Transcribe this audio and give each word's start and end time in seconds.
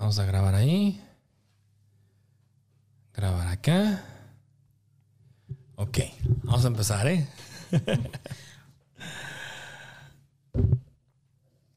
Vamos 0.00 0.18
a 0.18 0.24
grabar 0.24 0.54
ahí. 0.54 0.98
Grabar 3.12 3.46
acá. 3.48 4.02
Ok, 5.76 5.98
vamos 6.42 6.64
a 6.64 6.68
empezar, 6.68 7.06
¿eh? 7.06 7.28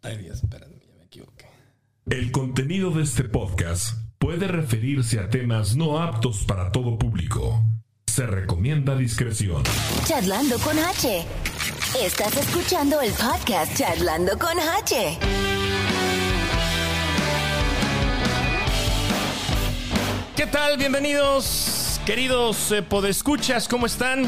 Ay, 0.02 0.18
Dios, 0.18 0.42
espérame, 0.42 0.80
ya 0.88 0.96
me 0.98 1.04
equivoqué. 1.04 1.48
El 2.10 2.32
contenido 2.32 2.92
de 2.92 3.04
este 3.04 3.26
podcast 3.26 3.98
puede 4.20 4.48
referirse 4.48 5.20
a 5.20 5.30
temas 5.30 5.76
no 5.76 6.02
aptos 6.02 6.46
para 6.46 6.72
todo 6.72 6.98
público. 6.98 7.62
Se 8.08 8.26
recomienda 8.26 8.96
discreción. 8.96 9.64
Charlando 10.06 10.58
con 10.60 10.80
H. 10.80 11.26
Estás 12.02 12.38
escuchando 12.38 13.02
el 13.02 13.12
podcast 13.12 13.76
Charlando 13.78 14.38
con 14.40 14.58
H. 14.58 15.53
¿Qué 20.36 20.48
tal? 20.48 20.78
Bienvenidos, 20.78 22.02
queridos 22.08 22.72
eh, 22.72 22.82
podescuchas, 22.82 23.68
¿cómo 23.68 23.86
están? 23.86 24.26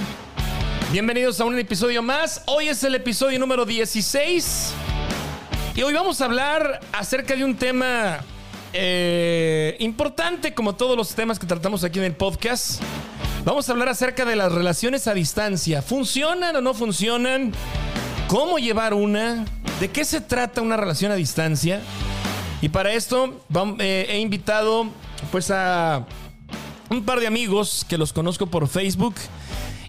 Bienvenidos 0.91 1.41
a 1.41 1.45
un 1.45 1.57
episodio 1.57 2.03
más. 2.03 2.43
Hoy 2.45 2.67
es 2.67 2.83
el 2.83 2.93
episodio 2.93 3.39
número 3.39 3.65
16. 3.65 4.71
Y 5.73 5.81
hoy 5.81 5.93
vamos 5.95 6.21
a 6.21 6.25
hablar 6.25 6.79
acerca 6.93 7.35
de 7.35 7.43
un 7.43 7.55
tema 7.55 8.19
eh, 8.71 9.75
importante, 9.79 10.53
como 10.53 10.75
todos 10.75 10.95
los 10.95 11.15
temas 11.15 11.39
que 11.39 11.47
tratamos 11.47 11.83
aquí 11.83 11.97
en 11.97 12.05
el 12.05 12.13
podcast. 12.15 12.83
Vamos 13.43 13.67
a 13.67 13.71
hablar 13.71 13.89
acerca 13.89 14.25
de 14.25 14.35
las 14.35 14.51
relaciones 14.51 15.07
a 15.07 15.15
distancia. 15.15 15.81
¿Funcionan 15.81 16.55
o 16.55 16.61
no 16.61 16.75
funcionan? 16.75 17.51
¿Cómo 18.27 18.59
llevar 18.59 18.93
una? 18.93 19.43
¿De 19.79 19.89
qué 19.89 20.05
se 20.05 20.21
trata 20.21 20.61
una 20.61 20.77
relación 20.77 21.11
a 21.11 21.15
distancia? 21.15 21.81
Y 22.61 22.69
para 22.69 22.93
esto 22.93 23.41
eh, 23.79 24.05
he 24.07 24.19
invitado 24.19 24.91
pues 25.31 25.51
a 25.51 26.05
un 26.89 27.03
par 27.03 27.19
de 27.19 27.27
amigos 27.27 27.85
que 27.87 27.97
los 27.97 28.13
conozco 28.13 28.47
por 28.47 28.67
Facebook 28.67 29.15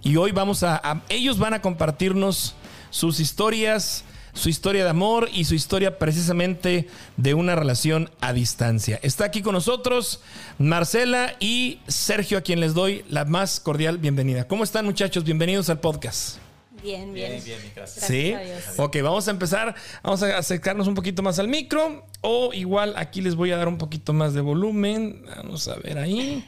y 0.03 0.17
hoy 0.17 0.33
vamos 0.33 0.63
a, 0.63 1.03
ellos 1.09 1.39
van 1.39 1.55
a 1.55 1.61
compartirnos 1.61 2.55
sus 2.91 3.19
historias, 3.21 4.05
su 4.33 4.49
historia 4.49 4.85
de 4.85 4.91
amor 4.91 5.29
y 5.33 5.45
su 5.45 5.55
historia 5.55 5.99
precisamente 5.99 6.89
de 7.17 7.35
una 7.35 7.57
relación 7.57 8.11
a 8.21 8.33
distancia. 8.33 9.01
Está 9.03 9.25
aquí 9.25 9.43
con 9.43 9.55
nosotros 9.55 10.21
Marcela 10.59 11.35
y 11.41 11.81
Sergio 11.89 12.39
a 12.39 12.43
quien 12.43 12.61
les 12.61 12.75
doy 12.75 13.05
la 13.09 13.25
más 13.25 13.61
cordial 13.61 13.99
bienvenida. 13.99 14.47
¿Cómo 14.47 14.63
están 14.63 14.85
muchachos? 14.85 15.25
Bienvenidos 15.25 15.71
al 15.71 15.81
podcast. 15.81 16.46
Bien, 16.83 17.13
bien. 17.13 17.31
Bien, 17.31 17.45
bien, 17.45 17.59
gracias. 17.75 18.07
Sí. 18.07 18.33
a 18.33 18.41
Dios. 18.41 18.65
Ok, 18.77 18.97
vamos 19.03 19.27
a 19.29 19.31
empezar. 19.31 19.75
Vamos 20.03 20.23
a 20.23 20.39
acercarnos 20.39 20.87
un 20.87 20.95
poquito 20.95 21.23
más 21.23 21.39
al 21.39 21.49
micro. 21.49 22.05
O 22.21 22.53
igual 22.53 22.95
aquí 22.97 23.21
les 23.21 23.35
voy 23.35 23.53
a 23.53 23.57
dar 23.57 23.69
un 23.69 23.79
poquito 23.79 24.13
más 24.13 24.35
de 24.35 24.41
volumen. 24.41 25.25
Vamos 25.37 25.69
a 25.69 25.77
ver 25.77 25.99
ahí. 25.99 26.45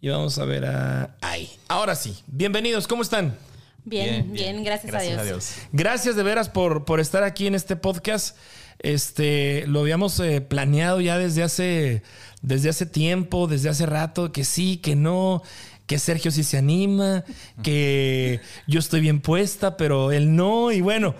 Y 0.00 0.08
vamos 0.08 0.38
a 0.38 0.44
ver 0.44 0.64
a 0.64 1.16
ahí. 1.20 1.50
Ahora 1.68 1.94
sí. 1.94 2.14
Bienvenidos. 2.26 2.86
¿Cómo 2.86 3.02
están? 3.02 3.36
Bien, 3.84 4.30
bien, 4.32 4.62
gracias, 4.62 4.94
a 4.94 5.24
Dios. 5.24 5.54
Gracias 5.72 6.14
de 6.14 6.22
veras 6.22 6.48
por, 6.48 6.84
por 6.84 7.00
estar 7.00 7.22
aquí 7.22 7.46
en 7.46 7.54
este 7.54 7.76
podcast. 7.76 8.36
Este 8.78 9.66
lo 9.66 9.80
habíamos 9.80 10.18
eh, 10.20 10.40
planeado 10.40 11.00
ya 11.00 11.18
desde 11.18 11.42
hace, 11.42 12.02
desde 12.40 12.70
hace 12.70 12.86
tiempo, 12.86 13.46
desde 13.46 13.68
hace 13.68 13.84
rato, 13.86 14.32
que 14.32 14.44
sí, 14.44 14.78
que 14.78 14.96
no, 14.96 15.42
que 15.90 15.98
Sergio 15.98 16.30
sí 16.30 16.44
se 16.44 16.56
anima, 16.56 17.24
que 17.64 18.38
yo 18.68 18.78
estoy 18.78 19.00
bien 19.00 19.20
puesta, 19.20 19.76
pero 19.76 20.12
él 20.12 20.36
no. 20.36 20.70
Y 20.70 20.82
bueno, 20.82 21.16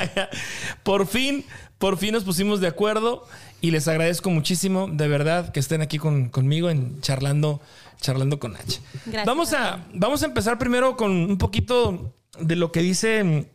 por 0.82 1.06
fin, 1.06 1.44
por 1.76 1.98
fin 1.98 2.12
nos 2.14 2.24
pusimos 2.24 2.60
de 2.62 2.68
acuerdo 2.68 3.26
y 3.60 3.72
les 3.72 3.86
agradezco 3.86 4.30
muchísimo, 4.30 4.88
de 4.90 5.08
verdad, 5.08 5.52
que 5.52 5.60
estén 5.60 5.82
aquí 5.82 5.98
con- 5.98 6.30
conmigo 6.30 6.70
en 6.70 7.02
charlando, 7.02 7.60
charlando 8.00 8.38
con 8.38 8.56
H. 8.56 8.80
Gracias 9.04 9.26
Vamos 9.26 9.52
a 9.52 9.74
a, 9.74 9.86
vamos 9.92 10.22
a 10.22 10.24
empezar 10.26 10.56
primero 10.58 10.96
con 10.96 11.10
un 11.10 11.36
poquito 11.36 12.14
de 12.40 12.56
lo 12.56 12.72
que 12.72 12.80
dice 12.80 13.46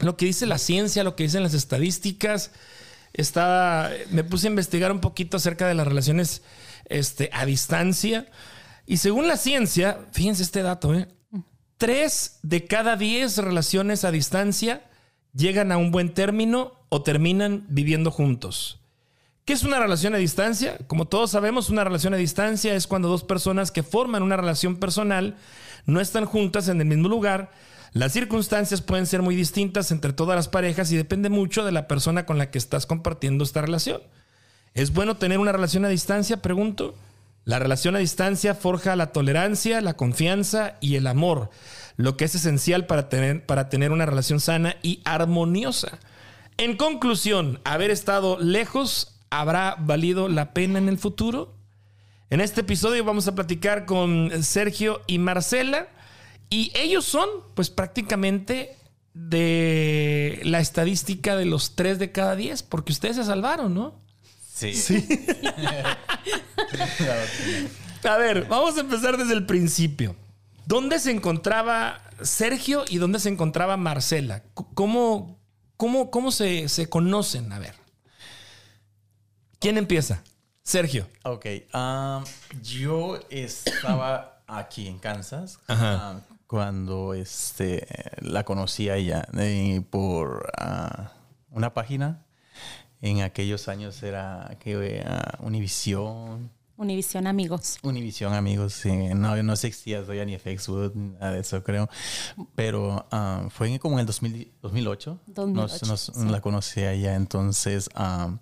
lo 0.00 0.18
que 0.18 0.26
dice 0.26 0.44
la 0.44 0.58
ciencia, 0.58 1.04
lo 1.04 1.16
que 1.16 1.22
dicen 1.22 1.42
las 1.42 1.54
estadísticas. 1.54 2.50
Estaba, 3.14 3.88
me 4.10 4.24
puse 4.24 4.46
a 4.46 4.50
investigar 4.50 4.92
un 4.92 5.00
poquito 5.00 5.38
acerca 5.38 5.66
de 5.66 5.74
las 5.74 5.86
relaciones 5.88 6.42
este, 6.84 7.30
a 7.32 7.46
distancia. 7.46 8.26
Y 8.90 8.96
según 8.96 9.28
la 9.28 9.36
ciencia, 9.36 9.98
fíjense 10.12 10.42
este 10.42 10.62
dato, 10.62 10.94
¿eh? 10.94 11.08
Tres 11.76 12.38
de 12.42 12.64
cada 12.64 12.96
diez 12.96 13.36
relaciones 13.36 14.02
a 14.02 14.10
distancia 14.10 14.82
llegan 15.34 15.72
a 15.72 15.76
un 15.76 15.90
buen 15.90 16.14
término 16.14 16.72
o 16.88 17.02
terminan 17.02 17.66
viviendo 17.68 18.10
juntos. 18.10 18.80
¿Qué 19.44 19.52
es 19.52 19.62
una 19.62 19.78
relación 19.78 20.14
a 20.14 20.18
distancia? 20.18 20.78
Como 20.86 21.06
todos 21.06 21.30
sabemos, 21.30 21.68
una 21.68 21.84
relación 21.84 22.14
a 22.14 22.16
distancia 22.16 22.74
es 22.74 22.86
cuando 22.86 23.08
dos 23.08 23.24
personas 23.24 23.70
que 23.70 23.82
forman 23.82 24.22
una 24.22 24.38
relación 24.38 24.76
personal 24.76 25.36
no 25.84 26.00
están 26.00 26.24
juntas 26.24 26.68
en 26.68 26.80
el 26.80 26.86
mismo 26.86 27.10
lugar. 27.10 27.50
Las 27.92 28.12
circunstancias 28.12 28.80
pueden 28.80 29.04
ser 29.04 29.20
muy 29.20 29.36
distintas 29.36 29.90
entre 29.90 30.14
todas 30.14 30.34
las 30.34 30.48
parejas 30.48 30.90
y 30.92 30.96
depende 30.96 31.28
mucho 31.28 31.62
de 31.62 31.72
la 31.72 31.88
persona 31.88 32.24
con 32.24 32.38
la 32.38 32.50
que 32.50 32.56
estás 32.56 32.86
compartiendo 32.86 33.44
esta 33.44 33.60
relación. 33.60 34.00
¿Es 34.72 34.94
bueno 34.94 35.18
tener 35.18 35.40
una 35.40 35.52
relación 35.52 35.84
a 35.84 35.88
distancia? 35.88 36.40
Pregunto. 36.40 36.94
La 37.48 37.58
relación 37.58 37.96
a 37.96 38.00
distancia 38.00 38.54
forja 38.54 38.94
la 38.94 39.10
tolerancia, 39.10 39.80
la 39.80 39.96
confianza 39.96 40.74
y 40.82 40.96
el 40.96 41.06
amor, 41.06 41.48
lo 41.96 42.14
que 42.14 42.26
es 42.26 42.34
esencial 42.34 42.84
para 42.84 43.08
tener, 43.08 43.46
para 43.46 43.70
tener 43.70 43.90
una 43.90 44.04
relación 44.04 44.38
sana 44.38 44.76
y 44.82 45.00
armoniosa. 45.06 45.98
En 46.58 46.76
conclusión, 46.76 47.58
haber 47.64 47.90
estado 47.90 48.38
lejos 48.38 49.18
habrá 49.30 49.76
valido 49.78 50.28
la 50.28 50.52
pena 50.52 50.78
en 50.78 50.90
el 50.90 50.98
futuro. 50.98 51.54
En 52.28 52.42
este 52.42 52.60
episodio 52.60 53.02
vamos 53.02 53.28
a 53.28 53.34
platicar 53.34 53.86
con 53.86 54.30
Sergio 54.42 55.00
y 55.06 55.18
Marcela 55.18 55.88
y 56.50 56.70
ellos 56.74 57.06
son 57.06 57.30
pues 57.54 57.70
prácticamente 57.70 58.76
de 59.14 60.42
la 60.44 60.60
estadística 60.60 61.34
de 61.34 61.46
los 61.46 61.76
3 61.76 61.98
de 61.98 62.12
cada 62.12 62.36
10 62.36 62.62
porque 62.64 62.92
ustedes 62.92 63.16
se 63.16 63.24
salvaron, 63.24 63.72
¿no? 63.72 64.06
Sí. 64.58 65.06
A 68.08 68.16
ver, 68.16 68.46
vamos 68.46 68.76
a 68.76 68.80
empezar 68.80 69.16
desde 69.16 69.34
el 69.34 69.46
principio. 69.46 70.14
¿Dónde 70.66 70.98
se 70.98 71.10
encontraba 71.10 72.00
Sergio 72.22 72.84
y 72.88 72.98
dónde 72.98 73.20
se 73.20 73.28
encontraba 73.28 73.76
Marcela? 73.76 74.42
¿Cómo, 74.54 75.38
cómo, 75.76 76.10
cómo 76.10 76.30
se, 76.30 76.68
se 76.68 76.88
conocen? 76.88 77.52
A 77.52 77.58
ver. 77.58 77.74
¿Quién 79.58 79.78
empieza? 79.78 80.22
Sergio. 80.62 81.08
Ok. 81.24 81.46
um, 81.74 82.24
yo 82.62 83.18
estaba 83.30 84.42
aquí 84.46 84.86
en 84.86 84.98
Kansas 84.98 85.58
Ajá. 85.66 86.10
ah, 86.10 86.20
cuando 86.46 87.14
este, 87.14 87.86
la 88.20 88.44
conocí 88.44 88.88
a 88.88 88.96
ella 88.96 89.26
eh, 89.38 89.82
por 89.90 90.50
ah, 90.58 91.12
una 91.50 91.72
página. 91.74 92.24
En 93.00 93.22
aquellos 93.22 93.68
años 93.68 94.02
era 94.02 94.56
que 94.60 94.76
Univision. 95.40 96.50
Univisión 96.76 97.26
Amigos. 97.26 97.78
Univision, 97.82 98.32
amigos, 98.34 98.72
sí. 98.72 98.90
no, 98.92 99.42
no 99.42 99.52
existía 99.52 100.00
todavía 100.02 100.24
ni 100.24 100.38
Facebook, 100.38 100.92
nada 100.94 101.32
de 101.32 101.40
eso, 101.40 101.64
creo. 101.64 101.88
Pero 102.54 103.04
ah, 103.10 103.48
fue 103.50 103.68
en- 103.72 103.78
como 103.78 103.96
en 103.96 104.00
el 104.00 104.06
2000 104.06 104.52
2008. 104.62 105.18
2008, 105.26 105.72
Nos, 105.86 105.88
nos- 105.88 106.00
sí. 106.16 106.28
la 106.28 106.40
conocí 106.40 106.80
a 106.82 106.92
ella. 106.92 107.16
Entonces, 107.16 107.90
ah, 107.96 108.38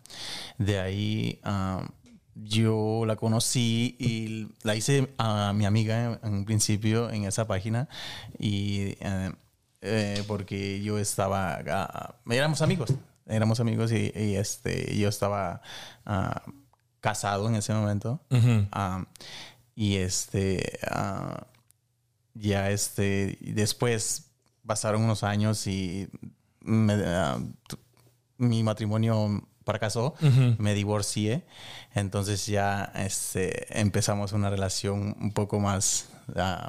de 0.58 0.78
ahí 0.78 1.40
ah, 1.44 1.88
yo 2.34 3.04
la 3.06 3.16
conocí 3.16 3.96
y 3.98 4.48
la 4.62 4.76
hice 4.76 5.14
a 5.16 5.54
mi 5.54 5.64
amiga 5.64 6.04
en, 6.04 6.20
en 6.22 6.34
un 6.34 6.44
principio 6.44 7.08
en 7.10 7.24
esa 7.24 7.46
página. 7.46 7.88
Y 8.38 8.96
eh, 9.00 9.32
eh, 9.80 10.24
porque 10.28 10.82
yo 10.82 10.98
estaba. 10.98 11.58
ah, 11.66 12.16
éramos 12.28 12.60
amigos. 12.60 12.90
Éramos 13.26 13.60
amigos 13.60 13.92
y, 13.92 14.12
y, 14.14 14.36
este, 14.36 14.96
yo 14.96 15.08
estaba. 15.08 15.60
ah, 16.04 16.42
casado 17.00 17.46
en 17.48 17.54
ese 17.54 17.72
momento. 17.72 18.20
Ah, 18.72 19.04
y 19.76 19.96
este, 19.96 20.80
ah, 20.90 21.46
ya 22.34 22.70
este, 22.70 23.38
después 23.40 24.32
pasaron 24.66 25.02
unos 25.04 25.22
años 25.22 25.66
y 25.68 26.08
me, 26.62 26.96
mi 28.38 28.64
matrimonio 28.64 29.46
fracasó, 29.64 30.14
me 30.58 30.74
divorcié, 30.74 31.44
entonces 31.94 32.46
ya 32.46 32.90
este, 32.96 33.78
empezamos 33.80 34.32
una 34.32 34.50
relación 34.50 35.14
un 35.20 35.32
poco 35.32 35.60
más, 35.60 36.08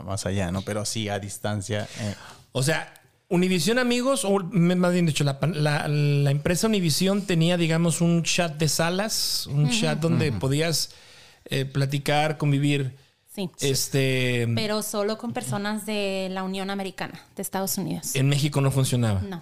más 0.06 0.26
allá, 0.28 0.52
¿no? 0.52 0.62
Pero 0.62 0.86
sí 0.86 1.10
a 1.10 1.18
distancia. 1.20 1.88
eh, 2.00 2.16
O 2.52 2.62
sea, 2.62 2.94
Univisión 3.30 3.78
Amigos, 3.78 4.24
o 4.24 4.40
más 4.52 4.94
bien 4.94 5.06
dicho, 5.06 5.24
la, 5.26 5.38
la- 5.54 5.88
la 5.88 6.32
empresa 6.32 6.68
Univisión 6.68 7.24
tenía, 7.24 7.58
digamos, 7.58 8.00
un 8.00 8.24
chat 8.24 8.56
de 8.58 8.70
salas, 8.70 9.48
un 9.48 9.70
chat 9.70 10.00
donde 10.00 10.32
podías 10.32 10.92
eh, 11.46 11.66
platicar, 11.66 12.38
convivir. 12.38 12.96
Sí. 13.36 13.50
Este, 13.60 14.48
Pero 14.56 14.82
solo 14.82 15.18
con 15.18 15.34
personas 15.34 15.86
de 15.86 16.30
la 16.32 16.44
Unión 16.44 16.70
Americana, 16.70 17.20
de 17.36 17.42
Estados 17.42 17.78
Unidos. 17.78 18.16
en 18.16 18.30
México 18.30 18.62
no 18.62 18.72
funcionaba. 18.72 19.22
No, 19.22 19.42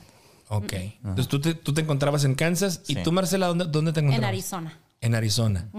Ok. 0.50 0.74
Entonces 0.74 1.28
tú 1.28 1.40
te, 1.40 1.54
tú 1.54 1.74
te 1.74 1.82
encontrabas 1.82 2.24
en 2.26 2.36
Kansas 2.36 2.82
y 2.88 2.96
Sí. 2.96 3.04
tú, 3.04 3.12
Marcela, 3.12 3.48
¿dónde, 3.48 3.66
dónde 3.66 3.94
te 3.94 4.00
en 4.02 4.08
encontrabas? 4.08 4.34
Arizona. 4.34 4.80
En 5.02 5.16
Arizona. 5.16 5.70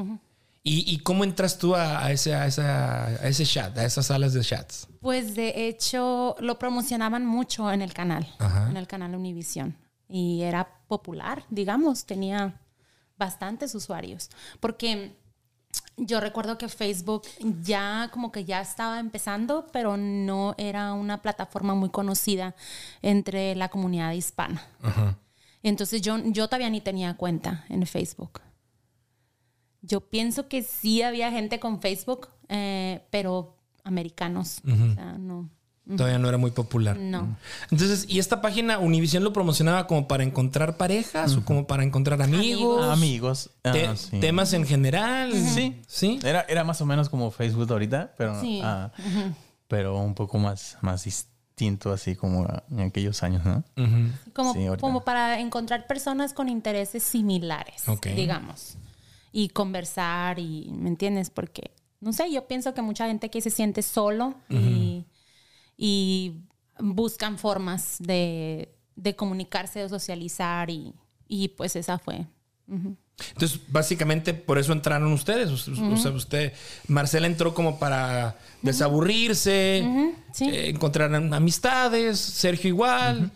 ¿Y, 0.69 0.83
y 0.93 0.99
cómo 0.99 1.23
entras 1.23 1.59
tú 1.59 1.77
a, 1.77 2.05
a 2.05 2.11
ese, 2.11 2.35
a, 2.35 2.47
esa- 2.49 3.07
a 3.07 3.29
ese 3.29 3.47
chat, 3.47 3.79
a 3.79 3.85
esas 3.85 4.07
salas 4.07 4.33
de 4.33 4.41
chats? 4.41 4.89
Pues 5.01 5.37
de 5.37 5.69
hecho 5.69 6.35
lo 6.41 6.59
promocionaban 6.59 7.25
mucho 7.25 7.71
en 7.71 7.83
el 7.83 7.93
canal, 7.95 8.27
Ajá. 8.41 8.69
en 8.69 8.77
el 8.77 8.89
canal 8.89 9.15
Univision. 9.15 9.77
Y 10.09 10.43
era 10.43 10.69
popular, 10.89 11.45
digamos, 11.51 12.05
tenía 12.05 12.61
bastantes 13.17 13.77
usuarios. 13.77 14.29
Porque 14.59 15.17
yo 15.97 16.19
recuerdo 16.21 16.59
que 16.59 16.69
Facebook 16.69 17.23
ya 17.63 18.11
como 18.13 18.33
que 18.33 18.45
ya 18.45 18.61
estaba 18.61 18.99
empezando, 18.99 19.69
pero 19.73 19.97
no 19.97 20.57
era 20.59 20.95
una 20.95 21.23
plataforma 21.23 21.75
muy 21.77 21.91
conocida 21.91 22.57
entre 23.03 23.55
la 23.55 23.69
comunidad 23.69 24.13
hispana. 24.13 24.67
Entonces 25.63 26.03
yo, 26.03 26.19
yo 26.25 26.49
todavía 26.49 26.71
ni 26.71 26.81
tenía 26.81 27.17
cuenta 27.17 27.65
en 27.69 27.87
Facebook. 27.87 28.41
Yo 29.87 30.01
pienso 30.01 30.49
que 30.49 30.63
sí 30.63 31.03
había 31.03 31.31
gente 31.31 31.61
con 31.61 31.81
Facebook, 31.81 32.29
eh, 32.49 33.03
pero 33.11 33.57
americanos. 33.85 34.61
O 34.65 34.95
sea, 34.95 35.13
no. 35.19 35.49
Todavía 35.97 36.19
no 36.19 36.29
era 36.29 36.37
muy 36.37 36.51
popular. 36.51 36.97
No. 36.99 37.37
Entonces, 37.71 38.07
¿y 38.09 38.19
esta 38.19 38.41
página 38.43 38.81
Univision 38.81 39.23
lo 39.23 39.33
promocionaba 39.33 39.87
como 39.87 40.09
para 40.09 40.25
encontrar 40.25 40.77
parejas 40.77 41.37
o 41.37 41.45
como 41.45 41.69
para 41.69 41.85
encontrar 41.85 42.21
amigos? 42.21 42.85
Amigos. 42.89 43.51
Ah, 43.63 43.71
Te- 43.71 43.97
sí. 43.97 44.19
Temas 44.19 44.53
en 44.53 44.67
general. 44.67 45.33
Sí. 45.33 45.81
Sí. 45.87 46.19
Era, 46.25 46.45
era 46.49 46.65
más 46.65 46.81
o 46.81 46.87
menos 46.87 47.09
como 47.09 47.31
Facebook 47.31 47.71
ahorita, 47.71 48.15
pero, 48.19 48.41
Sí. 48.41 48.61
ah, 48.65 48.91
pero 49.69 49.97
un 50.01 50.15
poco 50.17 50.39
más, 50.39 50.77
más 50.81 51.05
distinto, 51.05 51.93
así 51.93 52.17
como 52.17 52.49
en 52.73 52.81
aquellos 52.81 53.23
años, 53.23 53.45
¿no? 53.45 53.63
Como, 54.33 54.55
Sí, 54.55 54.67
como 54.81 55.05
para 55.05 55.39
encontrar 55.39 55.87
personas 55.87 56.33
con 56.33 56.49
intereses 56.49 57.05
similares, 57.05 57.85
digamos. 58.17 58.77
Y 59.39 59.51
conversar 59.51 60.39
y, 60.39 60.71
¿me 60.73 60.89
entiendes? 60.89 61.29
Porque, 61.29 61.71
no 62.01 62.15
sé, 62.15 62.33
yo 62.33 62.47
pienso 62.49 62.73
que 62.73 62.81
mucha 62.81 63.07
gente 63.07 63.29
que 63.29 63.43
se 63.43 63.51
siente 63.51 63.83
solo 63.83 64.35
y, 64.49 65.05
y 65.77 66.41
buscan 66.79 67.37
formas 67.37 67.97
de, 67.99 68.75
de 68.95 69.15
comunicarse, 69.15 69.81
de 69.81 69.91
socializar 69.91 70.71
y, 70.71 70.95
y 71.29 71.49
pues 71.49 71.77
esa 71.77 71.99
fue. 71.99 72.25
Entonces, 72.67 73.61
básicamente 73.69 74.33
por 74.33 74.57
eso 74.57 74.73
entraron 74.73 75.13
ustedes. 75.13 75.51
O 75.51 75.59
sea, 75.59 75.85
o 75.85 75.97
sea, 75.99 76.13
usted, 76.13 76.55
Marcela 76.89 77.27
entró 77.27 77.53
como 77.53 77.79
para 77.79 78.39
desaburrirse, 78.63 79.87
sí. 80.33 80.49
eh, 80.49 80.71
encontrar 80.71 81.15
amistades, 81.15 82.19
Sergio 82.19 82.69
igual. 82.69 83.31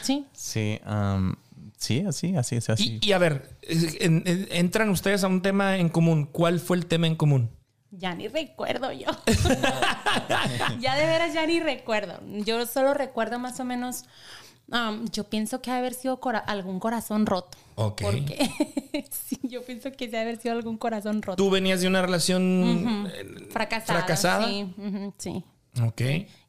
Sí. 0.00 0.24
Sí, 0.32 0.80
am, 0.86 1.36
sí, 1.78 2.04
así, 2.06 2.36
así, 2.36 2.56
así. 2.56 2.72
así. 2.72 2.98
Y, 3.02 3.08
y 3.08 3.12
a 3.12 3.18
ver, 3.18 3.56
en- 3.62 4.22
en- 4.26 4.48
entran 4.50 4.90
ustedes 4.90 5.24
a 5.24 5.28
un 5.28 5.40
tema 5.40 5.78
en 5.78 5.88
común. 5.88 6.26
¿Cuál 6.26 6.60
fue 6.60 6.76
el 6.76 6.86
tema 6.86 7.06
en 7.06 7.16
común? 7.16 7.50
Ya 7.90 8.14
ni 8.14 8.28
recuerdo 8.28 8.92
yo. 8.92 9.06
ya 10.80 10.96
de 10.96 11.06
veras 11.06 11.32
ya 11.34 11.46
ni 11.46 11.60
recuerdo. 11.60 12.20
Yo 12.44 12.66
solo 12.66 12.94
recuerdo 12.94 13.38
más 13.38 13.58
o 13.60 13.64
menos. 13.64 14.04
um, 14.70 15.06
yo 15.10 15.24
pienso 15.24 15.62
que 15.62 15.70
ha 15.70 15.74
de 15.74 15.80
haber 15.80 15.94
sido 15.94 16.20
cora- 16.20 16.38
algún 16.40 16.80
corazón 16.80 17.24
roto. 17.26 17.56
Ok. 17.76 18.02
Porque 18.02 18.50
sí, 19.10 19.38
yo 19.42 19.62
pienso 19.64 19.90
que 19.92 20.10
se 20.10 20.16
ha 20.16 20.20
de 20.20 20.26
haber 20.30 20.40
sido 20.40 20.54
algún 20.54 20.76
corazón 20.76 21.22
roto. 21.22 21.36
Tú 21.42 21.48
venías 21.50 21.80
de 21.80 21.88
una 21.88 22.02
relación 22.02 23.06
eh, 23.14 23.46
Fracasada. 23.50 23.98
fracasada. 24.00 24.46
Sí, 24.48 24.74
sí. 25.18 25.44
Ok. 25.82 26.00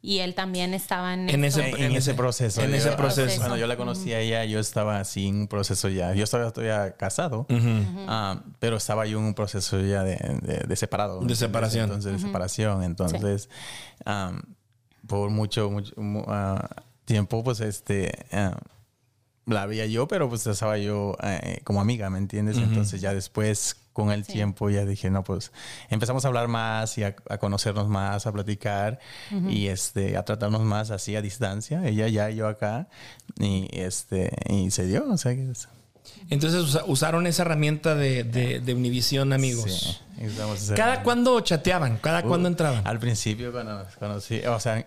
Y 0.02 0.20
él 0.20 0.34
también 0.36 0.74
estaba 0.74 1.14
en, 1.14 1.30
En 1.30 1.44
ese- 1.44 1.70
en, 1.70 1.84
en 1.84 1.92
ese 1.96 2.14
proceso. 2.14 2.62
en 2.62 2.72
Yo- 2.72 2.78
ese 2.78 2.92
proceso. 2.94 3.38
Cuando 3.38 3.58
yo 3.58 3.68
la 3.68 3.76
conocí 3.78 4.14
a 4.14 4.20
ella, 4.20 4.46
yo 4.46 4.60
estaba 4.60 5.00
así 5.00 5.28
en 5.28 5.42
un 5.42 5.48
proceso 5.48 5.90
ya. 5.90 6.14
Yo 6.14 6.24
estaba 6.24 6.52
todavía 6.52 6.96
casado, 6.96 7.46
ah, 8.08 8.42
pero 8.60 8.78
estaba 8.78 9.06
yo 9.06 9.20
en 9.20 9.26
un 9.26 9.34
proceso 9.34 9.80
ya 9.82 10.04
de, 10.04 10.16
de- 10.42 10.66
de 10.68 10.76
separado. 10.76 11.20
De 11.22 11.36
separación. 11.36 11.86
Entonces, 11.86 12.14
de 12.14 12.20
separación. 12.20 12.84
Entonces, 12.84 13.50
por 15.08 15.30
mucho, 15.30 15.70
mucho 15.70 15.94
mu- 16.02 16.26
ah, 16.28 16.68
tiempo, 17.06 17.44
pues 17.44 17.60
este. 17.62 18.12
la 19.46 19.66
veía 19.66 19.88
yo, 19.88 20.08
pero 20.08 20.30
pues 20.30 20.46
estaba 20.46 20.78
yo 20.78 21.18
eh, 21.24 21.62
como 21.64 21.82
amiga, 21.82 22.10
¿me 22.12 22.20
entiendes? 22.20 22.58
Entonces 22.58 23.02
ya 23.02 23.14
después, 23.16 23.78
con 24.00 24.12
el 24.12 24.26
tiempo, 24.26 24.70
ya 24.70 24.86
dije, 24.86 25.10
no, 25.10 25.24
pues 25.24 25.52
empezamos 25.90 26.24
a 26.26 26.28
hablar 26.30 26.48
más 26.48 26.98
y 26.98 27.04
a, 27.04 27.16
a 27.30 27.38
conocernos 27.38 27.88
más, 27.88 28.26
a 28.28 28.32
platicar 28.32 29.00
y 29.50 29.68
este, 29.68 30.16
a 30.18 30.24
tratarnos 30.26 30.62
más 30.62 30.92
así 30.92 31.16
a 31.16 31.22
distancia, 31.22 31.86
ella 31.88 32.08
ya, 32.08 32.30
yo 32.30 32.48
acá, 32.48 32.88
y 33.40 33.68
este, 33.72 34.32
y 34.48 34.72
se 34.72 34.86
dio, 34.88 35.06
o 35.10 35.18
sea 35.18 35.36
que 35.36 35.52
es- 35.52 35.68
Entonces 36.30 36.62
usa- 36.62 36.84
usaron 36.88 37.28
esa 37.28 37.44
herramienta 37.44 37.94
de, 37.96 38.24
de, 38.24 38.60
de 38.62 38.74
Univision, 38.74 39.32
amigos. 39.34 40.00
sí, 40.18 40.74
¿Cada 40.76 41.04
cuándo 41.04 41.40
chateaban? 41.42 41.98
¿Cada 41.98 42.24
cuándo 42.24 42.48
Uh, 42.50 42.52
entraban? 42.52 42.88
Al 42.88 43.00
principio, 43.00 43.52
cuando 43.52 43.86
conocí, 44.00 44.40
o 44.46 44.60
sea, 44.60 44.86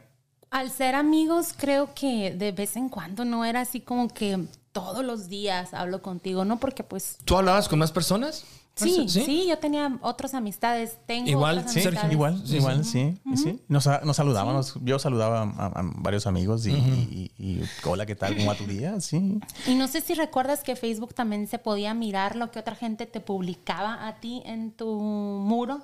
Al 0.51 0.71
ser 0.71 0.95
amigos, 0.95 1.55
creo 1.57 1.95
que 1.95 2.35
de 2.35 2.53
vez 2.53 2.77
en 2.77 2.89
cuando 2.89 3.25
no 3.25 3.45
era 3.45 3.61
así 3.63 3.81
como 3.81 4.09
que 4.09 4.45
todos 4.73 5.05
los 5.05 5.29
días 5.29 5.73
hablo 5.75 6.03
contigo, 6.03 6.45
¿no? 6.45 6.59
Porque 6.59 6.83
pues 6.83 7.19
¿Tú 7.25 7.37
hablabas 7.39 7.69
con 7.69 7.79
más 7.79 7.93
personas? 7.93 8.45
Sí, 8.75 9.07
sí, 9.09 9.47
yo 9.49 9.59
tenía 9.59 9.99
otras 10.01 10.33
amistades. 10.35 10.97
Tengo 11.07 11.29
Igual, 11.29 11.59
otras 11.59 11.73
sí, 11.75 11.81
Sí, 11.83 11.89
amistades. 11.89 12.13
igual, 12.13 12.43
Sí, 12.47 12.57
igual, 12.57 12.85
sí. 12.85 13.15
sí. 13.37 13.61
Nos, 13.69 13.87
nos 14.03 14.17
saludábamos. 14.17 14.75
Yo 14.83 14.99
saludaba 14.99 15.43
a, 15.43 15.67
a 15.67 15.83
varios 15.99 16.27
amigos 16.27 16.67
y, 16.67 16.71
y- 16.73 17.31
y- 17.39 17.45
y, 17.61 17.63
hola, 17.85 18.07
¿qué 18.07 18.15
tal? 18.17 18.35
¿Cómo 18.35 18.49
va 18.49 18.55
tu 18.55 18.65
día? 18.67 18.99
Sí. 19.01 19.39
Y 19.67 19.75
no 19.75 19.89
sé 19.89 20.01
si 20.01 20.15
recuerdas 20.15 20.63
que 20.63 20.75
Facebook 20.75 21.13
también 21.15 21.47
se 21.49 21.59
podía 21.59 21.93
mirar 21.93 22.35
lo 22.35 22.51
que 22.51 22.59
otra 22.61 22.75
gente 22.75 23.05
te 23.07 23.21
publicaba 23.21 24.07
a 24.09 24.21
ti 24.21 24.43
en 24.47 24.73
tu 24.73 24.87
muro. 25.01 25.83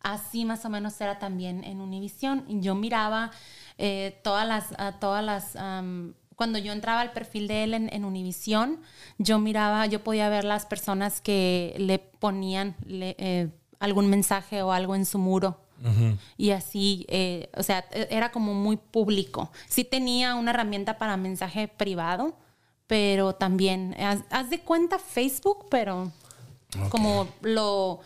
Así 0.00 0.44
más 0.44 0.64
o 0.64 0.68
menos 0.70 1.00
era 1.00 1.18
también 1.18 1.62
en 1.62 1.80
Univision. 1.80 2.44
Y 2.48 2.60
Yo 2.60 2.74
miraba 2.74 3.30
eh, 3.78 4.18
todas 4.24 4.46
las, 4.48 4.66
a 4.78 4.98
todas 4.98 5.22
las, 5.24 5.56
cuando 6.36 6.58
yo 6.58 6.72
entraba 6.72 7.00
al 7.00 7.12
perfil 7.12 7.48
de 7.48 7.64
él 7.64 7.74
en, 7.74 7.92
en 7.92 8.04
Univision, 8.04 8.80
yo 9.18 9.38
miraba, 9.38 9.86
yo 9.86 10.02
podía 10.02 10.28
ver 10.28 10.44
las 10.44 10.66
personas 10.66 11.20
que 11.20 11.74
le 11.78 11.98
ponían 11.98 12.74
le- 12.86 13.16
eh, 13.18 13.48
algún 13.78 14.08
mensaje 14.08 14.62
o 14.62 14.72
algo 14.72 14.94
en 14.94 15.04
su 15.06 15.18
muro. 15.18 15.58
Y 16.36 16.50
así, 16.52 17.04
eh, 17.08 17.50
o 17.56 17.62
sea, 17.64 17.84
era 18.08 18.30
como 18.30 18.54
muy 18.54 18.76
público. 18.76 19.50
Sí 19.68 19.82
tenía 19.84 20.36
una 20.36 20.52
herramienta 20.52 20.96
para 20.96 21.16
mensaje 21.16 21.66
privado, 21.66 22.36
pero 22.86 23.34
también, 23.34 23.96
haz, 23.98 24.20
haz 24.30 24.48
de 24.50 24.60
cuenta 24.60 25.00
Facebook, 25.00 25.66
pero 25.70 26.12
como 26.90 27.26
lo, 27.42 28.00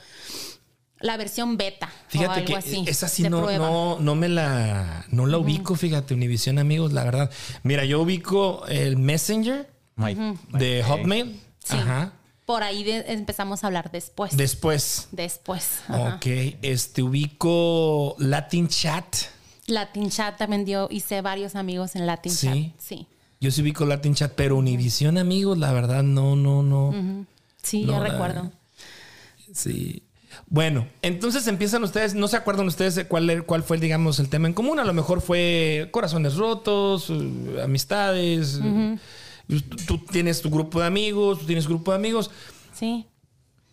la 1.01 1.17
versión 1.17 1.57
beta 1.57 1.87
o 1.87 2.11
Fíjate 2.11 2.33
algo 2.41 2.47
que 2.47 2.57
así. 2.57 2.85
esa 2.87 3.09
sí 3.09 3.23
no, 3.25 3.51
no, 3.51 3.99
no 4.01 4.15
me 4.15 4.29
la, 4.29 5.05
no 5.11 5.27
la 5.27 5.39
ubico, 5.39 5.75
fíjate, 5.75 6.15
Univision, 6.15 6.59
amigos, 6.59 6.93
la 6.93 7.05
verdad. 7.05 7.31
Mira, 7.63 7.85
yo 7.85 8.01
ubico 8.01 8.65
el 8.67 8.97
Messenger 8.97 9.69
My- 9.97 10.17
de. 10.53 10.83
Hotmail. 10.87 11.41
Sí. 11.65 11.77
Ajá. 11.77 12.13
Por 12.47 12.63
ahí 12.63 12.85
de- 12.85 13.13
empezamos 13.13 13.65
a 13.65 13.67
hablar 13.67 13.91
después. 13.91 14.37
Después. 14.37 15.09
después. 15.11 15.81
ajá. 15.89 16.15
Ok. 16.17 16.27
Este, 16.63 17.03
ubico 17.03 18.15
Latin 18.19 18.69
Chat. 18.69 19.17
Latin 19.67 20.11
Chat 20.11 20.39
también 20.39 20.65
dio, 20.65 20.87
hice 20.93 21.21
varios 21.23 21.57
amigos 21.57 21.97
en 21.97 22.07
Latin 22.07 22.33
Sí. 22.33 22.47
Chat. 22.47 22.81
Sí. 22.81 23.07
Yo 23.41 23.51
sí 23.51 23.63
ubico 23.63 23.85
Latin 23.85 24.15
Chat, 24.15 24.33
pero 24.37 24.57
Univision, 24.57 25.19
amigos, 25.19 25.59
la 25.59 25.73
verdad, 25.73 26.03
no, 26.05 26.37
no, 26.37 26.63
no. 26.63 27.27
Sí, 27.63 27.83
No, 27.83 27.95
yo 27.95 27.99
la- 28.05 28.11
recuerdo. 28.11 28.53
Sí. 29.53 30.03
Bueno, 30.49 30.87
entonces 31.03 31.47
empiezan 31.47 31.83
ustedes, 31.83 32.15
no 32.15 32.29
se 32.29 32.37
acuerdan 32.37 32.67
ustedes 32.67 32.95
de 32.95 33.07
cuál, 33.07 33.45
cuál 33.47 33.63
fue, 33.63 33.79
digamos, 33.79 34.19
el 34.19 34.29
tema 34.29 34.49
en 34.49 34.55
común. 34.55 34.79
A 34.79 34.85
lo 34.85 34.93
mejor 34.93 35.21
fue 35.21 35.89
corazones 35.91 36.37
rotos, 36.37 37.11
eh, 37.11 37.61
amistades. 37.63 38.61
eh, 38.63 38.99
tú, 39.49 39.77
tú 39.87 39.99
tienes 40.11 40.41
tu 40.41 40.51
grupo 40.51 40.81
de 40.81 40.87
amigos, 40.87 41.41
tú 41.41 41.47
tienes 41.47 41.67
grupo 41.67 41.91
de 41.93 41.97
amigos. 41.97 42.31
Sí. 42.75 43.07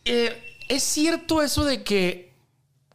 Eh, 0.05 0.31
¿Es 0.69 0.83
cierto 0.83 1.41
eso 1.41 1.65
de 1.65 1.83
que 1.83 2.33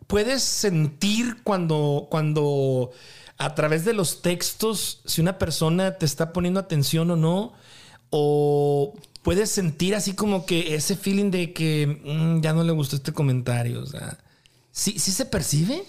puedes 0.07 0.43
sentir 0.43 1.43
cuando, 1.45 2.09
cuando 2.11 2.91
a 3.37 3.55
través 3.55 3.85
de 3.85 3.93
los 3.93 4.23
textos 4.23 5.01
si 5.05 5.21
una 5.21 5.39
persona 5.39 5.93
te 5.99 6.07
está 6.07 6.33
poniendo 6.33 6.61
atención 6.61 7.11
o 7.11 7.17
no? 7.17 7.53
¿O 8.11 8.95
puedes 9.23 9.51
sentir 9.51 9.95
así 9.95 10.15
como 10.15 10.47
que 10.47 10.75
ese 10.75 10.97
feeling 10.97 11.31
de 11.31 11.53
que 11.53 12.01
"Mm, 12.05 12.41
ya 12.41 12.53
no 12.53 12.65
le 12.65 12.73
gustó 12.73 12.97
este 12.97 13.13
comentario? 13.13 13.81
O 13.83 13.87
sea, 13.87 14.19
¿sí, 14.73 14.99
sí 14.99 15.11
se 15.13 15.25
percibe? 15.27 15.83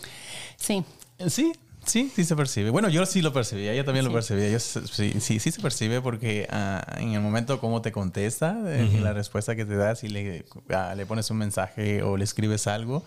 Sí. 0.57 0.83
Sí, 1.27 1.51
Sí, 1.89 2.12
sí 2.15 2.24
se 2.24 2.36
percibe. 2.36 2.69
Bueno, 2.69 2.88
yo 2.89 3.03
sí 3.08 3.24
lo 3.24 3.34
percibía, 3.34 3.74
ella 3.74 3.84
también 3.84 4.05
lo 4.05 4.13
percibía. 4.13 4.48
Yo, 4.50 4.60
sí, 4.60 5.13
sí, 5.19 5.39
sí 5.39 5.51
se 5.51 5.60
percibe 5.60 6.01
porque 6.01 6.48
ah, 6.51 6.86
en 6.98 7.13
el 7.13 7.22
momento 7.22 7.60
como 7.60 7.81
te 7.81 7.91
contesta, 7.91 8.58
en 8.72 9.03
la 9.03 9.12
respuesta 9.13 9.55
que 9.55 9.65
te 9.65 9.75
das 9.75 10.03
y 10.03 10.10
le, 10.10 10.46
ah, 10.69 10.93
le 10.96 11.08
pones 11.08 11.31
un 11.31 11.38
mensaje 11.38 12.03
o 12.03 12.15
le 12.15 12.24
escribes 12.24 12.67
algo 12.67 13.03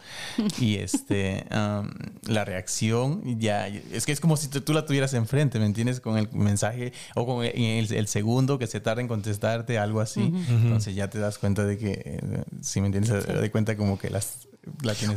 y 0.58 0.76
este 0.78 1.44
la 2.26 2.44
reacción 2.44 3.38
ya 3.38 3.68
es 3.68 4.04
que 4.04 4.12
es 4.12 4.20
como 4.20 4.36
si 4.36 4.48
tú 4.48 4.72
la 4.72 4.84
tuvieras 4.84 5.14
enfrente, 5.14 5.60
¿me 5.60 5.66
entiendes? 5.66 6.00
Con 6.00 6.18
el 6.18 6.28
mensaje 6.32 6.92
o 7.14 7.24
con 7.24 7.44
el, 7.44 8.08
segundo 8.08 8.58
que 8.58 8.66
se 8.66 8.80
tarda 8.80 9.00
en 9.00 9.08
contestarte, 9.08 9.78
algo 9.78 10.00
así. 10.00 10.32
Entonces 10.48 10.96
ya 10.96 11.08
te 11.08 11.20
das 11.20 11.38
cuenta 11.38 11.64
de 11.64 11.78
que, 11.78 12.02
eh, 12.04 12.44
si 12.60 12.80
me 12.80 12.86
entiendes, 12.86 13.24
te 13.24 13.32
das 13.32 13.50
cuenta 13.50 13.76
como 13.76 13.96
que 13.96 14.10
las 14.10 14.48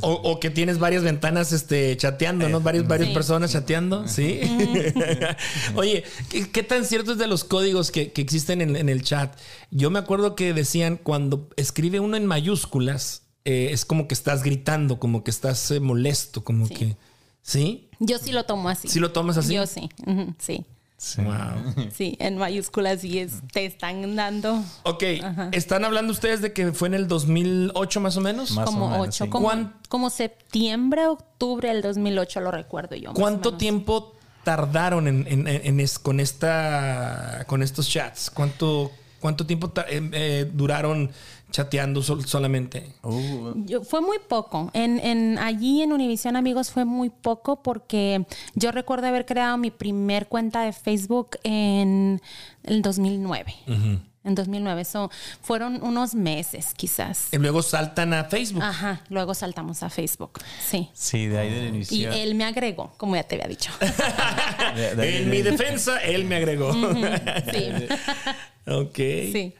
o, 0.02 0.40
que 0.40 0.50
tienes 0.50 0.80
varias 0.80 1.04
ventanas 1.04 1.52
este, 1.52 1.96
chateando, 1.98 2.50
¿no? 2.50 2.62
Varias, 2.62 2.88
varias 2.88 3.10
personas 3.10 3.52
chateando, 3.52 4.08
¿sí? 4.08 4.40
Oye, 5.76 6.04
¿qué, 6.52 6.64
tan 6.64 6.84
cierto 6.84 7.12
es 7.12 7.18
de 7.20 7.28
los 7.28 7.44
códigos 7.44 7.92
que, 7.92 8.12
existen 8.16 8.62
en, 8.62 8.90
el 8.90 9.04
chat? 9.04 9.38
Yo 9.70 9.92
me 9.92 10.00
acuerdo 10.00 10.36
que 10.36 10.54
decían 10.54 10.98
cuando 10.98 11.50
escribe 11.58 12.00
uno 12.00 12.18
en 12.18 12.26
mayúsculas, 12.26 13.24
eh, 13.46 13.70
es 13.72 13.86
como 13.86 14.08
que 14.08 14.16
estás 14.16 14.42
gritando, 14.42 15.00
como 15.00 15.24
que 15.24 15.32
estás 15.32 15.70
eh, 15.72 15.80
molesto, 15.80 16.44
como 16.44 16.68
que... 16.68 16.98
¿Sí? 17.44 17.90
Yo 18.00 18.18
sí 18.18 18.32
lo 18.32 18.46
tomo 18.46 18.70
así. 18.70 18.88
¿Sí 18.88 19.00
lo 19.00 19.12
tomas 19.12 19.38
así? 19.38 19.54
Yo 19.54 19.68
sí, 19.68 19.88
sí. 20.40 20.66
Sí. 21.06 21.22
Wow. 21.22 21.86
Sí, 21.94 22.18
en 22.20 22.38
mayúsculas 22.38 23.04
y 23.04 23.28
te 23.54 23.66
están 23.66 24.16
dando. 24.16 24.64
Ok, 24.84 25.04
¿están 25.52 25.86
hablando 25.86 26.12
ustedes 26.12 26.42
de 26.42 26.52
que 26.52 26.72
fue 26.72 26.88
en 26.88 26.96
el 26.96 27.08
2008 27.08 28.02
más 28.02 28.18
o 28.18 28.22
menos? 28.22 28.52
como 28.66 29.00
8, 29.00 29.30
como, 29.30 30.10
septiembre, 30.10 31.06
octubre 31.06 31.70
del 31.70 31.84
2008 31.84 32.40
lo 32.42 32.50
recuerdo 32.50 32.96
yo. 32.96 33.14
¿Cuánto 33.14 33.56
tiempo 33.56 34.16
tardaron 34.44 35.08
en, 35.08 35.86
con, 36.02 36.20
esta, 36.20 37.44
con 37.46 37.62
estos 37.62 37.88
chats? 37.88 38.32
¿Cuánto, 38.32 38.92
cuánto 39.20 39.46
tiempo 39.46 39.72
eh, 39.88 40.10
eh, 40.12 40.52
duraron 40.52 41.12
chateando 41.56 42.02
solamente? 42.02 42.84
Uh. 43.02 43.54
Yo, 43.66 43.82
fue 43.82 44.02
muy 44.02 44.18
poco. 44.20 44.70
En, 44.74 45.00
en, 45.00 45.40
allí 45.40 45.82
en 45.82 45.94
Univision 45.94 46.36
Amigos 46.36 46.70
fue 46.70 46.84
muy 46.84 47.10
poco 47.10 47.64
porque 47.64 48.26
yo 48.56 48.74
recuerdo 48.74 49.08
haber 49.08 49.26
creado 49.26 49.58
mi 49.58 49.72
primer 49.72 50.28
cuenta 50.28 50.64
de 50.64 50.74
Facebook 50.74 51.38
en 51.44 52.22
el 52.64 52.82
2009. 52.82 53.56
En 54.26 54.36
2009, 54.36 54.82
eso 54.82 55.10
fueron 55.42 55.82
unos 55.82 56.14
meses 56.14 56.74
quizás. 56.76 57.30
Y 57.32 57.38
luego 57.38 57.62
saltan 57.62 58.14
a 58.14 58.26
Facebook. 58.26 58.64
Ajá, 58.64 59.04
luego 59.08 59.34
saltamos 59.34 59.82
a 59.82 59.90
Facebook, 59.90 60.42
sí. 60.60 60.90
Sí, 60.94 61.28
de 61.28 61.40
ahí 61.40 61.54
del 61.54 61.68
inicio. 61.68 62.12
Y 62.12 62.20
él 62.20 62.36
me 62.36 62.44
agregó, 62.44 62.92
como 62.98 63.16
ya 63.16 63.24
te 63.24 63.36
había 63.36 63.48
dicho. 63.48 63.72
en 64.76 65.30
mi 65.30 65.42
defensa, 65.42 66.00
él 66.00 66.26
me 66.26 66.36
agregó. 66.36 66.74
sí. 66.74 67.70
ok. 68.70 68.98
Sí. 68.98 69.54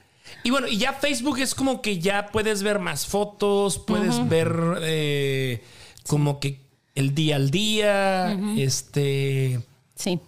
Y 0.44 0.52
bueno, 0.52 0.68
y 0.68 0.78
ya 0.78 0.94
Facebook 0.94 1.40
es 1.40 1.56
como 1.56 1.82
que 1.82 2.00
ya 2.00 2.28
puedes 2.28 2.64
ver 2.64 2.80
más 2.80 3.08
fotos, 3.08 3.80
puedes 3.80 4.28
ver 4.30 4.54
eh, 4.82 5.64
como 6.08 6.40
que 6.40 6.62
el 6.94 7.14
día 7.14 7.36
al 7.36 7.52
día, 7.52 8.38
este... 8.58 9.62
Sí. 9.96 10.20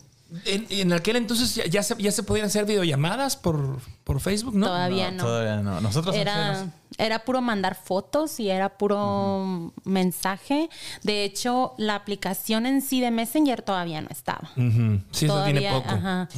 En, 0.46 0.92
aquel 0.94 1.16
entonces 1.16 1.56
ya, 1.70 1.84
se, 1.84 1.96
ya 1.98 2.12
se 2.12 2.24
podían 2.24 2.48
hacer 2.48 2.66
videollamadas 2.66 3.38
por, 3.38 3.80
por 4.07 4.21
Facebook, 4.21 4.55
¿no? 4.55 4.67
Todavía 4.67 5.11
no. 5.11 5.21
Todavía 5.21 5.57
no. 5.57 5.81
Nosotros 5.81 6.15
era, 6.15 6.71
era 6.97 7.25
puro 7.25 7.41
mandar 7.41 7.75
fotos 7.75 8.39
y 8.39 8.49
era 8.49 8.77
puro 8.77 9.73
mensaje. 9.83 10.69
De 11.03 11.25
hecho, 11.25 11.73
la 11.77 11.95
aplicación 11.95 12.65
en 12.65 12.81
sí 12.81 13.01
de 13.01 13.11
Messenger 13.11 13.61
todavía 13.61 13.99
no 13.99 14.07
estaba. 14.09 14.49
Sí, 15.11 15.25
eso 15.25 15.43
tiene 15.43 15.69
poco. 15.69 15.89
Ajá. 15.89 16.29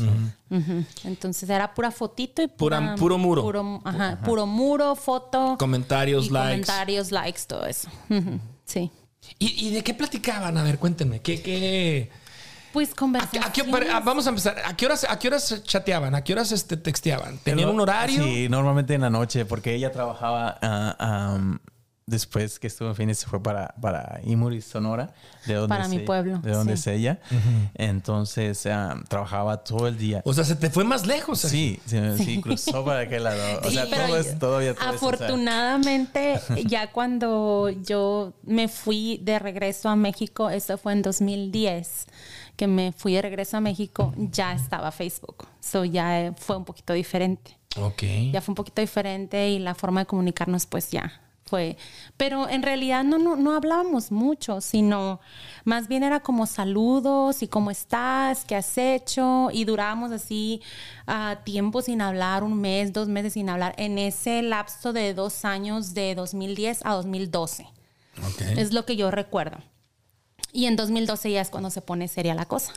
Entonces 1.04 1.48
era 1.48 1.76
pura 1.76 1.92
fotito 1.92 2.42
y 2.42 2.48
pura, 2.48 2.96
puro 2.96 3.20
muro. 3.20 3.44
Puro, 3.44 3.82
ajá, 3.86 4.20
puro 4.26 4.48
muro, 4.48 4.96
foto. 4.96 5.56
Comentarios, 5.60 6.32
likes. 6.32 6.50
Comentarios, 6.50 7.12
likes, 7.12 7.42
todo 7.46 7.68
eso. 7.68 7.88
Sí. 8.66 8.90
¿Y, 9.38 9.68
¿Y, 9.68 9.70
de 9.76 9.84
qué 9.84 9.94
platicaban? 9.94 10.58
A 10.58 10.64
ver, 10.64 10.80
cuéntenme. 10.80 11.22
¿Qué, 11.22 11.40
qué, 11.44 12.10
pues 12.80 12.96
conversaciones. 12.96 13.92
Ah, 13.92 14.00
vamos 14.00 14.26
a 14.26 14.30
empezar. 14.30 14.56
¿A 14.64 14.74
qué 14.78 14.86
horas, 14.86 15.06
a 15.10 15.20
qué 15.20 15.28
horas 15.28 15.64
chateaban? 15.64 16.16
¿A 16.16 16.24
qué 16.24 16.32
horas 16.32 16.54
este, 16.54 16.78
texteaban? 16.78 17.38
¿Tenían 17.40 17.68
un 17.68 17.82
horario? 17.82 18.24
Sí, 18.24 18.48
normalmente 18.48 18.94
en 18.94 19.02
la 19.02 19.10
noche, 19.10 19.44
porque 19.44 19.76
ella 19.76 19.92
trabajaba 19.92 20.58
ah, 20.62 21.38
después 22.06 22.58
que 22.58 22.68
estuvo 22.68 22.88
en 22.88 22.96
Phoenix, 22.96 23.20
se 23.20 23.28
fue 23.28 23.44
para, 23.44 23.76
para 23.82 24.22
Imuri, 24.24 24.62
Sonora, 24.62 25.14
de 25.46 25.56
donde 25.56 25.68
para 25.68 25.90
mi 25.90 26.00
pueblo. 26.00 26.40
De 26.40 26.52
donde 26.52 26.76
es 26.76 26.88
ella. 26.88 27.20
Entonces 27.76 28.66
trabajaba 29.10 29.58
todo 29.58 29.90
el 29.90 29.98
día. 29.98 30.22
O 30.24 30.34
sea, 30.34 30.46
se 30.46 30.56
te 30.56 30.70
fue 30.70 30.86
más 30.86 31.06
lejos. 31.06 31.40
Sí, 31.40 31.82
sí, 31.86 32.40
cruzó 32.42 32.86
para 32.86 33.02
aquel 33.02 33.26
lado. 33.26 33.60
O 33.62 33.70
sea, 33.70 33.90
todo 33.90 34.18
es 34.18 34.40
todavía. 34.40 34.74
afortunadamente, 34.80 36.40
ya 36.66 36.92
cuando 36.94 37.70
yo 37.70 38.32
me 38.44 38.70
fui 38.70 39.20
de 39.22 39.38
regreso 39.38 39.90
a 39.90 39.98
México, 39.98 40.50
eso 40.50 40.78
fue 40.78 40.94
en 40.94 41.02
2010 41.02 42.06
que 42.60 42.68
me 42.68 42.92
fui 42.92 43.14
de 43.14 43.22
regreso 43.22 43.56
a 43.56 43.62
México, 43.62 44.14
ya 44.18 44.52
estaba 44.52 44.92
Facebook. 44.92 45.48
So 45.62 45.86
ya 45.86 46.34
fue 46.36 46.58
un 46.58 46.66
poquito 46.66 46.92
diferente. 46.92 47.58
Ok. 47.78 48.04
Ya 48.34 48.42
fue 48.42 48.52
un 48.52 48.56
poquito 48.56 48.82
diferente 48.82 49.50
y 49.50 49.60
la 49.60 49.76
forma 49.76 50.02
de 50.02 50.08
comunicarnos, 50.08 50.66
pues 50.66 50.92
ya 50.92 51.22
fue. 51.46 51.78
Pero 52.18 52.50
en 52.50 52.62
realidad 52.62 53.06
no, 53.06 53.18
no, 53.18 53.38
no 53.38 53.56
hablábamos 53.56 54.12
mucho, 54.12 54.60
sino 54.60 55.22
más 55.64 55.88
bien 55.88 56.04
era 56.04 56.20
como 56.20 56.46
saludos 56.48 57.44
y 57.44 57.48
cómo 57.48 57.72
estás, 57.72 58.44
qué 58.44 58.58
has 58.58 58.78
hecho. 58.78 59.48
Y 59.54 59.64
durábamos 59.64 60.12
así 60.12 60.62
a 61.08 61.38
tiempo 61.46 61.82
sin 61.82 62.02
hablar, 62.02 62.44
un 62.44 62.60
mes, 62.60 62.92
dos 62.92 63.08
meses 63.08 63.32
sin 63.34 63.50
hablar, 63.50 63.74
en 63.78 63.98
ese 63.98 64.42
lapso 64.42 64.92
de 64.92 65.14
dos 65.14 65.46
años 65.46 65.94
de 65.94 66.14
2010 66.14 66.82
a 66.86 66.92
2012. 66.92 67.68
Okay. 68.34 68.60
Es 68.60 68.74
lo 68.74 68.84
que 68.84 68.98
yo 68.98 69.12
recuerdo. 69.12 69.60
Y 70.52 70.66
en 70.66 70.76
2012 70.76 71.32
ya 71.32 71.42
es 71.42 71.50
cuando 71.50 71.70
se 71.70 71.82
pone 71.82 72.08
seria 72.08 72.34
la 72.34 72.46
cosa. 72.46 72.74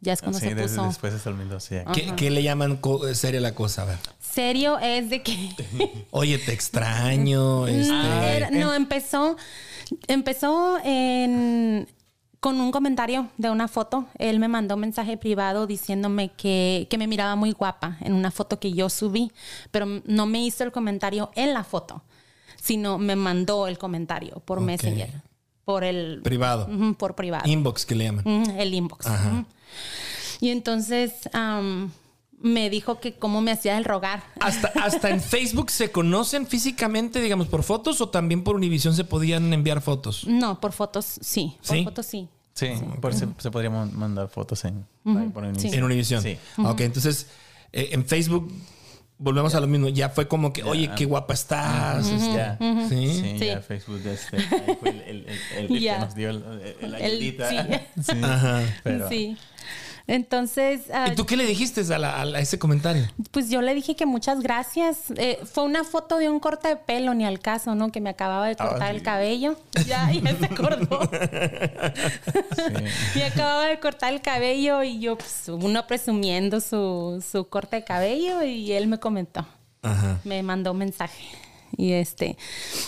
Ya 0.00 0.14
es 0.14 0.22
cuando 0.22 0.38
se 0.38 0.56
puso... 0.56 0.86
después 0.86 1.12
de 1.12 1.18
2012. 1.18 1.84
¿Qué, 1.92 2.14
¿Qué, 2.16 2.30
le 2.30 2.42
llaman 2.42 2.80
seria 3.12 3.40
la 3.40 3.54
cosa? 3.54 3.82
A 3.82 3.84
ver. 3.86 3.98
Serio 4.18 4.78
es 4.78 5.10
de 5.10 5.22
que... 5.22 5.50
Oye, 6.10 6.38
te 6.38 6.52
extraño. 6.52 7.66
Este... 7.68 8.50
No, 8.52 8.74
empezó... 8.74 9.36
Empezó 10.06 10.78
en 10.84 11.88
con 12.38 12.58
un 12.58 12.72
comentario 12.72 13.28
de 13.36 13.50
una 13.50 13.68
foto. 13.68 14.06
Él 14.18 14.40
me 14.40 14.48
mandó 14.48 14.76
un 14.76 14.80
mensaje 14.80 15.18
privado 15.18 15.66
diciéndome 15.66 16.30
que, 16.30 16.86
que, 16.88 16.96
me 16.96 17.06
miraba 17.06 17.36
muy 17.36 17.52
guapa 17.52 17.98
en 18.00 18.14
una 18.14 18.30
foto 18.30 18.58
que 18.58 18.72
yo 18.72 18.88
subí, 18.88 19.30
pero 19.70 19.84
no 20.06 20.24
me 20.24 20.42
hizo 20.42 20.64
el 20.64 20.72
comentario 20.72 21.30
en 21.34 21.52
la 21.52 21.64
foto, 21.64 22.02
sino 22.56 22.96
me 22.96 23.14
mandó 23.14 23.66
el 23.66 23.76
comentario 23.76 24.40
por 24.46 24.62
Messenger 24.62 25.22
por 25.70 25.84
el... 25.84 26.20
Privado. 26.22 26.68
por 26.98 27.14
privado. 27.14 27.48
Inbox 27.48 27.86
que 27.86 27.94
le 27.94 28.04
llaman. 28.04 28.50
el 28.58 28.74
inbox. 28.74 29.06
Y 30.40 30.50
entonces 30.50 31.12
me 32.40 32.70
dijo 32.70 32.98
que 32.98 33.14
cómo 33.14 33.40
me 33.40 33.52
hacía 33.52 33.78
el 33.78 33.84
rogar. 33.84 34.24
Hasta, 34.40 34.68
hasta 34.82 35.10
en 35.10 35.20
Facebook 35.20 35.70
se 35.70 35.92
conocen 35.92 36.46
físicamente, 36.46 37.20
digamos, 37.20 37.46
por 37.46 37.62
fotos 37.62 38.00
o 38.00 38.08
también 38.08 38.42
por 38.42 38.56
Univision 38.56 38.94
se 38.94 39.04
podían 39.04 39.52
enviar 39.52 39.80
fotos. 39.80 40.26
No, 40.26 40.60
por 40.60 40.72
fotos 40.72 41.04
sí. 41.20 41.56
Por 41.64 41.84
fotos 41.84 42.06
sí. 42.06 42.28
Sí, 42.52 42.72
Por 43.00 43.14
se, 43.14 43.28
se, 43.38 43.50
podría 43.50 43.70
mandar 43.70 44.28
fotos 44.28 44.64
en, 44.64 44.84
Univision. 45.04 45.74
En 45.74 45.84
Univision. 45.84 46.22
Sí. 46.22 46.36
Ok, 46.58 46.80
entonces 46.80 47.28
eh, 47.72 47.90
en 47.92 48.04
Facebook 48.04 48.52
volvemos 49.20 49.54
a 49.54 49.60
lo 49.60 49.66
mismo. 49.66 49.88
Ya 49.88 50.08
fue 50.08 50.26
como 50.26 50.52
que, 50.52 50.64
oye, 50.64 50.90
qué 50.96 51.04
guapa 51.04 51.34
estás. 51.34 52.08
Este, 52.08 52.56
¿Sí? 52.88 53.38
¿Sí? 53.38 53.46
ya 53.46 53.60
Facebook 53.60 54.00
este, 54.06 54.40
fue 54.76 54.90
el, 55.06 55.26
el, 55.56 55.68
que 55.68 55.98
nos 55.98 56.14
dio 56.14 56.32
la 56.32 56.96
ayudita. 56.96 57.50
sí. 58.02 58.18
Ajá. 58.22 58.62
Pero, 58.82 59.08
sí. 59.08 59.36
Entonces... 60.10 60.88
¿Y 60.88 60.92
ah, 60.92 61.12
tú 61.14 61.24
qué 61.24 61.36
le 61.36 61.46
dijiste 61.46 61.82
a, 61.94 62.40
ese 62.40 62.58
comentario? 62.58 63.06
Pues 63.30 63.48
yo 63.48 63.62
le 63.62 63.72
dije 63.76 63.94
que 63.94 64.06
muchas 64.06 64.40
gracias. 64.40 65.12
Eh, 65.14 65.38
fue 65.44 65.62
una 65.62 65.84
foto 65.84 66.18
de 66.18 66.28
un 66.28 66.40
corte 66.40 66.66
de 66.66 66.74
pelo, 66.74 67.14
ni 67.14 67.24
al 67.24 67.38
caso, 67.38 67.76
¿no? 67.76 67.92
Que 67.92 68.00
me 68.00 68.10
acababa 68.10 68.48
de 68.48 68.56
cortar 68.56 68.82
ah, 68.82 68.90
el 68.90 69.02
cabello. 69.02 69.56
Ya, 69.86 70.10
ya 70.10 70.36
se 70.36 70.46
acordó. 70.46 71.00
me 73.14 73.24
acababa 73.24 73.66
de 73.66 73.78
cortar 73.78 74.12
el 74.12 74.20
cabello 74.20 74.82
y 74.82 74.98
yo, 74.98 75.16
pues, 75.16 75.48
uno 75.48 75.86
presumiendo 75.86 76.60
su, 76.60 77.24
su 77.30 77.48
corte 77.48 77.76
de 77.76 77.84
cabello 77.84 78.42
y 78.42 78.72
él 78.72 78.88
me 78.88 78.98
comentó. 78.98 79.46
Ajá. 79.82 80.20
Me 80.24 80.42
mandó 80.42 80.72
un 80.72 80.78
mensaje. 80.78 81.24
Y 81.76 81.92
este, 81.92 82.36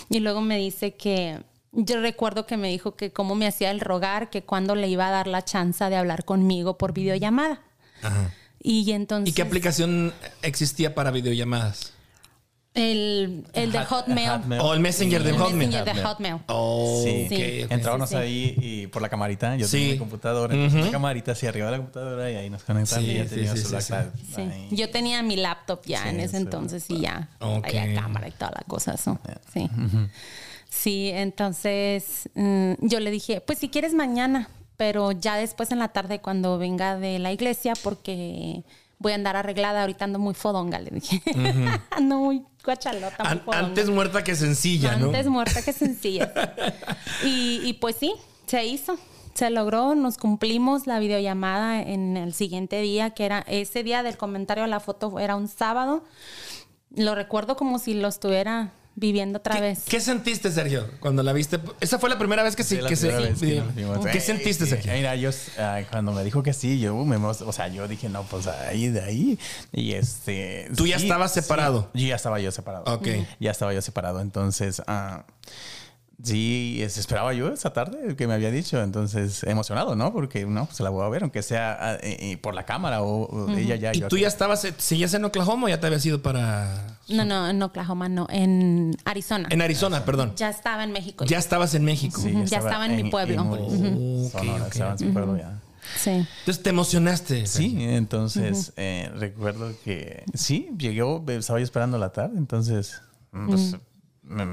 y 0.09 0.19
luego 0.19 0.41
me 0.41 0.57
dice 0.57 0.93
que 0.95 1.39
yo 1.73 1.99
recuerdo 2.01 2.45
que 2.45 2.55
me 2.57 2.69
dijo 2.69 2.95
que 2.95 3.11
cómo 3.11 3.35
me 3.35 3.47
hacía 3.47 3.71
el 3.71 3.79
rogar, 3.79 4.29
que 4.29 4.43
cuando 4.43 4.75
le 4.75 4.87
iba 4.87 5.07
a 5.07 5.11
dar 5.11 5.27
la 5.27 5.43
chance 5.43 5.83
de 5.89 5.95
hablar 5.95 6.23
conmigo 6.25 6.77
por 6.77 6.93
videollamada. 6.93 7.61
Ajá. 8.01 8.31
Y 8.61 8.89
entonces... 8.91 9.29
¿Y 9.29 9.35
qué 9.35 9.41
aplicación 9.41 10.13
existía 10.41 10.95
para 10.95 11.11
videollamadas? 11.11 11.91
El, 12.75 13.45
el 13.53 13.71
de 13.71 13.85
Hotmail. 13.85 14.29
O 14.59 14.73
el 14.73 14.79
Messenger 14.79 15.21
de 15.21 15.29
el 15.29 15.37
Hotmail. 15.37 15.69
Messenger 15.69 15.95
de 15.95 16.01
Hotmail. 16.03 16.35
Oh, 16.47 17.01
Sí. 17.03 17.23
ok, 17.25 17.29
Sí. 17.29 17.63
ok. 17.65 17.71
Entrábamos 17.71 18.09
sí, 18.09 18.15
sí. 18.15 18.21
ahí 18.21 18.55
y 18.59 18.87
por 18.87 19.01
la 19.03 19.09
camarita, 19.09 19.55
yo 19.57 19.67
Sí. 19.67 19.77
tenía 19.77 19.93
mi 19.93 19.99
computadora, 19.99 20.55
entonces 20.55 20.85
la 20.85 20.91
camarita 20.91 21.33
así 21.33 21.45
arriba 21.45 21.67
de 21.67 21.71
la 21.73 21.77
computadora 21.77 22.31
y 22.31 22.35
ahí 22.35 22.49
nos 22.49 22.63
conectamos 22.63 23.05
Sí, 23.05 23.11
y 23.11 23.15
ya 23.15 23.27
sí, 23.27 23.47
su 23.61 23.69
sí, 23.69 23.75
iPad 23.75 24.05
Sí. 24.35 24.41
ahí. 24.41 24.67
Yo 24.71 24.89
tenía 24.89 25.21
mi 25.21 25.35
laptop 25.35 25.81
ya 25.85 26.01
Sí, 26.03 26.09
en 26.09 26.19
ese 26.21 26.37
sí. 26.37 26.37
entonces 26.37 26.85
y 26.89 27.01
ya 27.01 27.29
Ok. 27.41 27.67
traía 27.67 28.01
cámara 28.01 28.27
y 28.27 28.31
toda 28.31 28.51
la 28.55 28.63
cosa. 28.67 28.93
eso. 28.95 29.19
Sí. 29.53 29.69
Sí, 30.75 31.11
entonces 31.13 32.29
mm, 32.33 32.73
yo 32.79 32.99
le 32.99 33.11
dije, 33.11 33.41
pues 33.41 33.59
si 33.59 33.69
quieres 33.69 33.93
mañana, 33.93 34.49
pero 34.75 35.11
ya 35.11 35.35
después 35.35 35.71
en 35.71 35.79
la 35.79 35.89
tarde 35.89 36.19
cuando 36.19 36.57
venga 36.57 36.97
de 36.97 37.19
la 37.19 37.31
iglesia 37.31 37.73
porque 37.83 38.63
voy 38.97 39.11
a 39.11 39.15
andar 39.15 39.35
arreglada, 39.35 39.81
ahorita 39.81 40.05
ando 40.05 40.17
muy 40.19 40.33
fodonga, 40.33 40.79
le 40.79 40.89
dije. 40.91 41.21
ando 41.91 42.17
muy 42.17 42.43
guachalota, 42.65 43.23
muy 43.23 43.31
An- 43.31 43.39
fodonga. 43.41 43.65
antes 43.67 43.89
muerta 43.89 44.23
que 44.23 44.35
sencilla, 44.35 44.95
¿no? 44.95 45.05
Antes 45.07 45.27
muerta 45.27 45.61
que 45.61 45.73
sencilla. 45.73 46.33
y, 47.23 47.61
y 47.63 47.73
pues 47.73 47.95
sí, 47.97 48.13
se 48.47 48.65
hizo. 48.65 48.97
Se 49.35 49.49
logró, 49.51 49.95
nos 49.95 50.17
cumplimos 50.17 50.85
la 50.87 50.99
videollamada 50.99 51.81
en 51.81 52.17
el 52.17 52.33
siguiente 52.33 52.81
día, 52.81 53.11
que 53.11 53.25
era 53.25 53.43
ese 53.47 53.83
día 53.83 54.03
del 54.03 54.17
comentario 54.17 54.63
a 54.63 54.67
la 54.67 54.79
foto, 54.79 55.19
era 55.19 55.35
un 55.35 55.47
sábado. 55.47 56.03
Lo 56.95 57.15
recuerdo 57.15 57.55
como 57.57 57.79
si 57.79 57.93
lo 57.95 58.07
estuviera 58.07 58.73
viviendo 58.95 59.39
otra 59.39 59.55
¿Qué, 59.55 59.61
vez. 59.61 59.83
qué 59.87 59.99
sentiste, 59.99 60.51
Sergio, 60.51 60.87
cuando 60.99 61.23
la 61.23 61.33
viste? 61.33 61.59
Esa 61.79 61.99
fue 61.99 62.09
la 62.09 62.17
primera 62.17 62.43
vez 62.43 62.55
que. 62.55 62.63
Sí, 62.63 62.77
que 62.87 62.95
se- 62.95 63.11
vez. 63.11 63.39
¿Qué 64.11 64.19
sentiste, 64.19 64.65
Sergio? 64.65 64.93
Mira, 64.93 65.15
yo 65.15 65.29
cuando 65.89 66.11
me 66.11 66.23
dijo 66.23 66.43
que 66.43 66.53
sí, 66.53 66.79
yo 66.79 66.95
me 67.05 67.17
emo- 67.17 67.35
o 67.45 67.51
sea, 67.53 67.67
yo 67.69 67.87
dije, 67.87 68.09
no, 68.09 68.23
pues 68.23 68.47
ahí 68.47 68.89
de 68.89 69.01
ahí. 69.01 69.39
Y 69.71 69.93
este. 69.93 70.69
¿Tú 70.75 70.85
ya 70.87 70.97
estabas 70.97 71.33
separado? 71.33 71.89
Sí, 71.95 72.07
ya 72.07 72.15
estaba 72.15 72.39
yo 72.39 72.51
separado. 72.51 72.83
Ok. 72.93 73.07
Ya 73.39 73.51
estaba 73.51 73.73
yo 73.73 73.81
separado. 73.81 74.21
Entonces, 74.21 74.81
ah, 74.87 75.25
sí, 76.23 76.79
es- 76.81 76.97
esperaba 76.97 77.33
yo 77.33 77.49
esa 77.51 77.73
tarde 77.73 78.15
que 78.15 78.27
me 78.27 78.33
había 78.33 78.49
dicho. 78.49 78.81
Entonces, 78.81 79.43
emocionado, 79.43 79.95
¿no? 79.95 80.11
Porque 80.13 80.45
no, 80.45 80.65
pues 80.65 80.79
la 80.79 80.89
voy 80.89 81.05
a 81.05 81.09
ver, 81.09 81.23
aunque 81.23 81.43
sea 81.43 81.77
ah, 81.79 81.93
eh, 81.95 82.17
eh, 82.19 82.37
por 82.37 82.53
la 82.55 82.65
cámara 82.65 83.01
o, 83.03 83.23
o 83.25 83.49
ella 83.51 83.75
ya. 83.75 83.91
¿Y 83.93 83.99
yo 83.99 84.07
tú 84.07 84.15
aquí. 84.15 84.21
ya 84.23 84.27
estabas, 84.29 84.67
seguías 84.77 85.13
en 85.13 85.25
Oklahoma 85.25 85.65
o 85.65 85.69
ya 85.69 85.79
te 85.79 85.87
habías 85.87 86.05
ido 86.05 86.21
para... 86.21 86.97
No, 87.09 87.25
no, 87.25 87.49
en 87.49 87.61
Oklahoma, 87.61 88.07
no, 88.09 88.25
en 88.29 88.95
Arizona. 89.05 89.47
En 89.51 89.61
Arizona, 89.61 90.05
perdón. 90.05 90.33
Ya 90.37 90.49
estaba 90.49 90.83
en 90.83 90.91
México. 90.93 91.25
Ya 91.25 91.37
estabas 91.37 91.75
en 91.75 91.83
México. 91.83 92.19
Sí, 92.21 92.33
ya 92.45 92.59
estaba 92.59 92.85
en 92.85 92.95
mi 92.95 93.09
pueblo. 93.11 93.43
Ujú. 93.43 94.29
Sonora, 94.31 94.55
Ok, 94.63 94.67
ok. 94.67 94.71
estaba 94.73 94.91
en 94.93 94.99
su 94.99 95.11
pueblo 95.13 95.37
ya. 95.37 95.59
Sí. 95.97 96.11
Entonces 96.11 96.63
te 96.63 96.69
emocionaste. 96.69 97.45
Sí, 97.45 97.75
entonces 97.79 98.71
eh, 98.77 99.11
recuerdo 99.15 99.73
que 99.83 100.23
sí, 100.33 100.69
llegó, 100.77 101.23
estaba 101.27 101.59
yo 101.59 101.63
esperando 101.65 101.97
la 101.97 102.13
tarde, 102.13 102.37
entonces 102.37 103.01
pues, 103.31 103.73
me- 103.73 103.79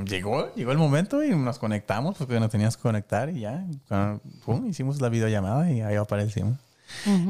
llegó, 0.07 0.53
llegó 0.55 0.73
el 0.73 0.79
momento 0.79 1.23
y 1.23 1.31
nos 1.31 1.59
conectamos 1.59 2.17
porque 2.19 2.39
nos 2.41 2.51
teníamos 2.51 2.77
que 2.77 2.83
conectar 2.83 3.29
y 3.31 3.41
ya, 3.41 3.65
pum, 4.45 4.67
hicimos 4.69 5.01
la 5.01 5.09
videollamada 5.09 5.71
y 5.71 5.81
ahí 5.81 5.97
aparecimos. 5.97 6.59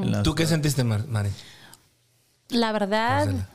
Las- 0.05 0.23
¿Tú 0.23 0.35
qué 0.35 0.47
sentiste, 0.47 0.85
Mar- 0.85 1.07
Mari? 1.07 1.31
La 2.49 2.73
verdad, 2.73 3.27
Marcela. 3.27 3.49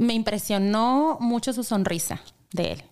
me 0.00 0.14
impresionó 0.14 1.18
mucho 1.20 1.52
su 1.52 1.62
sonrisa 1.64 2.20
de 2.52 2.72
él. 2.72 2.82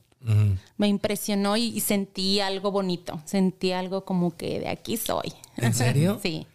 Me 0.77 0.87
impresionó 0.87 1.57
y, 1.57 1.65
y 1.69 1.81
sentí 1.81 2.41
algo 2.41 2.71
bonito. 2.71 3.21
Sentí 3.25 3.73
algo 3.73 4.05
como 4.05 4.37
que 4.37 4.61
de 4.61 4.69
aquí 4.69 4.97
soy. 4.99 5.33
¿En 5.57 5.73
serio? 5.75 6.19
sí. 6.23 6.47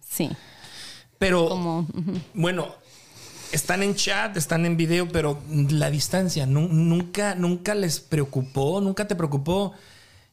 Sí. 0.00 0.28
Pero, 1.18 1.48
Como, 1.48 1.86
bueno, 2.34 2.66
están 3.52 3.82
en 3.82 3.94
chat, 3.94 4.36
están 4.36 4.66
en 4.66 4.76
video, 4.76 5.08
pero 5.08 5.40
la 5.70 5.90
distancia, 5.90 6.46
nu- 6.46 6.68
nunca, 6.68 7.34
nunca 7.34 7.74
les 7.74 8.00
preocupó, 8.00 8.80
nunca 8.80 9.06
te 9.08 9.14
preocupó. 9.14 9.72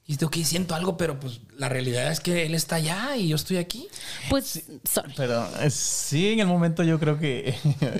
Y 0.09 0.13
dices, 0.13 0.24
ok, 0.27 0.38
siento 0.45 0.74
algo, 0.74 0.95
pero 0.95 1.19
pues 1.19 1.41
la 1.57 1.67
realidad 1.67 2.09
es 2.09 2.21
que 2.21 2.45
él 2.45 2.55
está 2.55 2.77
allá 2.77 3.17
y 3.17 3.27
yo 3.27 3.36
estoy 3.36 3.57
aquí. 3.57 3.89
Pues, 4.29 4.63
sorry. 4.89 5.13
Pero 5.17 5.45
eh, 5.59 5.69
sí, 5.69 6.29
en 6.31 6.39
el 6.39 6.47
momento 6.47 6.81
yo 6.83 6.97
creo 6.97 7.19
que. 7.19 7.53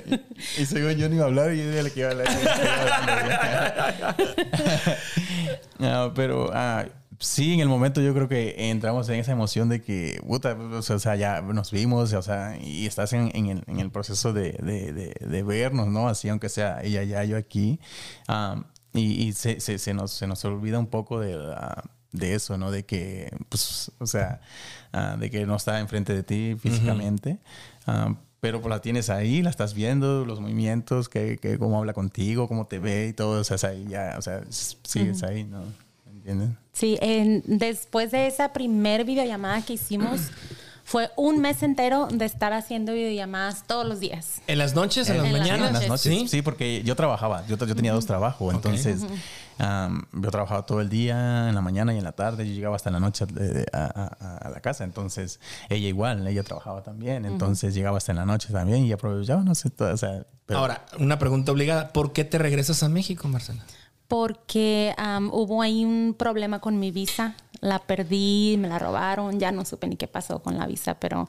y 0.58 0.64
según 0.64 0.92
yo 0.94 1.10
no 1.10 1.16
iba 1.16 1.24
a 1.24 1.28
hablar 1.28 1.52
y 1.52 1.58
yo 1.58 1.64
el 1.78 1.92
que 1.92 2.00
iba 2.00 2.08
a 2.08 2.12
hablar. 2.12 4.16
No, 5.78 6.12
pero 6.14 6.50
ah, 6.52 6.86
sí, 7.18 7.54
en 7.54 7.60
el 7.60 7.68
momento 7.68 8.00
yo 8.00 8.14
creo 8.14 8.28
que 8.28 8.70
entramos 8.70 9.08
en 9.08 9.16
esa 9.16 9.32
emoción 9.32 9.68
de 9.68 9.80
que, 9.82 10.20
puta, 10.26 10.54
o 10.54 10.82
sea, 10.82 11.16
ya 11.16 11.40
nos 11.42 11.70
vimos, 11.70 12.12
o 12.12 12.22
sea, 12.22 12.56
y 12.60 12.86
estás 12.86 13.12
en, 13.12 13.30
en 13.34 13.46
el, 13.48 13.64
en 13.66 13.80
el 13.80 13.90
proceso 13.90 14.32
de, 14.32 14.52
de- 14.52 14.92
de- 14.92 15.14
de 15.26 15.42
vernos, 15.42 15.88
¿no? 15.88 16.08
Así, 16.08 16.28
aunque 16.28 16.48
sea 16.48 16.80
ella 16.82 17.02
ya, 17.04 17.24
yo 17.24 17.36
aquí. 17.36 17.80
Ah, 18.28 18.64
y 18.94 19.28
y 19.28 19.32
se, 19.32 19.60
se- 19.60 19.78
se 19.78 19.94
nos, 19.94 20.12
se 20.12 20.26
nos 20.26 20.44
olvida 20.44 20.78
un 20.78 20.86
poco 20.86 21.20
de, 21.20 21.36
la- 21.36 21.84
de 22.12 22.34
eso, 22.34 22.56
¿no? 22.56 22.70
De 22.70 22.84
que, 22.86 23.30
pues, 23.48 23.92
o 23.98 24.06
sea, 24.06 24.40
ah, 24.92 25.16
de 25.18 25.30
que 25.30 25.44
no 25.46 25.56
está 25.56 25.78
enfrente 25.80 26.14
de 26.14 26.22
ti 26.22 26.56
físicamente. 26.58 27.38
Ah, 27.86 28.14
pero 28.40 28.60
pues 28.60 28.70
la 28.70 28.80
tienes 28.80 29.10
ahí, 29.10 29.42
la 29.42 29.50
estás 29.50 29.74
viendo, 29.74 30.24
los 30.24 30.40
movimientos, 30.40 31.08
que, 31.08 31.38
que 31.38 31.58
cómo 31.58 31.76
habla 31.78 31.92
contigo, 31.92 32.46
cómo 32.46 32.66
te 32.68 32.78
ve 32.78 33.08
y 33.08 33.12
todo, 33.12 33.40
o 33.40 33.44
sea, 33.44 33.56
es 33.56 33.64
ahí 33.64 33.86
ya, 33.88 34.14
o 34.16 34.22
sea, 34.22 34.42
sigues 34.50 35.24
ahí, 35.24 35.42
¿no? 35.44 35.64
Sí, 36.72 36.98
en- 37.00 37.42
después 37.46 38.10
de 38.12 38.26
esa 38.26 38.52
primer 38.52 39.04
videollamada 39.04 39.62
que 39.62 39.72
hicimos, 39.74 40.20
fue 40.84 41.10
un 41.16 41.40
mes 41.40 41.62
entero 41.62 42.08
de 42.10 42.24
estar 42.24 42.52
haciendo 42.54 42.92
videollamadas 42.94 43.64
todos 43.66 43.84
los 43.86 44.00
días. 44.00 44.40
¿En 44.46 44.56
las 44.58 44.74
noches, 44.74 45.08
en, 45.10 45.18
las 45.18 45.26
En 45.26 45.32
las 45.34 45.40
mañanas? 45.42 45.66
En 45.68 45.74
las 45.74 45.88
noches, 45.88 46.02
Sí. 46.20 46.28
sí, 46.28 46.40
porque 46.42 46.82
yo 46.82 46.96
trabajaba, 46.96 47.46
yo, 47.46 47.58
yo 47.58 47.76
tenía 47.76 47.92
dos 47.92 48.06
trabajos, 48.06 48.54
entonces 48.54 49.02
yo 49.58 50.30
trabajaba 50.30 50.64
todo 50.66 50.80
el 50.80 50.88
día, 50.88 51.48
en 51.48 51.54
la 51.54 51.60
mañana 51.60 51.92
y 51.92 51.98
en 51.98 52.04
la 52.04 52.12
tarde, 52.12 52.46
yo 52.48 52.54
llegaba 52.54 52.76
hasta 52.76 52.90
la 52.90 53.00
noche 53.00 53.26
de- 53.26 53.48
de- 53.52 53.66
a, 53.72 53.84
a- 54.20 54.36
a 54.38 54.50
la 54.50 54.60
casa, 54.60 54.84
entonces 54.84 55.40
ella 55.68 55.88
igual, 55.88 56.26
ella 56.26 56.42
trabajaba 56.42 56.82
también, 56.82 57.24
entonces 57.24 57.74
llegaba 57.74 57.98
hasta 57.98 58.12
en 58.12 58.16
la 58.18 58.24
noche 58.26 58.52
también 58.52 58.84
y 58.86 58.92
aprovechaba, 58.92 59.42
no 59.42 59.54
sé, 59.54 59.70
todo, 59.70 59.92
o 59.92 59.96
sea, 59.96 60.24
pero- 60.46 60.60
Ahora, 60.60 60.86
una 60.98 61.18
pregunta 61.18 61.52
obligada. 61.52 61.92
¿Por 61.92 62.12
qué 62.14 62.24
te 62.24 62.38
regresas 62.38 62.82
a 62.82 62.88
México, 62.88 63.28
Marcela? 63.28 63.62
Porque 64.08 64.94
am, 64.96 65.30
hubo 65.32 65.62
ahí 65.62 65.84
un 65.84 66.14
problema 66.18 66.60
con 66.60 66.78
mi 66.80 66.90
visa. 66.90 67.34
La 67.60 67.78
perdí, 67.78 68.56
me 68.58 68.68
la 68.68 68.78
robaron, 68.78 69.38
ya 69.38 69.52
no 69.52 69.64
supe 69.64 69.86
ni 69.86 69.96
qué 69.96 70.08
pasó 70.08 70.40
con 70.42 70.56
la 70.58 70.66
visa, 70.66 70.94
pero 70.98 71.28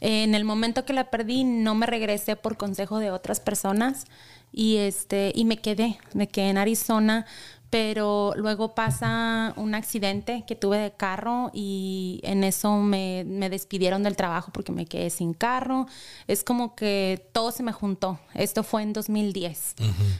eh, 0.00 0.24
en 0.24 0.34
el 0.34 0.44
momento 0.44 0.84
que 0.84 0.92
la 0.92 1.10
perdí 1.10 1.44
no 1.44 1.74
me 1.74 1.86
regresé 1.86 2.36
por 2.36 2.56
consejo 2.56 2.98
de 2.98 3.10
otras 3.10 3.40
personas 3.40 4.06
y 4.52 4.76
este 4.76 5.32
y 5.34 5.44
me 5.44 5.58
quedé, 5.58 5.98
me 6.14 6.28
quedé 6.28 6.50
en 6.50 6.58
Arizona, 6.58 7.26
pero 7.70 8.32
luego 8.36 8.74
pasa 8.74 9.52
un 9.56 9.76
accidente 9.76 10.44
que 10.44 10.56
tuve 10.56 10.76
de 10.78 10.90
carro 10.90 11.50
y 11.54 12.18
en 12.24 12.42
eso 12.42 12.78
me, 12.78 13.22
me 13.26 13.48
despidieron 13.48 14.02
del 14.02 14.16
trabajo 14.16 14.50
porque 14.52 14.72
me 14.72 14.86
quedé 14.86 15.08
sin 15.08 15.34
carro. 15.34 15.86
Es 16.26 16.42
como 16.42 16.74
que 16.74 17.28
todo 17.32 17.52
se 17.52 17.62
me 17.62 17.72
juntó. 17.72 18.18
Esto 18.34 18.64
fue 18.64 18.82
en 18.82 18.92
2010. 18.92 19.76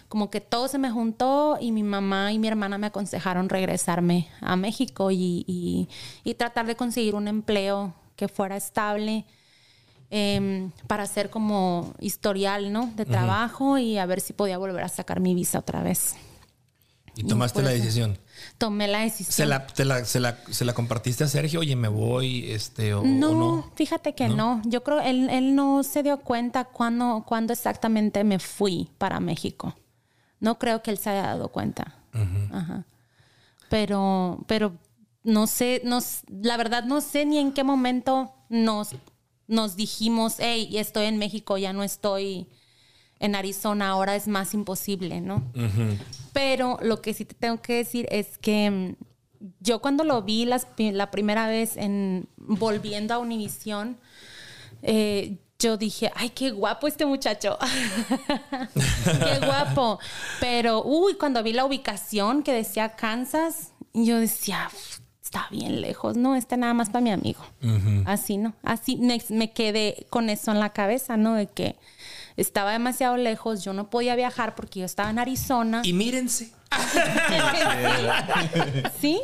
Como 0.09 0.31
que 0.31 0.41
todo 0.41 0.69
se 0.69 0.79
me 0.79 0.93
juntó 0.93 1.59
y 1.61 1.73
mi 1.73 1.83
mamá 1.83 2.33
y 2.33 2.39
mi 2.39 2.47
hermana 2.47 2.79
me 2.79 2.87
aconsejaron 2.87 3.49
regresarme 3.49 4.29
a 4.41 4.55
México 4.55 5.11
y, 5.11 5.45
y- 5.49 5.89
y 6.23 6.35
tratar 6.35 6.67
de 6.67 6.77
conseguir 6.77 7.17
un 7.17 7.27
empleo 7.27 7.93
que 8.15 8.29
fuera 8.29 8.57
estable. 8.57 9.25
em, 10.13 10.73
para 10.89 11.05
hacer 11.05 11.31
como 11.31 11.95
historial, 12.01 12.73
¿no? 12.73 12.91
De 12.97 13.05
trabajo 13.13 13.79
y 13.79 13.97
a 13.97 14.07
ver 14.07 14.21
si 14.21 14.33
podía 14.33 14.59
volver 14.59 14.83
a 14.83 14.89
sacar 14.89 15.21
mi 15.21 15.35
visa 15.37 15.61
otra 15.61 15.83
vez. 15.85 16.17
Y 17.17 17.25
tomaste 17.25 17.63
la 17.63 17.71
decisión. 17.71 18.19
Tomé 18.57 18.89
la 18.89 19.01
decisión. 19.01 19.33
¿Se 19.35 19.47
la, 19.47 19.67
te 19.67 19.85
la- 19.85 20.05
se, 20.05 20.21
la, 20.21 20.39
se 20.51 20.65
la 20.65 20.73
compartiste 20.75 21.25
a 21.25 21.29
Sergio? 21.29 21.61
Oye, 21.61 21.77
me 21.77 21.89
voy, 21.89 22.51
este, 22.51 22.95
o 22.95 23.01
o 23.01 23.05
No, 23.05 23.33
no. 23.35 23.71
fíjate 23.75 24.15
que 24.15 24.29
no. 24.29 24.63
Yo 24.65 24.83
creo 24.83 25.01
él, 25.01 25.29
él 25.31 25.55
no 25.55 25.83
se 25.83 26.03
dio 26.03 26.19
cuenta 26.21 26.65
cuándo, 26.65 27.25
cuándo 27.27 27.53
exactamente 27.53 28.25
me 28.25 28.39
fui 28.39 28.89
para 28.99 29.21
México. 29.21 29.75
No 30.39 30.59
creo 30.59 30.83
que 30.83 30.91
él 30.91 30.99
se 30.99 31.11
haya 31.11 31.23
dado 31.23 31.49
cuenta. 31.49 31.95
Ajá. 32.53 32.85
Pero, 33.69 34.39
pero 34.47 34.73
no 35.23 35.47
sé, 35.47 35.83
no, 35.85 35.99
s- 35.99 36.25
la 36.29 36.57
verdad 36.57 36.85
no 36.85 37.01
sé 37.01 37.27
ni 37.27 37.39
en 37.39 37.53
qué 37.53 37.63
momento 37.65 38.33
nos, 38.49 38.91
nos 39.47 39.77
dijimos, 39.77 40.37
hey, 40.39 40.77
estoy 40.79 41.07
en 41.07 41.19
México, 41.19 41.59
ya 41.59 41.73
no 41.73 41.83
estoy 41.83 42.49
en 43.21 43.35
Arizona, 43.37 43.91
ahora 43.91 44.17
es 44.17 44.27
más 44.27 44.55
imposible, 44.55 45.21
¿no? 45.21 45.43
Pero 46.33 46.79
lo 46.83 47.01
que 47.03 47.15
sí 47.15 47.25
te 47.25 47.35
tengo 47.35 47.61
que 47.61 47.75
decir 47.75 48.07
es 48.11 48.39
que 48.39 48.71
mm, 48.71 49.47
yo 49.61 49.81
cuando 49.81 50.05
lo 50.05 50.23
vi 50.23 50.47
las 50.47 50.67
la 50.79 51.11
primera 51.11 51.47
vez 51.47 51.77
en 51.77 52.29
volviendo 52.37 53.15
a 53.15 53.19
Univisión, 53.19 53.99
eh, 54.83 55.37
yo 55.59 55.77
dije, 55.77 56.11
ay, 56.17 56.31
qué 56.31 56.51
guapo 56.51 56.89
este 56.89 57.05
muchacho. 57.05 57.59
qué 59.05 59.47
guapo. 59.47 59.99
Pero, 60.41 60.83
uy, 60.83 61.15
cuando 61.15 61.43
vi 61.43 61.53
la 61.53 61.67
ubicación 61.67 62.43
que 62.43 62.53
decía 62.55 62.97
Kansas, 62.97 63.73
yo 63.93 64.19
decía, 64.19 64.71
"Uf, 64.73 65.01
está 65.23 65.47
bien 65.51 65.83
lejos, 65.83 66.17
¿no? 66.17 66.35
Este 66.35 66.57
nada 66.57 66.73
más 66.73 66.89
para 66.89 67.03
mi 67.03 67.11
amigo. 67.11 67.45
Así, 68.07 68.39
¿no? 68.39 68.55
Así 68.63 68.97
me, 68.97 69.21
me 69.29 69.53
quedé 69.53 70.07
con 70.09 70.31
eso 70.31 70.51
en 70.51 70.61
la 70.61 70.71
cabeza, 70.71 71.17
¿no? 71.19 71.35
De 71.35 71.47
que 71.47 71.77
estaba 72.41 72.73
demasiado 72.73 73.17
lejos, 73.17 73.65
yo 73.65 73.73
no 73.73 73.91
podía 73.91 74.15
viajar 74.17 74.55
porque 74.55 74.81
yo 74.81 74.87
estaba 74.87 75.11
en 75.11 75.19
Arizona. 75.19 75.83
Y 75.85 75.93
mírense. 75.93 76.53
¿Sí? 79.01 79.21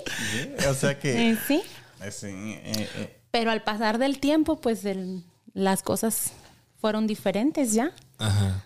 O 0.68 0.74
sea 0.74 0.98
que... 0.98 1.30
Eh, 1.30 1.38
sí. 1.46 1.62
eh, 2.02 2.10
sí, 2.10 2.26
eh, 2.28 2.88
eh, 2.96 3.20
Pero 3.30 3.50
al 3.50 3.62
pasar 3.62 3.98
del 3.98 4.18
tiempo, 4.18 4.60
pues 4.60 4.84
el- 4.84 5.24
las 5.54 5.82
cosas 5.82 6.32
fueron 6.80 7.06
diferentes 7.06 7.72
ya. 7.72 7.92
Ajá. 8.18 8.62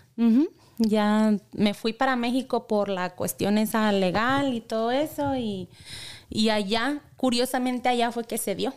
Ya 0.77 1.33
me 1.53 1.73
fui 1.73 1.93
para 1.93 2.15
México 2.15 2.67
por 2.67 2.89
la 2.89 3.11
cuestión 3.15 3.57
esa 3.57 3.91
legal 3.91 4.53
y 4.53 4.61
todo 4.61 4.91
eso. 4.91 5.35
Y, 5.35 5.69
y 6.29 6.49
allá, 6.49 6.99
curiosamente 7.17 7.89
allá 7.89 8.11
fue 8.11 8.25
que 8.25 8.37
se 8.37 8.55
dio. 8.55 8.73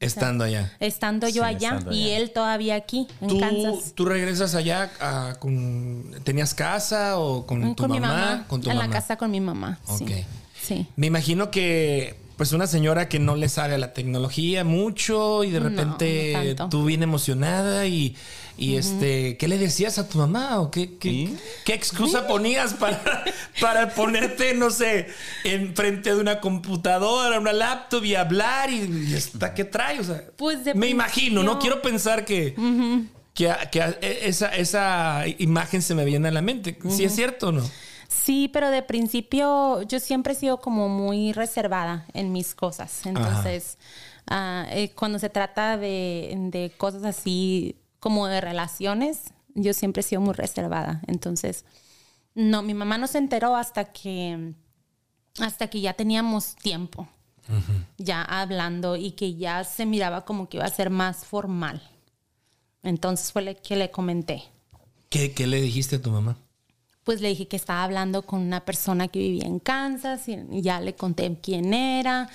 Estando 0.00 0.44
allá. 0.44 0.72
Estando 0.78 1.26
yo 1.28 1.42
Sí, 1.42 1.48
allá 1.48 1.68
estando 1.70 1.92
y 1.92 2.04
allá. 2.04 2.16
él 2.18 2.30
todavía 2.30 2.76
aquí, 2.76 3.08
en 3.20 3.28
¿Tú, 3.28 3.40
Kansas. 3.40 3.92
tú 3.96 4.04
regresas 4.04 4.54
allá 4.54 4.90
a- 5.00 5.34
con... 5.40 6.14
¿Tenías 6.22 6.54
casa 6.54 7.18
o 7.18 7.44
con 7.46 7.60
Mm, 7.64 7.74
tu 7.74 7.82
con 7.82 7.90
mamá? 7.90 8.00
mi 8.00 8.06
mamá. 8.06 8.44
Con 8.46 8.60
tu 8.60 8.70
en 8.70 8.76
mamá. 8.76 8.86
la 8.88 8.92
casa 8.92 9.16
con 9.16 9.30
mi 9.30 9.40
mamá. 9.40 9.78
Ok. 9.88 9.98
Sí. 10.08 10.24
Sí. 10.62 10.86
Me 10.96 11.06
imagino 11.08 11.50
que 11.50 12.14
pues 12.38 12.52
una 12.52 12.68
señora 12.68 13.08
que 13.08 13.18
no 13.18 13.34
le 13.34 13.48
sabe 13.48 13.74
a 13.74 13.78
la 13.78 13.92
tecnología 13.92 14.62
mucho 14.62 15.42
y 15.42 15.50
de 15.50 15.58
repente 15.58 16.54
no 16.56 16.68
tú 16.68 16.84
bien 16.84 17.02
emocionada 17.02 17.84
y, 17.86 18.16
y 18.56 18.76
este, 18.76 19.36
¿qué 19.36 19.48
le 19.48 19.58
decías 19.58 19.98
a 19.98 20.08
tu 20.08 20.18
mamá? 20.18 20.60
¿O 20.60 20.70
qué, 20.70 20.96
qué, 20.98 21.10
¿Sí? 21.10 21.36
qué 21.64 21.74
excusa 21.74 22.28
ponías 22.28 22.74
para, 22.74 23.24
para 23.60 23.90
ponerte, 23.92 24.54
no 24.54 24.70
sé, 24.70 25.08
en 25.42 25.74
frente 25.74 26.14
de 26.14 26.20
una 26.20 26.38
computadora, 26.38 27.40
una 27.40 27.52
laptop 27.52 28.04
y 28.04 28.14
hablar 28.14 28.70
y, 28.70 29.08
y 29.10 29.14
hasta 29.16 29.52
qué 29.52 29.64
trae? 29.64 29.98
O 29.98 30.04
sea, 30.04 30.22
Pues 30.36 30.64
de 30.64 30.74
me 30.74 30.86
imagino, 30.88 31.42
no 31.42 31.58
quiero 31.58 31.82
pensar 31.82 32.24
que, 32.24 32.54
que, 33.34 33.52
que 33.72 33.96
esa, 34.00 34.54
esa 34.54 35.24
imagen 35.38 35.82
se 35.82 35.96
me 35.96 36.04
viene 36.04 36.28
a 36.28 36.30
la 36.30 36.40
mente. 36.42 36.78
¿Si 36.88 37.02
es 37.02 37.12
cierto 37.16 37.48
o 37.48 37.52
no? 37.52 37.68
Sí, 38.28 38.50
pero 38.52 38.70
de 38.70 38.82
principio 38.82 39.80
yo 39.84 40.00
siempre 40.00 40.34
he 40.34 40.36
sido 40.36 40.60
como 40.60 40.90
muy 40.90 41.32
reservada 41.32 42.04
en 42.12 42.30
mis 42.30 42.54
cosas. 42.54 43.06
Entonces, 43.06 43.78
eh, 44.30 44.92
cuando 44.94 45.18
se 45.18 45.30
trata 45.30 45.78
de, 45.78 46.34
de 46.50 46.70
cosas 46.76 47.04
así 47.04 47.76
como 48.00 48.26
de 48.26 48.42
relaciones, 48.42 49.32
yo 49.54 49.72
siempre 49.72 50.00
he 50.00 50.02
sido 50.02 50.20
muy 50.20 50.34
reservada. 50.34 51.00
Entonces, 51.06 51.64
no, 52.34 52.60
mi 52.60 52.74
mamá 52.74 52.98
no 52.98 53.06
se 53.06 53.16
enteró 53.16 53.56
hasta 53.56 53.86
que, 53.86 54.52
hasta 55.40 55.68
que 55.70 55.80
ya 55.80 55.94
teníamos 55.94 56.54
tiempo 56.56 57.08
ya 57.96 58.20
hablando 58.20 58.96
y 58.96 59.12
que 59.12 59.36
ya 59.36 59.64
se 59.64 59.86
miraba 59.86 60.26
como 60.26 60.50
que 60.50 60.58
iba 60.58 60.66
a 60.66 60.70
ser 60.70 60.90
más 60.90 61.24
formal. 61.24 61.80
Entonces 62.82 63.32
fue 63.32 63.40
le- 63.40 63.56
que 63.56 63.74
le 63.74 63.90
comenté. 63.90 64.42
¿Qué, 65.08 65.32
qué 65.32 65.46
le 65.46 65.62
dijiste 65.62 65.96
a 65.96 66.02
tu 66.02 66.10
mamá? 66.10 66.36
Pues 67.08 67.22
le 67.22 67.28
dije 67.28 67.48
que 67.48 67.56
estaba 67.56 67.84
hablando 67.84 68.20
con 68.20 68.42
una 68.42 68.66
persona 68.66 69.08
que 69.08 69.18
vivía 69.18 69.46
en 69.46 69.60
Kansas 69.60 70.28
y 70.28 70.60
ya 70.60 70.78
le 70.78 70.94
conté 70.94 71.38
quién 71.42 71.72
era. 71.72 72.28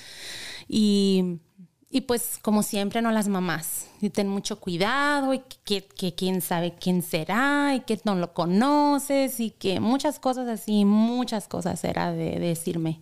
Y, 0.68 1.38
y 1.92 2.02
pues 2.02 2.40
como 2.42 2.64
siempre, 2.64 3.04
no 3.04 3.12
las 3.12 3.28
mamás. 3.28 3.86
Y 4.02 4.10
ten 4.10 4.28
mucho 4.28 4.60
cuidado 4.60 5.32
y 5.36 5.44
que, 5.64 5.86
que 5.86 6.16
quién 6.16 6.42
sabe 6.42 6.74
quién 6.74 7.04
será 7.04 7.76
y 7.76 7.82
que 7.82 8.00
no 8.04 8.16
lo 8.16 8.34
conoces 8.34 9.40
y 9.40 9.52
que 9.52 9.80
muchas 9.80 10.18
cosas 10.18 10.48
así, 10.48 10.86
muchas 10.86 11.48
cosas 11.48 11.84
era 11.84 12.12
de, 12.12 12.40
decirme 12.40 13.00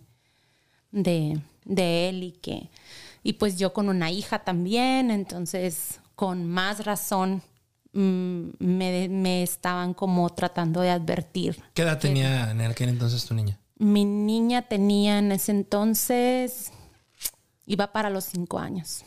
de, 0.90 1.40
de 1.64 2.10
él 2.10 2.22
y 2.22 2.32
que... 2.32 2.68
Y 3.22 3.32
pues 3.32 3.58
yo 3.58 3.72
con 3.72 3.88
una 3.88 4.10
hija 4.10 4.40
también, 4.40 5.10
entonces 5.10 6.00
con 6.16 6.46
más 6.46 6.84
razón 6.84 7.42
me, 7.92 9.08
me 9.08 9.42
estaban 9.42 9.94
como 9.94 10.28
tratando 10.30 10.80
de 10.80 10.90
advertir. 10.90 11.62
¿Qué 11.74 11.82
edad 11.82 11.98
tenía 11.98 12.50
en 12.50 12.60
aquel 12.62 12.88
entonces 12.88 13.24
tu 13.24 13.34
niña? 13.34 13.58
Mi 13.78 14.04
niña 14.04 14.62
tenía 14.62 15.18
en 15.18 15.32
ese 15.32 15.52
entonces, 15.52 16.70
iba 17.66 17.92
para 17.92 18.10
los 18.10 18.24
cinco 18.24 18.58
años. 18.58 19.02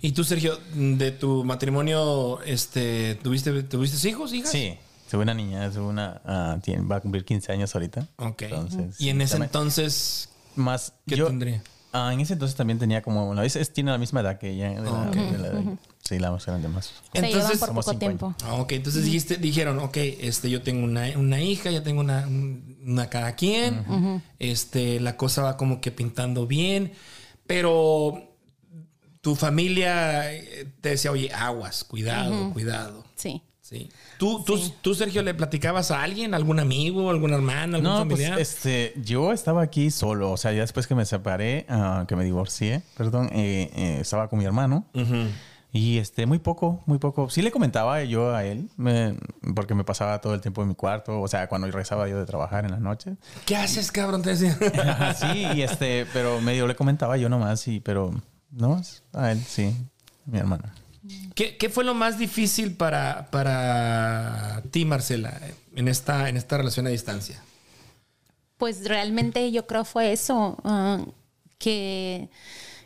¿Y 0.00 0.12
tú, 0.12 0.24
Sergio, 0.24 0.58
de 0.74 1.12
tu 1.12 1.44
matrimonio, 1.44 2.40
este, 2.42 3.14
tuviste, 3.22 3.62
tuviste 3.62 4.08
hijos, 4.08 4.32
hijas? 4.32 4.50
Sí, 4.50 4.76
tuve 5.10 5.22
una 5.22 5.34
niña, 5.34 5.70
tuve 5.70 5.86
una, 5.86 6.20
ah, 6.24 6.58
tiene- 6.62 6.82
va 6.86 6.96
a 6.96 7.00
cumplir 7.00 7.24
15 7.24 7.52
años 7.52 7.74
ahorita. 7.74 8.06
Ok. 8.16 8.42
Entonces, 8.42 9.00
y 9.00 9.08
en 9.08 9.20
ese 9.20 9.32
también- 9.34 9.48
entonces, 9.48 10.28
Más, 10.56 10.92
¿qué 11.06 11.16
yo, 11.16 11.28
tendría? 11.28 11.62
Ah, 11.92 12.12
en 12.12 12.20
ese 12.20 12.34
entonces 12.34 12.56
también 12.56 12.78
tenía 12.78 13.02
como, 13.02 13.34
vez 13.34 13.56
es- 13.56 13.72
tiene 13.72 13.90
la 13.90 13.98
misma 13.98 14.20
edad 14.20 14.38
que 14.38 14.50
ella. 14.50 14.70
de 14.70 14.82
la- 14.82 15.08
Ok. 15.08 15.14
de 15.14 15.38
la- 15.38 15.76
sí, 16.02 16.18
la 16.18 16.30
más 16.30 16.46
grande 16.46 16.68
más. 16.68 16.86
Se 16.86 17.18
Entonces, 17.26 17.58
por 17.58 17.68
como 17.68 17.80
poco 17.82 17.98
tiempo. 17.98 18.34
Ah, 18.44 18.54
ok, 18.54 18.72
entonces 18.72 19.04
dijiste, 19.04 19.36
dijeron, 19.36 19.78
ok, 19.78 19.96
este, 19.96 20.50
yo 20.50 20.62
tengo 20.62 20.84
una, 20.84 21.06
una 21.16 21.40
hija, 21.40 21.70
ya 21.70 21.82
tengo 21.82 22.00
una, 22.00 22.26
un- 22.26 22.78
una 22.86 23.08
cada 23.10 23.34
quien, 23.34 24.22
este, 24.38 25.00
la 25.00 25.16
cosa 25.16 25.42
va 25.42 25.56
como 25.56 25.80
que 25.80 25.90
pintando 25.92 26.46
bien, 26.46 26.92
pero 27.46 28.24
tu 29.20 29.34
familia 29.34 30.32
eh, 30.32 30.66
te 30.80 30.90
decía, 30.90 31.10
oye, 31.10 31.30
aguas, 31.32 31.84
cuidado, 31.84 32.50
cuidado. 32.52 33.04
Sí. 33.16 33.42
Sí. 33.68 33.90
¿Tú, 34.18 34.42
tú, 34.44 34.58
tú, 34.80 34.94
Sergio, 34.94 35.22
le 35.22 35.34
platicabas 35.34 35.90
a 35.90 36.02
alguien, 36.02 36.32
algún 36.32 36.58
amigo, 36.58 37.10
alguna 37.10 37.34
hermana, 37.36 37.76
algún 37.76 37.82
No, 37.82 37.96
pues 38.06 38.20
familiar? 38.20 38.38
este, 38.40 38.94
yo 39.04 39.30
estaba 39.32 39.60
aquí 39.60 39.90
solo, 39.90 40.30
o 40.32 40.36
sea, 40.38 40.52
ya 40.52 40.62
después 40.62 40.86
que 40.86 40.94
me 40.94 41.04
separé, 41.04 41.66
ah, 41.68 42.06
que 42.08 42.16
me 42.16 42.24
divorcié, 42.24 42.80
perdón, 42.96 43.28
eh, 43.32 43.70
eh, 43.76 43.98
estaba 44.00 44.28
con 44.28 44.38
mi 44.38 44.46
hermano. 44.46 44.86
Y 45.70 45.98
este, 45.98 46.24
muy 46.24 46.38
poco, 46.38 46.82
muy 46.86 46.96
poco. 46.96 47.28
Sí 47.28 47.42
le 47.42 47.50
comentaba 47.50 48.02
yo 48.04 48.34
a 48.34 48.42
él, 48.42 48.70
me- 48.78 49.14
porque 49.54 49.74
me 49.74 49.84
pasaba 49.84 50.18
todo 50.22 50.32
el 50.32 50.40
tiempo 50.40 50.62
en 50.62 50.68
mi 50.68 50.74
cuarto, 50.74 51.20
o 51.20 51.28
sea, 51.28 51.46
cuando 51.46 51.66
regresaba 51.66 52.08
yo 52.08 52.18
de 52.18 52.24
trabajar 52.24 52.64
en 52.64 52.70
las 52.70 52.80
noches. 52.80 53.18
¿Qué 53.44 53.54
haces, 53.54 53.92
cabrón? 53.92 54.22
Te 54.22 54.30
decía. 54.34 54.56
Sí, 55.14 55.46
y 55.56 55.60
este, 55.60 56.06
pero 56.14 56.40
medio 56.40 56.66
le 56.66 56.74
comentaba 56.74 57.18
yo 57.18 57.28
nomás, 57.28 57.60
sí, 57.60 57.80
pero 57.84 58.14
no, 58.50 58.80
a 59.12 59.30
él, 59.30 59.38
sí, 59.46 59.76
mi 60.24 60.38
hermano. 60.38 60.64
¿Qué, 61.34 61.56
qué 61.56 61.68
fue 61.68 61.84
lo 61.84 61.94
más 61.94 62.18
difícil 62.18 62.74
para, 62.74 63.30
para 63.30 64.62
ti, 64.70 64.84
Marcela, 64.84 65.40
en 65.74 65.88
esta, 65.88 66.28
en 66.28 66.36
esta 66.36 66.56
relación 66.56 66.86
a 66.86 66.90
distancia? 66.90 67.42
Pues 68.56 68.86
realmente 68.86 69.50
yo 69.52 69.66
creo 69.66 69.84
fue 69.84 70.12
eso, 70.12 70.56
ah, 70.64 71.04
que, 71.58 72.28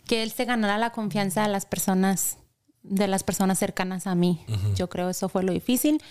que 0.06 0.22
él 0.22 0.30
se 0.30 0.44
ganara 0.44 0.78
la 0.78 0.90
confianza 0.90 1.42
de 1.42 1.48
las 1.48 1.64
personas, 1.64 2.36
de 2.82 3.08
las 3.08 3.22
personas 3.22 3.58
cercanas 3.58 4.06
a 4.06 4.14
mí. 4.14 4.44
Yo 4.76 4.88
creo 4.88 5.08
eso 5.08 5.28
fue 5.28 5.42
lo 5.42 5.52
difícil. 5.52 6.02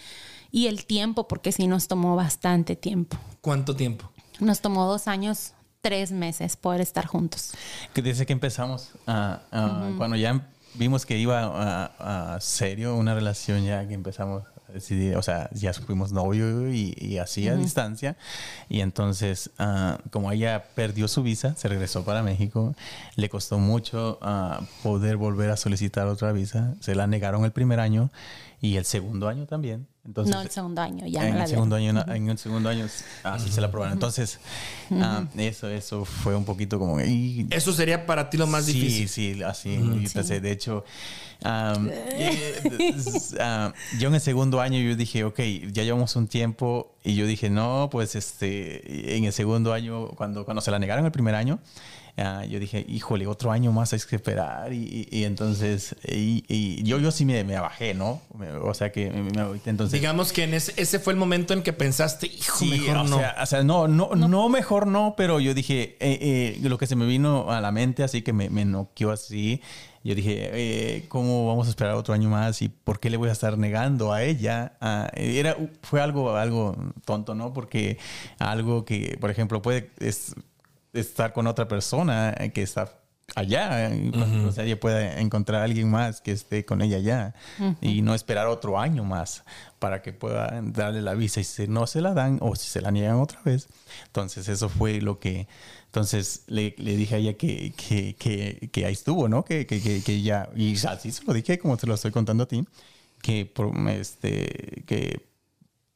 Y 0.52 0.68
el 0.68 0.86
tiempo, 0.86 1.28
porque 1.28 1.52
sí 1.52 1.68
nos 1.68 1.88
tomó 1.88 2.16
bastante 2.16 2.76
tiempo. 2.76 3.18
¿Cuánto 3.40 3.76
tiempo? 3.76 4.12
Nos 4.40 4.60
tomó 4.60 4.86
dos 4.86 5.08
años, 5.08 5.54
tres 5.82 6.12
meses 6.12 6.58
poder 6.58 6.82
estar 6.82 7.06
juntos. 7.06 7.52
Desde 7.94 8.26
que 8.26 8.34
empezamos, 8.34 8.90
ah, 9.08 9.44
ah, 9.52 9.92
cuando 9.98 10.18
ya 10.18 10.50
vimos 10.74 11.06
que 11.06 11.18
iba 11.18 11.44
a, 11.44 12.36
a 12.36 12.40
serio 12.40 12.96
una 12.96 13.14
relación, 13.14 13.64
ya 13.64 13.88
que 13.88 13.94
empezamos 13.94 14.44
a 14.70 14.72
decidir, 14.72 15.16
o 15.18 15.22
sea, 15.22 15.50
ya 15.54 15.74
fuimos 15.74 16.12
novio 16.12 16.72
y, 16.72 16.96
y 16.98 17.18
así 17.18 17.48
a 17.48 17.56
distancia. 17.56 18.18
Y 18.70 18.82
entonces, 18.82 19.52
ah, 19.60 20.00
como 20.10 20.32
ella 20.32 20.66
perdió 20.76 21.08
su 21.08 21.24
visa, 21.24 21.56
se 21.56 21.68
regresó 21.68 22.04
para 22.04 22.24
México, 22.24 22.76
le 23.16 23.30
costó 23.30 23.60
mucho 23.60 24.18
ah, 24.22 24.62
poder 24.84 25.18
volver 25.18 25.50
a 25.52 25.58
solicitar 25.58 26.08
otra 26.08 26.32
visa. 26.32 26.76
Se 26.80 26.96
la 26.96 27.08
negaron 27.08 27.46
el 27.46 27.52
primer 27.52 27.80
año 27.80 28.12
y 28.62 28.78
el 28.78 28.86
segundo 28.86 29.28
año 29.28 29.46
también. 29.46 29.88
Entonces, 30.04 30.34
no 30.36 30.42
el 30.42 30.50
segundo 30.50 30.82
año, 30.82 31.06
ya 31.06 31.24
en 31.28 31.32
no 31.34 31.38
la 31.38 31.44
el 31.44 31.50
segundo 31.50 31.76
año, 31.76 32.04
en 32.08 32.30
el 32.30 32.38
segundo 32.40 32.70
año, 32.70 32.88
así 33.24 33.52
se 33.52 33.62
la 33.62 33.68
aprobaron. 33.68 33.94
Entonces, 33.94 34.40
ah, 34.94 35.26
eso, 35.38 35.70
eso 35.70 36.06
fue 36.06 36.36
un 36.36 36.44
poquito 36.44 36.80
como. 36.80 37.00
y- 37.02 37.46
Eso 37.52 37.72
sería 37.72 38.06
para 38.08 38.30
ti 38.30 38.38
lo 38.38 38.48
más 38.48 38.66
sí, 38.66 38.74
difícil. 38.74 39.08
Sí, 39.08 39.44
así. 39.44 39.70
y 39.70 40.10
pensé, 40.10 40.42
de 40.42 40.52
hecho, 40.52 40.84
eh, 41.46 43.30
ah, 43.40 43.74
yo 44.00 44.08
en 44.08 44.16
el 44.16 44.22
segundo 44.22 44.60
año 44.62 44.80
yo 44.80 44.96
dije, 44.96 45.24
ok, 45.24 45.40
ya 45.72 45.84
llevamos 45.84 46.16
un 46.16 46.28
tiempo 46.28 46.96
y 47.04 47.16
yo 47.16 47.26
dije, 47.26 47.50
no, 47.50 47.90
pues 47.92 48.16
este, 48.16 49.16
en 49.18 49.26
el 49.26 49.34
segundo 49.34 49.74
año, 49.74 50.08
cuando, 50.10 50.46
cuando 50.46 50.62
se 50.62 50.72
la 50.72 50.80
negaron 50.80 51.06
el 51.06 51.12
primer 51.12 51.36
año, 51.36 51.60
ah, 52.18 52.46
yo 52.46 52.60
dije, 52.60 52.86
híjole, 52.88 53.28
otro 53.28 53.52
año 53.52 53.72
más 53.72 53.94
hay 53.94 54.00
que 54.08 54.16
esperar. 54.16 54.74
Y, 54.74 55.08
y- 55.12 55.20
y 55.20 55.24
entonces, 55.26 55.96
y, 56.08 56.44
y 56.48 56.84
yo, 56.84 57.00
yo 57.00 57.12
sí 57.12 57.26
me, 57.26 57.44
me 57.44 57.60
bajé, 57.60 57.94
¿no? 57.94 58.22
Me- 58.38 58.52
o 58.52 58.74
sea 58.74 58.92
que 58.92 59.10
me, 59.10 59.32
entonces... 59.66 59.92
Digamos 59.92 60.32
que 60.34 60.44
en 60.44 60.54
ese, 60.54 60.74
ese 60.78 61.00
fue 61.00 61.14
el 61.14 61.20
momento 61.20 61.54
en 61.54 61.64
que 61.64 61.74
pensaste, 61.74 62.28
hijo, 62.28 62.58
Sí, 62.60 62.70
mejor 62.70 62.98
o 62.98 63.04
no. 63.06 63.18
Sea, 63.18 63.36
o 63.42 63.46
sea, 63.46 63.64
no, 63.64 63.88
no, 63.88 64.10
no, 64.16 64.50
mejor 64.50 64.88
no, 64.88 65.14
pero 65.18 65.40
yo 65.40 65.54
dije, 65.54 65.98
eh, 66.00 66.58
eh, 66.60 66.60
lo 66.62 66.78
que 66.78 66.88
se 66.88 66.96
me 66.96 67.06
vino 67.06 67.52
a 67.52 67.62
la 67.62 67.72
mente, 67.72 68.04
así 68.04 68.22
que 68.22 68.34
me, 68.34 68.50
me 68.50 68.66
noqueó 68.66 69.12
así. 69.12 69.62
Yo 70.04 70.16
dije, 70.16 70.50
eh, 70.52 71.06
¿cómo 71.10 71.46
vamos 71.48 71.68
a 71.68 71.70
esperar 71.70 71.94
otro 71.94 72.16
año 72.16 72.28
más? 72.28 72.64
¿Y 72.64 72.70
por 72.70 73.00
qué 73.00 73.12
le 73.12 73.18
voy 73.18 73.30
a 73.30 73.34
estar 73.34 73.56
negando 73.60 74.12
a 74.12 74.24
ella? 74.24 74.74
Ah, 74.82 75.12
era, 75.14 75.56
fue 75.84 76.02
algo, 76.02 76.36
algo 76.36 76.76
tonto, 77.06 77.36
¿no? 77.36 77.54
Porque 77.54 78.00
algo 78.40 78.84
que, 78.84 79.16
por 79.22 79.30
ejemplo, 79.30 79.62
puede 79.62 79.92
es- 80.00 80.34
estar 80.94 81.34
con 81.34 81.48
otra 81.48 81.68
persona 81.68 82.34
eh, 82.38 82.52
que 82.52 82.62
está 82.62 83.02
allá. 83.36 83.92
O 84.48 84.52
sea, 84.52 84.66
ella 84.66 84.80
pueda 84.80 85.20
encontrar 85.20 85.62
a 85.62 85.64
alguien 85.66 85.90
más 85.90 86.22
que 86.22 86.32
esté 86.32 86.66
con 86.66 86.82
ella 86.82 86.98
allá 86.98 87.34
y 87.82 88.02
no 88.02 88.14
esperar 88.14 88.48
otro 88.48 88.80
año 88.80 89.04
más 89.04 89.44
para 89.80 90.02
que 90.02 90.14
pueda 90.14 90.60
darle 90.64 91.02
la 91.02 91.14
visa. 91.14 91.40
Y 91.40 91.44
si 91.44 91.68
no 91.68 91.88
se 91.88 92.02
la 92.02 92.14
dan 92.14 92.38
o 92.42 92.56
si 92.56 92.68
se 92.68 92.82
la 92.82 92.92
niegan 92.92 93.20
otra 93.20 93.42
vez. 93.44 93.68
Entonces, 94.08 94.48
eso 94.48 94.70
fue 94.70 95.02
lo 95.02 95.20
que. 95.20 95.48
Entonces 95.86 96.44
le, 96.48 96.74
le 96.78 96.96
dije 96.96 97.16
a 97.16 97.18
ella 97.18 97.34
que, 97.34 97.74
que, 97.76 98.16
que, 98.16 98.70
que 98.72 98.86
ahí 98.86 98.94
estuvo, 98.94 99.28
¿no? 99.28 99.44
Que, 99.44 99.66
que, 99.66 99.82
que, 99.82 100.22
ya. 100.22 100.50
Y 100.56 100.76
así 100.86 101.12
se 101.12 101.24
lo 101.26 101.34
dije, 101.34 101.60
como 101.60 101.76
te 101.76 101.86
lo 101.86 101.96
estoy 101.96 102.12
contando 102.12 102.44
a 102.44 102.48
ti, 102.48 102.66
que, 103.22 103.46
por, 103.46 103.74
este, 103.90 104.84
que 104.88 105.31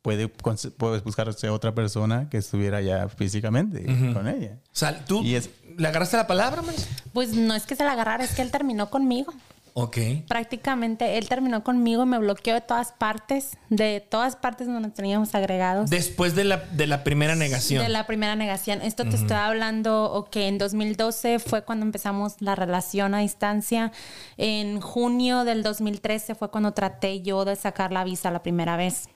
puede, 0.06 0.28
puedes 0.28 1.04
buscarse 1.04 1.50
otra 1.50 1.74
persona 1.74 2.30
que 2.30 2.38
estuviera 2.38 2.80
ya 2.80 3.10
físicamente 3.10 3.84
con 4.14 4.28
ella. 4.28 4.60
O 4.66 4.78
sea, 4.78 5.04
tú 5.04 5.24
le 5.24 5.88
agarraste 5.88 6.16
la 6.16 6.28
palabra, 6.28 6.62
man? 6.62 6.76
Pues 7.12 7.34
no 7.34 7.56
es 7.56 7.66
que 7.66 7.76
se 7.76 7.84
la 7.84 7.94
agarrara, 7.94 8.24
es 8.24 8.36
que 8.36 8.44
él 8.44 8.52
terminó 8.52 8.92
conmigo. 8.92 9.34
Ok. 9.74 9.98
Prácticamente 10.28 11.18
él 11.18 11.28
terminó 11.28 11.64
conmigo, 11.64 12.06
me 12.06 12.20
bloqueó 12.20 12.54
de 12.54 12.62
todas 12.62 12.92
partes, 12.92 13.58
de 13.70 14.00
todas 14.00 14.36
partes 14.36 14.68
donde 14.68 14.82
nos 14.84 14.94
teníamos 14.94 15.34
agregados. 15.34 15.90
Después 15.90 16.36
de 16.36 16.44
la, 16.44 16.58
de 16.58 16.86
la 16.86 17.04
primera 17.04 17.36
negación. 17.36 17.82
De 17.82 17.90
la 17.90 18.06
primera 18.06 18.36
negación. 18.36 18.84
Esto 18.84 19.06
te 19.06 19.16
estoy 19.16 19.38
hablando, 19.38 20.14
ok, 20.14 20.36
en 20.36 20.60
2012 20.60 21.40
fue 21.40 21.64
cuando 21.64 21.84
empezamos 21.84 22.36
la 22.42 22.54
relación 22.54 23.16
a 23.16 23.20
distancia. 23.22 23.92
En 24.38 24.82
junio 24.82 25.46
del 25.46 25.64
2013 25.64 26.36
fue 26.36 26.52
cuando 26.52 26.74
traté 26.74 27.24
yo 27.24 27.44
de 27.44 27.56
sacar 27.56 27.92
la 27.92 28.04
visa 28.04 28.30
la 28.30 28.44
primera 28.44 28.78
vez 28.78 29.10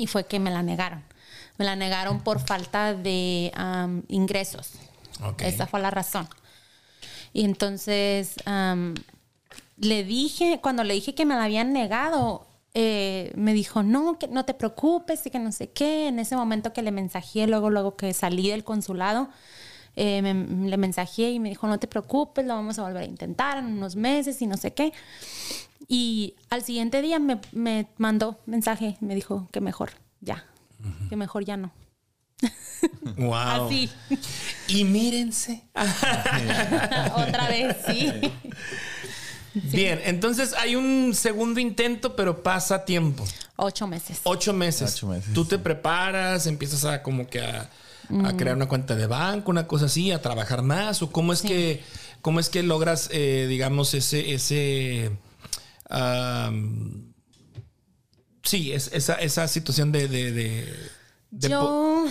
y 0.00 0.06
fue 0.06 0.24
que 0.24 0.38
me 0.38 0.50
la 0.50 0.62
negaron. 0.62 1.02
Me 1.58 1.64
la 1.64 1.76
negaron 1.76 2.20
por 2.20 2.40
falta 2.40 2.94
de 2.94 3.52
ingresos. 4.08 4.72
Esa 5.38 5.66
fue 5.66 5.80
la 5.80 5.90
razón. 5.90 6.26
Y 7.32 7.44
entonces 7.44 8.36
le 9.76 10.04
dije, 10.04 10.58
cuando 10.62 10.84
le 10.84 10.94
dije 10.94 11.14
que 11.14 11.26
me 11.26 11.34
la 11.34 11.44
habían 11.44 11.72
negado, 11.72 12.46
eh, 12.72 13.32
me 13.34 13.52
dijo, 13.52 13.82
no, 13.82 14.18
que 14.18 14.28
no 14.28 14.44
te 14.44 14.54
preocupes 14.54 15.26
y 15.26 15.30
que 15.30 15.38
no 15.38 15.52
sé 15.52 15.70
qué. 15.70 16.08
En 16.08 16.18
ese 16.18 16.34
momento 16.34 16.72
que 16.72 16.82
le 16.82 16.92
mensajé, 16.92 17.46
luego, 17.46 17.68
luego 17.68 17.96
que 17.96 18.14
salí 18.14 18.48
del 18.48 18.64
consulado, 18.64 19.28
eh, 19.96 20.22
le 20.22 20.76
mensajé 20.78 21.30
y 21.30 21.40
me 21.40 21.50
dijo, 21.50 21.66
no 21.66 21.78
te 21.78 21.88
preocupes, 21.88 22.46
lo 22.46 22.54
vamos 22.54 22.78
a 22.78 22.82
volver 22.82 23.02
a 23.02 23.06
intentar 23.06 23.58
en 23.58 23.66
unos 23.66 23.96
meses 23.96 24.40
y 24.40 24.46
no 24.46 24.56
sé 24.56 24.72
qué. 24.72 24.92
Y 25.88 26.34
al 26.50 26.62
siguiente 26.62 27.02
día 27.02 27.18
me, 27.18 27.40
me 27.52 27.88
mandó 27.96 28.38
mensaje, 28.46 28.96
me 29.00 29.14
dijo 29.14 29.48
que 29.52 29.60
mejor 29.60 29.90
ya, 30.20 30.44
que 31.08 31.16
mejor 31.16 31.44
ya 31.44 31.56
no. 31.56 31.72
Wow. 33.16 33.66
Así. 33.66 33.90
Y 34.68 34.84
mírense. 34.84 35.62
Otra 37.14 37.48
vez, 37.48 37.76
sí. 37.86 38.10
Bien, 39.52 40.00
entonces 40.04 40.54
hay 40.54 40.76
un 40.76 41.12
segundo 41.14 41.60
intento, 41.60 42.14
pero 42.14 42.42
pasa 42.42 42.84
tiempo. 42.84 43.24
Ocho 43.56 43.86
meses. 43.86 44.20
Ocho 44.24 44.52
meses. 44.52 44.94
Ocho 44.94 45.08
meses, 45.08 45.34
Tú 45.34 45.44
te 45.44 45.58
preparas, 45.58 46.46
empiezas 46.46 46.84
a 46.84 47.02
como 47.02 47.26
que 47.26 47.40
a, 47.40 47.68
crear 48.36 48.56
una 48.56 48.68
cuenta 48.68 48.94
de 48.94 49.06
banco, 49.06 49.50
una 49.50 49.66
cosa 49.66 49.86
así, 49.86 50.12
a 50.12 50.22
trabajar 50.22 50.62
más, 50.62 51.02
o 51.02 51.10
cómo 51.10 51.32
es 51.32 51.42
que 51.42 51.82
cómo 52.22 52.38
es 52.38 52.48
que 52.48 52.62
logras, 52.62 53.08
eh, 53.12 53.46
digamos, 53.48 53.94
ese 53.94 54.34
ese 54.34 55.10
sí, 58.42 58.72
es, 58.72 58.90
esa, 58.92 59.14
esa 59.14 59.48
situación 59.48 59.92
de... 59.92 60.66
Yo, 61.32 62.06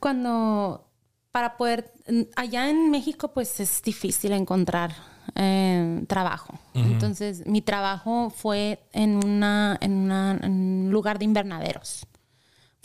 cuando, 0.00 0.90
para 1.32 1.56
poder, 1.56 1.92
allá 2.36 2.68
en 2.68 2.90
México, 2.90 3.32
pues 3.32 3.60
es 3.60 3.82
difícil 3.82 4.32
encontrar 4.32 4.94
eh, 5.34 6.04
trabajo. 6.06 6.58
Entonces, 6.74 7.46
mi 7.46 7.62
trabajo 7.62 8.30
fue 8.30 8.80
en, 8.92 9.16
una, 9.24 9.78
en, 9.80 10.10
en 10.10 10.52
un 10.52 10.90
lugar 10.90 11.18
de 11.18 11.24
invernaderos 11.24 12.06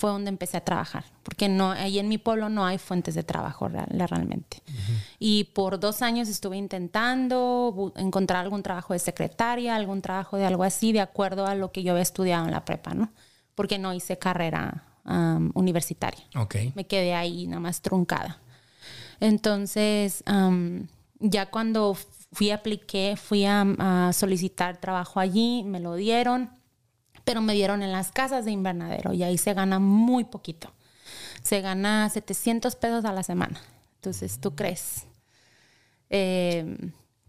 fue 0.04 0.12
donde 0.12 0.28
empecé 0.28 0.58
a 0.58 0.66
trabajar, 0.66 1.06
porque 1.24 1.48
no, 1.48 1.72
ahí 1.72 1.98
en 1.98 2.10
mi 2.10 2.18
pueblo 2.18 2.50
no 2.50 2.66
hay 2.66 2.78
fuentes 2.78 3.16
de 3.16 3.24
trabajo 3.24 3.70
realmente. 3.70 4.62
Y 5.18 5.46
por 5.56 5.80
dos 5.80 6.02
años 6.02 6.28
estuve 6.28 6.58
intentando 6.58 7.94
encontrar 7.96 8.44
algún 8.44 8.64
trabajo 8.64 8.92
de 8.92 9.00
secretaria, 9.00 9.78
algún 9.78 10.02
trabajo 10.02 10.36
de 10.36 10.46
algo 10.46 10.66
así, 10.66 10.92
de 10.92 11.00
acuerdo 11.00 11.48
a 11.48 11.56
lo 11.56 11.72
que 11.72 11.84
yo 11.84 11.94
había 11.94 12.02
estudiado 12.02 12.44
en 12.44 12.52
la 12.52 12.66
prepa, 12.66 12.94
¿no? 12.94 13.14
Porque 13.56 13.80
no 13.80 13.94
hice 13.94 14.18
carrera 14.18 14.84
universitaria. 15.54 16.26
Okay. 16.36 16.74
Me 16.76 16.86
quedé 16.86 17.14
ahí 17.14 17.48
nada 17.48 17.62
más 17.62 17.80
truncada. 17.80 18.42
Entonces, 19.22 20.22
ya 21.22 21.46
cuando 21.50 21.96
fui, 22.34 22.52
apliqué, 22.52 23.16
fui 23.16 23.46
a 23.46 24.12
solicitar 24.12 24.82
trabajo 24.82 25.22
allí, 25.22 25.64
me 25.64 25.80
lo 25.80 25.96
dieron 25.96 26.50
pero 27.24 27.42
me 27.42 27.54
dieron 27.54 27.84
en 27.84 27.92
las 27.92 28.12
casas 28.12 28.46
de 28.46 28.52
invernadero 28.52 29.14
y 29.14 29.24
ahí 29.24 29.38
se 29.38 29.54
gana 29.54 29.80
muy 29.80 30.24
poquito. 30.26 30.72
Se 31.42 31.62
gana 31.62 32.10
700 32.10 32.76
pesos 32.76 33.06
a 33.06 33.14
la 33.14 33.24
semana. 33.24 33.62
Entonces, 33.96 34.40
¿tú 34.40 34.56
crees? 34.56 35.06
Eh, 36.10 36.78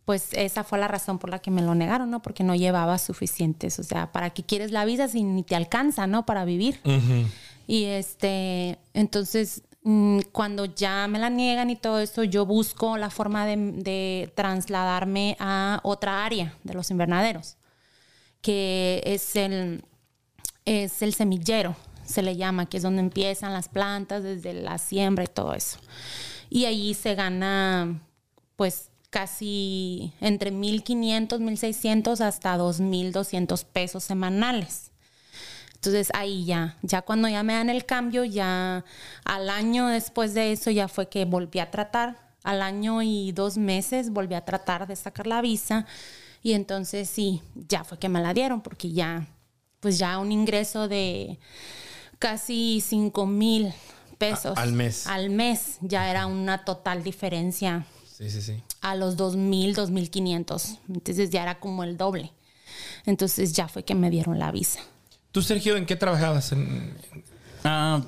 pues 0.05 0.29
esa 0.33 0.65
fue 0.65 0.79
la 0.79 0.89
razón 0.89 1.19
por 1.19 1.31
la 1.31 1.39
que 1.39 1.51
me 1.51 1.63
lo 1.63 1.75
negaron, 1.75 2.11
¿no? 2.11 2.21
Porque 2.21 2.45
no 2.45 2.55
llevaba 2.55 2.99
suficientes. 2.99 3.79
O 3.79 3.83
sea, 3.83 4.13
¿para 4.13 4.31
qué 4.31 4.43
quieres 4.43 4.71
la 4.71 4.85
visa 4.85 5.09
si 5.09 5.23
ni 5.23 5.43
te 5.43 5.57
alcanza, 5.57 6.07
¿no? 6.07 6.27
Para 6.27 6.45
vivir. 6.45 6.81
Y 7.67 7.85
este, 7.85 8.79
entonces, 8.93 9.63
mm, 9.83 10.21
cuando 10.33 10.67
ya 10.67 11.09
me 11.09 11.19
la 11.19 11.31
niegan 11.31 11.71
y 11.71 11.77
todo 11.77 12.01
eso, 12.01 12.23
yo 12.25 12.45
busco 12.45 12.99
la 12.99 13.11
forma 13.11 13.47
de, 13.47 13.57
de 13.57 14.33
trasladarme 14.35 15.37
a 15.41 15.81
otra 15.83 16.25
área 16.25 16.55
de 16.65 16.75
los 16.75 16.91
invernaderos 16.91 17.57
que 18.45 19.03
es 19.07 19.37
el, 19.37 19.83
es 20.67 21.01
el 21.01 21.15
semillero, 21.15 21.75
se 22.05 22.21
le 22.21 22.37
llama, 22.37 22.67
que 22.67 22.77
es 22.77 22.83
donde 22.83 23.01
empiezan 23.01 23.55
las 23.55 23.71
plantas 23.71 24.23
desde 24.23 24.53
la 24.53 24.77
siembra 24.77 25.25
y 25.25 25.29
todo 25.29 25.55
eso. 25.55 25.79
Y 26.51 26.67
ahí 26.67 26.93
se 26.93 27.15
gana, 27.15 28.03
pues, 28.57 28.91
casi 29.09 30.13
entre 30.21 30.53
1.500, 30.53 31.39
1.600 31.39 32.21
hasta 32.21 32.59
2.200 32.59 33.65
pesos 33.65 34.05
semanales. 34.05 34.91
Entonces 35.77 36.11
ahí 36.13 36.45
ya, 36.45 36.77
ya 36.83 37.01
cuando 37.01 37.29
ya 37.29 37.43
me 37.43 37.55
dan 37.55 37.71
el 37.71 37.87
cambio, 37.87 38.25
ya 38.25 38.85
al 39.25 39.49
año 39.49 39.87
después 39.87 40.35
de 40.35 40.53
eso 40.53 40.71
ya 40.71 40.89
fue 40.89 41.09
que 41.09 41.25
volví 41.25 41.61
a 41.61 41.71
tratar, 41.71 42.19
al 42.43 42.61
año 42.61 43.01
y 43.01 43.33
dos 43.33 43.57
meses 43.57 44.11
volví 44.11 44.35
a 44.35 44.45
tratar 44.45 44.87
de 44.87 44.97
sacar 44.97 45.27
la 45.27 45.41
visa 45.41 45.87
y 46.45 46.53
entonces 46.53 47.09
sí, 47.09 47.41
ya 47.55 47.85
fue 47.85 47.99
que 47.99 48.11
me 48.11 48.21
la 48.21 48.35
dieron 48.35 48.61
porque 48.61 48.93
ya, 48.93 49.27
pues 49.81 49.99
ya 49.99 50.19
un 50.19 50.31
ingreso 50.31 50.89
de 50.89 51.39
casi 52.19 52.83
5 52.87 53.27
mil 53.27 53.73
pesos. 54.19 54.59
al 54.59 54.73
mes. 54.73 55.07
Al 55.07 55.31
mes 55.31 55.79
ya 55.81 56.11
era 56.11 56.27
una 56.27 56.63
total 56.67 57.03
diferencia. 57.03 57.87
Sí, 58.07 58.29
sí, 58.29 58.43
sí. 58.43 58.63
A 58.83 58.95
los 58.95 59.17
2.000, 59.17 59.75
2.500. 59.75 60.79
Entonces 60.91 61.31
ya 61.31 61.43
era 61.43 61.61
como 61.61 61.83
el 61.83 61.97
doble. 61.97 62.31
Entonces 63.07 63.55
ya 63.55 63.67
fue 63.67 63.83
que 63.87 63.95
me 63.95 64.11
dieron 64.11 64.39
la 64.39 64.53
visa. 64.53 64.81
¿Tú, 65.33 65.41
Sergio, 65.41 65.79
en 65.79 65.87
qué 65.87 65.97
trabajabas? 65.97 66.53
En, 66.53 66.95
ah, 67.65 68.03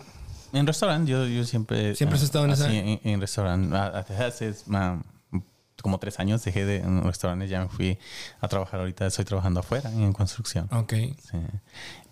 en 0.52 0.66
restaurante. 0.66 1.10
Yo, 1.10 1.26
yo 1.26 1.42
siempre... 1.44 1.94
¿Siempre 1.94 2.18
has 2.18 2.22
estado 2.22 2.44
en 2.44 2.50
esa? 2.50 2.70
En, 2.70 3.00
en 3.02 3.18
restaurante. 3.18 3.74
Hace, 3.74 4.54
como 5.82 5.98
tres 5.98 6.18
años 6.18 6.44
dejé 6.44 6.64
de 6.64 6.76
en 6.78 7.02
restaurantes, 7.04 7.50
ya 7.50 7.60
me 7.60 7.68
fui 7.68 7.98
a 8.40 8.48
trabajar 8.48 8.80
ahorita, 8.80 9.06
estoy 9.06 9.24
trabajando 9.24 9.60
afuera 9.60 9.90
en 9.92 10.12
construcción. 10.12 10.68
Ok. 10.72 10.94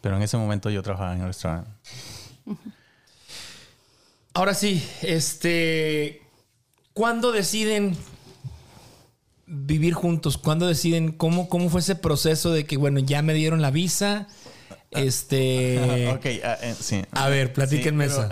Pero 0.00 0.16
en 0.16 0.22
ese 0.22 0.36
momento 0.36 0.70
yo 0.70 0.82
trabajaba 0.82 1.14
en 1.14 1.20
el 1.20 1.26
restaurante. 1.28 1.70
Ahora 4.34 4.54
sí, 4.54 4.84
este, 5.02 6.22
¿cuándo 6.92 7.32
deciden 7.32 7.96
vivir 9.46 9.94
juntos? 9.94 10.38
¿Cuándo 10.38 10.66
deciden 10.66 11.12
cómo, 11.12 11.48
cómo 11.48 11.68
fue 11.68 11.80
ese 11.80 11.94
proceso 11.94 12.50
de 12.50 12.66
que, 12.66 12.76
bueno, 12.76 12.98
ya 13.00 13.22
me 13.22 13.32
dieron 13.34 13.62
la 13.62 13.70
visa? 13.70 14.26
Este. 14.90 16.08
ok, 16.14 16.26
ah, 16.44 16.58
eh, 16.62 16.74
sí. 16.78 17.02
A 17.12 17.28
ver, 17.28 17.52
platíquenme 17.52 18.06
eso. 18.06 18.28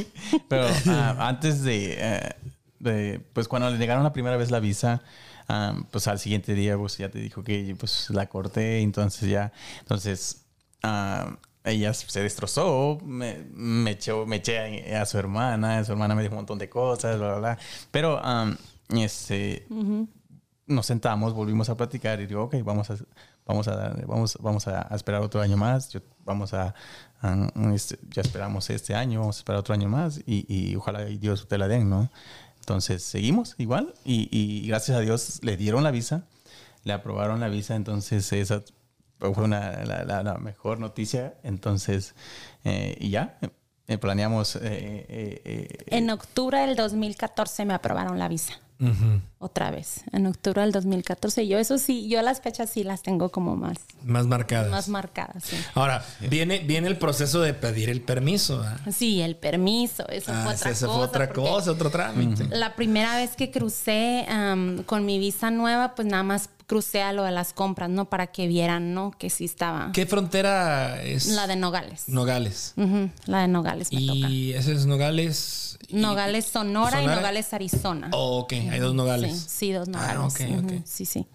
pero 0.48 0.66
ah, 0.86 1.28
antes 1.28 1.62
de. 1.62 2.34
Eh, 2.84 3.20
pues 3.32 3.48
cuando 3.48 3.70
le 3.70 3.78
negaron 3.78 4.04
la 4.04 4.12
primera 4.12 4.36
vez 4.36 4.50
la 4.50 4.60
visa, 4.60 5.02
pues 5.90 6.06
al 6.08 6.18
siguiente 6.18 6.54
día 6.54 6.76
pues 6.76 6.98
ya 6.98 7.08
te 7.08 7.18
dijo 7.18 7.42
que 7.42 7.74
pues 7.78 8.10
la 8.10 8.28
corté, 8.28 8.80
entonces 8.80 9.28
ya, 9.28 9.52
entonces 9.80 10.46
ella 11.64 11.94
se 11.94 12.22
destrozó, 12.22 12.98
me, 13.04 13.44
me, 13.52 13.92
echó, 13.92 14.24
me 14.26 14.36
eché 14.36 14.94
a, 14.94 15.04
su 15.04 15.18
hermana, 15.18 15.84
su 15.84 15.92
hermana 15.92 16.14
me 16.14 16.22
dijo 16.22 16.34
un 16.34 16.38
montón 16.38 16.58
de 16.58 16.68
cosas, 16.68 17.18
bla, 17.18 17.28
bla, 17.28 17.38
bla. 17.38 17.58
Pero 17.90 18.20
este, 18.90 19.66
nos 20.66 20.86
sentamos, 20.86 21.34
volvimos 21.34 21.68
a 21.68 21.76
platicar 21.76 22.20
y 22.20 22.26
digo, 22.26 22.44
ok, 22.44 22.56
vamos 22.64 22.90
a, 22.90 22.96
vamos 23.44 23.68
a, 23.68 23.96
vamos, 24.06 24.38
vamos 24.40 24.68
a 24.68 24.82
esperar 24.94 25.22
otro 25.22 25.40
año 25.40 25.56
más, 25.56 25.90
vamos 26.24 26.54
a, 26.54 26.74
este, 27.74 27.98
ya 28.10 28.22
esperamos 28.22 28.70
este 28.70 28.94
año, 28.94 29.20
vamos 29.20 29.36
a 29.36 29.40
esperar 29.40 29.60
otro 29.60 29.74
año 29.74 29.88
más 29.88 30.20
y, 30.24 30.46
y 30.48 30.76
ojalá 30.76 31.04
Dios 31.04 31.48
te 31.48 31.58
la 31.58 31.66
den, 31.68 31.90
¿no? 31.90 32.10
Entonces 32.66 33.04
seguimos 33.04 33.54
igual 33.58 33.94
y, 34.04 34.28
y 34.36 34.66
gracias 34.66 34.96
a 34.96 35.00
Dios 35.00 35.38
le 35.44 35.56
dieron 35.56 35.84
la 35.84 35.92
visa, 35.92 36.24
le 36.82 36.92
aprobaron 36.94 37.38
la 37.38 37.46
visa, 37.48 37.76
entonces 37.76 38.32
esa 38.32 38.64
fue 39.20 39.44
una, 39.44 39.84
la, 39.84 40.24
la- 40.24 40.34
mejor 40.38 40.80
noticia. 40.80 41.34
Entonces, 41.44 42.16
eh, 42.64 42.96
y 43.00 43.10
ya, 43.10 43.38
eh, 43.86 43.98
planeamos... 43.98 44.56
eh, 44.56 44.60
eh, 44.64 45.42
eh, 45.44 45.68
En 45.86 46.10
octubre 46.10 46.58
del 46.58 46.74
2014 46.74 47.64
me 47.66 47.74
aprobaron 47.74 48.18
la 48.18 48.26
visa. 48.26 48.54
Otra 49.38 49.70
vez. 49.70 50.02
En 50.12 50.26
octubre 50.26 50.62
del 50.62 50.72
2014. 50.72 51.46
Yo 51.46 51.58
eso 51.58 51.78
sí, 51.78 52.08
yo 52.08 52.20
las 52.22 52.40
fechas 52.40 52.70
sí 52.70 52.84
las 52.84 53.02
tengo 53.02 53.30
como 53.30 53.56
más, 53.56 53.76
Más 54.04 54.26
marcadas. 54.26 54.70
más 54.70 54.88
marcadas. 54.88 55.44
Sí. 55.44 55.56
Ahora, 55.74 56.04
viene, 56.28 56.58
viene 56.60 56.88
el 56.88 56.98
proceso 56.98 57.40
de 57.40 57.54
pedir 57.54 57.90
el 57.90 58.00
permiso. 58.02 58.58
¿verdad? 58.58 58.80
Sí, 58.92 59.20
el 59.22 59.36
permiso, 59.36 60.08
eso 60.08 60.32
Ah, 60.34 60.42
fue 60.44 60.54
otra 60.54 60.70
esa 60.70 60.86
cosa. 60.86 60.98
fue 60.98 61.06
otra 61.06 61.32
cosa, 61.32 61.70
otro 61.72 61.90
trámite. 61.90 62.44
La 62.50 62.74
primera 62.74 63.16
vez 63.16 63.36
que 63.36 63.50
crucé 63.50 64.26
con 64.86 65.04
mi 65.06 65.18
visa 65.18 65.50
nueva, 65.50 65.94
pues 65.94 66.06
nada 66.08 66.22
más 66.22 66.48
crucé 66.66 67.00
a 67.02 67.12
lo 67.12 67.22
de 67.22 67.30
las 67.30 67.52
compras, 67.52 67.88
¿no? 67.90 68.06
Para 68.10 68.26
que 68.28 68.48
vieran, 68.48 68.92
¿no? 68.92 69.12
Que 69.12 69.30
sí 69.30 69.44
estaba. 69.44 69.90
¿Qué 69.92 70.04
frontera 70.06 71.00
es? 71.02 71.26
La 71.28 71.46
de 71.46 71.54
Nogales. 71.56 72.08
Nogales. 72.08 72.74
La 73.26 73.42
de 73.42 73.48
Nogales 73.48 73.92
me 73.92 74.00
toca. 74.04 74.28
Y 74.28 74.52
ese 74.52 74.72
es 74.72 74.84
Nogales. 74.86 75.75
Nogales, 75.90 76.44
Sonora, 76.46 77.02
y. 77.02 77.06
Nogales, 77.06 77.52
Arizona. 77.52 78.08
Oh, 78.12 78.38
ok, 78.40 78.52
hay 78.52 78.78
dos 78.78 78.94
Nogales. 78.94 79.36
Sí, 79.42 79.48
sí, 79.48 79.72
dos 79.72 79.88
Ah, 79.94 80.14
Nogales. 80.14 80.34
ok, 80.34 80.40
Ujú, 80.64 80.76
ok. 80.76 80.82
Sí, 80.84 81.04
sí. 81.06 81.26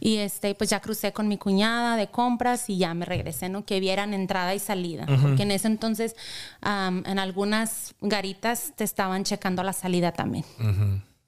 Y 0.00 0.16
este, 0.16 0.54
pues 0.56 0.68
ya 0.70 0.80
crucé 0.80 1.12
con 1.12 1.28
mi 1.28 1.38
cuñada 1.38 1.96
de 1.96 2.08
compras 2.08 2.68
y 2.68 2.76
ya 2.76 2.92
me 2.92 3.04
regresé, 3.04 3.48
¿no? 3.48 3.64
Que 3.64 3.78
vieran 3.78 4.14
entrada 4.14 4.52
y 4.52 4.58
salida. 4.58 5.06
Porque 5.06 5.44
en 5.44 5.52
ese 5.52 5.68
entonces, 5.68 6.16
en 6.60 7.18
algunas 7.20 7.94
garitas 8.00 8.72
te 8.74 8.82
estaban 8.82 9.22
checando 9.22 9.62
la 9.62 9.72
salida 9.72 10.10
también. 10.10 10.44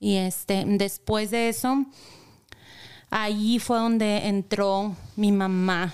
Y 0.00 0.16
este, 0.16 0.64
después 0.66 1.30
de 1.30 1.48
eso, 1.50 1.84
allí 3.10 3.60
fue 3.60 3.78
donde 3.78 4.26
entró 4.26 4.96
mi 5.14 5.30
mamá 5.30 5.92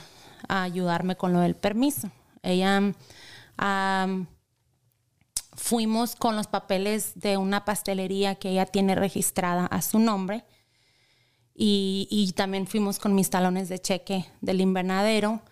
a 0.48 0.62
ayudarme 0.62 1.16
con 1.16 1.34
lo 1.34 1.40
del 1.40 1.54
permiso. 1.56 2.10
Ella 2.42 2.80
fuimos 5.60 6.16
con 6.16 6.36
los 6.36 6.46
papeles 6.46 7.12
de 7.16 7.36
una 7.36 7.66
pastelería 7.66 8.34
que 8.36 8.48
ella 8.48 8.64
tiene 8.64 8.94
registrada 8.94 9.66
a 9.66 9.82
su 9.82 9.98
nombre. 9.98 10.44
Y, 11.54 12.08
y 12.10 12.32
también 12.32 12.66
fuimos 12.66 12.98
con 12.98 13.14
mis 13.14 13.28
talones 13.28 13.68
de 13.68 13.78
cheque 13.78 14.24
del 14.40 14.62
invernadero 14.62 15.42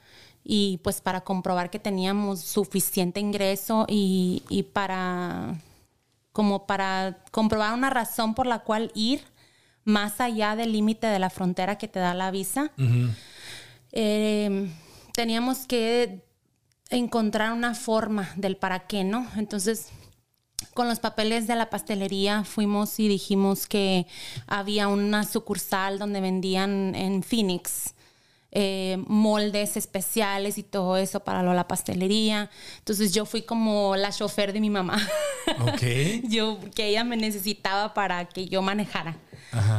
y 0.42 0.80
pues 0.82 1.02
para 1.02 1.20
comprobar 1.20 1.68
que 1.68 1.78
teníamos 1.78 2.40
suficiente 2.40 3.20
ingreso 3.20 3.84
y, 3.86 4.42
y 4.48 4.62
para 4.62 5.60
como 6.32 6.66
para 6.66 7.22
comprobar 7.30 7.74
una 7.74 7.90
razón 7.90 8.34
por 8.34 8.46
la 8.46 8.60
cual 8.60 8.90
ir 8.94 9.20
más 9.84 10.22
allá 10.22 10.56
del 10.56 10.72
límite 10.72 11.06
de 11.08 11.18
la 11.18 11.28
frontera 11.28 11.76
que 11.76 11.88
te 11.88 11.98
da 11.98 12.14
la 12.14 12.30
visa. 12.30 12.70
Eh, 13.92 14.70
teníamos 15.12 15.66
que 15.66 16.27
encontrar 16.90 17.52
una 17.52 17.74
forma 17.74 18.30
del 18.36 18.56
para 18.56 18.86
qué, 18.86 19.04
¿no? 19.04 19.26
Entonces, 19.36 19.88
con 20.74 20.88
los 20.88 21.00
papeles 21.00 21.46
de 21.46 21.54
la 21.54 21.70
pastelería 21.70 22.44
fuimos 22.44 22.98
y 22.98 23.08
dijimos 23.08 23.66
que 23.66 24.06
había 24.46 24.88
una 24.88 25.24
sucursal 25.24 25.98
donde 25.98 26.20
vendían 26.20 26.94
en 26.94 27.22
Phoenix 27.22 27.94
eh, 28.50 28.96
moldes 29.06 29.76
especiales 29.76 30.56
y 30.56 30.62
todo 30.62 30.96
eso 30.96 31.20
para 31.20 31.42
lo 31.42 31.52
la 31.52 31.68
pastelería. 31.68 32.50
Entonces 32.78 33.12
yo 33.12 33.26
fui 33.26 33.42
como 33.42 33.94
la 33.96 34.10
chofer 34.10 34.52
de 34.52 34.60
mi 34.60 34.70
mamá. 34.70 35.06
Ok. 35.60 35.82
yo 36.28 36.58
que 36.74 36.86
ella 36.86 37.04
me 37.04 37.16
necesitaba 37.16 37.92
para 37.92 38.24
que 38.26 38.48
yo 38.48 38.62
manejara. 38.62 39.16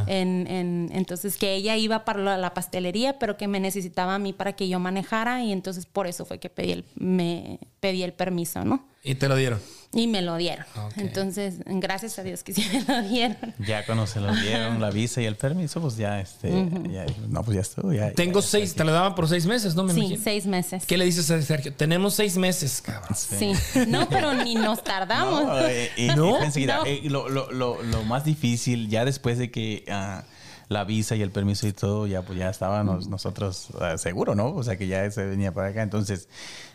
En, 0.06 0.46
en- 0.48 0.90
entonces 0.92 1.36
que 1.36 1.54
ella 1.54 1.76
iba 1.76 2.04
para 2.04 2.20
la, 2.20 2.36
la 2.38 2.54
pastelería, 2.54 3.18
pero 3.18 3.36
que 3.36 3.46
me 3.48 3.60
necesitaba 3.60 4.14
a 4.14 4.18
mí 4.18 4.32
para 4.32 4.54
que 4.54 4.68
yo 4.68 4.78
manejara 4.80 5.42
y 5.44 5.52
entonces 5.52 5.86
por 5.86 6.06
eso 6.06 6.24
fue 6.24 6.38
que 6.38 6.50
pedí 6.50 6.72
el, 6.72 6.84
me 6.96 7.58
pedí 7.80 8.02
el 8.02 8.12
permiso, 8.12 8.64
¿no? 8.64 8.88
Y 9.02 9.14
te 9.14 9.28
lo 9.28 9.36
dieron. 9.36 9.60
Y 9.92 10.06
me 10.06 10.22
lo 10.22 10.36
dieron. 10.36 10.64
Entonces, 10.96 11.56
gracias 11.66 12.16
a 12.20 12.22
Dios 12.22 12.44
que 12.44 12.52
sí 12.54 12.64
me 12.72 12.82
lo 12.84 13.02
dieron. 13.08 13.36
Ya 13.58 13.84
cuando 13.84 14.06
se 14.06 14.20
lo 14.20 14.32
dieron 14.36 14.80
la 14.80 14.90
visa 14.90 15.20
y 15.20 15.24
el 15.24 15.34
permiso, 15.34 15.80
pues 15.80 15.96
ya, 15.96 16.20
este, 16.20 16.48
ya, 16.92 17.06
no, 17.28 17.42
pues 17.42 17.56
ya 17.56 17.60
estuvo. 17.62 17.92
Ya, 17.92 18.12
Tengo 18.12 18.38
ya- 18.40 18.46
seis, 18.46 18.74
te 18.76 18.84
lo 18.84 18.92
daban 18.92 19.16
por 19.16 19.28
seis 19.28 19.46
meses, 19.46 19.74
¿no? 19.74 19.82
Me 19.82 19.92
Sí, 19.92 19.98
imagino. 20.00 20.20
seis 20.22 20.46
meses. 20.46 20.84
¿Qué 20.86 20.96
le 20.96 21.04
dices 21.06 21.28
a 21.32 21.42
Sergio? 21.42 21.74
Tenemos 21.74 22.14
seis 22.14 22.36
meses, 22.36 22.80
cabrón. 22.80 23.16
Sí. 23.16 23.52
No, 23.88 24.08
pero 24.08 24.32
ni 24.32 24.54
nos 24.54 24.84
tardamos. 24.84 25.42
No, 25.44 25.58
eh, 25.66 25.90
y- 25.96 26.06
¿No? 26.08 26.40
y 26.40 26.44
enseguida, 26.44 26.76
No. 26.78 26.86
eh, 26.86 27.00
lo, 27.06 27.28
lo, 27.28 27.50
lo, 27.50 27.82
lo 27.82 28.02
más 28.04 28.24
difícil, 28.24 28.88
ya 28.88 29.04
después 29.04 29.38
de 29.38 29.50
que 29.50 29.84
ah, 29.90 30.22
la 30.68 30.84
visa 30.84 31.16
y 31.16 31.22
el 31.22 31.32
permiso 31.32 31.66
y 31.66 31.72
todo, 31.72 32.06
ya 32.06 32.22
pues 32.22 32.38
ya 32.38 32.48
estábamos 32.48 33.08
nosotros 33.08 33.70
ah, 33.80 33.98
seguro, 33.98 34.36
¿no? 34.36 34.54
O 34.54 34.62
sea 34.62 34.76
que 34.76 34.86
ya 34.86 35.10
se 35.10 35.24
venía 35.26 35.52
para 35.52 35.70
acá. 35.70 35.82
Entonces, 35.82 36.28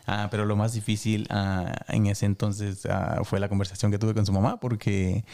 ah, 0.07 0.27
pero 0.31 0.45
lo 0.45 0.55
más 0.55 0.73
difícil 0.73 1.27
ah, 1.29 1.73
en 1.87 2.07
ese 2.07 2.25
entonces 2.25 2.85
ah, 2.85 3.21
fue 3.23 3.39
la 3.39 3.49
conversación 3.49 3.91
que 3.91 3.97
tuve 3.99 4.13
con 4.13 4.25
su 4.25 4.33
mamá, 4.33 4.59
porque, 4.59 5.25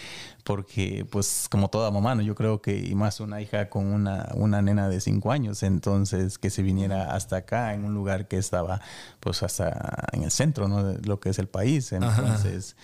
porque 0.43 1.05
pues 1.09 1.47
como 1.49 1.69
toda 1.69 1.91
mamá, 1.91 2.15
¿no? 2.15 2.21
Yo 2.21 2.35
creo 2.35 2.61
que, 2.61 2.77
y 2.77 2.95
más 2.95 3.19
una 3.19 3.41
hija 3.41 3.69
con 3.69 3.87
una, 3.87 4.29
una 4.35 4.61
nena 4.61 4.89
de 4.89 4.99
cinco 5.01 5.31
años, 5.31 5.63
entonces 5.63 6.37
que 6.37 6.49
se 6.49 6.63
viniera 6.63 7.13
hasta 7.15 7.37
acá, 7.37 7.73
en 7.73 7.85
un 7.85 7.93
lugar 7.93 8.27
que 8.27 8.37
estaba 8.37 8.81
pues 9.19 9.43
hasta 9.43 10.07
en 10.13 10.23
el 10.23 10.31
centro, 10.31 10.67
¿no? 10.67 10.83
De 10.83 10.99
lo 11.07 11.19
que 11.19 11.29
es 11.29 11.39
el 11.39 11.47
país. 11.47 11.91
Entonces, 11.91 12.75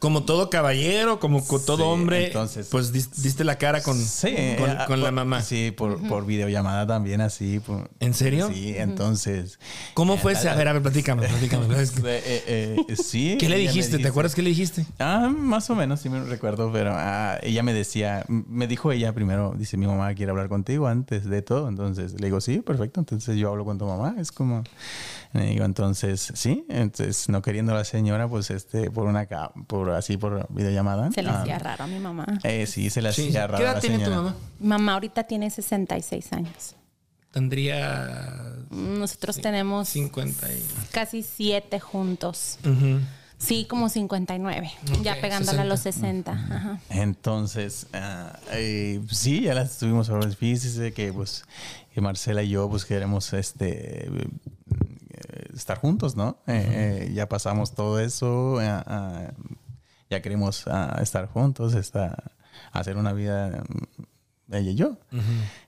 Como 0.00 0.24
todo 0.24 0.48
caballero, 0.48 1.20
como 1.20 1.42
todo 1.42 1.76
Sí, 1.76 1.82
hombre, 1.82 2.26
entonces- 2.28 2.68
pues 2.70 2.92
dis- 2.92 3.10
diste 3.22 3.44
la 3.44 3.58
cara 3.58 3.82
con, 3.82 3.96
Sí, 4.00 4.34
con, 4.58 4.70
eh, 4.70 4.78
con 4.86 5.02
la 5.02 5.10
mamá. 5.10 5.42
Sí, 5.42 5.70
por, 5.76 6.00
por 6.08 6.24
videollamada 6.24 6.86
también, 6.86 7.20
así. 7.20 7.60
por- 7.60 7.90
¿En 8.00 8.14
serio? 8.14 8.48
Sí, 8.52 8.74
entonces. 8.76 9.58
¿Cómo 9.94 10.14
eh, 10.14 10.18
fue 10.18 10.32
ese? 10.32 10.48
A 10.48 10.54
ver, 10.54 10.68
a 10.68 10.72
ver, 10.72 10.82
platícame, 10.82 11.28
platícame. 11.28 11.66
Eh, 12.48 12.76
sí. 13.02 13.36
¿Qué 13.38 13.48
le 13.48 13.58
dijiste? 13.58 13.98
¿Te 13.98 14.08
acuerdas 14.08 14.34
qué 14.34 14.42
le 14.42 14.50
dijiste? 14.50 14.86
Ah, 14.98 15.28
más 15.28 15.68
o 15.70 15.74
menos, 15.74 16.00
sí 16.00 16.08
me 16.08 16.20
recuerdo, 16.24 16.36
pero 16.72 16.92
ah, 16.94 17.38
ella 17.42 17.62
me 17.62 17.72
decía, 17.72 18.24
me 18.28 18.66
dijo 18.66 18.92
ella 18.92 19.12
primero, 19.12 19.54
dice, 19.56 19.76
mi 19.76 19.86
mamá 19.86 20.14
quiere 20.14 20.30
hablar 20.30 20.48
contigo 20.48 20.86
antes 20.86 21.24
de 21.24 21.42
todo. 21.42 21.68
Entonces 21.68 22.20
le 22.20 22.26
digo, 22.26 22.40
sí, 22.40 22.60
perfecto. 22.60 23.00
Entonces 23.00 23.36
yo 23.36 23.48
hablo 23.50 23.64
con 23.64 23.78
tu 23.78 23.86
mamá. 23.86 24.14
Es 24.18 24.30
como, 24.32 24.62
le 25.32 25.46
digo, 25.46 25.64
entonces, 25.64 26.32
sí. 26.34 26.64
Entonces, 26.68 27.28
no 27.28 27.42
queriendo 27.42 27.74
la 27.74 27.84
señora, 27.84 28.28
pues 28.28 28.50
este, 28.50 28.90
por 28.90 29.06
una, 29.06 29.26
por 29.66 29.90
así, 29.90 30.16
por 30.16 30.46
videollamada. 30.52 31.10
Se 31.12 31.22
le 31.22 31.30
ah, 31.30 31.40
hacía 31.42 31.58
raro 31.58 31.84
a 31.84 31.86
mi 31.86 31.98
mamá. 31.98 32.26
eh, 32.44 32.66
sí, 32.66 32.90
se 32.90 33.02
le 33.02 33.12
Sí. 33.12 33.28
hacía 33.28 33.42
¿Qué 33.42 33.46
raro 33.48 33.56
a 33.56 33.60
edad 33.62 33.74
la 33.74 33.80
tiene 33.80 33.98
tu 33.98 34.04
señora. 34.04 34.22
mamá? 34.22 34.36
Mi 34.60 34.68
mamá 34.68 34.92
ahorita 34.94 35.24
tiene 35.24 35.50
66 35.50 36.32
años. 36.32 36.76
Tendría 37.32 38.54
Nosotros 38.70 39.36
tenemos 39.40 39.88
50 39.90 40.50
y... 40.52 40.62
casi 40.90 41.22
siete 41.22 41.78
juntos. 41.80 42.58
Ujú. 42.64 43.00
Sí, 43.38 43.66
como 43.68 43.88
59. 43.88 44.72
ya 45.02 45.12
Ok, 45.14 45.20
pegándole 45.20 45.60
a 45.60 45.64
los 45.64 45.80
60. 45.80 46.32
Ajá. 46.32 46.80
Entonces, 46.88 47.86
ah, 47.92 48.38
eh, 48.52 49.00
sí, 49.10 49.42
ya 49.42 49.54
las 49.54 49.72
estuvimos 49.72 50.08
hablando. 50.08 50.34
Fíjese 50.34 50.92
que, 50.92 51.12
pues, 51.12 51.44
que 51.94 52.00
Marcela 52.00 52.42
y 52.42 52.48
yo, 52.48 52.68
pues, 52.70 52.84
queremos 52.86 53.32
este, 53.34 54.06
eh, 54.08 54.28
estar 55.54 55.78
juntos, 55.78 56.16
¿no? 56.16 56.38
Eh, 56.46 57.06
eh, 57.08 57.12
ya 57.14 57.28
pasamos 57.28 57.74
todo 57.74 58.00
eso, 58.00 58.58
ah, 58.60 58.82
ah, 58.86 59.30
ya 60.08 60.22
queremos 60.22 60.64
estar 61.02 61.26
juntos, 61.28 61.74
esta- 61.74 62.32
hacer 62.72 62.96
una 62.96 63.12
vida, 63.12 63.64
mm, 63.68 64.54
ella 64.54 64.70
y 64.70 64.74
yo. 64.76 64.98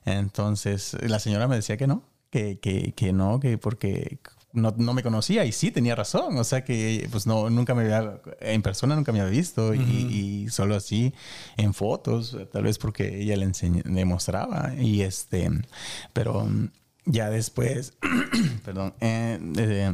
Entonces, 0.05 0.97
la 1.01 1.19
señora 1.19 1.47
me 1.47 1.55
decía 1.55 1.77
que 1.77 1.87
no, 1.87 2.03
que, 2.29 2.59
que, 2.59 2.93
que 2.93 3.13
no, 3.13 3.39
que 3.39 3.57
porque 3.57 4.19
no, 4.53 4.73
no 4.77 4.93
me 4.93 5.03
conocía 5.03 5.45
y 5.45 5.51
sí 5.51 5.71
tenía 5.71 5.95
razón, 5.95 6.37
o 6.37 6.43
sea 6.43 6.63
que 6.63 7.07
pues 7.11 7.27
no, 7.27 7.49
nunca 7.49 7.75
me 7.75 7.83
había, 7.83 8.19
en 8.41 8.61
persona 8.61 8.95
nunca 8.95 9.11
me 9.11 9.21
había 9.21 9.31
visto 9.31 9.73
y, 9.75 9.79
y 9.79 10.49
solo 10.49 10.75
así 10.75 11.13
en 11.57 11.73
fotos, 11.73 12.35
tal 12.51 12.63
vez 12.63 12.77
porque 12.79 13.21
ella 13.21 13.35
le, 13.37 13.45
enseñ- 13.47 13.83
le 13.83 14.05
mostraba 14.05 14.73
y 14.79 15.01
este, 15.01 15.49
pero 16.13 16.47
ya 17.05 17.29
después, 17.29 17.93
perdón, 18.65 18.93
eh, 19.01 19.39
eh, 19.57 19.93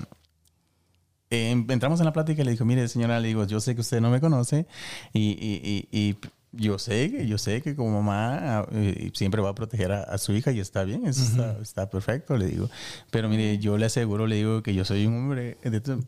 eh, 1.31 1.51
entramos 1.69 1.99
en 1.99 2.05
la 2.05 2.13
plática 2.13 2.41
y 2.41 2.45
le 2.45 2.51
dijo, 2.51 2.65
mire 2.65 2.87
señora, 2.87 3.19
le 3.19 3.27
digo, 3.29 3.45
yo 3.45 3.59
sé 3.59 3.73
que 3.75 3.81
usted 3.81 3.99
no 3.99 4.09
me 4.11 4.21
conoce 4.21 4.67
y, 5.11 5.31
y- 5.31 5.87
y- 5.91 5.99
y 6.11 6.17
yo 6.55 6.79
sé 6.79 7.11
que 7.11 7.27
yo 7.27 7.37
sé 7.37 7.61
que 7.61 7.75
como 7.75 8.01
mamá 8.01 8.65
eh, 8.71 9.11
siempre 9.13 9.41
va 9.41 9.49
a 9.49 9.55
proteger 9.55 9.91
a, 9.91 10.03
a 10.03 10.17
su 10.17 10.33
hija 10.33 10.51
y 10.51 10.59
está 10.59 10.83
bien, 10.83 11.05
eso 11.05 11.23
está, 11.23 11.57
está 11.61 11.89
perfecto, 11.89 12.37
le 12.37 12.47
digo. 12.47 12.69
Pero 13.11 13.29
mire, 13.29 13.57
yo 13.57 13.77
le 13.77 13.85
aseguro, 13.85 14.27
le 14.27 14.37
digo 14.37 14.63
que 14.63 14.73
yo 14.73 14.85
soy 14.85 15.05
un 15.05 15.15
hombre 15.15 15.57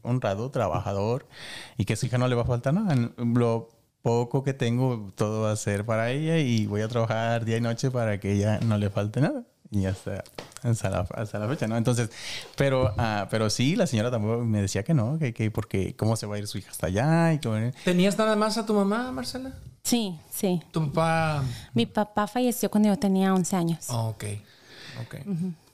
honrado, 0.02 0.50
trabajador 0.52 1.28
y 1.78 1.86
que 1.86 1.94
a 1.94 1.96
su 1.96 2.06
hija 2.06 2.18
no 2.18 2.28
le 2.28 2.36
va 2.36 2.44
a 2.44 2.46
faltar 2.46 2.74
nada. 2.74 2.96
Lo 3.18 3.70
poco 4.02 4.44
que 4.44 4.54
tengo, 4.54 5.12
todo 5.16 5.42
va 5.42 5.52
a 5.52 5.56
ser 5.56 5.86
para 5.86 6.12
ella 6.12 6.38
y 6.38 6.66
voy 6.66 6.82
a 6.82 6.88
trabajar 6.88 7.44
día 7.44 7.58
y 7.58 7.62
noche 7.62 7.92
para 7.92 8.20
que 8.20 8.34
ella 8.34 8.60
no 8.66 8.78
le 8.78 8.90
falte 8.90 9.22
nada. 9.22 9.44
Y 9.70 9.86
hasta, 9.86 10.24
hasta, 10.64 10.90
la, 10.90 11.00
hasta 11.16 11.40
la 11.40 11.48
fecha, 11.48 11.68
¿no? 11.68 11.76
Entonces, 11.78 12.10
pero, 12.56 12.94
ah, 12.98 13.28
pero 13.30 13.50
sí, 13.50 13.76
la 13.76 13.86
señora 13.86 14.10
tampoco 14.10 14.44
me 14.46 14.62
decía 14.62 14.84
que 14.84 14.94
no, 14.94 15.20
que, 15.20 15.34
que 15.34 15.52
porque 15.52 15.96
cómo 15.96 16.16
se 16.16 16.26
va 16.26 16.36
a 16.36 16.40
ir 16.40 16.48
su 16.48 16.58
hija 16.58 16.72
hasta 16.72 16.88
allá 16.88 17.34
y 17.34 17.40
cómo- 17.40 17.58
¿Tenías 17.84 18.18
nada 18.18 18.36
más 18.36 18.58
a 18.58 18.66
tu 18.66 18.74
mamá, 18.74 19.12
Marcela? 19.12 19.54
Sí, 19.84 20.18
sí. 20.30 20.62
Tu 20.72 20.86
papá. 20.92 21.44
Mi 21.74 21.86
papá 21.86 22.28
falleció 22.28 22.70
cuando 22.72 22.90
yo 22.90 22.98
tenía 22.98 23.34
11 23.34 23.56
años. 23.56 23.86
Oh, 23.90 24.08
ok. 24.10 24.24
Ok. 25.02 25.16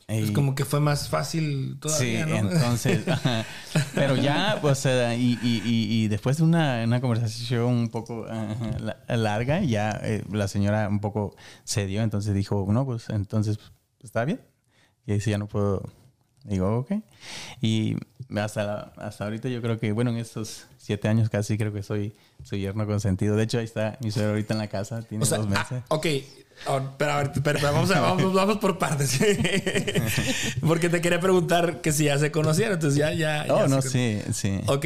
Es 0.07 0.31
como 0.31 0.53
que 0.53 0.65
fue 0.65 0.79
más 0.79 1.07
fácil 1.07 1.77
todavía, 1.79 2.25
Sí, 2.25 2.29
¿no? 2.31 2.37
entonces, 2.37 3.07
ajá. 3.07 3.45
pero 3.95 4.15
ya, 4.17 4.59
pues, 4.61 4.85
eh, 4.85 5.15
y, 5.17 5.39
y, 5.41 5.61
y, 5.65 6.03
y 6.03 6.07
después 6.09 6.37
de 6.37 6.43
una, 6.43 6.83
una 6.83 6.99
conversación 6.99 7.63
un 7.65 7.89
poco 7.89 8.25
la- 8.79 8.97
larga, 9.15 9.61
ya 9.61 9.91
eh, 10.03 10.23
la 10.31 10.47
señora 10.47 10.89
un 10.89 10.99
poco 10.99 11.35
cedió, 11.65 12.01
entonces 12.03 12.33
dijo, 12.35 12.65
no, 12.69 12.85
pues, 12.85 13.09
entonces, 13.09 13.57
está 14.03 14.25
bien. 14.25 14.41
Y 15.05 15.13
dice, 15.13 15.31
ya 15.31 15.37
no 15.37 15.47
puedo. 15.47 15.83
Digo, 16.45 16.77
ok. 16.79 16.91
Y 17.61 17.95
hasta, 18.35 18.63
la- 18.65 18.93
hasta 18.97 19.23
ahorita 19.23 19.47
yo 19.49 19.61
creo 19.61 19.79
que, 19.79 19.91
bueno, 19.93 20.11
en 20.11 20.17
estos 20.17 20.65
siete 20.77 21.07
años 21.07 21.29
casi 21.29 21.57
creo 21.57 21.71
que 21.71 21.83
soy 21.83 22.13
su 22.43 22.57
yerno 22.57 22.85
consentido. 22.85 23.35
De 23.37 23.43
hecho, 23.43 23.59
ahí 23.59 23.65
está 23.65 23.97
mi 24.01 24.11
suegro 24.11 24.31
ahorita 24.31 24.53
en 24.53 24.57
la 24.59 24.67
casa, 24.67 25.01
tiene 25.03 25.23
O 25.23 25.25
sea, 25.25 25.37
dos 25.37 25.47
meses. 25.47 25.65
ah, 25.71 25.83
ok. 25.89 26.05
Oh, 26.67 26.81
pero 26.97 27.11
a 27.13 27.17
ver, 27.23 27.31
pero, 27.43 27.59
vamos, 27.61 27.89
a- 27.91 27.99
vamos, 28.01 28.33
vamos 28.33 28.57
por 28.57 28.77
partes. 28.77 29.19
Porque 30.61 30.89
te 30.89 31.01
quería 31.01 31.19
preguntar 31.19 31.81
que 31.81 31.91
si 31.91 32.05
ya 32.05 32.17
se 32.17 32.31
conocieron. 32.31 32.73
Entonces 32.75 32.97
ya, 32.99 33.11
ya. 33.13 33.45
oh, 33.49 33.59
ya 33.59 33.67
no, 33.67 33.81
sí, 33.81 34.19
sí. 34.33 34.59
Ok. 34.67 34.85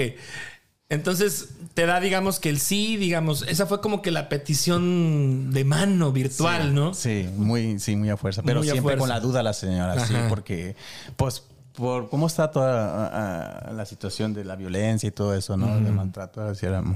Entonces 0.90 1.50
te 1.74 1.86
da, 1.86 2.00
digamos, 2.00 2.40
que 2.40 2.50
el 2.50 2.60
sí, 2.60 2.96
digamos, 2.98 3.42
esa 3.44 3.66
fue 3.66 3.82
como 3.82 4.02
que 4.02 4.10
la 4.10 4.30
petición 4.30 5.52
de 5.52 5.66
mano 5.66 6.12
virtual, 6.14 6.70
Sí, 6.70 6.74
¿no? 6.74 6.94
Sí, 6.94 7.30
muy, 7.36 7.78
sí, 7.80 7.96
muy 7.98 8.10
a 8.10 8.16
fuerza. 8.18 8.42
Pero 8.44 8.60
Muy 8.62 8.68
siempre 8.70 8.96
fuerza. 8.96 9.00
con 9.00 9.10
la 9.10 9.20
duda 9.20 9.44
la 9.44 9.54
señora, 9.54 10.06
sí, 10.06 10.14
porque, 10.30 10.76
pues, 11.18 11.44
por 11.74 12.10
cómo 12.10 12.26
está 12.28 12.50
toda 12.52 13.70
la 13.74 13.86
situación 13.86 14.34
de 14.34 14.46
la 14.46 14.56
violencia 14.56 15.08
y 15.08 15.12
todo 15.12 15.36
eso, 15.36 15.58
¿no? 15.58 15.80
De 15.80 15.92
maltrato 15.92 16.42
hacia 16.48 16.70
la 16.72 16.82
mu- 16.82 16.96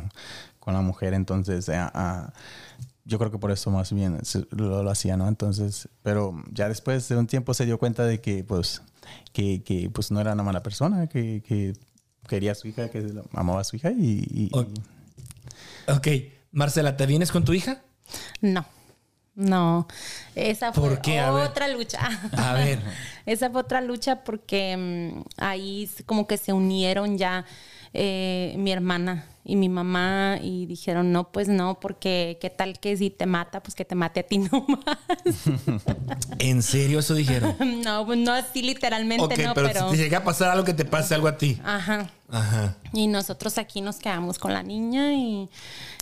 con 0.60 0.74
la 0.74 0.82
mujer, 0.82 1.14
entonces, 1.14 1.70
yo 3.04 3.18
creo 3.20 3.30
que 3.32 3.40
por 3.40 3.52
eso 3.52 3.72
más 3.72 3.92
bien 3.92 4.20
lo, 4.52 4.84
lo 4.84 4.90
hacía, 4.90 5.18
¿no? 5.18 5.28
Entonces, 5.28 5.90
pero 6.02 6.34
ya 6.52 6.70
después 6.70 7.10
de 7.10 7.18
un 7.18 7.28
tiempo 7.28 7.54
se 7.54 7.66
dio 7.66 7.78
cuenta 7.78 8.06
de 8.06 8.22
que, 8.22 8.44
pues, 8.44 8.82
que, 9.34 9.64
que 9.64 9.90
pues 9.90 10.12
no 10.12 10.22
era 10.22 10.34
una 10.34 10.44
mala 10.44 10.64
persona, 10.64 11.08
que, 11.08 11.42
que 11.46 11.74
quería 12.28 12.52
a 12.54 12.56
su 12.56 12.68
hija, 12.68 12.90
que 12.90 13.06
amaba 13.34 13.62
a 13.62 13.64
su 13.64 13.76
hija 13.76 13.92
y... 13.92 14.26
y- 14.34 14.50
Ok. 14.54 14.68
Ok. 15.88 16.08
Marcela, 16.52 16.98
¿te 16.98 17.06
vienes 17.06 17.32
con 17.32 17.44
tu 17.46 17.54
hija? 17.54 17.82
No, 18.42 18.66
no. 19.36 19.88
Esa 20.36 20.74
fue 20.74 20.90
¿Por 20.90 21.02
qué? 21.02 21.20
A 21.20 21.32
ver. 21.32 21.48
otra 21.48 21.68
lucha. 21.70 22.00
A 22.38 22.54
ver. 22.54 22.80
Esa 23.26 23.50
fue 23.50 23.62
otra 23.62 23.82
lucha 23.82 24.24
porque 24.24 24.76
mm, 24.78 25.22
ahí 25.38 25.90
como 26.06 26.28
que 26.28 26.38
se 26.38 26.52
unieron 26.54 27.18
ya 27.18 27.46
eh, 27.94 28.54
mi 28.58 28.72
hermana 28.72 29.26
y 29.52 29.58
mi 29.58 29.68
mamá 29.68 30.38
y 30.42 30.66
dijeron, 30.66 31.12
no, 31.12 31.30
pues 31.30 31.50
no, 31.50 31.78
porque 31.82 32.38
qué 32.40 32.50
tal 32.50 32.80
que 32.80 32.96
si 32.96 33.10
te 33.10 33.26
mata, 33.26 33.62
pues 33.62 33.76
que 33.76 33.84
te 33.84 33.96
mate 33.96 34.22
a 34.22 34.24
ti 34.24 34.38
nomás. 34.52 34.98
¿En 36.40 36.64
serio 36.64 37.00
eso 37.00 37.16
dijeron? 37.16 37.54
no, 37.84 38.06
pues 38.06 38.18
no 38.18 38.32
así 38.32 38.62
literalmente, 38.62 39.26
ok, 39.26 39.38
no, 39.40 39.54
pero, 39.54 39.68
pero... 39.68 39.90
si 39.92 39.98
te 39.98 40.04
llega 40.04 40.20
a 40.20 40.24
pasar 40.24 40.52
algo 40.52 40.64
que 40.64 40.74
te 40.74 40.86
pase 40.86 41.16
algo 41.16 41.28
a 41.28 41.38
ti. 41.38 41.60
Ajá. 41.66 42.10
Ajá. 42.30 42.78
Y 42.94 43.08
nosotros 43.08 43.58
aquí 43.58 43.82
nos 43.82 43.98
quedamos 43.98 44.40
con 44.40 44.54
la 44.54 44.64
niña 44.64 45.16
y, 45.16 45.50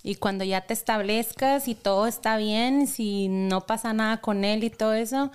y 0.03 0.13
cuando 0.13 0.43
ya 0.43 0.61
te 0.61 0.75
establezcas 0.75 1.67
y 1.67 1.73
todo 1.73 2.05
está 2.05 2.37
bien, 2.37 2.85
si 2.85 3.29
no 3.29 3.61
pasa 3.61 3.93
nada 3.93 4.21
con 4.21 4.45
él 4.45 4.63
y 4.63 4.69
todo 4.69 4.93
eso, 4.93 5.31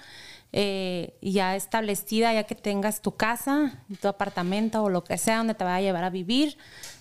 eh, 0.52 1.18
ya 1.20 1.56
establecida, 1.56 2.32
ya 2.32 2.44
que 2.44 2.54
tengas 2.54 3.02
tu 3.02 3.16
casa, 3.16 3.82
tu 4.00 4.06
apartamento 4.06 4.84
o 4.84 4.88
lo 4.88 5.02
que 5.02 5.18
sea 5.18 5.38
donde 5.38 5.54
te 5.54 5.64
vaya 5.64 5.78
a 5.78 5.80
llevar 5.80 6.04
a 6.04 6.10
vivir, 6.10 6.56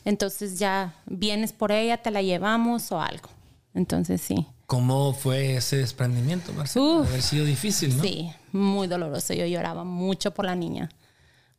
entonces 0.05 0.59
ya 0.59 0.95
vienes 1.05 1.53
por 1.53 1.71
ella, 1.71 1.97
te 1.97 2.11
la 2.11 2.21
llevamos 2.21 2.91
o 2.91 2.99
algo. 3.01 3.29
Entonces 3.73 4.21
sí. 4.21 4.45
¿Cómo 4.65 5.13
fue 5.13 5.55
ese 5.57 5.77
desprendimiento? 5.77 6.51
Uf. 6.51 6.73
Debe 6.75 7.07
haber 7.07 7.21
sido 7.21 7.45
difícil, 7.45 7.97
¿no? 7.97 8.03
Sí, 8.03 8.31
muy 8.51 8.87
doloroso. 8.87 9.33
Yo 9.33 9.45
lloraba 9.45 9.83
mucho 9.83 10.31
por 10.31 10.45
la 10.45 10.55
niña. 10.55 10.89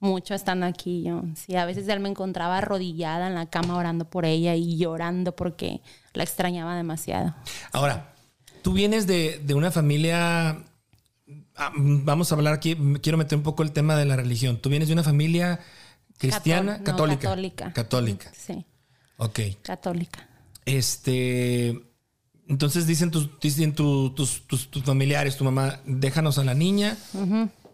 Mucho 0.00 0.34
estando 0.34 0.66
aquí 0.66 1.02
yo. 1.02 1.22
Sí, 1.34 1.56
a 1.56 1.64
veces 1.64 1.88
él 1.88 2.00
me 2.00 2.08
encontraba 2.08 2.58
arrodillada 2.58 3.26
en 3.28 3.34
la 3.34 3.46
cama 3.46 3.76
orando 3.76 4.04
por 4.04 4.24
ella 4.26 4.54
y 4.54 4.76
llorando 4.76 5.34
porque 5.34 5.80
la 6.12 6.22
extrañaba 6.24 6.76
demasiado. 6.76 7.34
Ahora, 7.72 8.14
tú 8.62 8.72
vienes 8.72 9.06
de, 9.06 9.40
de 9.44 9.54
una 9.54 9.70
familia. 9.70 10.58
ah, 11.56 11.72
Vamos 11.76 12.30
a 12.30 12.34
hablar 12.34 12.54
aquí. 12.54 12.76
Quiero 13.00 13.16
meter 13.18 13.38
un 13.38 13.44
poco 13.44 13.62
el 13.62 13.72
tema 13.72 13.96
de 13.96 14.04
la 14.04 14.16
religión. 14.16 14.58
Tú 14.58 14.68
vienes 14.68 14.88
de 14.88 14.94
una 14.94 15.02
familia 15.04 15.60
cristiana, 16.30 16.78
Cató- 16.78 17.06
no, 17.06 17.18
católica. 17.18 17.22
católica. 17.28 17.72
Católica. 17.72 18.32
Sí, 18.36 18.64
Ok. 19.16 19.40
católica. 19.62 20.28
Este. 20.64 21.80
Entonces 22.48 22.86
dicen 22.86 23.10
tus, 23.10 23.28
dicen 23.40 23.74
tu- 23.74 24.10
tus, 24.10 24.46
tus, 24.46 24.70
tus 24.70 24.82
familiares, 24.82 25.36
tu 25.36 25.44
mamá, 25.44 25.80
déjanos 25.86 26.38
a 26.38 26.44
la 26.44 26.54
niña. 26.54 26.96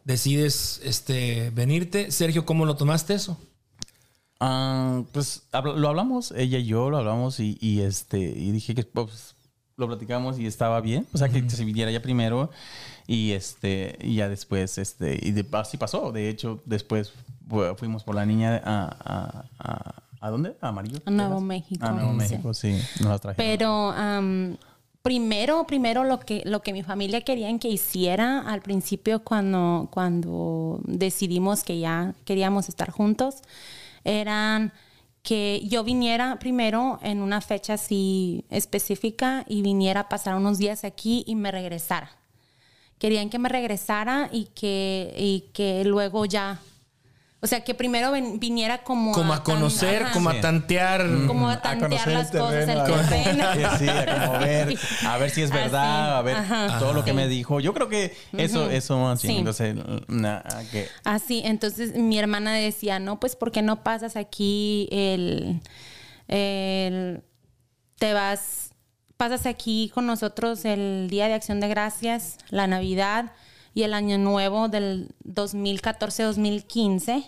Decides 0.04 0.80
este, 0.84 1.50
venirte. 1.50 2.10
Sergio, 2.10 2.44
¿cómo 2.46 2.64
lo 2.66 2.76
tomaste 2.76 3.14
eso? 3.14 3.36
Ah, 4.38 5.02
pues 5.12 5.42
lo 5.52 5.88
hablamos, 5.88 6.32
ella 6.36 6.58
y 6.58 6.64
yo 6.66 6.88
lo 6.88 6.96
hablamos 6.96 7.40
y, 7.40 7.58
y, 7.60 7.80
este 7.82 8.18
y 8.18 8.52
dije 8.52 8.74
que 8.74 8.84
pues, 8.84 9.34
lo 9.76 9.86
platicamos 9.86 10.38
y 10.38 10.46
estaba 10.46 10.80
bien, 10.80 11.06
o 11.12 11.18
sea 11.18 11.28
que 11.28 11.48
se 11.50 11.62
viniera 11.64 11.90
ya 11.90 12.00
primero 12.00 12.50
y 13.12 13.32
este 13.32 13.96
y 14.00 14.14
ya 14.16 14.28
después 14.28 14.78
este 14.78 15.18
y 15.20 15.32
de- 15.32 15.46
así 15.52 15.76
pasó. 15.76 16.12
De 16.12 16.28
hecho 16.28 16.60
después 16.64 17.12
fu- 17.48 17.74
fuimos 17.76 18.04
por 18.04 18.14
la 18.14 18.24
niña 18.24 18.60
a 18.64 18.84
a, 19.04 19.44
a, 19.58 19.94
¿a 20.20 20.30
dónde? 20.30 20.56
A 20.60 20.68
Amarillo. 20.68 21.00
A 21.06 21.10
Nuevo? 21.10 21.40
México, 21.40 21.84
A 21.84 21.90
Nuevo 21.92 22.12
sí. 22.12 22.16
México, 22.18 22.54
sí. 22.54 22.70
Nos 23.00 23.08
la 23.08 23.18
trajeron. 23.18 23.46
Pero 23.50 23.90
am, 23.90 24.56
primero, 25.02 25.66
primero 25.66 26.04
lo 26.04 26.20
que, 26.20 26.42
lo 26.44 26.60
que 26.62 26.72
mi 26.72 26.82
familia 26.82 27.22
querían 27.22 27.58
que 27.58 27.68
hiciera 27.68 28.40
al 28.42 28.60
principio 28.60 29.24
cuando, 29.24 29.88
cuando 29.90 30.80
decidimos 30.84 31.64
que 31.64 31.78
ya 31.80 32.14
queríamos 32.26 32.68
estar 32.68 32.90
juntos, 32.90 33.36
eran 34.04 34.72
que 35.22 35.62
yo 35.66 35.84
viniera 35.84 36.38
primero 36.38 36.98
en 37.02 37.20
una 37.20 37.40
fecha 37.40 37.74
así 37.74 38.44
específica 38.50 39.44
y 39.48 39.62
viniera 39.62 40.00
a 40.02 40.08
pasar 40.08 40.34
unos 40.36 40.58
días 40.58 40.84
aquí 40.84 41.24
y 41.26 41.34
me 41.34 41.50
regresara. 41.50 42.10
Querían 43.00 43.30
que 43.30 43.40
me 43.40 43.48
regresara 43.48 44.28
y 44.30 44.44
que, 44.54 45.12
y 45.18 45.50
que 45.52 45.84
luego 45.84 46.24
ya... 46.26 46.60
O 47.42 47.46
sea, 47.46 47.64
que 47.64 47.74
primero 47.74 48.12
ven- 48.12 48.38
viniera 48.38 48.82
como... 48.84 49.12
Como 49.12 49.32
a 49.32 49.42
conocer, 49.42 50.02
ajá. 50.02 50.12
como 50.12 50.28
a 50.28 50.38
tantear. 50.42 51.06
como 51.26 51.48
a 51.48 51.54
A 51.54 51.62
tantear 51.62 51.88
conocer 52.04 52.12
las 52.12 52.34
el 52.34 52.38
cosas, 52.40 52.68
el 52.68 52.84
terreno, 52.84 53.48
a- 53.48 53.54
terreno. 53.54 53.70
Sí, 53.78 53.88
a 53.88 54.26
como 54.26 54.38
ver, 54.40 54.78
a 55.06 55.16
ver 55.16 55.30
si 55.30 55.40
es 55.40 55.50
verdad, 55.50 56.18
Así, 56.18 56.18
a 56.18 56.22
ver 56.22 56.36
ajá. 56.36 56.78
todo 56.78 56.92
lo 56.92 57.02
que 57.02 57.12
Sí. 57.12 57.16
me 57.16 57.26
dijo. 57.28 57.58
Yo 57.60 57.72
creo 57.72 57.88
que 57.88 58.14
eso, 58.36 58.68
eso 58.68 58.98
bien, 58.98 59.16
Sí. 59.16 59.38
entonces, 59.38 59.74
na- 60.06 60.44
que 60.70 60.86
Así, 61.04 61.40
entonces 61.42 61.94
mi 61.96 62.18
hermana 62.18 62.52
decía, 62.52 62.98
no, 62.98 63.18
pues 63.18 63.34
¿por 63.36 63.50
qué 63.50 63.62
no 63.62 63.82
pasas 63.82 64.16
aquí 64.16 64.86
el, 64.92 65.62
el- 66.28 67.22
te 67.98 68.12
vas, 68.12 68.69
pasas 69.20 69.44
aquí 69.44 69.90
con 69.92 70.06
nosotros 70.06 70.64
el 70.64 71.08
Día 71.10 71.28
de 71.28 71.34
Acción 71.34 71.60
de 71.60 71.68
Gracias, 71.68 72.38
la 72.48 72.66
Navidad 72.66 73.32
y 73.74 73.82
el 73.82 73.92
Año 73.92 74.16
Nuevo 74.16 74.68
del 74.68 75.14
2014-2015 75.24 77.26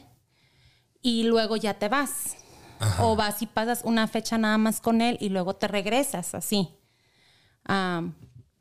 y 1.02 1.24
luego 1.24 1.56
ya 1.56 1.74
te 1.74 1.90
vas. 1.90 2.38
O 2.98 3.14
vas 3.14 3.42
y 3.42 3.46
pasas 3.46 3.82
una 3.84 4.08
fecha 4.08 4.38
nada 4.38 4.56
más 4.56 4.80
con 4.80 5.02
él 5.02 5.18
y 5.20 5.28
luego 5.28 5.54
te 5.54 5.68
regresas, 5.68 6.34
así. 6.34 6.70
Ah, 7.66 8.04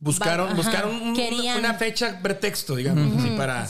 Buscaron, 0.03 0.47
Ajá. 0.47 0.55
buscaron 0.55 0.95
un- 0.99 1.13
Querían- 1.15 1.59
una 1.59 1.75
fecha 1.75 2.19
pretexto, 2.23 2.75
digamos, 2.75 3.17
así 3.19 3.29
para 3.37 3.67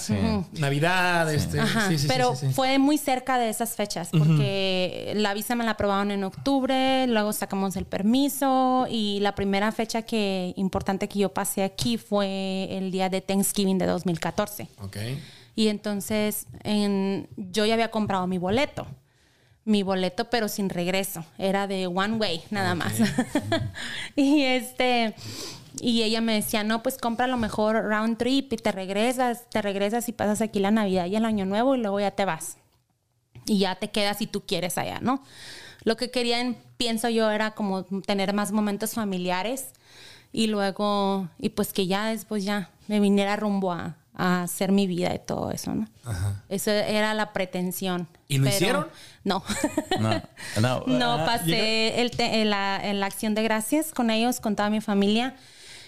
Navidad, 0.53 1.31
este, 1.33 1.59
Ajá, 1.59 1.89
sí, 1.89 1.97
sí, 1.97 2.03
sí, 2.03 2.07
pero 2.07 2.35
sí, 2.37 2.47
sí. 2.47 2.53
fue 2.53 2.79
muy 2.79 2.97
cerca 2.97 3.37
de 3.37 3.49
esas 3.49 3.75
fechas 3.75 4.07
porque 4.17 5.11
la 5.17 5.33
visa 5.33 5.55
me 5.55 5.65
la 5.65 5.71
aprobaron 5.71 6.09
en 6.09 6.23
octubre, 6.23 7.05
luego 7.07 7.33
sacamos 7.33 7.75
el 7.75 7.83
permiso 7.83 8.87
y 8.89 9.19
la 9.19 9.35
primera 9.35 9.73
fecha 9.73 10.03
que 10.03 10.53
importante 10.55 11.09
que 11.09 11.19
yo 11.19 11.33
pasé 11.33 11.63
aquí 11.63 11.97
fue 11.97 12.69
el 12.77 12.91
día 12.91 13.09
de 13.09 13.19
Thanksgiving 13.19 13.77
de 13.77 13.87
2014. 13.87 14.69
Ok. 14.81 14.97
Y 15.57 15.67
entonces 15.67 16.47
en- 16.63 17.27
yo 17.35 17.65
ya 17.65 17.73
había 17.73 17.91
comprado 17.91 18.25
mi 18.25 18.37
boleto. 18.37 18.87
Mi 19.65 19.83
boleto, 19.83 20.29
pero 20.29 20.47
sin 20.47 20.69
regreso. 20.69 21.23
Era 21.37 21.67
de 21.67 21.85
one 21.87 22.13
way, 22.15 22.41
nada 22.49 22.73
más. 22.73 22.93
y 24.15 24.41
este. 24.43 25.13
Y 25.83 26.03
ella 26.03 26.21
me 26.21 26.33
decía, 26.35 26.63
no, 26.63 26.83
pues 26.83 26.97
compra 26.99 27.25
lo 27.25 27.37
mejor 27.37 27.75
round 27.85 28.17
trip 28.19 28.53
y 28.53 28.57
te 28.57 28.71
regresas, 28.71 29.49
te 29.49 29.63
regresas 29.63 30.07
y 30.09 30.11
pasas 30.11 30.39
aquí 30.41 30.59
la 30.59 30.69
Navidad 30.69 31.07
y 31.07 31.15
el 31.15 31.25
Año 31.25 31.45
Nuevo 31.47 31.73
y 31.75 31.79
luego 31.79 31.99
ya 31.99 32.11
te 32.11 32.23
vas. 32.23 32.57
Y 33.47 33.57
ya 33.57 33.73
te 33.75 33.89
quedas 33.89 34.19
si 34.19 34.27
tú 34.27 34.41
quieres 34.45 34.77
allá, 34.77 34.99
¿no? 35.01 35.23
Lo 35.83 35.97
que 35.97 36.11
querían, 36.11 36.55
pienso 36.77 37.09
yo, 37.09 37.31
era 37.31 37.51
como 37.51 37.83
tener 38.05 38.31
más 38.33 38.51
momentos 38.51 38.93
familiares 38.93 39.73
y 40.31 40.45
luego, 40.45 41.27
y 41.39 41.49
pues 41.49 41.73
que 41.73 41.87
ya 41.87 42.05
después 42.09 42.43
ya 42.43 42.69
me 42.87 42.99
viniera 42.99 43.35
rumbo 43.35 43.71
a, 43.71 43.97
a 44.13 44.43
hacer 44.43 44.71
mi 44.71 44.85
vida 44.85 45.15
y 45.15 45.19
todo 45.25 45.49
eso, 45.49 45.73
¿no? 45.73 45.87
Eso 46.47 46.69
era 46.69 47.15
la 47.15 47.33
pretensión. 47.33 48.07
¿Y 48.27 48.37
lo 48.37 48.47
hicieron? 48.49 48.87
No. 49.23 49.43
No, 49.99 50.21
no. 50.61 50.83
no, 50.85 51.13
ah, 51.13 51.25
pasé 51.25 52.01
el 52.01 52.11
te- 52.11 52.41
en 52.41 52.51
la, 52.51 52.79
la 52.93 53.05
acción 53.07 53.33
de 53.33 53.41
gracias 53.41 53.91
con 53.91 54.11
ellos, 54.11 54.39
con 54.39 54.55
toda 54.55 54.69
mi 54.69 54.81
familia. 54.81 55.35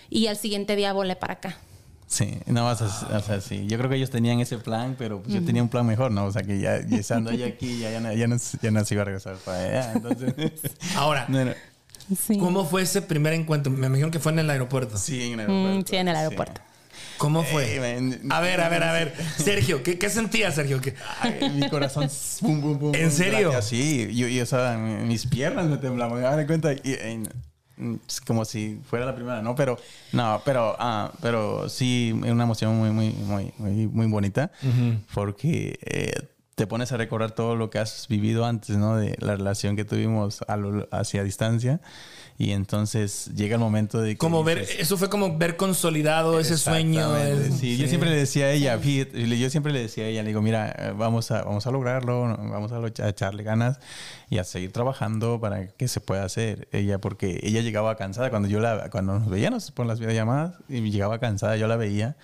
Y 0.10 0.28
al 0.28 0.38
siguiente 0.38 0.76
día 0.76 0.94
volé 0.94 1.16
para 1.16 1.34
acá. 1.34 1.58
Sí, 2.08 2.38
no, 2.46 2.68
o 2.68 2.76
sea, 2.76 2.88
o 2.88 3.20
sea, 3.22 3.42
sí. 3.42 3.66
Yo 3.68 3.78
creo 3.80 3.90
que 3.90 3.96
ellos 3.96 4.12
tenían 4.12 4.40
ese 4.40 4.58
plan, 4.60 4.96
pero 5.00 5.22
pues 5.24 5.34
yo 5.34 5.44
tenía 5.44 5.64
un 5.64 5.70
plan 5.70 5.86
mejor, 5.86 6.12
¿no? 6.12 6.26
O 6.26 6.32
sea, 6.32 6.44
que 6.44 6.60
ya, 6.60 6.80
ya 6.86 6.98
estando 6.98 7.32
ya 7.32 7.48
aquí, 7.48 7.80
ya, 7.80 7.90
ya, 7.90 8.00
no, 8.00 8.14
ya, 8.14 8.28
no, 8.28 8.36
ya 8.62 8.72
no 8.72 8.86
se 8.86 8.94
iba 8.94 9.02
a 9.02 9.06
regresar 9.06 9.36
para 9.38 9.60
allá. 9.60 9.94
Entonces, 9.94 10.34
Ahora, 10.96 11.26
no, 11.28 11.44
no. 11.46 11.54
Sí. 12.22 12.38
¿cómo 12.38 12.66
fue 12.66 12.82
ese 12.84 13.02
primer 13.02 13.34
encuentro? 13.34 13.72
Me 13.72 13.88
imagino 13.88 14.12
que 14.12 14.20
fue 14.20 14.32
en 14.34 14.40
el 14.40 14.50
aeropuerto. 14.50 14.98
Sí, 14.98 15.32
en 15.32 15.40
el 15.40 15.48
Mm, 15.48 15.52
aeropuerto. 15.52 15.90
sí, 15.90 15.96
en 15.96 16.08
el 16.10 16.16
aeropuerto. 16.18 16.62
¿Cómo 17.18 17.44
fue? 17.44 17.78
A 18.30 18.40
ver, 18.42 18.62
a 18.62 18.70
ver, 18.70 18.84
a 18.84 18.92
ver. 18.92 19.16
Sergio, 19.38 19.82
¿qué, 19.82 19.98
qué 19.98 20.10
sentías, 20.10 20.54
Sergio? 20.54 20.82
¿Qué- 20.82 20.94
Ay, 21.22 21.50
mi 21.56 21.68
corazón, 21.70 22.10
pum, 22.42 22.62
pum, 22.62 22.78
pum. 22.78 22.92
¿En 22.94 23.10
serio? 23.12 23.54
así. 23.58 24.14
Yo, 24.14 24.28
yo, 24.28 24.44
o 24.44 24.46
sea, 24.46 24.78
mis 24.78 25.26
piernas 25.26 25.66
me 25.66 25.78
temblaban. 25.78 26.22
Me 26.22 26.38
de 26.38 26.46
cuenta. 26.46 26.74
Y, 26.74 26.82
y- 26.84 26.92
es 26.94 27.30
como 28.26 28.46
si 28.46 28.80
fuera 28.90 29.06
la 29.06 29.16
primera, 29.16 29.42
¿no? 29.42 29.56
Pero, 29.56 29.78
no, 30.12 30.42
pero, 30.46 30.76
ah, 30.80 31.12
pero 31.22 31.68
sí, 31.70 32.14
es 32.26 32.32
una 32.32 32.44
emoción 32.44 32.76
muy, 32.78 32.90
muy, 32.92 33.10
muy, 33.12 33.54
muy, 33.58 33.88
muy 33.88 34.08
bonita. 34.08 34.52
Porque 35.14 35.80
eh, 35.84 36.14
te 36.56 36.68
pones 36.68 36.92
a 36.92 36.98
recordar 36.98 37.32
todo 37.32 37.56
lo 37.56 37.70
que 37.70 37.80
has 37.80 38.08
vivido 38.08 38.46
antes, 38.46 38.78
¿no? 38.78 38.96
De 38.98 39.16
la 39.20 39.36
relación 39.36 39.76
que 39.76 39.86
tuvimos 39.86 40.44
a 40.48 40.56
lo- 40.58 40.88
hacia 40.92 41.24
distancia. 41.24 41.82
Y 42.38 42.52
entonces 42.52 43.30
llega 43.36 43.56
el 43.56 43.60
momento 43.62 44.02
de 44.02 44.12
que 44.14 44.18
Como 44.18 44.44
ver, 44.44 44.62
dices, 44.62 44.78
eso 44.80 44.98
fue 44.98 45.08
como 45.10 45.38
ver 45.38 45.56
consolidado 45.56 46.40
ese 46.40 46.58
sueño. 46.58 47.16
El- 47.16 47.54
sí, 47.54 47.78
yo 47.78 47.88
siempre 47.88 48.10
le 48.10 48.16
decía 48.16 48.46
a 48.46 48.52
ella, 48.52 48.78
fíjate, 48.80 49.38
yo 49.38 49.50
siempre 49.52 49.72
le 49.72 49.80
decía 49.80 50.06
a 50.06 50.08
ella, 50.08 50.24
le 50.24 50.30
digo, 50.30 50.42
mira, 50.42 50.94
vamos 50.98 51.30
a, 51.30 51.44
vamos 51.44 51.68
a 51.68 51.72
lograrlo, 51.72 52.22
vamos 52.22 52.72
a, 52.72 52.78
a 53.06 53.10
echarle 53.10 53.44
ganas 53.44 53.80
y 54.32 54.40
a 54.40 54.44
seguir 54.44 54.72
trabajando 54.72 55.40
para 55.40 55.68
que 55.68 55.88
se 55.88 56.02
pueda 56.02 56.24
hacer. 56.26 56.68
Ella, 56.72 56.98
porque 57.00 57.40
ella 57.44 57.62
llegaba 57.62 57.96
cansada 57.98 58.32
cuando 58.32 58.48
yo 58.48 58.60
la, 58.60 58.90
cuando 58.90 59.20
nos 59.20 59.30
veíamos 59.30 59.70
por 59.72 59.86
las 59.86 60.00
videollamadas 60.00 60.56
y 60.68 60.82
llegaba 60.90 61.20
cansada, 61.20 61.56
yo 61.56 61.68
la 61.68 61.76
veía 61.76 62.16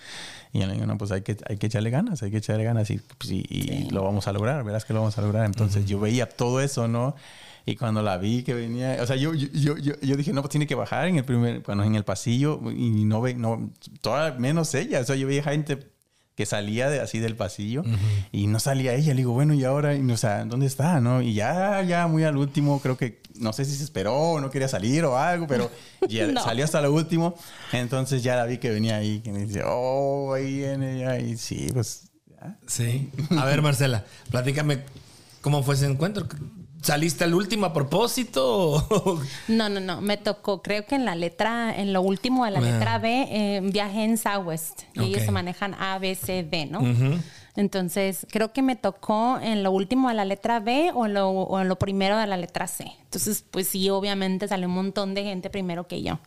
y 0.52 0.58
yo 0.58 0.66
le 0.66 0.72
digo, 0.74 0.86
no, 0.86 0.98
pues 0.98 1.12
hay 1.12 1.22
que, 1.22 1.36
hay 1.48 1.56
que 1.56 1.66
echarle 1.68 1.90
ganas, 1.90 2.24
hay 2.24 2.32
que 2.32 2.38
echarle 2.38 2.64
ganas 2.64 2.90
y, 2.90 2.98
pues, 2.98 3.30
y- 3.30 3.46
y 3.48 3.88
lo 3.90 4.02
vamos 4.02 4.26
a 4.26 4.32
lograr, 4.32 4.64
verás 4.64 4.84
que 4.84 4.92
lo 4.92 4.98
vamos 5.00 5.16
a 5.16 5.22
lograr. 5.22 5.46
Entonces 5.46 5.86
yo 5.86 6.00
veía 6.00 6.28
todo 6.28 6.60
eso, 6.60 6.88
¿no? 6.88 7.14
Y 7.66 7.76
cuando 7.76 8.02
la 8.02 8.16
vi 8.18 8.42
que 8.42 8.54
venía, 8.54 8.98
o 9.00 9.06
sea, 9.06 9.16
yo, 9.16 9.34
yo, 9.34 9.76
yo, 9.76 9.94
yo, 10.00 10.16
dije, 10.16 10.32
no, 10.32 10.42
pues 10.42 10.50
tiene 10.50 10.66
que 10.66 10.74
bajar 10.74 11.08
en 11.08 11.16
el 11.16 11.24
primer, 11.24 11.60
bueno, 11.60 11.84
en 11.84 11.94
el 11.94 12.04
pasillo 12.04 12.60
y 12.70 13.04
no 13.04 13.20
ve, 13.20 13.34
no, 13.34 13.70
toda, 14.00 14.32
menos 14.32 14.74
ella. 14.74 15.00
O 15.00 15.04
sea, 15.04 15.16
yo 15.16 15.26
veía 15.26 15.42
gente 15.42 15.90
que 16.36 16.46
salía 16.46 16.88
de, 16.88 17.00
así 17.00 17.18
del 17.18 17.36
pasillo 17.36 17.82
y 18.32 18.46
no 18.46 18.60
salía 18.60 18.94
ella. 18.94 19.08
Le 19.12 19.18
digo, 19.18 19.32
bueno, 19.32 19.52
y 19.52 19.64
ahora, 19.64 19.94
y, 19.94 20.10
o 20.10 20.16
sea, 20.16 20.44
¿dónde 20.46 20.66
está? 20.66 20.98
¿No? 21.00 21.20
Y 21.20 21.34
ya, 21.34 21.82
ya 21.82 22.06
muy 22.06 22.24
al 22.24 22.38
último, 22.38 22.80
creo 22.80 22.96
que, 22.96 23.20
no 23.34 23.52
sé 23.52 23.66
si 23.66 23.74
se 23.76 23.84
esperó 23.84 24.14
o 24.16 24.40
no 24.40 24.48
quería 24.50 24.66
salir 24.68 25.04
o 25.04 25.18
algo, 25.18 25.46
pero 25.46 25.70
ya 26.08 26.26
No. 26.28 26.42
salió 26.42 26.64
hasta 26.64 26.80
lo 26.80 26.94
último. 26.94 27.34
Entonces 27.72 28.22
ya 28.22 28.36
la 28.36 28.46
vi 28.46 28.56
que 28.56 28.70
venía 28.70 28.96
ahí, 28.96 29.20
que 29.20 29.32
me 29.32 29.44
dice, 29.44 29.62
oh, 29.66 30.32
ahí 30.32 30.56
viene 30.56 30.96
ella. 30.96 31.18
Y 31.18 31.36
sí, 31.36 31.68
pues, 31.74 32.10
ya. 32.26 32.56
Sí. 32.66 33.10
A 33.36 33.44
ver, 33.44 33.60
Marcela, 33.60 34.06
platícame 34.30 34.80
cómo 35.42 35.62
fue 35.62 35.74
ese 35.74 35.86
encuentro. 35.86 36.26
¿Saliste 36.82 37.24
al 37.24 37.34
último 37.34 37.66
a 37.66 37.72
propósito? 37.72 38.86
No, 39.48 39.68
no, 39.68 39.80
no. 39.80 40.00
Me 40.00 40.16
tocó, 40.16 40.62
creo 40.62 40.86
que 40.86 40.94
en 40.94 41.04
la 41.04 41.14
letra, 41.14 41.74
en 41.78 41.92
lo 41.92 42.00
último 42.02 42.44
de 42.44 42.50
la 42.52 42.58
Ah. 42.60 42.62
letra 42.62 42.98
B, 42.98 43.28
eh, 43.30 43.60
viajé 43.62 44.04
en 44.04 44.16
Southwest. 44.16 44.82
Y 44.94 45.00
ellos 45.04 45.18
Ok. 45.20 45.24
se 45.26 45.30
manejan 45.32 45.74
A, 45.74 45.98
B, 45.98 46.14
C, 46.14 46.42
D, 46.42 46.66
¿no? 46.66 46.80
Entonces, 47.56 48.26
creo 48.30 48.52
que 48.52 48.62
me 48.62 48.76
tocó 48.76 49.38
en 49.42 49.62
lo 49.62 49.72
último 49.72 50.08
de 50.08 50.14
la 50.14 50.24
letra 50.24 50.60
B 50.60 50.92
o 50.94 51.04
en 51.06 51.14
lo, 51.14 51.28
o 51.30 51.60
en 51.60 51.68
lo 51.68 51.76
primero 51.78 52.16
de 52.16 52.26
la 52.26 52.36
letra 52.36 52.66
C. 52.66 52.92
Entonces, 53.04 53.44
pues 53.50 53.68
sí, 53.68 53.90
obviamente 53.90 54.48
salió 54.48 54.68
un 54.68 54.74
montón 54.74 55.14
de 55.14 55.24
gente 55.24 55.50
primero 55.50 55.86
que 55.86 56.00
yo. 56.02 56.18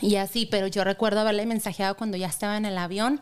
Y 0.00 0.16
así, 0.16 0.46
pero 0.46 0.68
yo 0.68 0.84
recuerdo 0.84 1.20
haberle 1.20 1.44
mensajeado 1.46 1.96
cuando 1.96 2.16
ya 2.16 2.28
estaba 2.28 2.56
en 2.56 2.64
el 2.64 2.78
avión. 2.78 3.20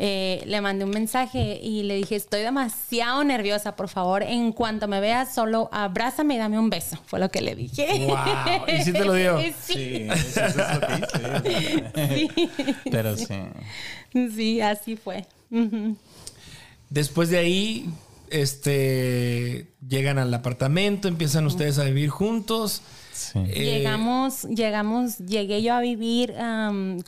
Eh, 0.00 0.44
le 0.46 0.60
mandé 0.60 0.84
un 0.84 0.90
mensaje 0.92 1.58
y 1.60 1.82
le 1.82 1.96
dije, 1.96 2.14
estoy 2.14 2.42
demasiado 2.42 3.24
nerviosa, 3.24 3.74
por 3.74 3.88
favor, 3.88 4.22
en 4.22 4.52
cuanto 4.52 4.86
me 4.86 5.00
veas, 5.00 5.34
solo 5.34 5.68
abrázame 5.72 6.36
y 6.36 6.38
dame 6.38 6.56
un 6.56 6.70
beso. 6.70 6.96
Fue 7.06 7.18
lo 7.18 7.30
que 7.32 7.40
le 7.40 7.56
dije. 7.56 8.06
Wow, 8.06 8.16
¿y 8.78 8.82
sí 8.84 8.92
te 8.92 9.04
lo 9.04 9.14
dio? 9.14 9.38
Sí, 9.60 9.74
Sí, 9.74 10.06
eso, 10.08 10.44
es 10.44 10.56
lo 10.56 11.42
que 11.42 11.52
hice. 11.52 12.28
sí, 12.36 12.68
Pero 12.92 13.16
sí. 13.16 13.26
sí, 14.36 14.60
así 14.60 14.94
fue. 14.96 15.26
Después 16.90 17.30
de 17.30 17.38
ahí, 17.38 17.90
este, 18.30 19.66
llegan 19.88 20.18
al 20.18 20.32
apartamento, 20.32 21.08
empiezan 21.08 21.44
ustedes 21.46 21.78
a 21.80 21.84
vivir 21.84 22.08
juntos. 22.10 22.82
Sí. 23.12 23.40
Eh, 23.48 23.78
Llegamos, 23.78 24.44
llegamos, 24.44 25.18
llegué 25.18 25.60
yo 25.60 25.74
a 25.74 25.80
vivir 25.80 26.34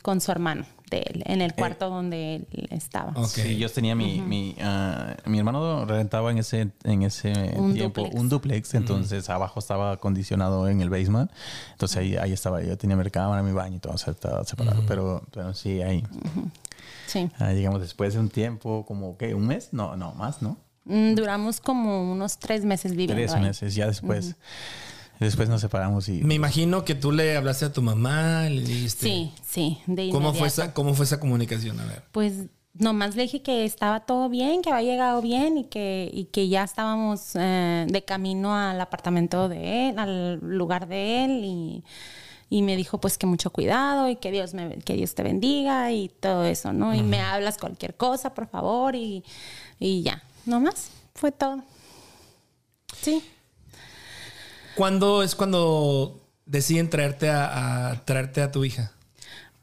con 0.01 0.19
su 0.19 0.29
hermano 0.31 0.65
de 0.91 0.99
él, 0.99 1.23
en 1.25 1.41
el 1.41 1.53
cuarto 1.55 1.89
donde 1.89 2.35
él 2.51 2.67
estaba. 2.69 3.11
Ok. 3.15 3.27
Sí, 3.27 3.57
yo 3.57 3.69
tenía 3.69 3.95
mi, 3.95 4.21
mi, 4.21 4.55
ah, 4.61 5.15
mi 5.25 5.39
hermano 5.39 5.85
rentaba 5.85 6.29
en 6.31 6.37
ese, 6.37 6.69
en 6.83 7.01
ese 7.03 7.31
Un 7.55 7.73
tiempo 7.73 8.01
dúplex. 8.01 8.19
un 8.21 8.29
duplex, 8.29 8.73
entonces 8.75 9.29
abajo 9.29 9.59
estaba 9.59 9.93
acondicionado 9.93 10.67
en 10.67 10.81
el 10.81 10.89
basement, 10.89 11.31
entonces 11.71 11.97
ahí, 11.97 12.15
ahí 12.17 12.33
estaba, 12.33 12.61
yo 12.61 12.77
tenía 12.77 12.95
mi 12.95 13.09
cámara, 13.09 13.41
mi 13.41 13.51
baño 13.53 13.77
y 13.77 13.79
todo, 13.79 13.93
o 13.93 13.97
sea, 13.97 14.11
estaba 14.13 14.43
separado, 14.45 14.83
pero, 14.87 15.23
pero 15.33 15.53
sí, 15.53 15.81
ahí 15.81 16.03
Sí. 17.07 17.29
ah, 17.39 17.51
llegamos 17.51 17.81
después 17.81 18.13
de 18.13 18.19
un 18.19 18.29
tiempo, 18.29 18.85
como, 18.85 19.17
¿qué? 19.17 19.33
¿Un 19.33 19.47
mes? 19.47 19.69
No, 19.71 19.95
no, 19.97 20.13
más, 20.13 20.41
¿no? 20.41 20.57
Mm, 20.85 21.13
Duramos 21.15 21.59
como 21.59 22.11
unos 22.11 22.37
tres 22.37 22.63
meses 22.65 22.91
viviendo 22.91 23.15
Tres 23.15 23.33
ahí. 23.33 23.41
meses, 23.41 23.75
ya 23.75 23.87
después, 23.87 24.35
después 25.25 25.49
nos 25.49 25.61
separamos 25.61 26.09
y... 26.09 26.23
Me 26.23 26.33
imagino 26.33 26.83
que 26.83 26.95
tú 26.95 27.11
le 27.11 27.37
hablaste 27.37 27.65
a 27.65 27.73
tu 27.73 27.81
mamá, 27.81 28.49
le 28.49 28.61
dijiste. 28.61 29.05
Sí, 29.05 29.31
sí, 29.43 29.79
de 29.87 30.09
¿Cómo 30.09 30.33
fue, 30.33 30.47
esa, 30.47 30.73
¿Cómo 30.73 30.93
fue 30.93 31.05
esa 31.05 31.19
comunicación? 31.19 31.79
A 31.79 31.85
ver. 31.85 32.03
Pues 32.11 32.33
nomás 32.73 33.15
le 33.15 33.23
dije 33.23 33.41
que 33.41 33.65
estaba 33.65 34.01
todo 34.01 34.29
bien, 34.29 34.61
que 34.61 34.71
había 34.71 34.91
llegado 34.91 35.21
bien 35.21 35.57
y 35.57 35.65
que, 35.65 36.09
y 36.11 36.25
que 36.25 36.49
ya 36.49 36.63
estábamos 36.63 37.35
eh, 37.35 37.85
de 37.87 38.03
camino 38.03 38.55
al 38.55 38.79
apartamento 38.81 39.49
de 39.49 39.89
él, 39.89 39.99
al 39.99 40.39
lugar 40.39 40.87
de 40.87 41.25
él 41.25 41.41
y, 41.43 41.83
y 42.49 42.61
me 42.63 42.75
dijo 42.75 42.99
pues 42.99 43.17
que 43.17 43.27
mucho 43.27 43.49
cuidado 43.49 44.09
y 44.09 44.15
que 44.15 44.31
Dios, 44.31 44.53
me, 44.53 44.79
que 44.79 44.93
Dios 44.93 45.15
te 45.15 45.23
bendiga 45.23 45.91
y 45.91 46.09
todo 46.09 46.45
eso, 46.45 46.73
¿no? 46.73 46.95
Y 46.95 47.03
me 47.03 47.19
hablas 47.19 47.57
cualquier 47.57 47.95
cosa, 47.95 48.33
por 48.33 48.47
favor, 48.47 48.95
y, 48.95 49.23
y 49.79 50.01
ya, 50.01 50.23
nomás, 50.45 50.89
fue 51.13 51.31
todo. 51.31 51.61
Sí. 53.01 53.23
¿Cuándo 54.75 55.23
es 55.23 55.35
cuando 55.35 56.19
deciden 56.45 56.89
traerte 56.89 57.29
a, 57.29 57.91
a- 57.91 58.05
traerte 58.05 58.41
a 58.41 58.51
tu 58.51 58.63
hija? 58.65 58.91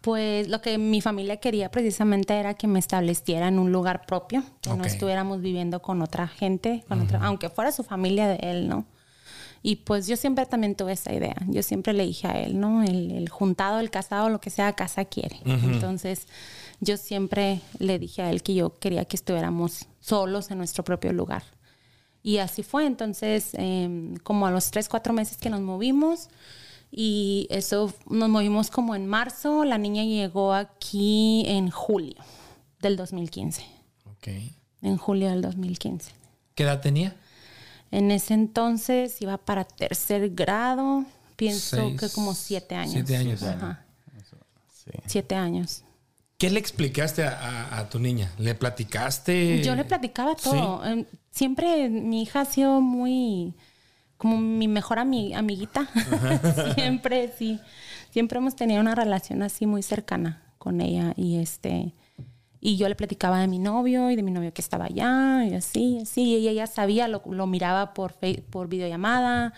Pues 0.00 0.48
lo 0.48 0.61
que 0.62 0.78
mi 0.78 1.00
familia 1.00 1.38
quería 1.38 1.70
precisamente 1.70 2.32
era 2.38 2.54
que 2.54 2.66
me 2.68 2.78
estableciera 2.78 3.48
en 3.48 3.59
un 3.59 3.72
lugar 3.72 4.06
propio, 4.06 4.42
que 4.62 4.70
no 4.70 4.76
estuviéramos 4.88 5.40
viviendo 5.40 5.82
con 5.82 6.00
otra 6.02 6.28
gente, 6.28 6.84
con 6.88 7.00
otra, 7.02 7.18
aunque 7.24 7.48
fuera 7.50 7.72
su 7.72 7.82
familia 7.82 8.28
de 8.28 8.36
él, 8.50 8.68
¿no? 8.68 8.86
Y 9.61 9.76
pues 9.76 10.06
yo 10.06 10.16
siempre 10.16 10.46
también 10.46 10.76
tuve 10.76 10.92
esa 10.92 11.12
idea. 11.12 11.34
Yo 11.48 11.64
siempre 11.64 11.92
le 11.92 12.06
dije 12.06 12.28
a 12.28 12.38
él, 12.40 12.61
¿no? 12.61 12.84
El, 12.84 13.11
el 13.11 13.28
juntado, 13.28 13.80
el 13.80 13.90
casado, 13.90 14.28
lo 14.30 14.40
que 14.40 14.50
sea, 14.50 14.72
casa 14.74 15.04
quiere. 15.04 15.40
Entonces 15.44 16.28
yo 16.80 16.96
siempre 16.96 17.61
le 17.80 17.98
dije 17.98 18.22
a 18.22 18.30
él 18.30 18.44
que 18.44 18.54
yo 18.54 18.78
quería 18.78 19.04
que 19.04 19.16
estuviéramos 19.16 19.86
solos 19.98 20.52
en 20.52 20.59
nuestro 20.59 20.84
propio 20.84 21.12
lugar. 21.12 21.42
Y 22.22 22.38
así 22.38 22.62
fue. 22.62 22.86
Entonces, 22.86 23.50
em, 23.54 24.16
como 24.18 24.46
a 24.46 24.50
los 24.50 24.70
tres, 24.70 24.88
cuatro 24.88 25.12
meses 25.12 25.36
que 25.38 25.50
nos 25.50 25.60
movimos, 25.60 26.28
y 26.90 27.46
eso 27.50 27.92
nos 28.08 28.28
movimos 28.28 28.70
como 28.70 28.94
en 28.94 29.06
marzo, 29.06 29.64
la 29.64 29.76
niña 29.78 30.04
llegó 30.04 30.54
aquí 30.54 31.44
en 31.46 31.70
julio 31.70 32.16
del 32.80 32.96
2015. 32.96 33.62
Ok. 34.06 34.28
En 34.82 34.96
julio 34.96 35.28
del 35.30 35.42
2015. 35.42 36.12
¿Qué 36.54 36.62
edad 36.64 36.80
tenía? 36.80 37.14
En 37.90 38.10
ese 38.10 38.34
entonces 38.34 39.20
iba 39.22 39.36
para 39.38 39.64
tercer 39.64 40.30
grado, 40.30 41.04
pienso 41.36 41.76
Seis, 41.76 42.00
que 42.00 42.08
como 42.10 42.34
siete 42.34 42.74
años. 42.74 42.92
siete 42.92 43.16
años. 43.16 43.42
Ajá, 43.42 43.84
Sí. 44.72 44.90
siete 45.06 45.34
años. 45.34 45.84
¿Qué 46.39 46.51
le 46.51 46.61
explicaste 46.61 47.24
a, 47.24 47.30
a- 47.72 47.78
a 47.80 47.89
tu 47.89 47.99
niña? 47.99 48.30
¿Le 48.39 48.55
platicaste? 48.55 49.61
Yo 49.64 49.74
le 49.74 49.84
platicaba 49.84 50.36
todo. 50.36 50.84
Em, 50.84 51.05
Siempre 51.32 51.89
mi 51.89 52.22
hija 52.22 52.43
ha 52.43 52.45
sido 52.45 52.80
muy 52.80 53.55
como 54.16 54.39
mi 54.39 54.68
mejor 54.68 54.99
ami- 54.99 55.34
amiguita. 55.34 55.89
Siempre, 56.76 57.32
sí. 57.36 57.59
Siempre 58.11 58.39
hemos 58.39 58.55
tenido 58.55 58.80
una 58.80 58.95
relación 58.95 59.43
así 59.43 59.66
muy 59.66 59.82
cercana 59.82 60.43
con 60.59 60.80
ella. 60.80 61.12
Y 61.16 61.39
este, 61.39 61.93
y 62.61 62.76
yo 62.76 62.89
le 62.89 62.95
platicaba 62.95 63.41
de 63.41 63.49
mi 63.49 63.59
novio 63.59 64.09
y 64.11 64.14
de 64.16 64.22
mi 64.22 64.30
novio 64.30 64.53
que 64.55 64.62
estaba 64.62 64.84
allá, 64.86 65.45
y 65.45 65.55
así, 65.55 65.99
así. 66.03 66.22
Y 66.22 66.34
ella 66.36 66.53
ya 66.53 66.66
sabía, 66.68 67.09
lo, 67.09 67.20
lo 67.28 67.47
miraba 67.49 67.95
por, 67.95 68.14
por 68.51 68.68
videollamada. 68.68 69.55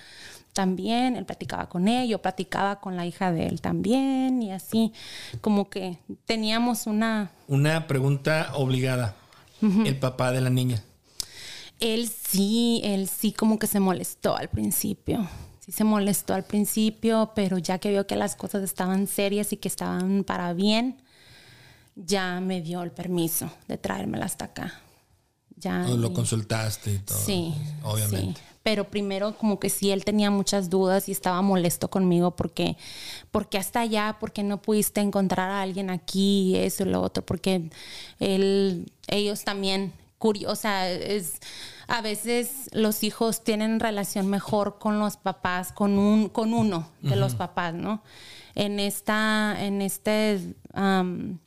También, 0.60 1.16
él 1.16 1.24
platicaba 1.24 1.70
con 1.70 1.88
él, 1.88 2.06
yo 2.06 2.20
platicaba 2.20 2.80
con 2.80 2.94
la 2.94 3.06
hija 3.06 3.32
de 3.32 3.46
él 3.46 3.62
también 3.62 4.42
y 4.42 4.52
así 4.52 4.92
como 5.40 5.70
que 5.70 5.96
teníamos 6.26 6.86
una... 6.86 7.30
Una 7.48 7.86
pregunta 7.86 8.50
obligada. 8.56 9.14
El 9.62 9.98
papá 9.98 10.32
de 10.32 10.42
la 10.42 10.50
niña. 10.50 10.82
Él 11.80 12.08
sí, 12.10 12.82
él 12.84 13.08
sí 13.08 13.32
como 13.32 13.58
que 13.58 13.66
se 13.66 13.80
molestó 13.80 14.36
al 14.36 14.48
principio. 14.50 15.26
Sí 15.60 15.72
se 15.72 15.82
molestó 15.84 16.34
al 16.34 16.44
principio, 16.44 17.32
pero 17.34 17.56
ya 17.56 17.78
que 17.78 17.88
vio 17.88 18.06
que 18.06 18.16
las 18.16 18.36
cosas 18.36 18.62
estaban 18.62 19.06
serias 19.06 19.54
y 19.54 19.56
que 19.56 19.68
estaban 19.68 20.24
para 20.24 20.52
bien, 20.52 21.00
ya 21.96 22.38
me 22.40 22.60
dio 22.60 22.82
el 22.82 22.90
permiso 22.90 23.50
de 23.66 23.78
traérmela 23.78 24.26
hasta 24.26 24.44
acá. 24.46 24.74
Ya 25.56 25.86
lo 25.88 26.08
y- 26.10 26.12
consultaste 26.12 26.92
y 26.92 26.98
todo. 26.98 27.16
Sí, 27.18 27.54
Obviamente. 27.82 28.38
sí. 28.40 28.46
Pero 28.62 28.84
primero 28.84 29.36
como 29.38 29.58
que 29.58 29.70
sí, 29.70 29.90
él 29.90 30.04
tenía 30.04 30.30
muchas 30.30 30.68
dudas 30.68 31.08
y 31.08 31.12
estaba 31.12 31.40
molesto 31.40 31.88
conmigo 31.88 32.36
porque, 32.36 32.76
porque 33.30 33.56
hasta 33.58 33.80
allá, 33.80 34.16
porque 34.20 34.42
no 34.42 34.60
pudiste 34.60 35.00
encontrar 35.00 35.50
a 35.50 35.62
alguien 35.62 35.88
aquí, 35.88 36.56
eso 36.56 36.84
y 36.84 36.90
lo 36.90 37.00
otro, 37.00 37.24
porque 37.24 37.70
él, 38.18 38.92
ellos 39.08 39.44
también, 39.44 39.92
curiosa, 40.18 40.52
o 40.52 40.56
sea, 40.56 40.90
es, 40.90 41.40
a 41.88 42.02
veces 42.02 42.68
los 42.72 43.02
hijos 43.02 43.42
tienen 43.42 43.80
relación 43.80 44.28
mejor 44.28 44.78
con 44.78 44.98
los 44.98 45.16
papás, 45.16 45.72
con, 45.72 45.98
un, 45.98 46.28
con 46.28 46.52
uno 46.52 46.90
de 47.00 47.16
los 47.16 47.34
papás, 47.34 47.72
¿no? 47.74 48.02
En 48.54 48.78
esta, 48.78 49.56
en 49.58 49.80
este... 49.80 50.54
am, 50.74 51.38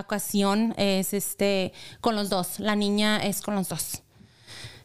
ocasión 0.00 0.74
es 0.76 1.12
este 1.12 1.72
con 2.00 2.14
los 2.14 2.30
dos. 2.30 2.60
La 2.60 2.76
niña 2.76 3.18
es 3.18 3.40
con 3.40 3.54
los 3.54 3.68
dos. 3.68 4.01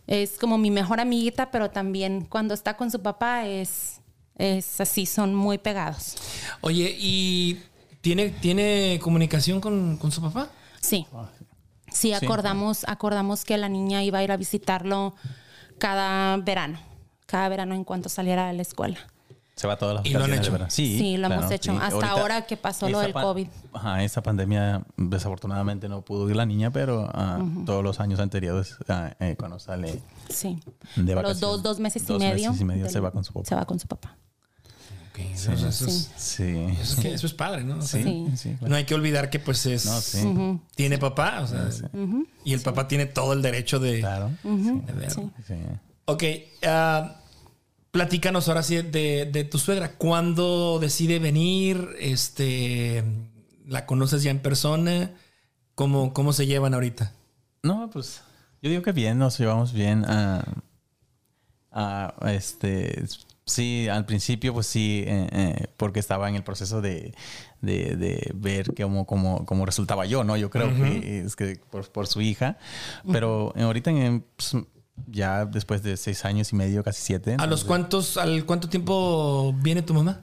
Es 0.07 0.37
como 0.37 0.57
mi 0.57 0.71
mejor 0.71 0.99
amiguita, 0.99 1.51
pero 1.51 1.69
también 1.69 2.25
cuando 2.25 2.53
está 2.53 2.77
con 2.77 2.89
su 2.89 3.01
papá 3.01 3.45
es, 3.45 3.99
es 4.35 4.79
así, 4.79 5.05
son 5.05 5.35
muy 5.35 5.57
pegados. 5.57 6.15
Oye, 6.61 6.95
¿y 6.97 7.61
tiene, 8.01 8.29
tiene 8.29 8.99
comunicación 9.01 9.59
con, 9.59 9.97
con 9.97 10.11
su 10.11 10.21
papá? 10.21 10.49
Sí. 10.79 11.05
Sí, 11.91 12.13
acordamos, 12.13 12.83
acordamos 12.87 13.43
que 13.43 13.57
la 13.57 13.69
niña 13.69 14.03
iba 14.03 14.19
a 14.19 14.23
ir 14.23 14.31
a 14.31 14.37
visitarlo 14.37 15.15
cada 15.77 16.37
verano. 16.37 16.79
Cada 17.25 17.49
verano 17.49 17.75
en 17.75 17.83
cuanto 17.83 18.07
saliera 18.07 18.47
de 18.47 18.53
la 18.53 18.61
escuela. 18.61 18.99
Se 19.57 19.67
va 19.67 19.75
todas 19.75 19.95
las 19.95 20.05
¿Y 20.05 20.11
lo 20.11 20.23
han 20.23 20.29
de 20.31 20.37
hecho? 20.37 20.55
Sí, 20.69 20.97
Sí, 20.99 21.17
lo 21.17 21.27
hemos 21.27 21.51
hecho. 21.51 21.71
Hasta 21.81 22.09
ahora 22.11 22.45
que 22.45 22.55
pasó 22.57 22.87
lo 22.87 22.99
del 22.99 23.11
COVID. 23.11 23.47
Ajá, 23.73 24.03
esa 24.03 24.21
pandemia 24.23 24.83
desafortunadamente 24.95 25.89
no 25.89 26.01
pudo 26.03 26.29
ir 26.29 26.35
la 26.35 26.45
niña, 26.45 26.71
pero 26.71 27.09
ah, 27.13 27.43
todos 27.65 27.83
los 27.83 27.99
años 27.99 28.19
anteriores, 28.19 28.75
ah, 28.87 29.11
eh, 29.19 29.35
cuando 29.37 29.57
sale 29.59 29.99
Sí. 30.29 30.59
de 30.95 31.03
Los 31.03 31.15
vacaciones, 31.15 31.39
dos, 31.41 31.63
dos 31.63 31.79
meses 31.79 32.03
y 32.03 32.05
dos 32.05 32.19
medio. 32.19 32.49
meses 32.51 32.61
y 32.61 32.65
medio 32.65 32.83
del- 32.83 32.93
se 32.93 32.99
va 32.99 33.11
con 33.11 33.23
su 33.23 33.33
papá. 33.33 33.45
Se 33.49 33.55
va 33.55 33.65
con 33.65 33.79
su 33.79 33.87
papá. 33.87 34.15
Ok, 35.11 35.19
eso, 35.33 35.51
eso 35.51 35.85
es, 35.87 36.11
Sí. 36.15 36.43
eso 36.79 36.93
es 36.93 36.99
que- 36.99 37.13
eso 37.15 37.25
es 37.25 37.33
padre, 37.33 37.63
¿no? 37.63 37.77
O 37.77 37.81
sea, 37.81 38.03
Sí, 38.03 38.27
Sí. 38.31 38.37
sí, 38.37 38.49
claro. 38.59 38.69
No 38.69 38.75
hay 38.75 38.83
que 38.85 38.93
olvidar 38.93 39.31
que 39.31 39.39
pues 39.39 39.65
es... 39.65 39.87
No, 39.87 39.99
sí. 39.99 40.59
Tiene 40.75 40.99
papá, 40.99 41.39
o 41.41 41.47
sea, 41.47 41.67
y 42.43 42.53
el 42.53 42.61
papá 42.61 42.87
tiene 42.87 43.07
todo 43.07 43.33
el 43.33 43.41
derecho 43.41 43.79
de, 43.79 44.01
Claro. 44.01 44.29
de 44.43 44.93
verlo. 44.93 45.31
Sí. 45.47 45.55
Ok, 46.05 46.23
ah, 46.67 47.15
platícanos 47.97 48.47
ahora 48.47 48.61
sí 48.61 48.75
de, 48.75 49.25
de 49.25 49.43
tu 49.43 49.57
suegra. 49.57 49.93
¿Cuándo 49.93 50.77
decide 50.79 51.17
venir? 51.17 51.95
Este, 51.99 53.03
¿La 53.65 53.87
conoces 53.87 54.21
ya 54.21 54.29
en 54.29 54.39
persona? 54.39 55.13
¿Cómo, 55.73 56.13
cómo 56.13 56.31
se 56.31 56.45
llevan 56.45 56.75
ahorita? 56.75 57.11
No, 57.63 57.89
pues 57.91 58.21
yo 58.61 58.69
digo 58.69 58.83
que 58.83 58.91
bien, 58.91 59.17
nos 59.17 59.39
llevamos 59.39 59.73
bien. 59.73 60.05
ah, 60.07 60.45
ah, 61.71 62.13
este, 62.27 63.03
sí, 63.47 63.87
al 63.89 64.05
principio, 64.05 64.53
pues 64.53 64.67
sí, 64.67 65.03
eh, 65.07 65.27
eh, 65.31 65.65
porque 65.75 65.99
estaba 65.99 66.29
en 66.29 66.35
el 66.35 66.43
proceso 66.43 66.81
de, 66.81 67.15
de, 67.61 67.95
de 67.95 68.31
ver 68.35 68.75
cómo, 68.75 69.07
cómo, 69.07 69.43
cómo 69.47 69.65
resultaba 69.65 70.05
yo, 70.05 70.23
¿no? 70.23 70.37
Yo 70.37 70.51
creo 70.51 70.71
que 70.75 71.21
es 71.21 71.35
que 71.35 71.59
por, 71.71 71.91
por 71.91 72.05
su 72.05 72.21
hija. 72.21 72.59
Pero 73.11 73.55
ahorita, 73.57 73.89
en, 73.89 74.23
pues, 74.35 74.55
ya 75.05 75.45
después 75.45 75.83
de 75.83 75.95
seis 75.97 76.25
años 76.25 76.51
y 76.51 76.55
medio, 76.55 76.83
casi 76.83 77.01
siete. 77.01 77.35
¿A 77.39 77.45
los 77.45 77.63
cuántos, 77.63 78.17
al 78.17 78.45
cuánto 78.45 78.67
tiempo 78.69 79.53
viene 79.61 79.81
tu 79.81 79.93
mamá? 79.93 80.21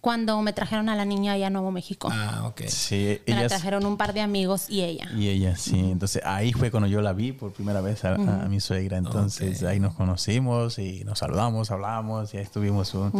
Cuando 0.00 0.40
me 0.42 0.52
trajeron 0.52 0.88
a 0.88 0.94
la 0.94 1.04
niña 1.04 1.32
allá 1.32 1.48
a 1.48 1.50
Nuevo 1.50 1.72
México. 1.72 2.08
Ah, 2.12 2.44
ok. 2.46 2.62
Sí, 2.68 3.20
me 3.26 3.34
la 3.34 3.40
ella 3.40 3.48
trajeron 3.48 3.84
un 3.86 3.96
par 3.96 4.12
de 4.12 4.20
amigos 4.20 4.70
y 4.70 4.82
ella. 4.82 5.08
Y 5.16 5.28
ella, 5.28 5.56
sí. 5.56 5.78
Entonces 5.80 6.22
ahí 6.24 6.52
fue 6.52 6.70
cuando 6.70 6.86
yo 6.88 7.00
la 7.00 7.12
vi 7.12 7.32
por 7.32 7.52
primera 7.52 7.80
vez 7.80 8.04
a, 8.04 8.14
a 8.14 8.48
mi 8.48 8.60
suegra. 8.60 8.98
Entonces 8.98 9.64
ahí 9.64 9.80
nos 9.80 9.94
conocimos 9.94 10.78
y 10.78 11.02
nos 11.04 11.18
saludamos, 11.18 11.72
hablamos 11.72 12.32
y 12.34 12.36
ahí 12.36 12.44
estuvimos 12.44 12.94
un- 12.94 13.10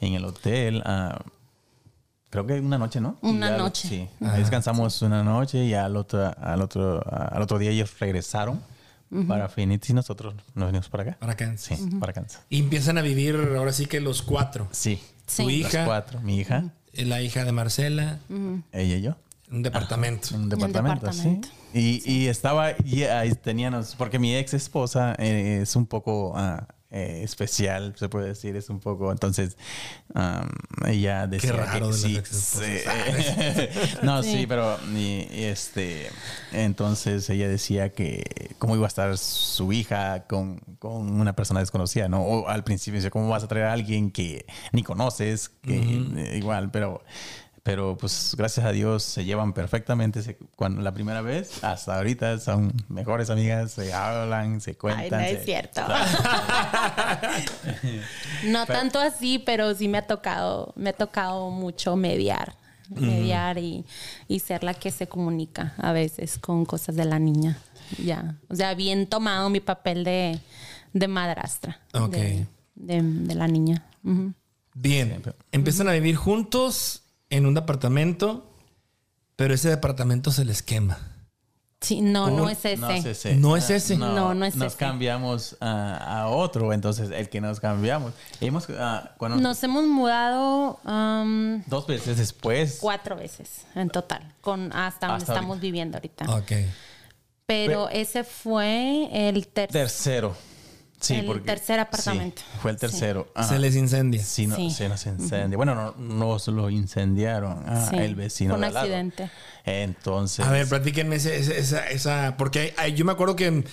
en 0.00 0.14
el 0.14 0.24
hotel. 0.24 0.82
ah, 0.84 1.20
creo 2.30 2.44
que 2.46 2.58
una 2.58 2.78
noche, 2.78 3.00
¿no? 3.00 3.16
Una 3.22 3.50
ya- 3.50 3.58
noche. 3.58 3.88
Sí. 3.88 4.08
Ahí 4.24 4.40
descansamos 4.40 5.00
una 5.02 5.22
noche 5.22 5.64
y 5.64 5.74
al 5.74 5.94
otro, 5.96 6.32
al 6.40 6.60
otro, 6.62 7.04
al 7.08 7.40
otro 7.42 7.58
día 7.58 7.70
ellos 7.70 7.96
regresaron 8.00 8.60
para 9.28 9.48
Phoenix 9.48 9.90
y 9.90 9.94
nosotros 9.94 10.34
nos 10.54 10.66
venimos 10.66 10.88
para 10.88 11.02
acá. 11.02 11.16
Para 11.18 11.32
acá. 11.32 11.52
Sí, 11.56 11.74
para 12.00 12.12
Kansas. 12.12 12.42
Y 12.48 12.60
empiezan 12.60 12.98
a 12.98 13.02
vivir 13.02 13.36
ahora 13.56 13.72
sí 13.72 13.86
que 13.86 14.00
los 14.00 14.22
cuatro. 14.22 14.68
Sí. 14.72 14.96
Tu 15.26 15.32
Sí. 15.32 15.62
Las 15.62 15.72
hija, 15.74 15.84
cuatro. 15.86 16.20
Mi 16.20 16.38
hija, 16.38 16.72
la 16.94 17.20
hija 17.22 17.44
de 17.44 17.52
Marcela, 17.52 18.18
ella 18.72 18.96
y 18.96 19.02
yo. 19.02 19.16
un 19.50 19.62
departamento. 19.62 20.34
En 20.34 20.42
un 20.42 20.48
departamento, 20.48 21.06
departamento. 21.06 21.48
sí. 21.48 21.54
Y, 21.74 22.02
y 22.10 22.26
estaba, 22.28 22.72
y 22.84 23.04
ahí 23.04 23.32
teníamos, 23.34 23.94
porque 23.96 24.18
mi 24.18 24.36
ex 24.36 24.52
esposa 24.54 25.14
eh, 25.18 25.60
es 25.62 25.74
un 25.76 25.86
poco 25.86 26.32
ah, 26.36 26.66
eh, 26.92 27.22
especial, 27.24 27.94
se 27.98 28.08
puede 28.08 28.28
decir, 28.28 28.54
es 28.54 28.68
un 28.68 28.78
poco, 28.78 29.10
entonces 29.10 29.56
am, 30.14 30.48
ella 30.86 31.26
decía 31.26 31.52
raro 31.64 31.86
que 31.88 31.92
de 31.92 31.98
sí, 31.98 32.14
no, 34.02 34.22
sí, 34.22 34.46
pero 34.46 34.78
y- 34.94 35.26
y 35.32 35.44
este, 35.44 36.08
entonces 36.52 37.28
ella 37.30 37.48
decía 37.48 37.92
que 37.92 38.54
cómo 38.58 38.76
iba 38.76 38.84
a 38.86 38.88
estar 38.88 39.16
su 39.18 39.72
hija 39.72 40.24
con, 40.28 40.58
con 40.78 41.10
una 41.20 41.34
persona 41.34 41.60
desconocida, 41.60 42.08
¿no? 42.08 42.22
O 42.22 42.48
al 42.48 42.62
principio 42.64 42.98
decía, 42.98 43.10
¿cómo 43.10 43.28
vas 43.28 43.42
a 43.42 43.48
traer 43.48 43.66
a 43.66 43.72
alguien 43.72 44.10
que 44.10 44.44
ni 44.72 44.82
conoces? 44.82 45.48
Que 45.62 45.76
igual, 46.36 46.70
pero 46.70 47.02
pero 47.62 47.96
pues 47.96 48.34
gracias 48.36 48.66
a 48.66 48.72
Dios 48.72 49.02
se 49.04 49.24
llevan 49.24 49.52
perfectamente. 49.52 50.22
Se- 50.22 50.36
cuando 50.56 50.82
la 50.82 50.92
primera 50.92 51.22
vez 51.22 51.62
hasta 51.62 51.96
ahorita 51.96 52.38
son 52.40 52.72
mejores 52.88 53.30
amigas, 53.30 53.72
se 53.72 53.92
hablan, 53.92 54.60
se 54.60 54.70
Ay, 54.70 54.76
cuentan. 54.76 55.10
no 55.20 55.26
es 55.26 55.44
cierto. 55.44 55.80
no 58.44 58.66
tanto 58.66 58.98
así, 58.98 59.38
pero 59.38 59.74
sí 59.74 59.88
me 59.88 59.98
ha 59.98 60.06
tocado, 60.06 60.72
me 60.76 60.90
ha 60.90 60.92
tocado 60.92 61.50
mucho 61.50 61.96
mediar, 61.96 62.54
mediar 62.88 63.58
y, 63.58 63.84
y 64.28 64.40
ser 64.40 64.64
la 64.64 64.74
que 64.74 64.90
se 64.90 65.06
comunica 65.06 65.74
a 65.78 65.92
veces 65.92 66.38
con 66.38 66.64
cosas 66.64 66.96
de 66.96 67.04
la 67.04 67.18
niña. 67.18 67.58
Ya, 68.02 68.36
o 68.48 68.54
sea, 68.56 68.74
bien 68.74 69.06
tomado 69.06 69.50
mi 69.50 69.60
papel 69.60 70.04
de, 70.04 70.40
de 70.92 71.08
madrastra 71.08 71.80
Ok. 71.94 72.10
de, 72.12 72.46
de- 72.74 73.02
de 73.02 73.34
la 73.34 73.46
niña. 73.48 73.84
Bien. 74.74 75.22
Empiezan 75.52 75.88
a 75.88 75.92
vivir 75.92 76.16
juntos 76.16 77.01
en 77.32 77.46
un 77.46 77.54
departamento, 77.54 78.46
pero 79.36 79.54
ese 79.54 79.68
departamento 79.70 80.30
se 80.30 80.44
les 80.44 80.62
quema. 80.62 80.98
Sí, 81.80 82.00
no, 82.00 82.30
no 82.30 82.48
es 82.48 82.64
ese. 82.64 82.76
No 82.76 82.90
es 82.90 83.04
ese. 83.04 83.34
No 83.34 83.56
es 83.56 83.68
ese. 83.68 83.96
No, 83.96 84.34
no 84.34 84.44
es 84.44 84.54
nos 84.54 84.68
ese. 84.68 84.76
cambiamos 84.76 85.56
a, 85.60 86.20
a 86.20 86.28
otro, 86.28 86.72
entonces 86.72 87.10
el 87.10 87.28
que 87.28 87.40
nos 87.40 87.58
cambiamos. 87.58 88.12
Hemos, 88.40 88.68
ah, 88.78 89.14
cuando- 89.18 89.38
Nos 89.40 89.60
hemos 89.64 89.84
mudado 89.88 90.78
um, 90.84 91.60
dos 91.66 91.88
veces 91.88 92.18
después. 92.18 92.78
cuatro 92.80 93.16
veces 93.16 93.66
en 93.74 93.88
total, 93.90 94.32
con 94.40 94.72
hasta 94.72 95.08
donde 95.08 95.24
estamos 95.24 95.48
ahorita. 95.56 95.60
viviendo 95.62 95.96
ahorita. 95.96 96.24
Ok. 96.36 96.52
Pero 97.46 97.88
ese 97.88 98.22
fue 98.22 99.08
el 99.28 99.48
tercer. 99.48 99.72
Tercero. 99.82 100.36
Sí, 101.02 101.14
El 101.16 101.26
porque, 101.26 101.42
tercer 101.42 101.80
apartamento. 101.80 102.40
sí, 102.42 102.58
fue 102.62 102.70
el 102.70 102.76
tercero. 102.76 103.28
Ajá. 103.34 103.48
Se 103.48 103.58
les 103.58 103.74
incendia. 103.76 104.22
Sí, 104.22 104.46
no, 104.46 104.56
Sí. 104.56 104.70
se 104.70 104.88
nos 104.88 105.04
incendia. 105.06 105.56
Bueno, 105.56 105.74
no, 105.74 105.94
nos 105.98 106.46
lo 106.48 106.70
incendiaron. 106.70 107.62
Ah, 107.66 107.86
Sí, 107.90 107.96
el 107.96 108.14
vecino. 108.14 108.50
fue 108.50 108.54
un 108.56 108.60
de 108.60 108.66
al 108.68 108.74
lado. 108.74 108.86
accidente. 108.86 109.30
Entonces. 109.64 110.44
A 110.46 110.50
ver, 110.50 110.68
platíquenme 110.68 111.16
ese- 111.16 111.36
ese- 111.38 111.58
esa, 111.58 111.88
esa, 111.88 112.36
porque 112.36 112.74
ay, 112.76 112.94
yo 112.94 113.04
me 113.04 113.12
acuerdo 113.12 113.36
que, 113.36 113.64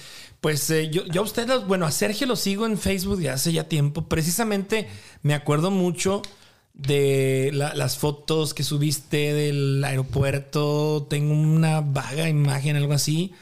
pues, 0.42 0.70
eh, 0.72 0.90
yo, 0.90 1.06
yo 1.06 1.22
a 1.22 1.24
ustedes, 1.24 1.66
bueno, 1.68 1.86
a 1.86 1.92
Sergio 1.92 2.26
lo 2.28 2.36
sigo 2.36 2.66
en 2.66 2.78
Facebook 2.78 3.20
de 3.20 3.30
hace 3.30 3.52
ya 3.54 3.66
tiempo. 3.66 4.08
Precisamente 4.08 4.88
me 5.22 5.34
acuerdo 5.34 5.70
mucho 5.72 6.22
de 6.74 7.52
la- 7.54 7.74
las 7.76 7.98
fotos 7.98 8.54
que 8.54 8.64
subiste 8.64 9.34
del 9.34 9.84
aeropuerto. 9.84 11.06
Tengo 11.10 11.34
una 11.34 11.82
vaga 11.82 12.30
imagen, 12.30 12.76
algo 12.76 12.94
así. 12.94 13.34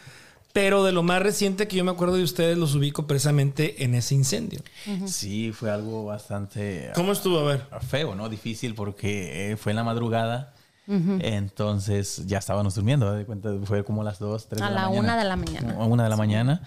Pero 0.58 0.84
de 0.84 0.92
lo 0.92 1.04
más 1.04 1.22
reciente 1.22 1.68
que 1.68 1.78
yo 1.78 1.84
me 1.84 1.92
acuerdo 1.92 2.16
de 2.16 2.24
ustedes, 2.24 2.58
los 2.58 2.74
ubico 2.74 3.06
precisamente 3.06 3.84
en 3.84 3.94
ese 3.94 4.16
incendio. 4.16 4.60
Sí, 5.06 5.52
fue 5.52 5.70
algo 5.70 6.04
bastante 6.06 6.90
¿Cómo 6.96 7.12
estuvo? 7.12 7.38
A 7.38 7.44
ver. 7.44 7.68
ah, 7.70 7.80
feo, 7.80 8.16
¿no? 8.16 8.28
Difícil 8.28 8.74
porque 8.74 9.52
eh, 9.52 9.58
fue 9.58 9.72
en 9.72 9.76
la 9.76 9.84
madrugada. 9.84 10.56
Entonces 10.88 12.24
ya 12.26 12.40
estábamos 12.40 12.74
durmiendo, 12.74 13.14
de 13.14 13.26
cuenta, 13.26 13.52
fue 13.66 13.84
como 13.84 14.04
las 14.04 14.18
2, 14.18 14.48
3 14.50 14.62
A 14.64 14.70
de 14.70 14.74
la, 14.74 14.82
la 14.82 14.88
mañana. 14.88 15.00
una 15.04 15.18
de 15.18 15.24
la 15.26 15.36
mañana. 15.36 15.74
A 15.74 15.86
una 15.86 16.04
de 16.06 16.10
la 16.10 16.16
mañana. 16.18 16.62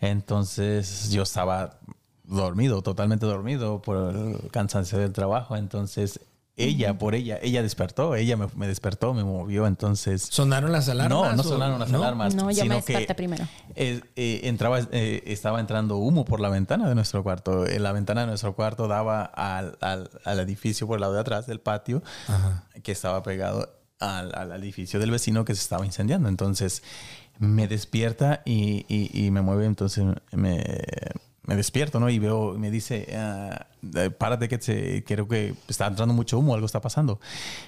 Entonces 0.00 1.10
yo 1.10 1.22
estaba 1.22 1.78
dormido, 2.24 2.82
totalmente 2.82 3.26
dormido 3.26 3.80
por 3.80 4.16
el 4.16 4.50
cansancio 4.50 4.98
del 4.98 5.12
trabajo. 5.12 5.56
Entonces, 5.56 6.18
ella, 6.58 6.96
por 6.96 7.14
ella, 7.14 7.38
ella 7.42 7.62
despertó, 7.62 8.14
ella 8.14 8.36
me, 8.36 8.46
me 8.56 8.66
despertó, 8.66 9.12
me 9.12 9.22
movió. 9.24 9.66
Entonces, 9.66 10.22
¿Sonaron 10.22 10.72
las 10.72 10.88
alarmas? 10.88 11.10
no, 11.18 11.36
no 11.36 11.42
sonaron 11.42 11.78
las 11.78 11.90
¿no? 11.90 11.98
alarmas. 11.98 12.34
No, 12.34 12.42
yo 12.44 12.46
me 12.48 12.54
sino 12.54 12.84
que, 12.84 12.92
desperté 12.94 13.14
primero. 13.14 13.46
eh, 13.74 14.00
eh, 14.16 14.40
entraba, 14.44 14.80
eh, 14.90 15.22
estaba 15.26 15.60
entrando 15.60 15.96
humo 15.98 16.24
por 16.24 16.40
la 16.40 16.48
ventana 16.48 16.88
de 16.88 16.94
nuestro 16.94 17.22
cuarto. 17.22 17.66
Eh, 17.66 17.78
La 17.78 17.92
ventana 17.92 18.22
de 18.22 18.28
nuestro 18.28 18.54
cuarto 18.54 18.88
daba 18.88 19.22
al, 19.24 19.76
al- 19.82 20.08
al 20.24 20.40
edificio 20.40 20.86
por 20.86 20.96
el 20.96 21.02
lado 21.02 21.12
de 21.12 21.20
atrás 21.20 21.46
del 21.46 21.60
patio, 21.60 22.02
que 22.82 22.92
estaba 22.92 23.22
pegado 23.22 23.68
al, 24.00 24.34
al 24.34 24.52
edificio 24.62 24.98
del 24.98 25.10
vecino 25.10 25.44
que 25.44 25.54
se 25.54 25.60
estaba 25.60 25.84
incendiando. 25.84 26.28
Entonces 26.28 26.82
me 27.38 27.68
despierta 27.68 28.40
y, 28.46 28.86
y- 28.88 29.10
y 29.26 29.30
me 29.30 29.42
mueve, 29.42 29.66
entonces 29.66 30.04
me, 30.32 30.64
me 31.46 31.56
despierto, 31.56 32.00
¿no? 32.00 32.10
Y 32.10 32.18
veo, 32.18 32.54
me 32.58 32.70
dice, 32.70 33.06
eh, 33.08 34.10
párate 34.18 34.48
que 34.48 34.60
se, 34.60 35.04
creo 35.04 35.28
que 35.28 35.54
está 35.68 35.86
entrando 35.86 36.12
mucho 36.12 36.38
humo, 36.38 36.54
algo 36.54 36.66
está 36.66 36.80
pasando. 36.80 37.20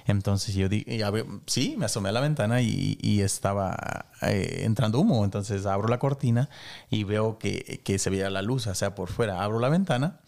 Entonces 0.05 0.53
yo 0.53 0.69
dije, 0.69 1.03
sí, 1.45 1.75
me 1.77 1.85
asomé 1.85 2.09
a 2.09 2.11
la 2.11 2.21
ventana 2.21 2.61
y, 2.61 3.21
estaba 3.21 4.05
eh, 4.21 4.61
entrando 4.63 4.99
humo. 4.99 5.25
Entonces 5.25 5.65
abro 5.65 5.87
la 5.87 5.99
cortina 5.99 6.49
y 6.89 7.03
veo 7.03 7.37
que, 7.37 7.81
que 7.83 7.99
se 7.99 8.09
veía 8.09 8.29
la 8.29 8.41
luz, 8.41 8.67
o 8.67 8.75
sea, 8.75 8.95
por 8.95 9.09
fuera. 9.09 9.43
Abro 9.43 9.59
la 9.59 9.69
ventana 9.69 10.19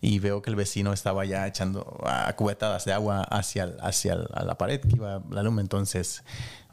y 0.00 0.18
veo 0.18 0.42
que 0.42 0.50
el 0.50 0.56
vecino 0.56 0.92
estaba 0.92 1.24
ya 1.24 1.46
echando 1.46 1.98
ah, 2.04 2.32
cubetadas 2.36 2.84
de 2.84 2.92
agua 2.92 3.22
hacia, 3.22 3.72
hacia 3.80 4.16
la 4.16 4.58
pared 4.58 4.80
que 4.80 4.96
iba 4.96 5.22
la 5.30 5.42
luz. 5.42 5.60
Entonces 5.60 6.22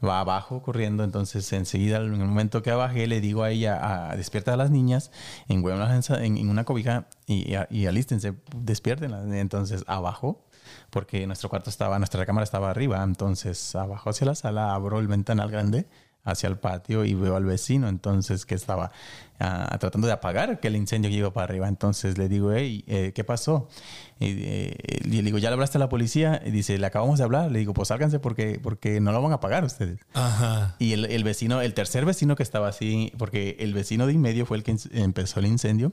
va 0.04 0.20
abajo 0.20 0.62
corriendo. 0.62 1.04
Entonces 1.04 1.52
enseguida, 1.52 1.98
en 1.98 2.14
el 2.14 2.26
momento 2.26 2.62
que 2.62 2.72
bajé, 2.72 3.06
le 3.06 3.20
digo 3.20 3.42
a 3.42 3.50
ella, 3.50 4.10
a, 4.10 4.16
despierta 4.16 4.54
a 4.54 4.56
las 4.56 4.70
niñas, 4.70 5.10
envuélvelas 5.48 6.10
en, 6.10 6.48
una 6.48 6.64
cobija 6.64 7.06
y, 7.26 7.54
y 7.70 7.86
alístense, 7.86 8.34
despiértenlas. 8.56 9.26
Entonces 9.32 9.84
abajo 9.86 10.44
porque 10.90 11.26
nuestro 11.26 11.48
cuarto 11.48 11.70
estaba, 11.70 11.98
nuestra 11.98 12.24
cámara 12.24 12.44
estaba 12.44 12.70
arriba, 12.70 13.02
entonces 13.02 13.74
abajo 13.74 14.10
hacia 14.10 14.26
la 14.26 14.34
sala 14.34 14.74
abro 14.74 14.98
el 14.98 15.08
ventanal 15.08 15.50
grande 15.50 15.86
hacia 16.24 16.48
el 16.48 16.56
patio 16.56 17.04
y 17.04 17.14
veo 17.14 17.36
al 17.36 17.44
vecino 17.44 17.88
entonces 17.88 18.46
que 18.46 18.54
estaba 18.54 18.90
ah, 19.38 19.76
tratando 19.78 20.06
de 20.06 20.14
apagar 20.14 20.58
que 20.58 20.68
el 20.68 20.76
incendio 20.76 21.10
que 21.10 21.16
iba 21.16 21.32
para 21.32 21.44
arriba. 21.44 21.68
Entonces 21.68 22.18
le 22.18 22.28
digo, 22.28 22.52
hey, 22.52 22.82
eh, 22.86 23.12
¿qué 23.14 23.24
pasó? 23.24 23.68
Y, 24.24 24.42
eh, 24.42 24.76
y 25.04 25.10
le 25.10 25.22
digo, 25.22 25.38
¿ya 25.38 25.50
le 25.50 25.54
hablaste 25.54 25.78
a 25.78 25.80
la 25.80 25.88
policía? 25.88 26.40
Y 26.44 26.50
dice, 26.50 26.78
le 26.78 26.86
acabamos 26.86 27.18
de 27.18 27.24
hablar. 27.24 27.50
Le 27.50 27.58
digo, 27.58 27.74
pues 27.74 27.88
sálganse 27.88 28.18
porque, 28.18 28.58
porque 28.62 29.00
no 29.00 29.12
lo 29.12 29.20
van 29.20 29.32
a 29.32 29.40
pagar 29.40 29.64
ustedes. 29.64 30.00
Ajá. 30.14 30.76
Y 30.78 30.92
el, 30.92 31.04
el 31.04 31.24
vecino, 31.24 31.60
el 31.60 31.74
tercer 31.74 32.04
vecino 32.04 32.36
que 32.36 32.42
estaba 32.42 32.68
así, 32.68 33.12
porque 33.18 33.56
el 33.60 33.74
vecino 33.74 34.06
de 34.06 34.14
en 34.14 34.20
medio 34.20 34.46
fue 34.46 34.56
el 34.56 34.62
que 34.62 34.76
empezó 34.92 35.40
el 35.40 35.46
incendio. 35.46 35.92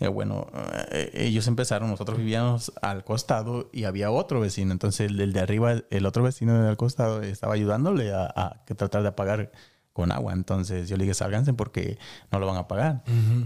eh, 0.00 0.08
bueno, 0.08 0.46
eh, 0.90 1.10
ellos 1.14 1.46
empezaron, 1.46 1.90
nosotros 1.90 2.18
vivíamos 2.18 2.72
al 2.82 3.04
costado 3.04 3.70
y 3.72 3.84
había 3.84 4.10
otro 4.10 4.40
vecino. 4.40 4.72
Entonces 4.72 5.10
el, 5.10 5.32
de 5.32 5.40
arriba, 5.40 5.76
el 5.90 6.06
otro 6.06 6.22
vecino 6.22 6.62
del 6.62 6.76
costado 6.76 7.22
estaba 7.22 7.54
ayudándole 7.54 8.12
a, 8.12 8.62
tratar 8.64 9.02
de 9.02 9.08
apagar 9.08 9.52
con 9.92 10.10
agua. 10.12 10.32
Entonces 10.32 10.88
yo 10.88 10.96
le 10.96 11.04
dije, 11.04 11.14
sálganse 11.14 11.52
porque 11.52 11.98
no 12.30 12.38
lo 12.38 12.46
van 12.46 12.56
a 12.56 12.68
pagar. 12.68 13.02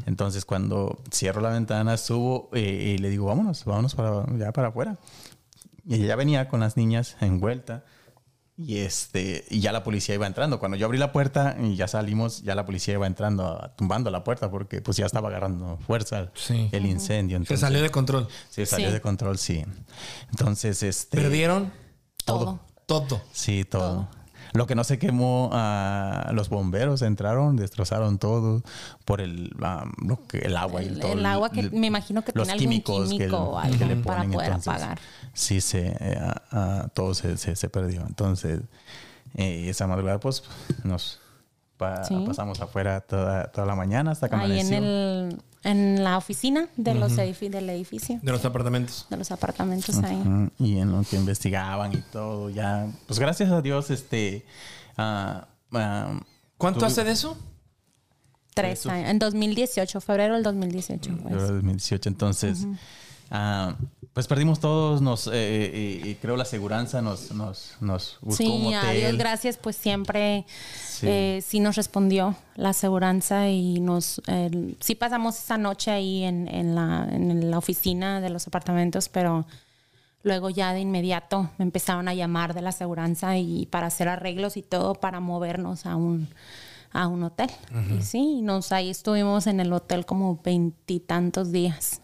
Entonces 0.06 0.44
cuando 0.44 1.02
cierro 1.12 1.40
la 1.40 1.50
ventana, 1.50 1.96
subo 1.96 2.50
eh, 2.52 2.94
y 2.96 2.98
le 2.98 3.10
digo, 3.10 3.26
vámonos, 3.26 3.64
vámonos 3.64 3.94
para, 3.94 4.24
ya 4.36 4.52
para 4.52 4.68
afuera. 4.68 4.98
Y 5.84 6.02
ella 6.04 6.16
venía 6.16 6.48
con 6.48 6.60
las 6.60 6.76
niñas 6.76 7.16
envuelta. 7.20 7.84
Y 8.58 8.78
este, 8.78 9.44
y 9.50 9.60
ya 9.60 9.70
la 9.70 9.84
policía 9.84 10.14
iba 10.14 10.26
entrando. 10.26 10.58
Cuando 10.58 10.78
yo 10.78 10.86
abrí 10.86 10.96
la 10.96 11.12
puerta 11.12 11.56
y 11.60 11.76
ya 11.76 11.88
salimos, 11.88 12.42
ya 12.42 12.54
la 12.54 12.64
policía 12.64 12.94
iba 12.94 13.06
entrando, 13.06 13.70
tumbando 13.76 14.10
la 14.10 14.24
puerta 14.24 14.50
porque 14.50 14.80
pues 14.80 14.96
ya 14.96 15.04
estaba 15.04 15.28
agarrando 15.28 15.76
fuerza 15.86 16.20
el, 16.20 16.30
Sí. 16.32 16.70
el 16.72 16.86
incendio. 16.86 17.36
Se 17.36 17.42
Entonces, 17.42 17.60
salió 17.60 17.82
de 17.82 17.90
control. 17.90 18.28
Sí, 18.48 18.64
salió 18.64 18.86
Sí. 18.88 18.94
de 18.94 19.00
control, 19.02 19.36
sí. 19.36 19.62
Entonces, 20.30 20.82
este. 20.82 21.18
¿Perdieron? 21.20 21.70
Todo. 22.24 22.60
Todo. 22.86 23.20
Sí, 23.30 23.64
todo. 23.64 24.08
Lo 24.56 24.66
que 24.66 24.74
no 24.74 24.84
se 24.84 24.98
quemó, 24.98 25.50
ah, 25.52 26.30
los 26.32 26.48
bomberos 26.48 27.02
entraron, 27.02 27.56
destrozaron 27.56 28.18
todo 28.18 28.62
por 29.04 29.20
el, 29.20 29.50
lo 30.02 30.26
que- 30.26 30.38
el 30.38 30.56
agua 30.56 30.82
y 30.82 30.86
El- 30.86 31.00
todo. 31.00 31.12
el 31.12 31.26
agua 31.26 31.50
que 31.50 31.70
me 31.70 31.86
imagino 31.86 32.22
que 32.22 32.32
los 32.34 32.48
tiene 32.48 32.74
algún 32.76 33.08
que, 33.08 33.16
químico 33.16 33.60
que 33.60 33.68
algo 33.68 33.86
le 33.86 33.96
para 33.96 34.16
ponen, 34.22 34.32
poder 34.32 34.46
entonces, 34.48 34.68
apagar. 34.72 34.98
Sí, 35.32 35.60
se, 35.60 35.96
eh, 36.00 36.18
ah, 36.52 36.88
todo 36.94 37.14
se, 37.14 37.36
se, 37.36 37.54
se 37.56 37.68
perdió. 37.68 38.02
Entonces, 38.06 38.60
eh, 39.34 39.68
esa 39.68 39.86
madrugada, 39.86 40.18
pues, 40.20 40.42
nos 40.84 41.20
pa- 41.76 42.04
Sí. 42.04 42.24
pasamos 42.26 42.60
afuera 42.60 43.00
toda, 43.00 43.50
toda 43.52 43.66
la 43.66 43.74
mañana 43.74 44.10
hasta 44.12 44.28
que 44.28 44.36
Ahí 44.36 44.60
en, 44.60 44.72
el, 44.72 45.42
en 45.64 46.04
la 46.04 46.16
oficina 46.18 46.68
de 46.76 46.94
los 46.94 47.12
edifi- 47.18 47.50
del 47.50 47.68
edificio, 47.70 48.18
De 48.22 48.32
los 48.32 48.44
apartamentos. 48.44 49.06
de 49.10 49.16
los 49.16 49.30
apartamentos 49.30 49.96
ahí. 50.02 50.50
Y 50.58 50.78
en 50.78 50.92
lo 50.92 51.02
que 51.02 51.16
investigaban 51.16 51.92
y 51.92 52.02
todo, 52.12 52.50
ya. 52.50 52.86
Pues 53.06 53.18
gracias 53.18 53.50
a 53.50 53.60
Dios, 53.62 53.90
este. 53.90 54.44
ah, 54.96 55.48
ah, 55.72 56.20
¿Cuánto 56.58 56.86
hace 56.86 57.04
de 57.04 57.12
eso? 57.12 57.36
Tres 58.54 58.80
Eso. 58.80 58.90
años. 58.90 59.10
En 59.10 59.18
2018, 59.18 60.00
febrero 60.00 60.32
del 60.34 60.42
2018. 60.42 61.10
Yo 61.10 61.16
pues. 61.22 61.34
era 61.34 61.42
2018. 61.52 62.08
Entonces, 62.08 62.66
pues 64.16 64.26
perdimos 64.28 64.60
todos. 64.60 65.02
Nos, 65.02 65.26
eh, 65.26 65.32
eh, 65.34 66.00
y 66.06 66.14
creo 66.14 66.38
la 66.38 66.44
aseguranza 66.44 67.02
nos, 67.02 67.32
nos, 67.32 67.74
nos 67.82 68.16
buscó 68.22 68.44
un 68.44 68.62
Sí, 68.62 68.74
hotel. 68.74 68.88
a 68.88 68.92
Dios 68.92 69.18
gracias, 69.18 69.58
pues 69.58 69.76
siempre 69.76 70.46
Sí. 70.88 71.06
eh, 71.06 71.42
sí 71.46 71.60
nos 71.60 71.76
respondió 71.76 72.34
la 72.54 72.70
aseguranza 72.70 73.50
y 73.50 73.78
nos 73.80 74.22
eh, 74.26 74.74
sí 74.80 74.94
pasamos 74.94 75.36
esa 75.38 75.58
noche 75.58 75.90
ahí 75.90 76.22
en, 76.24 76.48
en 76.48 76.74
la, 76.74 77.06
en 77.12 77.50
la 77.50 77.58
oficina 77.58 78.22
de 78.22 78.30
los 78.30 78.46
apartamentos, 78.46 79.10
pero 79.10 79.44
luego 80.22 80.48
ya 80.48 80.72
de 80.72 80.80
inmediato 80.80 81.50
me 81.58 81.64
empezaron 81.66 82.08
a 82.08 82.14
llamar 82.14 82.54
de 82.54 82.62
la 82.62 82.70
aseguranza 82.70 83.36
y 83.36 83.66
para 83.66 83.88
hacer 83.88 84.08
arreglos 84.08 84.56
y 84.56 84.62
todo 84.62 84.94
para 84.94 85.20
movernos 85.20 85.84
a 85.84 85.94
un 85.94 86.26
a 86.96 87.06
un 87.08 87.22
hotel. 87.24 87.50
Y 87.98 88.02
sí, 88.02 88.40
nos 88.42 88.72
ahí 88.72 88.90
estuvimos 88.90 89.46
en 89.46 89.60
el 89.60 89.72
hotel 89.72 90.06
como 90.06 90.40
veintitantos 90.42 91.52
días. 91.52 92.00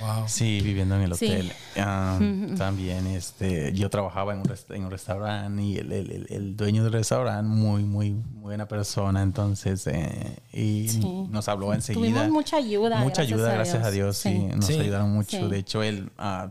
Wow. 0.00 0.24
Sí, 0.28 0.60
viviendo 0.62 0.94
en 0.94 1.02
el 1.02 1.14
Sí. 1.14 1.26
hotel. 1.26 1.52
Ah, 1.76 2.18
También, 2.56 3.06
este, 3.08 3.72
yo 3.72 3.90
trabajaba 3.90 4.32
en 4.34 4.40
un, 4.40 4.44
rest- 4.46 4.74
en 4.74 4.84
un 4.84 4.90
restaurante 4.90 5.62
y 5.62 5.76
el, 5.78 5.90
el- 5.92 6.10
el- 6.12 6.26
el 6.30 6.56
dueño 6.56 6.84
del 6.84 6.92
restaurante, 6.92 7.48
muy, 7.48 7.82
muy 7.84 8.14
buena 8.34 8.68
persona. 8.68 9.22
Entonces, 9.22 9.86
eh, 9.88 10.38
y 10.52 10.88
Sí. 10.88 11.26
nos 11.30 11.48
habló 11.48 11.72
enseguida. 11.74 12.02
Tuvimos 12.06 12.28
mucha 12.30 12.56
ayuda, 12.58 13.00
Mucha 13.00 13.22
gracias 13.22 13.28
ayuda, 13.32 13.50
a 13.50 13.54
gracias 13.54 13.84
a 13.84 13.90
Dios. 13.90 14.16
Sí, 14.16 14.28
Sí. 14.30 14.46
nos 14.54 14.66
Sí. 14.66 14.78
ayudaron 14.78 15.10
mucho. 15.12 15.38
Sí. 15.38 15.48
De 15.48 15.58
hecho, 15.58 15.82
él. 15.82 16.10
ah, 16.18 16.50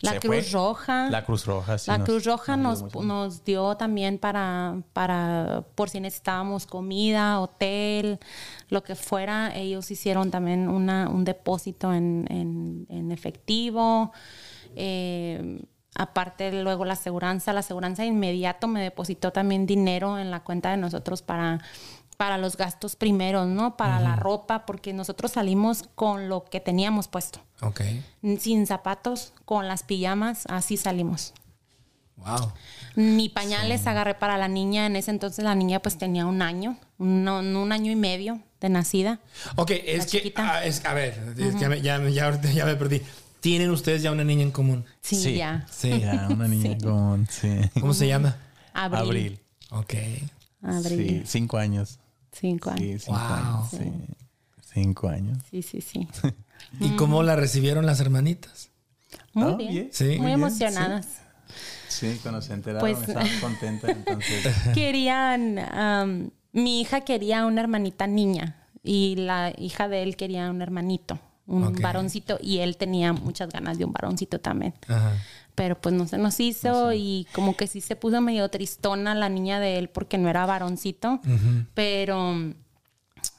La 0.00 0.20
Cruz 0.20 0.50
fue. 0.50 0.52
Roja. 0.52 1.10
La 1.10 1.24
Cruz 1.24 1.44
Roja, 1.46 1.78
sí. 1.78 1.90
la 1.90 1.98
nos- 1.98 2.06
Cruz 2.08 2.24
Roja 2.24 2.56
nos 2.56 2.82
nos, 2.82 3.04
nos 3.04 3.44
dio 3.44 3.76
también 3.76 4.18
para, 4.18 4.76
para, 4.92 5.64
por 5.74 5.90
si 5.90 6.00
necesitábamos 6.00 6.66
comida, 6.66 7.40
hotel, 7.40 8.18
lo 8.68 8.82
que 8.82 8.94
fuera. 8.94 9.54
Ellos 9.56 9.90
hicieron 9.90 10.30
también 10.30 10.68
una, 10.68 11.08
un 11.08 11.24
depósito 11.24 11.92
en, 11.92 12.26
en- 12.30 12.86
en 12.88 13.10
efectivo. 13.12 14.12
Eh, 14.76 15.62
aparte, 15.94 16.52
luego 16.62 16.84
la 16.84 16.92
aseguranza, 16.92 17.52
la 17.52 17.60
aseguranza 17.60 18.04
inmediato 18.04 18.68
me 18.68 18.80
depositó 18.82 19.32
también 19.32 19.66
dinero 19.66 20.18
en 20.18 20.30
la 20.30 20.44
cuenta 20.44 20.70
de 20.70 20.76
nosotros 20.76 21.22
para 21.22 21.58
para 22.18 22.36
los 22.36 22.56
gastos 22.58 22.96
primeros, 22.96 23.46
¿no? 23.46 23.76
Para 23.78 24.00
la 24.00 24.16
ropa, 24.16 24.66
porque 24.66 24.92
nosotros 24.92 25.32
salimos 25.32 25.84
con 25.94 26.28
lo 26.28 26.44
que 26.44 26.60
teníamos 26.60 27.08
puesto. 27.08 27.40
Ok. 27.62 27.80
Sin 28.40 28.66
zapatos, 28.66 29.32
con 29.46 29.68
las 29.68 29.84
pijamas, 29.84 30.44
así 30.48 30.76
salimos. 30.76 31.32
Wow. 32.16 32.52
Ni 32.96 33.28
pañales 33.28 33.86
agarré 33.86 34.14
para 34.16 34.36
la 34.36 34.48
niña. 34.48 34.86
En 34.86 34.96
ese 34.96 35.12
entonces 35.12 35.44
la 35.44 35.54
niña 35.54 35.78
pues 35.80 35.96
tenía 35.96 36.26
un 36.26 36.42
año, 36.42 36.76
un, 36.98 37.28
un 37.28 37.72
año 37.72 37.92
y 37.92 37.96
medio 37.96 38.40
de 38.60 38.68
nacida. 38.68 39.20
Ok, 39.54 39.70
es 39.84 40.06
que. 40.06 40.32
ah, 40.36 40.64
es- 40.64 40.84
a 40.84 40.94
ver, 40.94 41.34
es 41.38 41.54
que 41.54 41.60
ya, 41.60 41.68
me, 41.68 41.80
ya, 41.80 42.00
ya 42.10 42.40
ya 42.40 42.64
me 42.66 42.74
perdí. 42.74 43.00
¿Tienen 43.38 43.70
ustedes 43.70 44.02
ya 44.02 44.10
una 44.10 44.24
niña 44.24 44.42
en 44.42 44.50
común? 44.50 44.84
Sí, 45.00 45.14
Sí. 45.14 45.34
ya. 45.36 45.64
Sí. 45.70 46.00
Ya, 46.00 46.26
una 46.28 46.48
niña 46.48 46.76
con. 46.82 47.28
Sí. 47.30 47.60
¿Cómo 47.78 47.94
se 47.94 48.08
llama? 48.08 48.36
Abril. 48.74 49.00
Abril. 49.00 49.40
Ok. 49.70 49.94
Abril. 50.64 51.20
Sí, 51.20 51.22
cinco 51.24 51.56
años. 51.58 52.00
Cinco 52.40 52.72
Sí, 52.76 52.84
años. 52.90 53.02
cinco 53.04 53.18
Wow. 53.18 53.36
años. 53.36 53.70
Sí. 53.70 53.92
Cinco 54.74 55.08
años. 55.08 55.38
Sí, 55.50 55.62
sí, 55.62 55.80
sí. 55.80 56.08
¿Y 56.80 56.90
cómo 56.96 57.22
la 57.22 57.36
recibieron 57.36 57.86
las 57.86 58.00
hermanitas? 58.00 58.70
Muy 59.32 59.52
Ah, 59.52 59.56
bien. 59.56 59.70
bien. 59.72 59.88
Sí. 59.92 60.04
Muy 60.04 60.16
Muy 60.18 60.26
bien, 60.26 60.38
emocionadas. 60.40 61.06
Sí, 61.88 62.18
cuando 62.22 62.42
se 62.42 62.52
enteraron 62.52 62.80
Pues- 62.94 63.08
estaban 63.08 63.28
contentas. 63.40 63.90
Entonces. 63.90 64.46
Querían, 64.74 65.58
am, 65.58 66.30
mi 66.52 66.80
hija 66.80 67.00
quería 67.02 67.46
una 67.46 67.60
hermanita 67.62 68.06
niña 68.06 68.56
y 68.82 69.16
la 69.16 69.52
hija 69.58 69.88
de 69.88 70.02
él 70.02 70.16
quería 70.16 70.50
un 70.50 70.60
hermanito, 70.62 71.18
un 71.46 71.72
varoncito 71.76 72.38
y 72.42 72.58
él 72.58 72.76
tenía 72.76 73.12
muchas 73.12 73.48
ganas 73.48 73.78
de 73.78 73.84
un 73.84 73.92
varoncito 73.92 74.38
también. 74.40 74.74
Ajá. 74.86 75.12
Pero 75.58 75.74
pues 75.80 75.92
no 75.92 76.06
se 76.06 76.18
nos 76.18 76.38
hizo 76.38 76.92
y 76.92 77.26
como 77.32 77.56
que 77.56 77.66
sí 77.66 77.80
se 77.80 77.96
puso 77.96 78.20
medio 78.20 78.48
tristona 78.48 79.12
la 79.16 79.28
niña 79.28 79.58
de 79.58 79.76
él 79.76 79.88
porque 79.88 80.16
no 80.16 80.28
era 80.28 80.46
varoncito. 80.46 81.20
Pero 81.74 82.54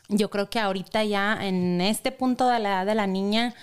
yo 0.09 0.29
creo 0.29 0.49
que 0.49 0.59
ahorita 0.59 1.05
ya 1.05 1.37
en 1.47 1.79
este 1.79 2.11
punto 2.11 2.49
de 2.49 2.59
la 2.59 2.69
edad 2.69 2.85
de 2.85 2.95
la 2.95 3.07
niña 3.07 3.53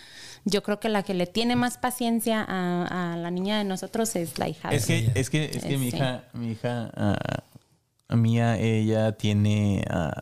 yo 0.47 0.63
creo 0.63 0.81
que 0.81 0.89
la 0.89 1.03
que 1.03 1.13
le 1.13 1.27
tiene 1.27 1.55
más 1.55 1.77
paciencia 1.77 2.43
a, 2.49 3.13
a 3.13 3.17
la 3.19 3.31
niña 3.31 3.59
de 3.59 3.65
nosotros 3.65 4.17
es 4.17 4.39
la 4.39 4.49
hija. 4.49 4.71
Es 4.71 4.87
de- 4.87 5.13
que, 5.13 5.21
es 5.21 5.29
que, 5.29 5.45
es 5.53 5.63
que 5.65 5.77
mi 5.77 5.89
hija, 5.89 6.25
mi 6.33 6.53
hija 6.53 6.91
ah, 6.97 7.43
mía, 8.17 8.57
ella 8.59 9.13
tiene 9.13 9.85
ah, 9.91 10.13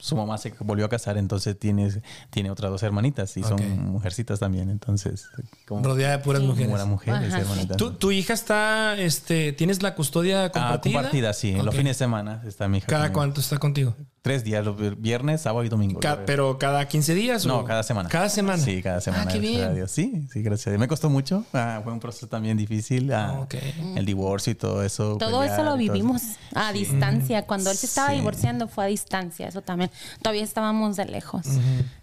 su 0.00 0.16
mamá 0.16 0.36
se 0.38 0.52
volvió 0.60 0.86
a 0.86 0.88
casar, 0.88 1.16
entonces 1.18 1.58
tiene, 1.58 2.02
tiene 2.30 2.50
otras 2.50 2.70
dos 2.72 2.82
hermanitas 2.82 3.36
y 3.36 3.42
son 3.42 3.60
mujercitas 3.92 4.40
también, 4.40 4.70
entonces 4.70 5.28
como, 5.68 5.84
Rodeada 5.84 6.16
de 6.16 6.22
puras 6.24 6.40
Sí. 6.42 6.48
mujeres. 6.48 6.86
mujeres, 6.86 7.32
hermanitas. 7.34 7.76
¿Tu, 7.76 7.92
tu 7.92 8.10
hija 8.10 8.32
está, 8.32 8.96
este, 8.98 9.52
tienes 9.52 9.82
la 9.82 9.94
custodia 9.94 10.46
Ah, 10.46 10.50
compartida? 10.50 10.94
compartida, 10.94 11.32
sí. 11.32 11.50
En 11.50 11.64
los 11.64 11.74
fines 11.74 11.96
de 11.98 12.04
semana 12.04 12.42
está 12.46 12.66
mi 12.66 12.78
hija. 12.78 12.86
¿Cada 12.86 13.04
conmigo. 13.04 13.14
cuánto 13.18 13.40
está 13.40 13.58
contigo? 13.58 13.94
Tres 14.22 14.44
días, 14.44 14.62
los 14.62 14.76
viernes, 15.00 15.40
sábado 15.40 15.64
y 15.64 15.70
domingo. 15.70 15.98
Ca- 16.00 16.26
¿Pero 16.26 16.58
cada 16.58 16.86
15 16.86 17.14
días? 17.14 17.46
No, 17.46 17.60
o- 17.60 17.64
cada 17.64 17.82
semana. 17.82 18.10
¿Cada 18.10 18.28
semana? 18.28 18.62
Sí, 18.62 18.82
cada 18.82 19.00
semana. 19.00 19.24
Ah, 19.26 19.32
qué 19.32 19.38
gracias 19.38 19.56
a 19.56 19.64
bien. 19.68 19.74
Dios. 19.76 19.90
Sí, 19.90 20.26
sí, 20.30 20.42
gracias 20.42 20.66
a 20.66 20.70
Dios. 20.70 20.80
Me 20.80 20.88
costó 20.88 21.08
mucho. 21.08 21.46
Ah, 21.54 21.80
fue 21.82 21.90
un 21.92 22.00
proceso 22.00 22.26
también 22.28 22.58
difícil. 22.58 23.10
ah, 23.14 23.46
Ah. 23.50 23.56
El 23.96 24.04
divorcio 24.04 24.50
y 24.52 24.56
todo 24.56 24.82
eso. 24.84 25.16
Todo 25.16 25.40
pelear 25.40 25.58
eso 25.58 25.64
lo 25.64 25.76
vivimos 25.78 26.22
eso. 26.22 26.38
a 26.54 26.70
distancia. 26.74 27.46
Cuando 27.46 27.70
él 27.70 27.76
se 27.78 27.86
estaba 27.86 28.10
Sí. 28.10 28.16
divorciando 28.16 28.68
fue 28.68 28.84
a 28.84 28.86
distancia, 28.88 29.48
eso 29.48 29.62
también. 29.62 29.90
Todavía 30.20 30.44
estábamos 30.44 30.96
de 30.96 31.06
lejos. 31.06 31.46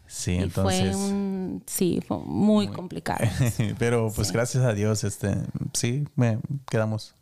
Sí, 0.07 0.31
y 0.31 0.37
entonces. 0.37 0.95
fue 0.95 0.95
un, 0.95 1.63
sí, 1.67 2.01
fue 2.07 2.17
muy 2.25 2.67
complicado. 2.69 3.19
Pero 3.77 4.11
pues 4.15 4.29
Sí. 4.29 4.33
gracias 4.33 4.63
a 4.63 4.73
Dios, 4.73 5.03
este, 5.03 5.35
sí, 5.73 6.07
me 6.15 6.39
quedamos 6.71 7.13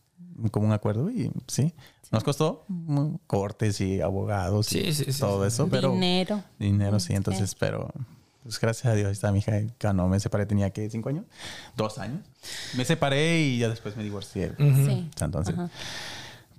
como 0.51 0.67
un 0.67 0.71
acuerdo 0.73 1.09
y 1.09 1.31
sí. 1.47 1.73
Nos 2.11 2.23
costó 2.23 2.65
cortes 3.27 3.81
y 3.81 4.01
abogados 4.01 4.71
y 4.73 4.85
Sí, 4.85 4.93
sí, 5.05 5.11
sí, 5.11 5.19
todo 5.19 5.41
sí. 5.43 5.47
eso, 5.47 5.67
pero 5.67 5.91
Dinero. 5.91 6.43
dinero 6.59 6.99
sí, 6.99 7.13
entonces, 7.13 7.55
pero 7.55 7.89
pues 8.43 8.59
gracias 8.59 8.85
a 8.85 8.95
Dios 8.95 9.07
ahí 9.07 9.13
está 9.13 9.31
mi 9.31 9.39
hija 9.39 9.53
ganó, 9.79 10.07
me 10.07 10.19
separé 10.19 10.45
tenía 10.45 10.69
que 10.69 10.89
cinco 10.89 11.09
años, 11.09 11.25
dos 11.75 11.97
años, 11.97 12.21
me 12.77 12.85
separé 12.85 13.41
y 13.41 13.57
ya 13.59 13.69
después 13.69 13.97
me 13.97 14.03
divorcié. 14.03 14.53
Sí. 14.57 15.09
Entonces, 15.19 15.55
Ajá. 15.55 15.69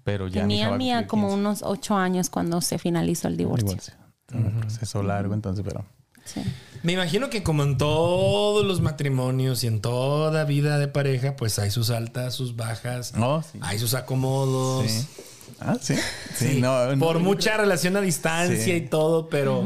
pero 0.03 0.27
ya 0.29 0.45
mi 0.47 0.55
Tenía 0.55 0.75
a 0.75 0.77
mía 0.77 1.07
como 1.07 1.29
15. 1.29 1.41
unos 1.41 1.63
ocho 1.63 1.95
años 1.97 2.29
cuando 2.29 2.61
se 2.61 2.79
finalizó 2.79 3.29
el 3.29 3.37
divorcio. 3.37 3.69
divorcio. 3.69 3.95
Un 4.35 4.61
proceso 4.61 5.03
largo, 5.05 5.33
entonces, 5.35 5.65
pero 5.67 5.85
Sí. 6.25 6.43
Me 6.83 6.93
imagino 6.95 7.31
que 7.31 7.45
como 7.45 7.63
en 7.63 7.79
todos 7.79 8.65
los 8.67 8.81
matrimonios 8.81 9.63
y 9.63 9.69
en 9.69 9.81
toda 9.81 10.43
vida 10.45 10.77
de 10.81 10.89
pareja, 10.89 11.37
pues 11.37 11.57
hay 11.61 11.71
sus 11.71 11.91
altas, 11.91 12.35
sus 12.35 12.57
bajas, 12.57 13.15
no, 13.15 13.45
sí. 13.45 13.61
hay 13.63 13.79
sus 13.79 13.95
acomodos. 13.95 14.91
Sí. 14.91 15.07
Ah, 15.61 15.77
sí. 15.81 15.95
Sí, 16.35 16.49
Sí, 16.55 16.61
no, 16.61 16.95
no, 16.95 17.05
por 17.05 17.19
mucha 17.21 17.57
relación 17.57 17.97
a 17.97 18.01
distancia 18.01 18.57
Sí. 18.65 18.73
y 18.73 18.81
todo, 18.83 19.29
pero 19.29 19.65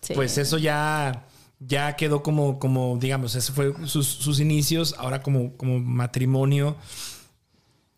Sí. 0.00 0.14
pues 0.14 0.38
eso 0.38 0.58
ya, 0.58 1.26
ya 1.60 1.96
quedó 1.96 2.22
como, 2.22 2.58
como, 2.58 2.96
digamos, 2.98 3.34
ese 3.34 3.52
fue 3.52 3.74
sus, 3.86 4.06
sus 4.06 4.40
inicios, 4.40 4.94
ahora 4.98 5.22
como, 5.22 5.56
como 5.56 5.78
matrimonio, 5.80 6.76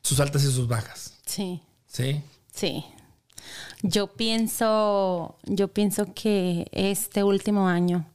sus 0.03 0.18
altas 0.21 0.43
y 0.45 0.53
sus 0.53 0.66
bajas. 0.66 1.14
Sí. 1.27 1.61
Sí. 1.87 2.23
Sí. 2.53 2.85
Yo 3.83 4.09
pienso, 4.09 5.39
yo 5.45 5.68
pienso 5.68 6.12
que 6.14 6.68
este 6.73 7.23
último 7.23 7.68
año, 7.68 8.07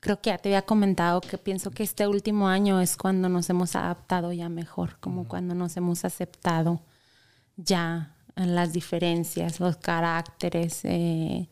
creo 0.00 0.20
que 0.20 0.30
ya 0.30 0.38
te 0.38 0.48
había 0.48 0.62
comentado 0.62 1.20
que 1.20 1.38
pienso 1.38 1.70
que 1.70 1.82
este 1.84 2.06
último 2.08 2.48
año 2.48 2.80
es 2.80 2.96
cuando 2.96 3.28
nos 3.28 3.48
hemos 3.50 3.76
adaptado 3.76 4.32
ya 4.32 4.48
mejor, 4.48 4.98
como 5.00 5.26
cuando 5.28 5.54
nos 5.54 5.76
hemos 5.76 6.04
aceptado 6.04 6.80
ya 7.56 8.15
las 8.36 8.72
diferencias, 8.72 9.60
los 9.60 9.76
caracteres, 9.78 10.84
eh, 10.84 11.48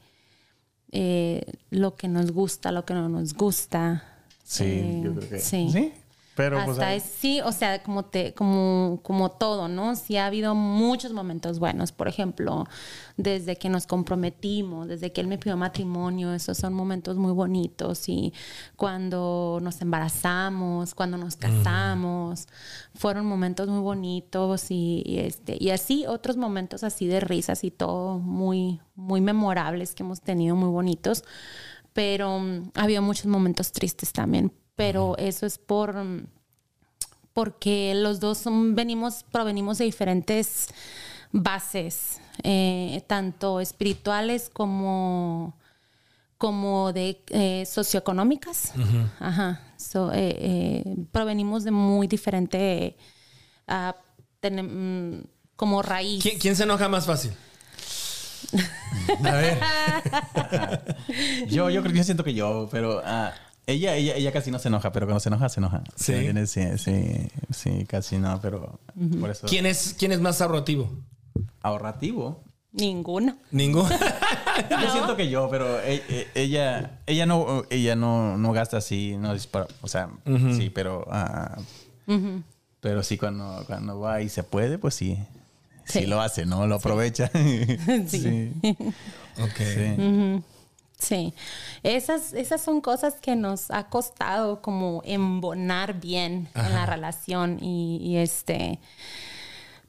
eh, 0.92 1.42
lo 1.70 1.96
que 1.96 2.08
nos 2.08 2.30
gusta, 2.30 2.70
lo 2.72 2.84
que 2.84 2.94
no 2.94 3.08
nos 3.08 3.34
gusta. 3.34 4.04
Sí, 4.44 4.64
Eh, 4.64 5.00
yo 5.02 5.14
creo 5.14 5.28
que 5.30 5.38
sí. 5.38 5.68
sí. 5.72 5.92
Pero 6.36 6.56
pues 6.56 6.70
Hasta 6.70 6.88
ahí- 6.88 6.96
es- 6.96 7.02
sí, 7.04 7.40
o 7.42 7.52
sea, 7.52 7.82
como 7.82 8.04
te, 8.06 8.34
como, 8.34 8.98
como 9.02 9.30
todo, 9.30 9.68
¿no? 9.68 9.94
Sí 9.94 10.16
ha 10.16 10.26
habido 10.26 10.54
muchos 10.56 11.12
momentos 11.12 11.60
buenos. 11.60 11.92
Por 11.92 12.08
ejemplo, 12.08 12.64
desde 13.16 13.56
que 13.56 13.68
nos 13.68 13.86
comprometimos, 13.86 14.88
desde 14.88 15.12
que 15.12 15.20
él 15.20 15.28
me 15.28 15.38
pidió 15.38 15.56
matrimonio, 15.56 16.34
esos 16.34 16.58
son 16.58 16.74
momentos 16.74 17.16
muy 17.16 17.30
bonitos. 17.32 18.08
Y 18.08 18.32
cuando 18.76 19.58
nos 19.62 19.80
embarazamos, 19.80 20.94
cuando 20.94 21.16
nos 21.18 21.36
casamos, 21.36 22.48
fueron 22.94 23.26
momentos 23.26 23.68
muy 23.68 23.80
bonitos 23.80 24.70
y, 24.70 25.02
y 25.06 25.18
este, 25.18 25.56
y 25.60 25.70
así 25.70 26.04
otros 26.06 26.36
momentos 26.36 26.82
así 26.82 27.06
de 27.06 27.20
risas 27.20 27.62
y 27.64 27.70
todo 27.70 28.18
muy, 28.18 28.80
muy 28.96 29.20
memorables 29.20 29.94
que 29.94 30.02
hemos 30.02 30.20
tenido, 30.20 30.56
muy 30.56 30.68
bonitos. 30.70 31.22
Pero 31.92 32.40
mm, 32.40 32.72
había 32.74 33.00
muchos 33.00 33.26
momentos 33.26 33.70
tristes 33.70 34.12
también. 34.12 34.52
Pero 34.76 35.16
eso 35.18 35.46
es 35.46 35.58
por 35.58 35.94
porque 37.32 37.94
los 37.96 38.20
dos 38.20 38.38
son- 38.38 38.74
venimos, 38.76 39.24
provenimos 39.30 39.78
de 39.78 39.84
diferentes 39.86 40.68
bases, 41.32 42.20
eh, 42.44 43.02
tanto 43.08 43.58
espirituales 43.60 44.48
como, 44.52 45.56
como 46.38 46.92
de 46.92 47.20
eh, 47.30 47.66
socioeconómicas. 47.66 48.72
Ajá. 49.18 49.60
So, 49.76 50.12
eh, 50.12 50.36
eh, 50.38 50.96
provenimos 51.10 51.64
de 51.64 51.72
muy 51.72 52.06
diferente, 52.06 52.96
ah, 53.66 53.96
mm, 54.48 55.16
como 55.56 55.82
raíz. 55.82 56.22
¿Quién, 56.22 56.38
quién 56.38 56.54
se 56.54 56.62
enoja 56.62 56.88
más 56.88 57.04
fácil? 57.06 57.32
A 59.24 59.32
ver. 59.32 59.58
Yo, 61.48 61.68
yo 61.70 61.80
creo 61.82 61.92
que 61.92 61.98
yo 61.98 62.04
siento 62.04 62.22
que 62.24 62.34
yo, 62.34 62.68
pero 62.70 63.02
ah, 63.04 63.32
ella, 63.66 63.94
ella, 63.96 64.14
ella 64.16 64.32
casi 64.32 64.50
no 64.50 64.58
se 64.58 64.68
enoja, 64.68 64.92
pero 64.92 65.06
cuando 65.06 65.20
se 65.20 65.28
enoja, 65.28 65.48
se 65.48 65.60
enoja. 65.60 65.82
Sí. 65.96 66.12
Sí, 66.46 66.62
sí, 66.78 67.28
sí, 67.50 67.84
casi 67.86 68.18
no, 68.18 68.40
pero 68.40 68.78
por 69.20 69.30
eso. 69.30 69.46
¿Quién 69.46 69.66
es, 69.66 69.94
quién 69.98 70.12
es 70.12 70.20
más 70.20 70.40
ahorrativo? 70.40 70.90
Ahorrativo. 71.62 72.42
Ninguno. 72.72 73.36
Ninguno. 73.52 73.88
Yo 74.70 74.90
siento 74.92 75.16
que 75.16 75.28
yo, 75.30 75.48
pero 75.50 75.80
e- 75.80 76.02
e- 76.08 76.28
ella, 76.34 77.00
ella 77.06 77.24
no, 77.26 77.64
ella 77.70 77.94
no, 77.96 78.36
no 78.36 78.52
gasta 78.52 78.76
así, 78.78 79.16
no 79.16 79.32
dispara, 79.32 79.66
o 79.80 79.88
sea, 79.88 80.10
sí, 80.56 80.70
pero, 80.70 81.04
ah, 81.10 81.56
pero 82.80 83.02
sí 83.02 83.16
cuando, 83.18 83.64
cuando 83.66 83.98
va 84.00 84.22
y 84.22 84.28
se 84.28 84.42
puede, 84.44 84.78
pues 84.78 84.94
sí, 84.94 85.18
sí, 85.84 86.00
Sí. 86.00 86.06
lo 86.06 86.20
hace, 86.20 86.46
¿no? 86.46 86.66
Lo 86.66 86.76
aprovecha. 86.76 87.30
Sí. 88.08 88.52
ok. 89.40 89.56
sí. 89.56 90.42
Sí, 90.98 91.34
esas, 91.82 92.32
esas 92.32 92.62
son 92.62 92.80
cosas 92.80 93.14
que 93.20 93.36
nos 93.36 93.70
ha 93.70 93.88
costado 93.88 94.62
como 94.62 95.02
embonar 95.04 96.00
bien 96.00 96.48
en 96.54 96.72
la 96.72 96.86
relación 96.86 97.58
y, 97.60 97.98
y 98.00 98.16
este, 98.18 98.78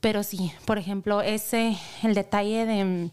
pero 0.01 0.24
sí, 0.24 0.51
por 0.66 0.78
ejemplo, 0.78 1.22
ese, 1.22 1.78
el 2.03 2.16
detalle 2.16 2.66
de, 2.66 3.10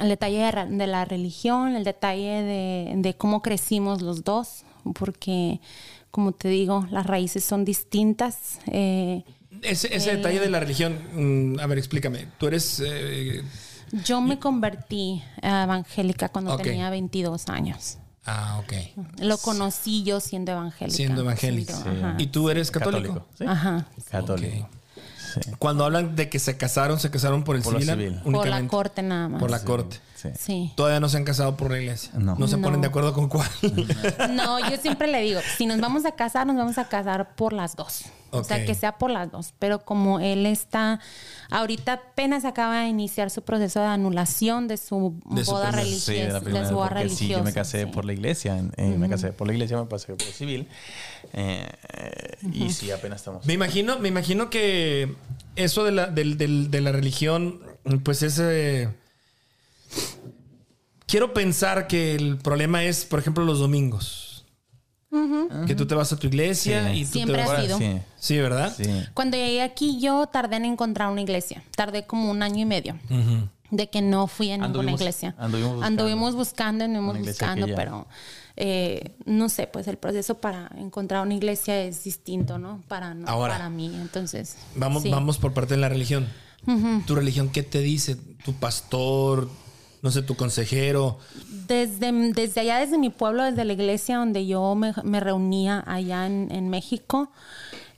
el 0.00 0.08
detalle 0.08 0.50
de, 0.68 0.86
la 0.86 1.04
religión, 1.04 1.74
el 1.76 1.84
detalle 1.84 2.42
de, 2.42 2.92
de 2.96 3.14
cómo 3.14 3.42
crecimos 3.42 4.02
los 4.02 4.24
dos, 4.24 4.64
porque 4.94 5.60
como 6.10 6.32
te 6.32 6.48
digo, 6.48 6.86
las 6.90 7.06
raíces 7.06 7.44
son 7.44 7.64
distintas. 7.64 8.60
eh, 8.68 9.24
Ese, 9.62 9.94
ese 9.94 10.12
Eh. 10.12 10.16
detalle 10.16 10.40
de 10.40 10.48
la 10.48 10.60
religión, 10.60 10.98
mm, 11.54 11.60
a 11.60 11.66
ver, 11.66 11.78
explícame. 11.78 12.28
Tú 12.38 12.46
eres... 12.46 12.80
eh, 12.86 13.42
yo 14.04 14.20
me 14.20 14.38
convertí 14.38 15.22
a 15.42 15.64
evangélica 15.64 16.28
cuando 16.28 16.56
tenía 16.56 16.90
22 16.90 17.48
años. 17.48 17.98
ah, 18.24 18.60
ok. 18.62 18.72
Lo 19.20 19.38
conocí 19.38 20.02
yo 20.02 20.20
siendo 20.20 20.52
evangélica. 20.52 20.96
Siendo 20.96 21.22
evangélica. 21.22 21.74
Siendo-. 21.74 22.14
¿Y 22.22 22.26
tú 22.28 22.50
eres 22.50 22.70
católico? 22.70 23.26
¿sí? 23.38 23.44
Ajá. 23.46 23.86
Católico. 24.10 24.68
Sí. 25.34 25.50
Cuando 25.58 25.84
hablan 25.84 26.16
de 26.16 26.30
que 26.30 26.38
se 26.38 26.56
casaron, 26.56 26.98
se 26.98 27.10
casaron 27.10 27.44
por 27.44 27.56
el 27.56 27.62
Por 27.62 27.74
civil, 27.74 27.88
civil. 27.88 28.20
Por 28.24 28.46
la 28.48 28.66
corte 28.66 29.02
nada 29.02 29.28
más. 29.28 29.40
Por 29.40 29.50
la 29.50 29.62
corte. 29.62 29.98
Sí. 30.34 30.42
Sí. 30.46 30.72
Todavía 30.76 31.00
no 31.00 31.08
se 31.08 31.16
han 31.18 31.24
casado 31.24 31.56
por 31.56 31.70
la 31.70 31.78
iglesia. 31.80 32.10
No. 32.18 32.36
se 32.48 32.56
ponen 32.58 32.74
No. 32.74 32.80
de 32.82 32.86
acuerdo 32.88 33.12
con 33.12 33.28
cuál. 33.28 33.48
No, 34.34 34.58
yo 34.70 34.76
siempre 34.78 35.06
le 35.08 35.20
digo, 35.20 35.40
si 35.56 35.66
nos 35.66 35.80
vamos 35.80 36.04
a 36.06 36.12
casar, 36.12 36.46
nos 36.46 36.56
vamos 36.56 36.78
a 36.78 36.88
casar 36.88 37.34
por 37.34 37.52
las 37.52 37.76
dos. 37.76 38.04
O 38.30 38.44
sea, 38.44 38.64
que 38.66 38.74
sea 38.74 38.98
por 38.98 39.10
las 39.10 39.30
dos. 39.30 39.54
Pero 39.58 39.84
como 39.84 40.20
él 40.20 40.44
está, 40.46 41.00
ahorita 41.50 41.92
apenas 41.94 42.44
acaba 42.44 42.80
de 42.82 42.88
iniciar 42.88 43.30
su 43.30 43.42
proceso 43.42 43.80
de 43.80 43.86
anulación 43.86 44.68
de 44.68 44.76
su 44.76 45.18
De 45.30 45.44
su 45.44 45.52
boda 45.52 45.68
primer- 45.68 45.84
religiosa. 45.86 46.12
Sí, 46.12 46.18
de 46.18 46.28
la 46.32 46.40
primera, 46.40 46.62
de 46.64 46.68
su 46.68 46.74
boda 46.74 46.88
porque 46.90 47.08
sí, 47.08 47.28
yo 47.28 47.38
me 47.38 47.44
religiosa, 47.44 47.54
casé 47.60 47.84
sí. 47.84 47.90
por 47.92 48.04
la 48.04 48.12
iglesia, 48.12 48.62
eh, 48.76 48.94
me 48.98 49.08
casé 49.08 49.32
por 49.32 49.46
la 49.46 49.54
iglesia, 49.54 49.78
me 49.78 49.86
pasé 49.86 50.14
por 50.14 50.26
civil, 50.26 50.68
eh, 51.32 51.66
eh, 51.94 52.36
y 52.52 52.70
sí, 52.70 52.90
apenas 52.90 53.20
estamos. 53.20 53.46
Me 53.46 53.54
imagino, 53.54 53.98
me 54.00 54.08
imagino 54.08 54.50
que 54.50 55.14
eso 55.54 55.84
de 55.84 55.92
la, 55.92 56.06
del- 56.08 56.36
de 56.70 56.80
la 56.82 56.92
religión, 56.92 57.60
pues 58.04 58.22
es... 58.22 58.38
quiero 61.06 61.32
pensar 61.34 61.86
que 61.86 62.14
el 62.14 62.38
problema 62.38 62.84
es, 62.84 63.04
por 63.04 63.18
ejemplo, 63.18 63.44
los 63.44 63.58
domingos. 63.58 64.22
Que 65.66 65.74
tú 65.74 65.86
te 65.86 65.94
vas 65.94 66.12
a 66.12 66.18
tu 66.18 66.26
iglesia 66.26 66.90
Sí. 66.92 66.98
y 67.00 67.04
tú 67.06 67.12
Siempre 67.12 67.36
te 67.36 67.42
ha 67.42 67.46
vas... 67.46 67.62
sido. 67.62 67.78
Sí, 67.78 67.98
Sí, 68.18 68.36
¿verdad? 68.38 68.74
sí. 68.76 68.84
Cuando 69.14 69.38
llegué 69.38 69.62
aquí, 69.62 69.98
yo 69.98 70.26
tardé 70.26 70.56
en 70.56 70.66
encontrar 70.66 71.10
una 71.10 71.22
iglesia. 71.22 71.62
Tardé 71.74 72.04
como 72.04 72.30
un 72.30 72.42
año 72.42 72.60
y 72.60 72.64
medio. 72.66 72.98
de 73.70 73.90
que 73.90 74.00
no 74.02 74.26
fui 74.28 74.50
a 74.52 74.58
ninguna 74.58 74.66
Anduvimos- 74.92 75.00
iglesia. 75.00 75.34
anduvimos 75.38 75.74
buscando. 75.74 75.86
Anduvimos 75.86 76.34
buscando, 76.36 76.84
anduvimos 77.64 77.76
pero 77.76 78.06
eh, 78.56 79.16
no 79.24 79.48
sé, 79.48 79.66
pues 79.66 79.88
el 79.88 79.96
proceso 79.96 80.36
para 80.38 80.70
encontrar 80.78 81.22
una 81.26 81.34
iglesia 81.34 81.82
es 81.82 82.04
distinto, 82.04 82.58
¿no? 82.58 82.82
Para, 82.86 83.14
no- 83.14 83.26
Ahora. 83.26 83.54
para 83.54 83.68
mí, 83.70 83.86
entonces. 84.00 84.56
Vamos, 84.76 85.02
sí. 85.02 85.10
vamos 85.10 85.38
por 85.38 85.52
parte 85.52 85.74
de 85.74 85.80
la 85.80 85.88
religión. 85.88 86.28
¿Tu 87.06 87.14
religión 87.16 87.48
qué 87.48 87.62
te 87.64 87.80
dice? 87.80 88.16
¿Tu 88.44 88.52
pastor? 88.52 89.48
No 90.06 90.12
sé, 90.12 90.22
tu 90.22 90.36
consejero. 90.36 91.18
Desde, 91.66 92.12
desde 92.32 92.60
allá, 92.60 92.78
desde 92.78 92.96
mi 92.96 93.10
pueblo, 93.10 93.42
desde 93.42 93.64
la 93.64 93.72
iglesia 93.72 94.18
donde 94.18 94.46
yo 94.46 94.76
me, 94.76 94.92
me 95.02 95.18
reunía 95.18 95.82
allá 95.84 96.26
en, 96.26 96.48
en 96.52 96.68
México, 96.68 97.32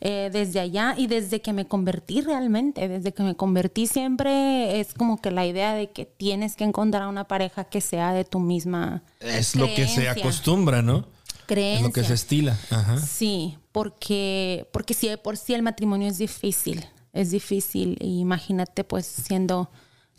eh, 0.01 0.31
desde 0.33 0.59
allá 0.61 0.95
y 0.97 1.07
desde 1.07 1.43
que 1.43 1.53
me 1.53 1.67
convertí 1.67 2.23
realmente, 2.23 2.89
desde 2.89 3.13
que 3.13 3.23
me 3.23 3.35
convertí 3.35 3.87
siempre 3.87 4.81
es 4.81 4.95
como 4.95 5.21
que 5.21 5.31
la 5.31 5.45
idea 5.45 5.75
de 5.75 5.91
que 5.91 6.07
tienes 6.07 6.57
que 6.57 6.65
encontrar 6.65 7.09
una 7.09 7.25
pareja 7.25 7.65
que 7.65 7.83
sea 7.83 8.15
de 8.15 8.25
tu 8.25 8.41
misma 8.41 9.03
Es 9.21 9.55
lo 9.55 9.67
que 9.67 9.87
se 9.87 10.01
creencia. 10.01 10.13
acostumbra, 10.13 10.81
¿no? 10.81 10.99
Es 10.99 11.83
lo 11.83 11.89
que 11.89 11.93
creencia. 11.93 12.05
se 12.05 12.15
estila. 12.15 12.59
Ajá. 12.71 12.99
Sí, 13.01 13.59
porque, 13.73 14.67
porque 14.73 14.95
si 14.95 15.09
de 15.09 15.19
por 15.19 15.37
sí 15.37 15.53
el 15.53 15.63
matrimonio 15.63 16.09
es 16.09 16.17
difícil, 16.17 16.87
es 17.13 17.31
difícil. 17.33 17.99
Y 18.01 18.21
imagínate 18.21 18.85
pues 18.85 19.05
siendo, 19.05 19.71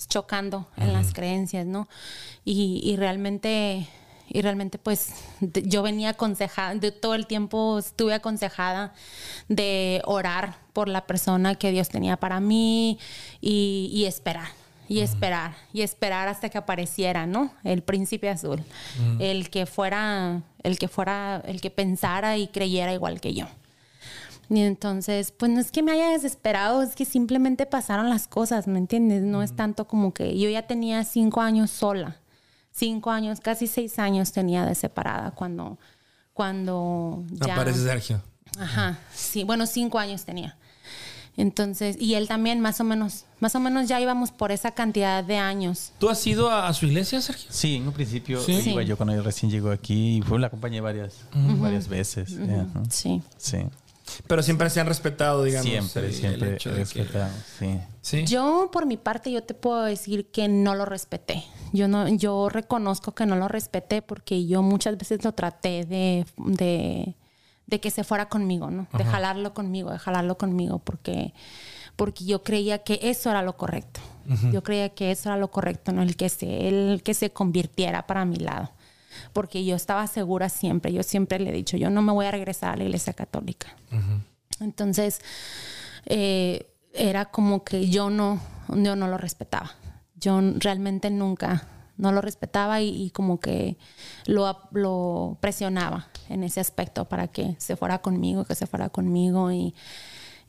chocando 0.08 0.68
en 0.78 0.94
las 0.94 1.14
creencias, 1.14 1.66
¿no? 1.66 1.88
Y, 2.46 2.82
y 2.84 2.96
realmente, 2.96 3.88
y 4.28 4.42
realmente 4.42 4.78
pues 4.78 5.14
yo 5.42 5.84
venía 5.84 6.10
aconsejada, 6.10 6.76
de 6.76 6.92
todo 6.92 7.16
el 7.16 7.28
tiempo 7.28 7.80
estuve 7.80 8.14
aconsejada 8.14 8.94
de 9.48 10.02
orar 10.06 10.58
por 10.74 10.88
la 10.88 11.06
persona 11.06 11.56
que 11.56 11.72
Dios 11.72 11.90
tenía 11.90 12.18
para 12.18 12.40
mí 12.40 12.98
y, 13.42 13.90
y 13.94 14.06
esperar. 14.06 14.48
Y 14.92 15.02
esperar, 15.02 15.56
y 15.72 15.84
esperar 15.84 16.28
hasta 16.28 16.50
que 16.50 16.58
apareciera, 16.58 17.28
¿no? 17.28 17.54
El 17.64 17.84
príncipe 17.84 18.28
azul. 18.28 18.64
El 19.20 19.52
que 19.52 19.68
fuera, 19.68 20.42
el 20.64 20.80
que 20.80 20.88
fuera, 20.88 21.44
el 21.46 21.62
que 21.62 21.70
pensara 21.70 22.38
y 22.38 22.48
creyera 22.48 22.92
igual 22.92 23.22
que 23.22 23.36
yo. 23.36 23.46
Y 24.50 24.62
entonces, 24.62 25.32
pues 25.32 25.52
no 25.52 25.60
es 25.60 25.72
que 25.72 25.84
me 25.84 25.92
haya 25.92 26.10
desesperado, 26.10 26.82
es 26.82 26.96
que 26.96 27.06
simplemente 27.06 27.66
pasaron 27.68 28.10
las 28.10 28.28
cosas, 28.28 28.68
¿me 28.68 28.80
entiendes? 28.80 29.22
No 29.22 29.44
es 29.44 29.56
tanto 29.56 29.86
como 29.88 30.12
que 30.14 30.38
yo 30.40 30.50
ya 30.50 30.64
tenía 30.66 31.04
cinco 31.04 31.42
años 31.42 31.70
sola, 31.70 32.18
cinco 32.72 33.12
años, 33.12 33.40
casi 33.42 33.68
seis 33.68 34.00
años 34.00 34.32
tenía 34.32 34.66
de 34.66 34.74
separada 34.74 35.32
cuando, 35.32 35.78
cuando 36.34 37.24
ya... 37.32 37.54
Aparece 37.54 37.84
Sergio. 37.84 38.22
Ajá, 38.60 38.98
sí, 39.14 39.44
bueno, 39.44 39.68
cinco 39.68 40.00
años 40.00 40.26
tenía. 40.26 40.58
Entonces, 41.38 41.96
y 42.00 42.16
él 42.16 42.28
también 42.28 42.60
más 42.60 42.82
o 42.82 42.84
menos, 42.84 43.26
más 43.40 43.56
o 43.56 43.60
menos 43.60 43.88
ya 43.88 44.02
íbamos 44.02 44.32
por 44.32 44.52
esa 44.52 44.72
cantidad 44.72 45.24
de 45.24 45.38
años. 45.38 45.94
¿Tú 46.00 46.10
has 46.10 46.26
ido 46.28 46.50
a, 46.50 46.68
a 46.68 46.74
su 46.74 46.88
iglesia, 46.88 47.22
Sergio? 47.22 47.50
Sí, 47.52 47.76
en 47.76 47.88
un 47.88 47.94
principio 47.94 48.42
Sí. 48.42 48.54
iba 48.72 48.82
Sí. 48.82 48.88
yo 48.88 48.98
cuando 48.98 49.14
él 49.14 49.24
recién 49.24 49.50
llegó 49.52 49.70
aquí 49.72 50.18
y 50.18 50.22
fue 50.22 50.40
la 50.40 50.48
acompañé 50.48 50.82
varias, 50.82 51.18
varias 51.34 51.88
veces. 51.88 52.36
Sí. 52.90 53.22
Sí. 53.38 53.64
Pero 54.28 54.44
siempre 54.44 54.70
se 54.70 54.80
han 54.80 54.88
respetado, 54.88 55.44
digamos. 55.44 55.70
Siempre, 55.70 56.08
el- 56.08 56.14
siempre 56.14 56.50
el 56.50 56.56
hecho 56.56 56.70
de 56.70 56.76
que- 56.76 56.82
respetado. 57.04 57.30
Sí. 57.60 57.80
Sí. 58.02 58.26
Yo, 58.26 58.70
por 58.72 58.86
mi 58.86 58.98
parte, 58.98 59.32
yo 59.32 59.44
te 59.44 59.54
puedo 59.54 59.84
decir 59.84 60.30
que 60.32 60.48
no 60.48 60.76
lo 60.76 60.86
respeté. 60.86 61.44
Yo 61.74 61.88
no, 61.88 62.08
yo 62.08 62.50
reconozco 62.50 63.14
que 63.14 63.26
no 63.26 63.36
lo 63.36 63.48
respeté 63.48 64.02
porque 64.02 64.46
yo 64.48 64.62
muchas 64.62 64.98
veces 64.98 65.24
lo 65.24 65.34
traté 65.34 65.86
de, 65.86 66.26
de, 66.38 67.16
de 67.68 67.80
que 67.80 67.92
se 67.92 68.04
fuera 68.04 68.28
conmigo, 68.30 68.72
¿no? 68.72 68.88
De 68.98 69.04
jalarlo 69.12 69.54
conmigo, 69.54 69.92
de 69.92 70.00
jalarlo 70.00 70.38
conmigo, 70.38 70.80
porque, 70.80 71.34
porque 71.96 72.26
yo 72.26 72.42
creía 72.44 72.80
que 72.80 73.00
eso 73.04 73.30
era 73.30 73.42
lo 73.44 73.56
correcto. 73.58 74.00
Yo 74.52 74.62
creía 74.62 74.90
que 74.90 75.10
eso 75.12 75.30
era 75.30 75.38
lo 75.38 75.50
correcto, 75.50 75.92
¿no? 75.92 76.04
El 76.04 76.16
que 76.16 76.30
se, 76.30 76.68
el 76.68 77.02
que 77.04 77.14
se 77.16 77.32
convirtiera 77.32 78.06
para 78.06 78.26
mi 78.26 78.36
lado. 78.38 78.72
Porque 79.40 79.64
yo 79.64 79.78
estaba 79.78 80.06
segura 80.06 80.50
siempre, 80.50 80.92
yo 80.92 81.02
siempre 81.02 81.40
le 81.40 81.52
he 81.52 81.54
dicho, 81.54 81.78
yo 81.78 81.90
no 81.90 82.02
me 82.02 82.12
voy 82.12 82.26
a 82.26 82.32
regresar 82.32 82.74
a 82.74 82.76
la 82.76 82.84
iglesia 82.84 83.14
católica. 83.14 83.74
Entonces, 84.60 85.22
eh, 86.08 86.70
era 86.94 87.24
como 87.32 87.64
que 87.64 87.88
yo 87.88 88.10
no, 88.10 88.42
yo 88.68 88.98
no 88.98 89.08
lo 89.08 89.18
respetaba. 89.18 89.72
Yo 90.16 90.42
realmente 90.58 91.10
nunca 91.10 91.70
no 91.96 92.12
lo 92.12 92.20
respetaba 92.20 92.82
y, 92.82 92.90
y 92.90 93.12
como 93.12 93.40
que 93.40 93.78
lo, 94.26 94.60
lo 94.74 95.38
presionaba 95.40 96.10
en 96.28 96.44
ese 96.44 96.60
aspecto 96.60 97.06
para 97.06 97.30
que 97.30 97.56
se 97.60 97.78
fuera 97.78 98.00
conmigo, 98.00 98.44
que 98.44 98.56
se 98.56 98.68
fuera 98.68 98.90
conmigo 98.90 99.54
y, 99.54 99.74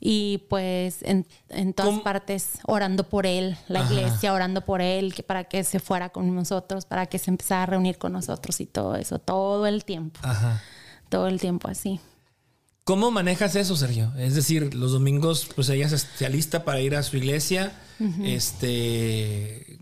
y 0.03 0.39
pues 0.49 1.03
en, 1.03 1.27
en 1.49 1.73
todas 1.73 1.91
¿Cómo? 1.91 2.03
partes 2.03 2.57
orando 2.65 3.07
por 3.07 3.27
él, 3.27 3.55
la 3.67 3.83
iglesia 3.83 4.33
orando 4.33 4.65
por 4.65 4.81
él, 4.81 5.13
que 5.13 5.21
para 5.21 5.43
que 5.43 5.63
se 5.63 5.79
fuera 5.79 6.09
con 6.09 6.33
nosotros, 6.35 6.85
para 6.85 7.05
que 7.05 7.19
se 7.19 7.29
empezara 7.29 7.63
a 7.63 7.65
reunir 7.67 7.99
con 7.99 8.11
nosotros 8.11 8.59
y 8.59 8.65
todo 8.65 8.95
eso, 8.95 9.19
todo 9.19 9.67
el 9.67 9.85
tiempo, 9.85 10.19
Ajá. 10.23 10.59
todo 11.07 11.27
el 11.27 11.39
tiempo 11.39 11.67
así. 11.67 11.99
¿Cómo 12.83 13.11
manejas 13.11 13.55
eso, 13.55 13.75
Sergio? 13.77 14.11
Es 14.17 14.33
decir, 14.33 14.73
los 14.73 14.91
domingos, 14.91 15.47
pues 15.55 15.69
ella 15.69 15.87
se, 15.87 15.99
se 15.99 16.25
alista 16.25 16.65
para 16.65 16.81
ir 16.81 16.95
a 16.95 17.03
su 17.03 17.15
iglesia. 17.15 17.71
Este. 18.23 19.77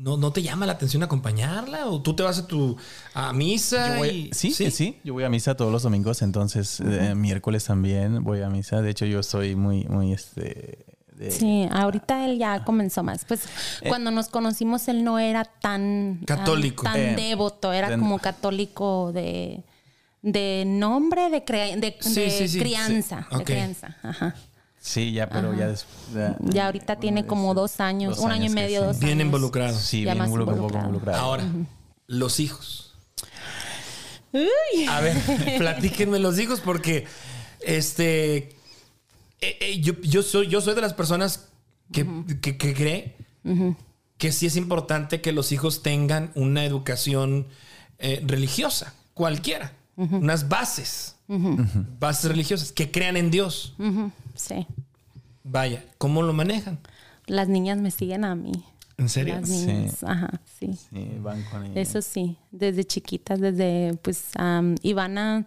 ¿No, 0.00 0.16
¿No 0.16 0.32
te 0.32 0.42
llama 0.42 0.66
la 0.66 0.72
atención 0.72 1.02
acompañarla? 1.02 1.86
¿O 1.86 2.00
tú 2.02 2.14
te 2.16 2.22
vas 2.22 2.38
a 2.38 2.46
tu 2.46 2.76
a 3.14 3.32
misa? 3.32 3.92
Yo 3.94 3.98
voy- 3.98 4.08
y- 4.08 4.30
sí, 4.32 4.52
sí, 4.52 4.96
Yo 5.04 5.12
voy 5.12 5.24
a 5.24 5.28
misa 5.28 5.54
todos 5.56 5.70
los 5.70 5.82
domingos, 5.82 6.22
entonces 6.22 6.80
eh, 6.80 7.14
miércoles 7.14 7.64
también 7.64 8.24
voy 8.24 8.42
a 8.42 8.48
misa. 8.48 8.80
De 8.82 8.90
hecho, 8.90 9.04
yo 9.06 9.22
soy 9.22 9.54
muy, 9.56 9.84
muy 9.84 10.12
este. 10.12 10.84
de- 11.14 11.30
Sí, 11.30 11.68
ahorita 11.70 12.24
él 12.24 12.38
ya 12.38 12.64
comenzó 12.64 13.02
más. 13.02 13.24
Pues 13.26 13.42
cuando 13.88 14.10
nos 14.10 14.28
conocimos 14.28 14.88
él 14.88 15.04
no 15.04 15.18
era 15.18 15.44
tan 15.44 16.20
Católico. 16.26 16.84
tan 16.84 16.96
Eh, 16.98 17.14
devoto, 17.16 17.72
era 17.72 17.90
de- 17.90 17.98
como 17.98 18.18
católico 18.18 19.12
de 19.12 19.64
de 20.22 20.64
nombre, 20.66 21.30
de, 21.30 21.40
de, 21.40 21.96
Sí, 22.00 22.14
de 22.20 22.30
sí, 22.30 22.48
sí, 22.48 22.58
crianza, 22.58 23.26
sí. 23.30 23.38
de 23.38 23.44
crianza. 23.44 23.96
Ajá. 24.02 24.34
Sí, 24.82 25.12
ya, 25.12 25.28
pero 25.28 25.54
ya 25.54 25.68
después. 25.68 25.98
Ya 26.40 26.66
ahorita 26.66 26.96
tiene 26.96 27.26
como 27.26 27.52
dos 27.54 27.80
años, 27.80 28.18
un 28.18 28.32
año 28.32 28.46
y 28.46 28.48
medio, 28.48 28.82
dos 28.84 28.98
Bien 28.98 29.12
años. 29.12 29.26
involucrado. 29.26 29.78
Sí, 29.78 30.04
Ya 30.04 30.12
bien 30.14 30.18
más 30.18 30.28
involucrado, 30.28 30.62
un 30.62 30.68
poco 30.68 30.78
involucrado. 30.78 31.18
involucrado. 31.18 31.22
Ahora, 31.22 31.66
los 32.06 32.40
hijos. 32.40 32.94
A 34.88 35.00
ver, 35.00 35.16
platíquenme 35.58 36.18
los 36.18 36.38
hijos 36.38 36.60
porque 36.60 37.06
este 37.60 38.36
eh, 38.36 39.58
eh, 39.60 39.80
yo, 39.80 39.94
yo 40.02 40.22
soy 40.22 40.46
yo 40.48 40.60
soy 40.60 40.74
de 40.74 40.80
las 40.80 40.94
personas 40.94 41.48
que, 41.92 42.06
que- 42.40 42.56
que 42.56 42.74
cree 42.74 43.16
que 44.18 44.32
sí 44.32 44.46
es 44.46 44.56
importante 44.56 45.20
que 45.20 45.32
los 45.32 45.50
hijos 45.50 45.82
tengan 45.82 46.30
una 46.34 46.64
educación 46.64 47.46
eh, 47.98 48.22
religiosa, 48.26 48.94
cualquiera, 49.14 49.72
unas 49.96 50.48
bases, 50.48 51.16
bases 51.98 52.30
religiosas, 52.30 52.70
que 52.72 52.90
crean 52.90 53.16
en 53.16 53.30
Dios. 53.30 53.74
Sí. 54.40 54.66
Vaya, 55.44 55.84
¿cómo 55.98 56.22
lo 56.22 56.32
manejan? 56.32 56.78
Las 57.26 57.48
niñas 57.48 57.78
me 57.78 57.90
siguen 57.90 58.24
a 58.24 58.34
mí. 58.34 58.52
¿En 58.96 59.08
serio? 59.08 59.34
Las 59.34 59.48
Sí. 59.48 59.88
ajá, 60.06 60.40
sí. 60.58 60.72
Sí, 60.74 61.18
van 61.20 61.42
con 61.44 61.64
ella. 61.64 61.80
Eso 61.80 62.02
sí, 62.02 62.36
desde 62.50 62.84
chiquitas, 62.84 63.40
desde 63.40 63.96
pues 64.02 64.30
am, 64.36 64.74
Ivana, 64.82 65.46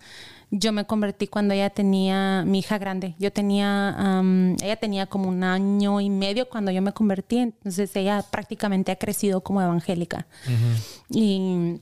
yo 0.49 0.71
me 0.71 0.85
convertí 0.85 1.27
cuando 1.27 1.53
ella 1.53 1.69
tenía, 1.69 2.43
mi 2.45 2.59
hija 2.59 2.77
grande, 2.77 3.15
yo 3.19 3.31
tenía, 3.31 3.89
am, 3.89 4.55
ella 4.61 4.75
tenía 4.77 5.05
como 5.07 5.29
un 5.29 5.43
año 5.43 6.01
y 6.01 6.09
medio 6.09 6.49
cuando 6.49 6.71
yo 6.71 6.81
me 6.81 6.93
convertí, 6.93 7.37
entonces 7.39 7.95
ella 7.95 8.23
prácticamente 8.31 8.91
ha 8.91 8.95
crecido 8.95 9.41
como 9.41 9.61
evangélica. 9.61 10.25
Y 11.09 11.79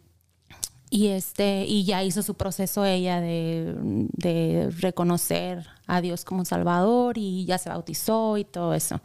y 0.94 1.08
este 1.08 1.66
y 1.66 1.86
ya 1.86 2.04
hizo 2.04 2.22
su 2.22 2.36
proceso 2.36 2.84
ella 2.86 3.22
de, 3.22 3.74
de 4.12 4.70
reconocer 4.82 5.66
a 5.88 6.02
Dios 6.02 6.26
como 6.26 6.44
Salvador 6.44 7.18
y 7.18 7.46
ya 7.46 7.58
se 7.58 7.70
bautizó 7.70 8.38
y 8.38 8.44
todo 8.44 8.74
eso. 8.74 9.00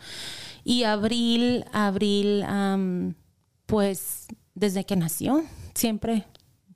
Y 0.65 0.83
Abril, 0.83 1.65
Abril, 1.73 2.43
am, 2.43 3.15
pues 3.67 4.27
desde 4.55 4.85
que 4.85 4.97
nació, 4.97 5.45
siempre 5.75 6.27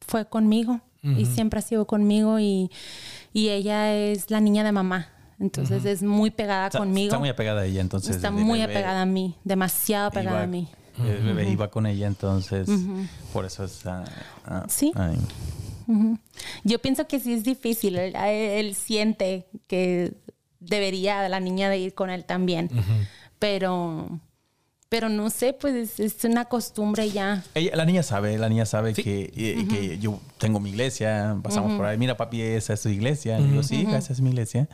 fue 0.00 0.26
conmigo 0.26 0.80
y 1.02 1.24
siempre 1.26 1.58
ha 1.58 1.62
sido 1.62 1.86
conmigo 1.86 2.38
y, 2.38 2.70
y 3.32 3.48
ella 3.48 3.92
es 3.94 4.30
la 4.30 4.40
niña 4.40 4.62
de 4.62 4.70
mamá. 4.70 5.08
Entonces 5.40 5.86
es 5.86 6.02
muy 6.02 6.30
pegada 6.30 6.66
Está, 6.66 6.78
conmigo. 6.78 7.06
está 7.08 7.18
muy 7.18 7.30
apegada 7.30 7.62
a 7.62 7.64
ella, 7.66 7.80
entonces. 7.80 8.14
Está 8.14 8.30
muy 8.30 8.60
apegada 8.60 9.02
a 9.02 9.06
mí, 9.06 9.34
demasiado 9.42 10.08
apegada 10.08 10.42
a 10.42 10.46
mí. 10.46 10.68
El 10.98 11.22
bebé 11.22 11.48
iba 11.50 11.70
con 11.70 11.86
ella, 11.86 12.06
entonces. 12.06 12.68
Por 13.32 13.44
eso 13.44 13.64
es. 13.64 13.86
ah, 13.86 14.04
ah, 14.46 14.66
Sí. 14.68 14.92
ay. 14.94 15.18
Yo 16.64 16.78
pienso 16.78 17.06
que 17.08 17.18
sí 17.20 17.32
es 17.32 17.44
difícil. 17.44 17.96
Él, 17.98 18.74
siente 18.74 19.46
que 19.66 20.14
debería 20.60 21.28
la 21.28 21.40
niña 21.40 21.68
de 21.68 21.78
ir 21.78 21.94
con 21.94 22.10
él 22.10 22.24
también. 22.24 22.70
Pero, 23.38 24.20
pero 24.88 25.08
no 25.08 25.30
sé, 25.30 25.52
pues 25.52 25.74
es, 25.74 26.00
es 26.00 26.24
una 26.24 26.44
costumbre 26.44 27.10
ya. 27.10 27.42
Ella, 27.54 27.74
la 27.74 27.84
niña 27.84 28.02
sabe, 28.02 28.36
la 28.38 28.48
niña 28.48 28.66
sabe 28.66 28.92
que, 28.92 29.32
eh, 29.34 29.66
que 29.68 29.98
yo 29.98 30.20
tengo 30.38 30.60
mi 30.60 30.70
iglesia, 30.70 31.36
pasamos 31.42 31.76
por 31.76 31.86
ahí, 31.86 31.96
mira 31.96 32.16
papi, 32.16 32.42
esa 32.42 32.74
es 32.74 32.82
tu 32.82 32.88
iglesia. 32.88 33.38
Le 33.40 33.48
digo, 33.48 33.62
sí, 33.62 33.86
esa 33.90 34.12
es 34.12 34.20
mi 34.20 34.30
iglesia. 34.30 34.68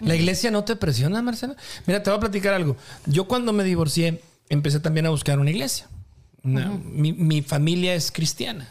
¿La 0.00 0.14
iglesia 0.16 0.50
no 0.50 0.64
te 0.64 0.76
presiona, 0.76 1.22
Marcela? 1.22 1.56
Mira, 1.86 2.02
te 2.02 2.10
voy 2.10 2.16
a 2.16 2.20
platicar 2.20 2.54
algo. 2.54 2.76
Yo 3.06 3.28
cuando 3.28 3.52
me 3.52 3.64
divorcié, 3.64 4.22
empecé 4.50 4.80
también 4.80 5.06
a 5.06 5.10
buscar 5.10 5.38
una 5.38 5.50
iglesia. 5.50 5.88
Una- 6.42 6.68
mi, 6.84 7.12
mi 7.14 7.40
familia 7.40 7.94
es 7.94 8.12
cristiana. 8.12 8.70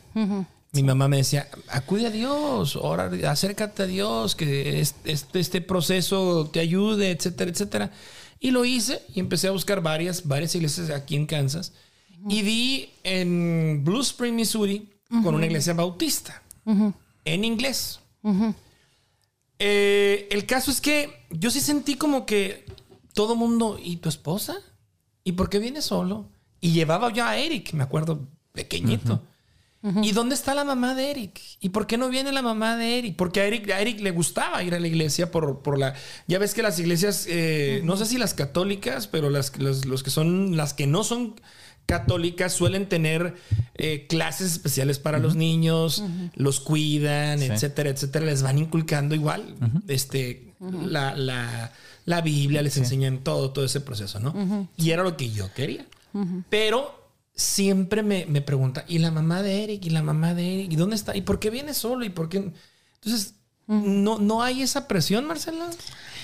Mi 0.71 0.83
mamá 0.83 1.07
me 1.07 1.17
decía, 1.17 1.47
acude 1.69 2.05
a 2.05 2.11
Dios, 2.11 2.75
ora, 2.75 3.09
acércate 3.27 3.81
a 3.83 3.85
Dios, 3.87 4.35
que 4.35 4.79
es- 4.81 4.93
este, 5.05 5.39
este 5.39 5.61
proceso 5.61 6.47
te 6.53 6.59
ayude, 6.59 7.09
etcétera, 7.09 7.49
etcétera. 7.49 7.91
Y 8.39 8.51
lo 8.51 8.63
hice 8.65 9.01
y 9.15 9.19
empecé 9.19 9.47
a 9.47 9.51
buscar 9.51 9.81
varias, 9.81 10.27
varias 10.27 10.53
iglesias 10.55 10.91
aquí 10.91 11.15
en 11.15 11.25
Kansas. 11.25 11.73
Y 12.29 12.41
di 12.43 12.89
en 13.03 13.81
Blue 13.83 14.01
Spring, 14.01 14.35
Missouri, 14.35 14.89
con 15.23 15.33
una 15.33 15.45
iglesia 15.47 15.73
bautista, 15.73 16.43
en 17.25 17.43
inglés. 17.45 17.99
Eh, 19.59 20.27
el 20.31 20.45
caso 20.45 20.71
es 20.71 20.79
que 20.81 21.09
yo 21.31 21.49
sí 21.51 21.59
sentí 21.59 21.95
como 21.95 22.25
que 22.25 22.65
todo 23.13 23.35
mundo, 23.35 23.77
¿y 23.81 23.97
tu 23.97 24.07
esposa? 24.09 24.55
¿Y 25.29 25.33
por 25.33 25.49
qué 25.49 25.59
viene 25.59 25.81
solo? 25.81 26.27
Y 26.59 26.71
llevaba 26.71 27.13
yo 27.13 27.23
a 27.25 27.37
Eric, 27.37 27.73
me 27.73 27.83
acuerdo, 27.83 28.27
pequeñito. 28.51 29.23
¿Y 30.03 30.11
dónde 30.11 30.35
está 30.35 30.53
la 30.55 30.65
mamá 30.65 30.93
de 30.95 31.09
Eric? 31.11 31.39
¿Y 31.61 31.69
por 31.69 31.87
qué 31.87 31.97
no 31.97 32.09
viene 32.09 32.31
la 32.33 32.41
mamá 32.41 32.75
de 32.75 32.97
Eric? 32.99 33.15
Porque 33.15 33.39
a 33.39 33.45
Eric, 33.45 33.69
a 33.71 33.79
Eric 33.79 34.01
le 34.01 34.11
gustaba 34.11 34.61
ir 34.63 34.73
a 34.75 34.79
la 34.79 34.87
iglesia 34.87 35.31
por, 35.31 35.61
por 35.61 35.77
la... 35.77 35.93
Ya 36.27 36.37
ves 36.39 36.53
que 36.53 36.61
las 36.61 36.77
iglesias, 36.79 37.25
eh, 37.29 37.79
no 37.85 37.95
sé 37.95 38.05
si 38.05 38.17
las 38.17 38.33
católicas, 38.33 39.07
pero 39.07 39.29
las, 39.29 39.57
las- 39.57 39.85
los 39.85 40.03
que 40.03 40.09
son, 40.09 40.57
las 40.57 40.73
que 40.73 40.85
no 40.87 41.05
son 41.05 41.35
católicas 41.85 42.51
suelen 42.53 42.89
tener 42.89 43.35
eh, 43.75 44.05
clases 44.09 44.51
especiales 44.51 44.99
para 44.99 45.17
los 45.19 45.35
niños, 45.35 46.03
los 46.35 46.59
cuidan, 46.59 47.39
etcétera, 47.53 47.89
etcétera. 47.89 48.25
Les 48.25 48.43
van 48.43 48.57
inculcando 48.57 49.15
igual 49.15 49.55
este, 49.87 50.53
la, 50.59 51.15
la- 51.15 51.71
la 52.09 52.21
Biblia, 52.21 52.63
les 52.63 52.75
enseñan 52.75 53.19
todo, 53.19 53.51
todo 53.51 53.63
ese 53.63 53.81
proceso, 53.81 54.19
¿no? 54.19 54.67
Y 54.75 54.89
era 54.89 55.03
lo 55.03 55.15
que 55.15 55.29
yo 55.29 55.53
quería. 55.53 55.85
Pero 56.49 57.11
siempre 57.35 58.01
me, 58.01 58.25
me 58.25 58.41
pregunta, 58.41 58.83
¿y 58.87 58.97
la 58.97 59.11
mamá 59.11 59.43
de 59.43 59.63
Eric? 59.63 59.85
¿Y 59.85 59.91
la 59.91 60.01
mamá 60.01 60.33
de 60.33 60.55
Eric? 60.55 60.73
¿Y 60.73 60.75
dónde 60.75 60.95
está? 60.95 61.15
¿Y 61.15 61.21
por 61.21 61.37
qué 61.37 61.51
viene 61.51 61.75
solo? 61.75 62.03
¿Y 62.03 62.09
por 62.09 62.27
qué? 62.27 62.51
Entonces, 62.95 63.35
no, 63.67 64.17
no 64.17 64.41
hay 64.41 64.63
esa 64.63 64.87
presión, 64.87 65.27
Marcela. 65.27 65.69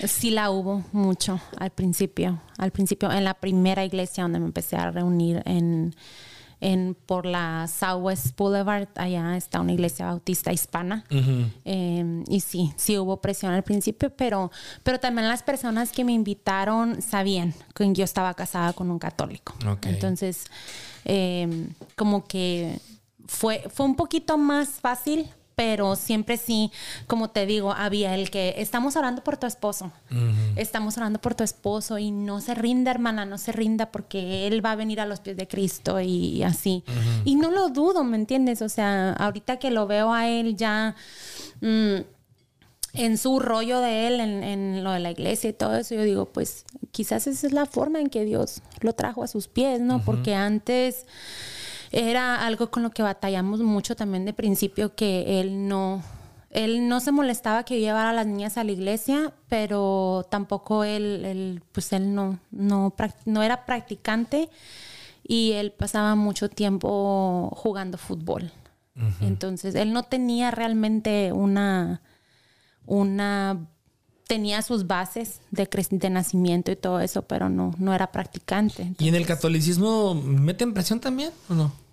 Sí 0.08 0.30
la 0.30 0.50
hubo 0.50 0.84
mucho 0.90 1.40
al 1.56 1.70
principio. 1.70 2.42
Al 2.58 2.72
principio, 2.72 3.12
en 3.12 3.22
la 3.22 3.34
primera 3.34 3.84
iglesia 3.84 4.24
donde 4.24 4.40
me 4.40 4.46
empecé 4.46 4.74
a 4.74 4.90
reunir 4.90 5.40
en, 5.44 5.94
en 6.60 6.96
por 7.06 7.26
la 7.26 7.68
Southwest 7.68 8.36
Boulevard, 8.36 8.88
allá 8.96 9.36
está 9.36 9.60
una 9.60 9.72
iglesia 9.72 10.06
bautista 10.06 10.52
hispana. 10.52 11.04
Eh, 11.64 12.24
y 12.28 12.40
sí, 12.40 12.72
sí 12.76 12.98
hubo 12.98 13.20
presión 13.20 13.52
al 13.52 13.62
principio, 13.62 14.10
pero, 14.10 14.50
pero 14.82 14.98
también 14.98 15.28
las 15.28 15.42
personas 15.42 15.92
que 15.92 16.04
me 16.04 16.12
invitaron 16.12 17.02
sabían 17.02 17.54
que 17.74 17.92
yo 17.92 18.04
estaba 18.04 18.34
casada 18.34 18.72
con 18.72 18.90
un 18.90 18.98
católico. 18.98 19.54
Entonces, 19.82 20.46
eh, 21.04 21.68
como 21.94 22.26
que 22.26 22.80
fue, 23.26 23.64
fue 23.72 23.86
un 23.86 23.96
poquito 23.96 24.38
más 24.38 24.68
fácil, 24.80 25.28
pero 25.56 25.96
siempre 25.96 26.36
sí, 26.36 26.70
como 27.06 27.30
te 27.30 27.46
digo, 27.46 27.72
había 27.72 28.14
el 28.14 28.30
que 28.30 28.56
estamos 28.58 28.94
orando 28.94 29.24
por 29.24 29.38
tu 29.38 29.46
esposo, 29.46 29.90
estamos 30.54 30.98
orando 30.98 31.18
por 31.18 31.34
tu 31.34 31.44
esposo 31.44 31.96
y 31.96 32.10
no 32.10 32.42
se 32.42 32.54
rinda, 32.54 32.90
hermana, 32.90 33.24
no 33.24 33.38
se 33.38 33.52
rinda 33.52 33.90
porque 33.90 34.46
él 34.46 34.64
va 34.64 34.72
a 34.72 34.76
venir 34.76 35.00
a 35.00 35.06
los 35.06 35.20
pies 35.20 35.34
de 35.34 35.48
Cristo 35.48 35.98
y, 35.98 36.42
así. 36.42 36.84
Y 37.24 37.36
no 37.36 37.50
lo 37.50 37.70
dudo, 37.70 38.04
¿me 38.04 38.18
entiendes? 38.18 38.60
O 38.60 38.68
sea, 38.68 39.14
ahorita 39.14 39.58
que 39.58 39.70
lo 39.70 39.86
veo 39.86 40.12
a 40.12 40.28
él 40.28 40.56
ya... 40.56 40.94
mm, 41.62 41.96
en 42.92 43.18
su 43.18 43.40
rollo 43.40 43.80
de 43.80 44.06
él, 44.06 44.20
en, 44.20 44.42
en 44.42 44.82
lo 44.82 44.90
de 44.92 45.00
la 45.00 45.10
iglesia 45.10 45.50
y 45.50 45.52
todo 45.52 45.76
eso, 45.76 45.94
yo 45.94 46.02
digo, 46.02 46.24
pues 46.26 46.64
quizás 46.92 47.26
esa 47.26 47.46
es 47.46 47.52
la 47.52 47.66
forma 47.66 48.00
en 48.00 48.08
que 48.08 48.24
Dios 48.24 48.62
lo 48.80 48.94
trajo 48.94 49.22
a 49.22 49.26
sus 49.26 49.48
pies, 49.48 49.80
¿no? 49.82 50.02
Porque 50.02 50.34
antes 50.34 51.04
era 51.96 52.46
algo 52.46 52.70
con 52.70 52.82
lo 52.82 52.90
que 52.90 53.02
batallamos 53.02 53.60
mucho 53.60 53.96
también 53.96 54.26
de 54.26 54.34
principio, 54.34 54.94
que 54.94 55.40
él 55.40 55.66
no, 55.66 56.02
él 56.50 56.88
no 56.88 57.00
se 57.00 57.10
molestaba 57.10 57.64
que 57.64 57.80
yo 57.80 57.86
llevara 57.86 58.10
a 58.10 58.12
las 58.12 58.26
niñas 58.26 58.58
a 58.58 58.64
la 58.64 58.72
iglesia, 58.72 59.32
pero 59.48 60.26
tampoco 60.30 60.84
él, 60.84 61.24
él, 61.24 61.62
pues 61.72 61.94
él 61.94 62.14
no, 62.14 62.38
no, 62.50 62.94
no 63.24 63.42
era 63.42 63.64
practicante 63.64 64.50
y 65.26 65.52
él 65.52 65.72
pasaba 65.72 66.14
mucho 66.16 66.50
tiempo 66.50 67.50
jugando 67.56 67.98
fútbol. 67.98 68.52
Entonces, 69.20 69.74
él 69.74 69.92
no 69.92 70.04
tenía 70.04 70.50
realmente 70.50 71.30
una 71.30 72.00
una 72.86 73.68
tenía 74.26 74.62
sus 74.62 74.86
bases 74.86 75.40
de, 75.50 75.68
de 75.90 76.10
nacimiento 76.10 76.72
y 76.72 76.76
todo 76.76 77.00
eso, 77.00 77.22
pero 77.22 77.48
no, 77.48 77.74
no 77.78 77.92
era 77.94 78.10
practicante. 78.10 78.92
¿Y 78.98 79.08
en 79.08 79.14
el 79.14 79.26
catolicismo 79.26 80.14
meten 80.14 80.72
presión 80.72 81.00
también 81.00 81.30
o 81.48 81.54
no? 81.54 81.85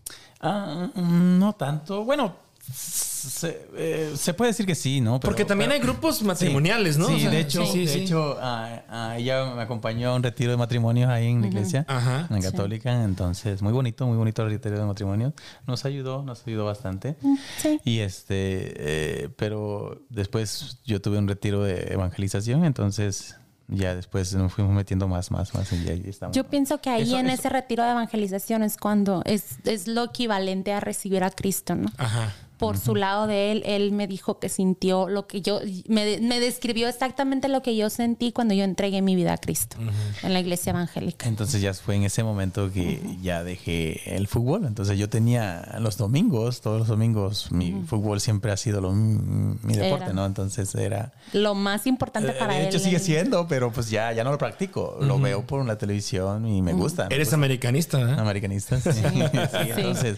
Ah, 0.44 0.90
mm, 0.94 1.40
no 1.40 1.54
tanto. 1.54 2.04
Bueno, 2.04 2.36
se, 2.72 3.68
eh, 3.76 4.12
se 4.16 4.34
puede 4.34 4.52
decir 4.52 4.66
que 4.66 4.76
sí, 4.76 5.00
¿no? 5.02 5.20
Pero- 5.20 5.30
Porque 5.32 5.46
también 5.46 5.72
hay 5.72 5.80
grupos 5.80 6.22
matrimoniales, 6.24 6.98
¿no? 6.98 7.08
Sí, 7.08 7.16
O 7.16 7.20
sea, 7.20 7.30
de 7.30 7.40
hecho, 7.40 7.66
sí, 7.66 7.86
de 7.86 7.88
sí. 7.88 8.00
hecho 8.02 8.38
ah, 8.42 8.82
ah, 8.90 9.16
ella 9.18 9.54
me 9.56 9.62
acompañó 9.62 10.10
a 10.12 10.16
un 10.16 10.24
retiro 10.24 10.52
de 10.52 10.58
matrimonios 10.58 11.10
ahí 11.10 11.28
en 11.28 11.42
la 11.42 11.48
iglesia, 11.48 11.86
Ajá. 11.88 12.28
en 12.30 12.36
la 12.36 12.42
católica. 12.42 13.04
Entonces, 13.04 13.62
muy 13.62 13.72
bonito, 13.74 14.06
muy 14.06 14.18
bonito 14.18 14.44
el 14.44 14.50
retiro 14.52 14.78
de 14.78 14.86
matrimonios. 14.86 15.34
Nos 15.68 15.86
ayudó, 15.86 16.24
nos 16.24 16.46
ayudó 16.46 16.66
bastante. 16.66 17.16
Sí. 17.58 17.80
Y 17.86 18.00
este, 18.00 18.34
eh, 18.36 19.30
pero 19.38 20.02
después 20.10 20.80
yo 20.86 21.02
tuve 21.02 21.18
un 21.18 21.28
retiro 21.28 21.64
de 21.64 21.94
evangelización, 21.94 22.66
entonces 22.66 23.38
ya 23.68 23.96
después 23.96 24.34
nos 24.36 24.54
fuimos 24.54 24.74
metiendo 24.74 25.08
más, 25.08 25.32
más, 25.32 25.54
más. 25.54 25.72
Y 25.74 25.90
ahí 25.90 26.04
estamos. 26.08 26.36
Yo 26.36 26.44
pienso 26.46 26.80
que 26.80 26.90
ahí 26.90 27.04
Eso- 27.04 27.18
en 27.20 27.28
eso- 27.28 27.42
ese 27.42 27.50
retiro 27.50 27.84
de 27.84 27.92
evangelización 27.92 28.64
es 28.64 28.78
cuando 28.78 29.22
es, 29.26 29.58
es 29.66 29.88
lo 29.88 30.04
equivalente 30.06 30.74
a 30.74 30.80
recibir 30.80 31.24
a 31.24 31.30
Cristo, 31.32 31.76
¿no? 31.76 31.90
Ajá. 31.98 32.34
Por 32.58 32.78
su 32.78 32.96
lado 32.96 33.28
de 33.28 33.52
él, 33.52 33.64
él 33.66 33.92
me 33.92 34.08
dijo 34.08 34.40
que 34.40 34.48
sintió 34.48 35.10
lo 35.10 35.28
que 35.28 35.42
yo, 35.42 35.60
me, 35.88 36.20
me 36.22 36.40
describió 36.40 36.88
exactamente 36.88 37.48
lo 37.50 37.62
que 37.62 37.76
yo 37.76 37.90
sentí 37.90 38.32
cuando 38.32 38.54
yo 38.54 38.64
entregué 38.64 39.02
mi 39.02 39.16
vida 39.16 39.34
a 39.34 39.38
Cristo 39.38 39.76
en 40.22 40.34
la 40.34 40.40
iglesia 40.40 40.70
evangélica. 40.70 41.28
Entonces 41.28 41.62
ya 41.62 41.74
fue 41.74 41.96
en 41.96 42.04
ese 42.04 42.24
momento 42.24 42.72
que 42.72 43.02
ya 43.22 43.44
dejé 43.44 44.16
el 44.16 44.28
fútbol. 44.28 44.66
Entonces 44.66 44.98
yo 44.98 45.10
tenía 45.10 45.76
los 45.80 45.98
domingos, 45.98 46.62
todos 46.62 46.80
los 46.80 46.88
domingos, 46.88 47.52
mi 47.52 47.84
fútbol 47.86 48.22
siempre 48.22 48.52
ha 48.52 48.58
sido 48.58 48.80
lo, 48.82 48.92
mi 48.94 49.76
deporte, 49.76 50.06
Era. 50.06 50.14
¿no? 50.14 50.26
Entonces 50.26 50.74
era... 50.76 51.12
Lo 51.34 51.56
más 51.56 51.86
importante 51.88 52.32
Eh, 52.32 52.36
para 52.40 52.54
de 52.54 52.62
él. 52.62 52.68
hecho 52.68 52.80
sigue 52.80 52.98
él- 52.98 53.02
siendo, 53.02 53.48
pero 53.48 53.72
pues 53.72 53.90
ya, 53.90 54.12
ya 54.14 54.24
no 54.24 54.32
lo 54.32 54.38
practico. 54.38 54.98
Lo 55.02 55.20
veo 55.20 55.46
por 55.46 55.66
la 55.66 55.78
televisión 55.78 56.46
y 56.48 56.62
me 56.62 56.74
gusta. 56.74 57.08
me 57.10 57.16
Eres 57.16 57.28
gusta. 57.28 57.36
americanista, 57.36 57.98
¿verdad? 57.98 58.20
americanista. 58.20 58.80
Sí, 58.82 58.92
sí, 58.92 59.70
entonces... 59.76 60.18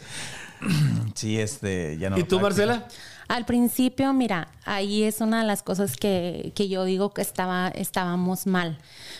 Sí, 1.16 1.40
este, 1.40 1.98
ya 1.98 2.10
no 2.10 2.18
¿Y 2.18 2.24
tú. 2.24 2.40
Marcela? 2.40 2.88
Al 3.28 3.46
principio, 3.46 4.14
mira, 4.14 4.50
ahí 4.66 5.04
es 5.04 5.20
una 5.20 5.42
de 5.42 5.48
las 5.48 5.64
cosas 5.64 5.96
que, 5.96 6.52
que 6.56 6.68
yo 6.70 6.84
digo 6.84 7.12
que 7.12 7.24
estaba, 7.24 7.70
estábamos 7.70 8.46
mal, 8.46 8.78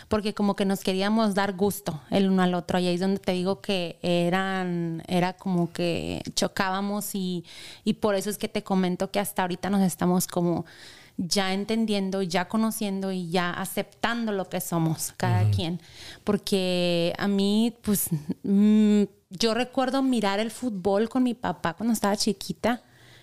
porque 0.08 0.32
como 0.32 0.54
que 0.54 0.64
nos 0.64 0.80
queríamos 0.80 1.34
dar 1.34 1.54
gusto 1.54 2.00
el 2.10 2.30
uno 2.30 2.42
al 2.42 2.54
otro, 2.54 2.78
y 2.78 2.86
ahí 2.86 2.94
es 2.94 3.00
donde 3.00 3.18
te 3.18 3.32
digo 3.32 3.60
que 3.60 3.98
eran, 4.02 5.02
era 5.08 5.32
como 5.32 5.72
que 5.72 6.22
chocábamos 6.34 7.16
y, 7.16 7.44
y 7.82 7.94
por 7.94 8.14
eso 8.14 8.30
es 8.30 8.38
que 8.38 8.48
te 8.48 8.62
comento 8.62 9.10
que 9.10 9.18
hasta 9.18 9.42
ahorita 9.42 9.70
nos 9.70 9.82
estamos 9.82 10.28
como 10.28 10.66
ya 11.18 11.54
entendiendo, 11.54 12.22
ya 12.22 12.48
conociendo 12.48 13.12
y 13.12 13.30
ya 13.30 13.50
aceptando 13.50 14.32
lo 14.32 14.48
que 14.48 14.60
somos 14.60 15.12
cada 15.16 15.50
quien. 15.50 15.80
Porque 16.24 17.14
a 17.18 17.28
mí, 17.28 17.74
pues, 17.82 18.08
mm, 18.42 19.04
yo 19.30 19.54
recuerdo 19.54 20.02
mirar 20.02 20.40
el 20.40 20.50
fútbol 20.50 21.08
con 21.08 21.22
mi 21.22 21.34
papá 21.34 21.74
cuando 21.74 21.92
estaba 21.92 22.16
chiquita, 22.16 22.82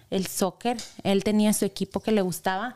el 0.09 0.27
soccer, 0.27 0.77
él 1.03 1.23
tenía 1.23 1.53
su 1.53 1.65
equipo 1.65 1.99
que 1.99 2.11
le 2.11 2.21
gustaba. 2.21 2.75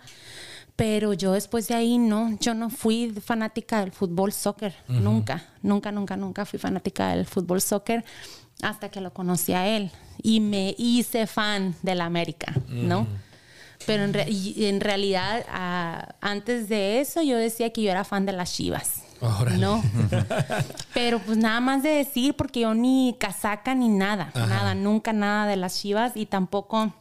Pero 0.76 1.14
yo 1.14 1.32
después 1.32 1.68
de 1.68 1.74
ahí 1.74 1.98
no, 1.98 2.38
yo 2.40 2.54
no 2.54 2.70
fui 2.70 3.12
fanática 3.12 3.80
del 3.80 3.92
fútbol 3.92 4.32
soccer, 4.32 4.76
nunca, 4.88 5.44
nunca, 5.64 5.92
nunca, 5.92 6.16
nunca 6.16 6.46
fui 6.46 6.60
fanática 6.60 7.16
del 7.16 7.26
fútbol 7.26 7.62
soccer 7.62 8.06
hasta 8.62 8.90
que 8.90 9.02
lo 9.02 9.12
conocí 9.12 9.54
a 9.54 9.68
él 9.68 9.92
y 10.22 10.40
me 10.40 10.76
hice 10.78 11.26
fan 11.26 11.76
de 11.82 11.96
la 11.96 12.06
América, 12.06 12.54
¿no? 12.68 13.08
Pero 13.88 14.04
en, 14.04 14.14
re- 14.14 14.30
y 14.30 14.66
en 14.66 14.80
realidad, 14.82 15.44
ah, 15.50 16.10
antes 16.22 16.70
de 16.70 17.00
eso, 17.02 17.24
yo 17.24 17.38
decía 17.38 17.72
que 17.74 17.82
yo 17.82 17.90
era 17.90 18.04
fan 18.04 18.26
de 18.28 18.34
las 18.34 18.54
Chivas. 18.54 19.02
Órale. 19.22 19.58
No. 19.58 19.82
Pero 20.94 21.20
pues 21.20 21.38
nada 21.40 21.60
más 21.60 21.82
de 21.82 21.90
decir, 21.90 22.36
porque 22.36 22.60
yo 22.60 22.74
ni 22.76 23.16
casaca 23.20 23.74
ni 23.74 23.90
nada, 23.90 24.32
nada, 24.36 24.76
nunca 24.76 25.12
nada 25.14 25.48
de 25.48 25.56
las 25.56 25.80
Chivas 25.82 26.12
y 26.16 26.26
tampoco 26.28 26.94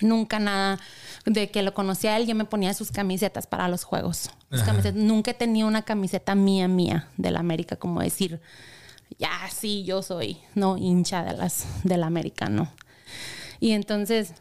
nunca 0.00 0.38
nada 0.38 0.78
de 1.26 1.50
que 1.50 1.62
lo 1.62 1.74
conocía 1.74 2.16
él, 2.16 2.26
yo 2.26 2.34
me 2.34 2.44
ponía 2.44 2.72
sus 2.74 2.90
camisetas 2.92 3.46
para 3.46 3.68
los 3.68 3.84
juegos. 3.84 4.30
Camisetas. 4.50 4.94
Nunca 4.94 5.32
he 5.32 5.34
tenido 5.34 5.66
una 5.68 5.82
camiseta 5.82 6.34
mía, 6.34 6.68
mía, 6.68 7.08
de 7.16 7.30
la 7.30 7.40
América, 7.40 7.76
como 7.76 8.00
decir, 8.00 8.40
ya 9.18 9.30
sí, 9.52 9.84
yo 9.84 10.02
soy, 10.02 10.38
no, 10.54 10.76
hincha 10.78 11.24
de 11.24 11.32
las, 11.36 11.64
de 11.82 11.96
la 11.96 12.06
América, 12.06 12.48
no. 12.48 12.72
Y 13.58 13.72
entonces 13.72 14.32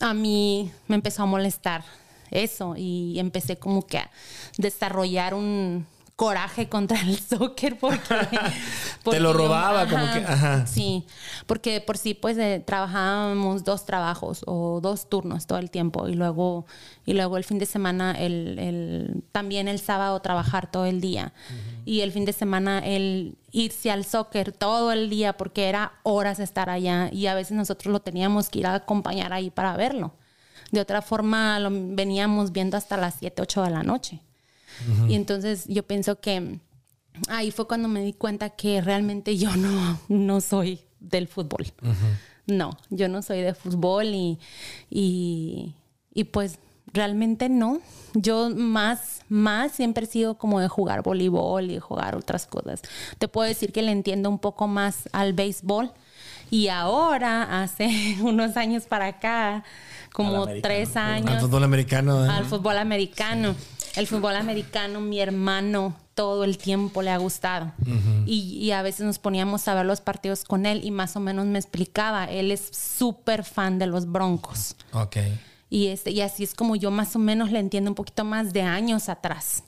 a 0.00 0.14
mí 0.14 0.70
me 0.88 0.94
empezó 0.96 1.22
a 1.22 1.26
molestar 1.26 1.84
eso 2.30 2.74
y 2.76 3.18
empecé 3.18 3.56
como 3.58 3.86
que 3.86 3.98
a 3.98 4.10
desarrollar 4.58 5.32
un 5.34 5.86
coraje 6.16 6.68
contra 6.70 7.00
el 7.00 7.18
soccer 7.18 7.78
porque, 7.78 7.98
porque 9.04 9.20
lo 9.20 9.32
yo- 9.32 9.38
robaba, 9.38 9.86
como 9.86 10.04
que, 10.12 10.18
ajá. 10.20 10.66
Sí, 10.66 11.04
porque 11.46 11.80
por 11.80 11.98
sí 11.98 12.14
pues 12.14 12.36
eh, 12.38 12.62
trabajábamos 12.66 13.64
dos 13.64 13.84
trabajos 13.84 14.42
o 14.46 14.80
dos 14.80 15.08
turnos 15.10 15.46
todo 15.46 15.58
el 15.58 15.70
tiempo 15.70 16.08
y 16.08 16.14
luego 16.14 16.66
y 17.04 17.12
luego 17.12 17.36
el 17.36 17.44
fin 17.44 17.58
de 17.58 17.66
semana 17.66 18.12
el, 18.12 18.58
el- 18.58 19.22
también 19.30 19.68
el 19.68 19.78
sábado 19.78 20.20
trabajar 20.20 20.70
todo 20.70 20.86
el 20.86 21.00
día 21.00 21.32
y 21.86 22.00
el 22.00 22.10
fin 22.10 22.24
de 22.24 22.32
semana 22.32 22.80
el 22.80 23.38
irse 23.52 23.92
al 23.92 24.04
soccer 24.04 24.50
todo 24.50 24.90
el 24.90 25.08
día 25.08 25.36
porque 25.36 25.68
era 25.68 25.92
horas 26.02 26.40
estar 26.40 26.68
allá 26.68 27.08
y 27.12 27.28
a 27.28 27.34
veces 27.34 27.56
nosotros 27.56 27.92
lo 27.92 28.00
teníamos 28.00 28.50
que 28.50 28.58
ir 28.58 28.66
a 28.66 28.74
acompañar 28.74 29.32
ahí 29.32 29.50
para 29.50 29.76
verlo. 29.76 30.12
De 30.72 30.80
otra 30.80 31.00
forma 31.00 31.60
lo 31.60 31.70
veníamos 31.70 32.50
viendo 32.50 32.76
hasta 32.76 32.96
las 32.96 33.14
7, 33.20 33.40
8 33.40 33.62
de 33.62 33.70
la 33.70 33.84
noche. 33.84 34.20
Y 35.08 35.14
entonces 35.14 35.64
yo 35.68 35.84
pienso 35.84 36.20
que 36.20 36.58
ahí 37.28 37.52
fue 37.52 37.68
cuando 37.68 37.86
me 37.86 38.02
di 38.02 38.12
cuenta 38.12 38.50
que 38.50 38.80
realmente 38.80 39.36
yo 39.38 39.54
no, 39.56 40.00
no 40.08 40.40
soy 40.40 40.80
del 40.98 41.28
fútbol. 41.28 41.66
No, 42.46 42.76
yo 42.90 43.08
no 43.08 43.22
soy 43.22 43.42
de 43.42 43.54
fútbol 43.54 44.06
y, 44.06 44.40
y, 44.90 45.76
y 46.12 46.24
pues 46.24 46.58
realmente 46.92 47.48
no. 47.48 47.80
Yo 48.14 48.50
más, 48.50 49.20
más 49.28 49.72
siempre 49.72 50.04
he 50.04 50.08
sido 50.08 50.38
como 50.38 50.60
de 50.60 50.68
jugar 50.68 51.02
voleibol 51.02 51.70
y 51.70 51.78
jugar 51.78 52.16
otras 52.16 52.46
cosas. 52.46 52.82
Te 53.18 53.28
puedo 53.28 53.46
decir 53.46 53.72
que 53.72 53.82
le 53.82 53.92
entiendo 53.92 54.30
un 54.30 54.38
poco 54.38 54.66
más 54.68 55.08
al 55.12 55.32
béisbol. 55.32 55.92
Y 56.50 56.68
ahora, 56.68 57.62
hace 57.62 58.16
unos 58.22 58.56
años 58.56 58.84
para 58.84 59.06
acá, 59.06 59.64
como 60.12 60.46
tres 60.62 60.96
Al 60.96 61.26
años, 61.26 61.42
fútbol 61.42 61.64
americano. 61.64 62.24
¿eh? 62.24 62.28
al 62.28 62.44
fútbol 62.44 62.78
americano. 62.78 63.54
El 63.96 64.06
fútbol 64.06 64.36
americano, 64.36 65.00
mi 65.00 65.20
hermano 65.20 65.96
todo 66.14 66.44
el 66.44 66.56
tiempo 66.56 67.02
le 67.02 67.10
ha 67.10 67.18
gustado. 67.18 67.72
y, 68.26 68.58
y 68.58 68.70
a 68.72 68.80
veces 68.82 69.04
nos 69.06 69.18
poníamos 69.18 69.68
a 69.68 69.74
ver 69.74 69.84
los 69.84 70.00
partidos 70.00 70.44
con 70.44 70.64
él 70.64 70.82
y 70.84 70.90
más 70.90 71.16
o 71.16 71.20
menos 71.20 71.44
me 71.46 71.58
explicaba. 71.58 72.24
Él 72.24 72.50
es 72.52 72.60
súper 72.72 73.44
fan 73.44 73.78
de 73.78 73.86
los 73.86 74.10
Broncos. 74.10 74.76
Ok. 74.92 75.16
Y, 75.76 75.88
este, 75.88 76.10
y 76.10 76.22
así 76.22 76.42
es 76.42 76.54
como 76.54 76.74
yo 76.74 76.90
más 76.90 77.14
o 77.16 77.18
menos 77.18 77.52
le 77.52 77.58
entiendo 77.58 77.90
un 77.90 77.94
poquito 77.94 78.24
más 78.24 78.54
de 78.54 78.62
años 78.62 79.10
atrás. 79.10 79.62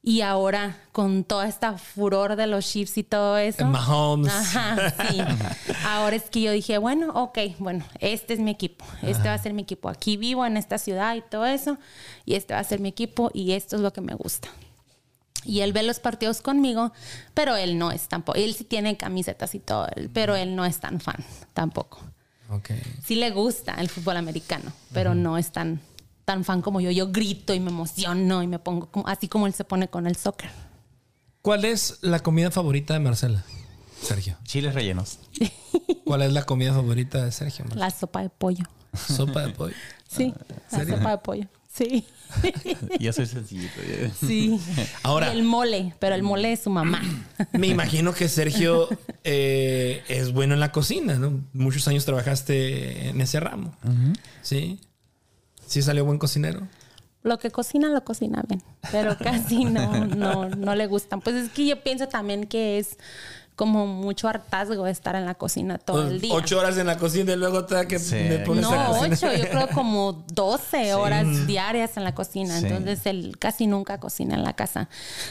Y 0.00 0.20
ahora, 0.20 0.78
con 0.92 1.24
toda 1.24 1.48
esta 1.48 1.78
furor 1.78 2.36
de 2.36 2.46
los 2.46 2.64
Chiefs 2.64 2.96
y 2.96 3.02
todo 3.02 3.36
eso. 3.38 3.64
Mahomes. 3.66 4.32
Ajá, 4.32 4.94
sí. 5.10 5.18
Ahora 5.84 6.14
es 6.14 6.30
que 6.30 6.42
yo 6.42 6.52
dije, 6.52 6.78
bueno, 6.78 7.10
ok, 7.14 7.38
bueno, 7.58 7.84
este 7.98 8.34
es 8.34 8.38
mi 8.38 8.52
equipo. 8.52 8.84
Este 9.02 9.26
va 9.26 9.34
a 9.34 9.38
ser 9.38 9.52
mi 9.52 9.62
equipo. 9.62 9.88
Aquí 9.88 10.16
vivo 10.16 10.46
en 10.46 10.56
esta 10.56 10.78
ciudad 10.78 11.16
y 11.16 11.22
todo 11.22 11.44
eso. 11.44 11.76
Y 12.24 12.34
este 12.36 12.54
va 12.54 12.60
a 12.60 12.64
ser 12.64 12.78
mi 12.78 12.90
equipo 12.90 13.32
y 13.34 13.50
esto 13.50 13.74
es 13.74 13.82
lo 13.82 13.92
que 13.92 14.00
me 14.00 14.14
gusta. 14.14 14.46
Y 15.44 15.62
él 15.62 15.72
ve 15.72 15.82
los 15.82 15.98
partidos 15.98 16.40
conmigo, 16.40 16.92
pero 17.34 17.56
él 17.56 17.78
no 17.78 17.90
es 17.90 18.06
tampoco. 18.06 18.38
Él 18.38 18.54
sí 18.54 18.62
tiene 18.62 18.96
camisetas 18.96 19.56
y 19.56 19.58
todo, 19.58 19.88
pero 20.12 20.36
él 20.36 20.54
no 20.54 20.64
es 20.64 20.78
tan 20.78 21.00
fan 21.00 21.24
tampoco. 21.52 21.98
Ok. 22.52 22.70
Sí 23.04 23.14
le 23.14 23.30
gusta 23.30 23.74
el 23.74 23.88
fútbol 23.88 24.16
americano, 24.16 24.72
pero 24.92 25.14
no 25.14 25.38
es 25.38 25.50
tan, 25.52 25.80
tan 26.24 26.44
fan 26.44 26.62
como 26.62 26.80
yo. 26.80 26.90
Yo 26.90 27.10
grito 27.10 27.54
y 27.54 27.60
me 27.60 27.70
emociono 27.70 28.42
y 28.42 28.46
me 28.46 28.58
pongo 28.58 28.90
como, 28.90 29.06
así 29.08 29.28
como 29.28 29.46
él 29.46 29.54
se 29.54 29.64
pone 29.64 29.88
con 29.88 30.06
el 30.06 30.16
soccer. 30.16 30.50
¿Cuál 31.40 31.64
es 31.64 31.98
la 32.02 32.20
comida 32.20 32.50
favorita 32.50 32.94
de 32.94 33.00
Marcela? 33.00 33.44
Sergio. 34.00 34.36
Chiles 34.44 34.74
rellenos. 34.74 35.18
¿Cuál 36.04 36.22
es 36.22 36.32
la 36.32 36.44
comida 36.44 36.72
favorita 36.72 37.24
de 37.24 37.32
Sergio? 37.32 37.64
Marcela? 37.64 37.86
La 37.86 37.90
sopa 37.90 38.22
de 38.22 38.28
pollo. 38.30 38.64
Sopa 38.94 39.40
de 39.46 39.52
pollo. 39.52 39.74
Sí, 40.08 40.34
la 40.70 40.78
¿Serio? 40.78 40.96
sopa 40.98 41.10
de 41.12 41.18
pollo. 41.18 41.48
Sí. 41.72 42.04
Yo 43.00 43.12
soy 43.12 43.26
sencillito. 43.26 43.72
Sí. 44.20 44.58
Ahora- 45.02 45.32
Y 45.34 45.38
el 45.38 45.42
mole, 45.44 45.94
pero 45.98 46.14
el 46.14 46.22
mole 46.22 46.48
de 46.48 46.56
su 46.56 46.70
mamá. 46.70 47.00
Me 47.52 47.66
imagino 47.68 48.12
que 48.14 48.28
Sergio 48.28 48.88
eh, 49.24 50.02
es 50.08 50.32
bueno 50.32 50.54
en 50.54 50.60
la 50.60 50.72
cocina, 50.72 51.14
¿no? 51.16 51.40
Muchos 51.52 51.86
años 51.88 52.04
trabajaste 52.04 53.08
en 53.08 53.20
ese 53.20 53.40
ramo. 53.40 53.74
Sí. 54.42 54.80
Sí 55.66 55.82
salió 55.82 56.04
buen 56.04 56.18
cocinero. 56.18 56.66
Lo 57.22 57.38
que 57.38 57.50
cocina, 57.50 57.88
lo 57.88 58.02
cocina 58.04 58.42
bien. 58.48 58.62
Pero 58.90 59.16
casi 59.16 59.64
no, 59.64 60.06
no, 60.06 60.48
no 60.48 60.74
le 60.74 60.86
gustan. 60.88 61.20
Pues 61.20 61.36
es 61.36 61.50
que 61.50 61.66
yo 61.66 61.82
pienso 61.82 62.08
también 62.08 62.46
que 62.48 62.78
es 62.78 62.98
como 63.56 63.86
mucho 63.86 64.28
hartazgo 64.28 64.86
estar 64.86 65.14
en 65.14 65.26
la 65.26 65.34
cocina 65.34 65.78
todo 65.78 66.08
el 66.08 66.20
día. 66.20 66.32
Pues, 66.32 66.44
Ocho 66.44 66.58
horas 66.58 66.76
en 66.78 66.86
la 66.86 66.96
cocina 66.98 67.32
y 67.32 67.36
luego 67.36 67.64
te 67.66 67.74
da 67.74 67.86
que 67.86 67.98
Sí. 67.98 68.14
me 68.16 68.38
pones 68.40 68.62
No, 68.62 68.70
ocho, 69.00 69.32
yo 69.32 69.48
creo 69.50 69.68
como 69.68 70.24
12 70.32 70.94
horas 70.94 71.46
diarias 71.46 71.96
en 71.96 72.04
la 72.04 72.14
cocina. 72.14 72.58
Sí. 72.58 72.66
Entonces 72.66 73.04
él 73.06 73.36
casi 73.38 73.66
nunca 73.66 74.00
cocina 74.00 74.34
en 74.34 74.42
la 74.42 74.54
casa. 74.54 74.88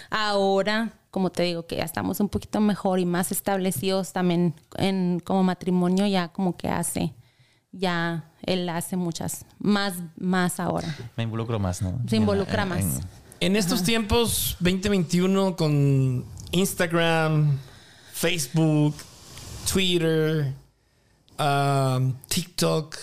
Ahora, 0.10 0.94
como 1.10 1.32
te 1.32 1.44
digo, 1.44 1.66
que 1.66 1.78
ya 1.78 1.84
estamos 1.84 2.20
un 2.20 2.30
poquito 2.30 2.60
mejor 2.62 3.00
y 3.00 3.06
más 3.06 3.32
establecidos 3.32 4.14
también 4.14 4.54
en 4.78 5.20
como 5.20 5.42
matrimonio, 5.44 6.06
ya 6.06 6.28
como 6.30 6.56
que 6.56 6.70
hace, 6.70 7.14
ya 7.72 8.26
él 8.44 8.70
hace 8.70 8.98
muchas, 8.98 9.46
más, 9.60 9.94
más 10.18 10.60
ahora. 10.60 10.96
Me 11.18 11.24
involucro 11.24 11.60
más, 11.60 11.82
¿no? 11.82 12.00
Se 12.08 12.16
involucra 12.18 12.64
En- 12.64 12.70
más. 12.70 12.80
en- 12.80 13.22
En 13.42 13.56
estos 13.56 13.82
tiempos 13.82 14.56
2021 14.60 15.56
con 15.56 16.24
Instagram, 16.52 17.58
Facebook, 18.22 18.96
Twitter, 19.72 20.54
um, 21.40 22.14
TikTok, 22.28 22.96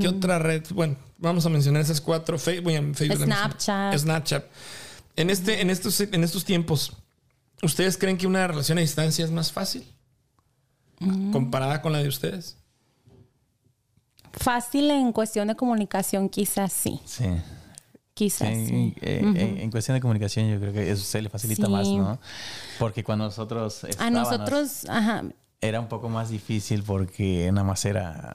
¿qué 0.00 0.08
otra 0.08 0.38
red? 0.38 0.64
Bueno, 0.70 0.96
vamos 1.18 1.44
a 1.44 1.50
mencionar 1.50 1.82
esas 1.82 2.00
cuatro. 2.00 2.38
Facebook 2.38 2.72
mencioné. 2.72 3.16
Snapchat. 3.16 3.98
Snapchat. 3.98 4.44
En, 5.16 5.28
este, 5.28 5.60
en, 5.60 5.68
estos, 5.68 6.00
en 6.00 6.24
estos 6.24 6.46
tiempos, 6.46 6.96
¿ustedes 7.62 7.98
creen 7.98 8.16
que 8.16 8.26
una 8.26 8.46
relación 8.46 8.78
a 8.78 8.80
distancia 8.80 9.26
es 9.26 9.30
más 9.30 9.52
fácil? 9.52 9.86
Comparada 11.32 11.82
con 11.82 11.92
la 11.92 11.98
de 11.98 12.08
ustedes. 12.08 12.56
Fácil 14.32 14.90
en 14.90 15.12
cuestión 15.12 15.48
de 15.48 15.54
comunicación, 15.54 16.30
quizás 16.30 16.72
sí. 16.72 16.98
Sí. 17.04 17.26
Quizás 18.20 18.48
Sí, 18.48 18.66
sí. 18.66 18.94
eh, 19.00 19.20
en, 19.22 19.36
en 19.58 19.70
cuestión 19.70 19.94
de 19.94 20.02
comunicación 20.02 20.46
yo 20.50 20.60
creo 20.60 20.74
que 20.74 20.90
eso 20.90 21.02
se 21.02 21.22
le 21.22 21.30
facilita 21.30 21.64
Sí. 21.64 21.72
más, 21.72 21.88
¿no? 21.88 22.18
Porque 22.78 23.02
cuando 23.02 23.24
nosotros 23.24 23.86
A 23.98 24.10
nosotros, 24.10 24.84
ajá, 24.90 25.24
era 25.62 25.78
un 25.80 25.88
poco 25.88 26.08
más 26.08 26.28
difícil 26.30 26.82
porque 26.82 27.50
nada 27.52 27.64
más 27.66 27.84
era 27.84 28.34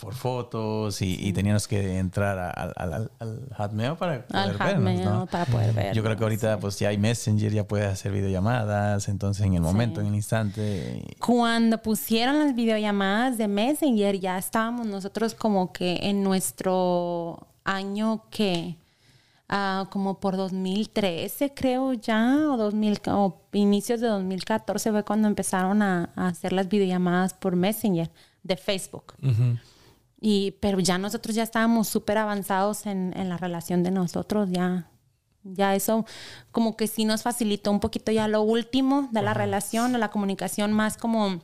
por 0.00 0.14
fotos 0.14 1.00
y, 1.02 1.16
y 1.28 1.32
teníamos 1.34 1.68
que 1.68 1.98
entrar 1.98 2.38
al, 2.38 2.72
al, 2.76 3.10
al 3.20 3.48
Hotmail 3.58 3.94
para 3.96 4.26
poder 4.26 4.42
al 4.42 4.56
vernos, 4.56 4.74
Hotmail 4.76 5.04
¿no? 5.04 5.26
para 5.26 5.44
poder 5.46 5.72
ver. 5.74 5.94
Yo 5.94 6.02
creo 6.02 6.16
que 6.16 6.22
ahorita 6.24 6.58
pues 6.60 6.78
ya 6.78 6.88
hay 6.88 6.96
Messenger, 6.98 7.52
ya 7.52 7.64
puedes 7.66 7.88
hacer 7.92 8.12
videollamadas, 8.12 9.08
entonces 9.08 9.44
en 9.46 9.54
el 9.54 9.60
momento, 9.62 10.00
en 10.00 10.06
el 10.08 10.14
instante. 10.14 11.04
Cuando 11.20 11.76
pusieron 11.78 12.38
las 12.38 12.54
videollamadas 12.54 13.36
de 13.38 13.48
Messenger, 13.48 14.18
ya 14.20 14.36
estábamos 14.38 14.86
nosotros 14.86 15.34
como 15.34 15.72
que 15.74 15.98
en 16.02 16.22
nuestro 16.22 17.46
año 17.64 18.24
que, 18.30 18.76
ah, 19.52 19.88
como 19.90 20.18
por 20.18 20.36
2013 20.36 21.52
creo 21.54 21.92
ya, 21.92 22.48
o, 22.50 22.56
2000, 22.56 23.00
o 23.08 23.42
inicios 23.52 24.00
de 24.00 24.08
2014 24.08 24.90
fue 24.90 25.04
cuando 25.04 25.28
empezaron 25.28 25.82
a, 25.82 26.10
a 26.16 26.28
hacer 26.28 26.52
las 26.52 26.68
videollamadas 26.68 27.34
por 27.34 27.54
Messenger 27.54 28.10
de 28.42 28.56
Facebook. 28.56 29.14
Y, 30.20 30.52
pero 30.60 30.80
ya 30.80 30.98
nosotros 30.98 31.34
ya 31.34 31.42
estábamos 31.42 31.88
súper 31.88 32.18
avanzados 32.18 32.86
en, 32.86 33.12
en 33.16 33.28
la 33.28 33.36
relación 33.36 33.82
de 33.82 33.90
nosotros, 33.90 34.48
ya, 34.50 34.88
ya 35.42 35.74
eso 35.74 36.06
como 36.50 36.76
que 36.76 36.86
sí 36.86 37.04
nos 37.04 37.22
facilitó 37.22 37.70
un 37.70 37.80
poquito 37.80 38.12
ya 38.12 38.28
lo 38.28 38.42
último 38.42 39.08
de 39.12 39.22
la 39.22 39.34
relación, 39.34 39.92
de 39.92 39.98
la 39.98 40.10
comunicación 40.10 40.72
más 40.72 40.96
como 40.96 41.40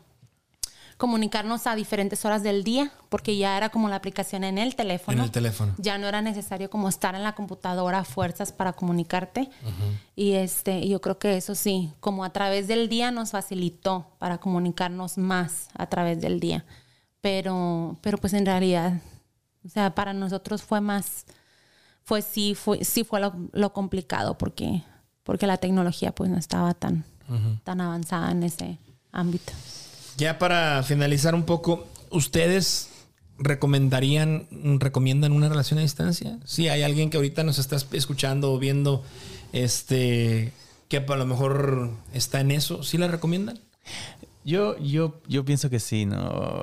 comunicarnos 0.98 1.68
a 1.68 1.76
diferentes 1.76 2.24
horas 2.24 2.42
del 2.42 2.64
día, 2.64 2.90
porque 3.08 3.36
ya 3.38 3.56
era 3.56 3.68
como 3.68 3.88
la 3.88 3.94
aplicación 3.94 4.42
en 4.42 4.58
el 4.58 4.74
teléfono. 4.74 5.18
En 5.18 5.24
el 5.24 5.30
teléfono. 5.30 5.72
Ya 5.78 5.96
no 5.96 6.08
era 6.08 6.20
necesario 6.22 6.68
como 6.68 6.88
estar 6.88 7.14
en 7.14 7.22
la 7.22 7.36
computadora 7.36 8.00
a 8.00 8.04
fuerzas 8.04 8.52
para 8.52 8.72
comunicarte. 8.72 9.48
Y 10.16 10.32
este, 10.32 10.86
yo 10.88 11.00
creo 11.00 11.18
que 11.20 11.36
eso 11.36 11.54
sí, 11.54 11.92
como 12.00 12.24
a 12.24 12.30
través 12.30 12.66
del 12.66 12.88
día 12.88 13.12
nos 13.12 13.30
facilitó 13.30 14.10
para 14.18 14.38
comunicarnos 14.38 15.18
más 15.18 15.68
a 15.74 15.86
través 15.86 16.20
del 16.20 16.40
día. 16.40 16.64
Pero, 17.20 17.96
pero 18.02 18.18
pues 18.18 18.32
en 18.34 18.44
realidad, 18.44 19.00
o 19.64 19.68
sea, 19.68 19.94
para 19.94 20.12
nosotros 20.12 20.62
fue 20.64 20.80
más, 20.80 21.26
fue 22.02 22.22
sí, 22.22 22.56
fue, 22.56 22.84
sí 22.84 23.04
fue 23.04 23.20
lo, 23.20 23.34
lo 23.52 23.72
complicado 23.72 24.36
porque, 24.36 24.82
porque 25.22 25.46
la 25.46 25.58
tecnología 25.58 26.12
pues 26.12 26.28
no 26.28 26.38
estaba 26.38 26.74
tan, 26.74 27.04
tan 27.62 27.80
avanzada 27.80 28.32
en 28.32 28.42
ese 28.42 28.78
ámbito. 29.12 29.52
Ya 30.18 30.36
para 30.40 30.82
finalizar 30.82 31.36
un 31.36 31.44
poco, 31.44 31.86
¿ustedes 32.10 32.88
recomendarían, 33.38 34.48
recomiendan 34.80 35.30
una 35.30 35.48
relación 35.48 35.78
a 35.78 35.82
distancia? 35.82 36.40
Si 36.44 36.68
hay 36.68 36.82
alguien 36.82 37.08
que 37.08 37.18
ahorita 37.18 37.44
nos 37.44 37.60
está 37.60 37.76
escuchando 37.92 38.52
o 38.52 38.58
viendo, 38.58 39.04
este, 39.52 40.52
que 40.88 40.96
a 40.96 41.16
lo 41.16 41.24
mejor 41.24 41.90
está 42.12 42.40
en 42.40 42.50
eso, 42.50 42.82
¿sí 42.82 42.98
la 42.98 43.06
recomiendan? 43.06 43.60
Yo, 44.44 44.76
yo, 44.78 45.20
yo 45.28 45.44
pienso 45.44 45.70
que 45.70 45.78
sí, 45.78 46.04
¿no? 46.04 46.18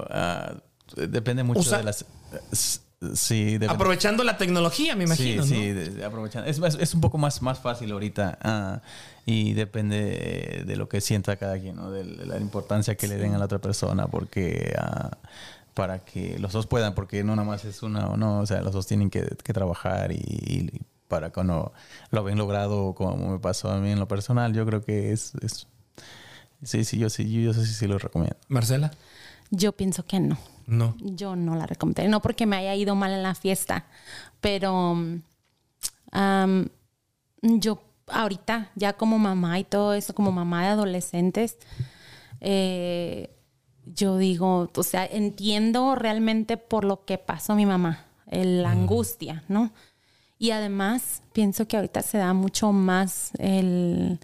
Ah, 0.09 0.57
depende 0.97 1.43
mucho 1.43 1.77
de 1.77 1.83
las... 1.83 2.05
Sí. 3.13 3.57
Aprovechando 3.67 4.23
la 4.23 4.37
tecnología, 4.37 4.95
me 4.95 5.03
imagino. 5.05 5.43
Sí, 5.43 5.49
¿no? 5.53 5.55
sí, 5.57 5.71
de- 5.71 5.89
de 5.91 6.05
aprovechando. 6.05 6.49
Es, 6.49 6.59
es- 6.59 6.75
es 6.79 6.93
un 6.93 7.01
poco 7.01 7.17
más, 7.17 7.41
más 7.41 7.59
fácil 7.59 7.91
ahorita 7.91 8.37
ah, 8.41 8.81
y 9.25 9.53
depende 9.53 10.63
de 10.65 10.75
lo 10.75 10.89
que 10.89 11.01
sienta 11.01 11.35
cada 11.37 11.59
quien, 11.59 11.75
¿no? 11.75 11.91
De 11.91 12.03
la 12.03 12.37
importancia 12.39 12.95
que 12.95 13.07
le 13.07 13.17
den 13.17 13.33
a 13.33 13.37
la 13.37 13.45
otra 13.45 13.59
persona, 13.59 14.07
porque 14.07 14.73
ah, 14.79 15.17
para 15.73 15.99
que 15.99 16.39
los 16.39 16.53
dos 16.53 16.67
puedan, 16.67 16.95
porque 16.95 17.23
no 17.23 17.35
nada 17.35 17.47
más 17.47 17.65
es 17.65 17.83
una 17.83 18.07
o 18.07 18.17
no, 18.17 18.39
o 18.39 18.45
sea, 18.45 18.61
los 18.61 18.73
dos 18.73 18.87
tienen 18.87 19.09
que, 19.09 19.25
que 19.43 19.53
trabajar 19.53 20.11
y, 20.11 20.15
y 20.17 20.81
para 21.07 21.31
cuando 21.31 21.73
lo 22.11 22.23
ven 22.23 22.37
logrado, 22.37 22.93
como 22.95 23.31
me 23.31 23.39
pasó 23.39 23.69
a 23.69 23.77
mí 23.79 23.91
en 23.91 23.99
lo 23.99 24.07
personal, 24.07 24.53
yo 24.53 24.65
creo 24.65 24.83
que 24.83 25.11
es, 25.11 25.33
es- 25.41 25.67
sí, 26.63 26.83
sí, 26.85 26.97
yo 26.97 27.09
sí, 27.09 27.29
yo, 27.43 27.53
sí, 27.53 27.65
sí 27.65 27.87
lo 27.87 27.97
recomiendo. 27.99 28.37
Marcela, 28.47 28.91
Yo 29.51 29.73
pienso 29.73 30.05
que 30.05 30.19
no. 30.19 30.37
No. 30.67 30.95
Yo 30.99 31.35
no 31.35 31.55
la 31.55 31.65
recomendaría. 31.65 32.09
No 32.09 32.21
porque 32.21 32.45
me 32.45 32.57
haya 32.57 32.75
ido 32.75 32.95
mal 32.95 33.11
en 33.11 33.23
la 33.23 33.35
fiesta, 33.35 33.85
pero 34.41 34.95
mm, 34.95 35.21
yo 37.41 37.81
ahorita, 38.07 38.71
ya 38.75 38.93
como 38.93 39.19
mamá 39.19 39.59
y 39.59 39.63
todo 39.63 39.93
eso, 39.93 40.13
como 40.13 40.31
mamá 40.31 40.63
de 40.63 40.69
adolescentes, 40.69 41.57
eh, 42.41 43.35
yo 43.85 44.17
digo, 44.17 44.69
o 44.75 44.83
sea, 44.83 45.05
entiendo 45.05 45.95
realmente 45.95 46.57
por 46.57 46.85
lo 46.85 47.05
que 47.05 47.17
pasó 47.17 47.55
mi 47.55 47.65
mamá, 47.65 48.05
la 48.31 48.71
angustia, 48.71 49.43
¿no? 49.47 49.71
Y 50.37 50.51
además 50.51 51.21
pienso 51.33 51.67
que 51.67 51.77
ahorita 51.77 52.01
se 52.01 52.17
da 52.17 52.33
mucho 52.33 52.71
más 52.71 53.31
el, 53.37 54.19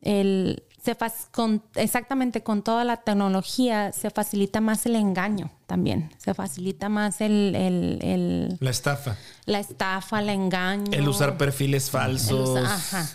el 0.00 0.62
se 0.96 0.96
con, 1.32 1.62
exactamente 1.74 2.42
con 2.42 2.62
toda 2.62 2.84
la 2.84 2.98
tecnología 2.98 3.92
se 3.92 4.08
facilita 4.10 4.60
más 4.60 4.86
el 4.86 4.96
engaño 4.96 5.50
también, 5.66 6.10
se 6.18 6.32
facilita 6.34 6.88
más 6.88 7.20
el, 7.20 7.54
el- 7.54 7.98
el- 8.02 8.56
La 8.60 8.70
estafa. 8.70 9.16
la 9.44 9.58
estafa, 9.60 10.20
el 10.20 10.30
engaño. 10.30 10.92
El 10.92 11.08
usar 11.08 11.36
perfiles 11.36 11.90
falsos. 11.90 12.50
usa- 12.50 12.74
ajá. 12.74 13.08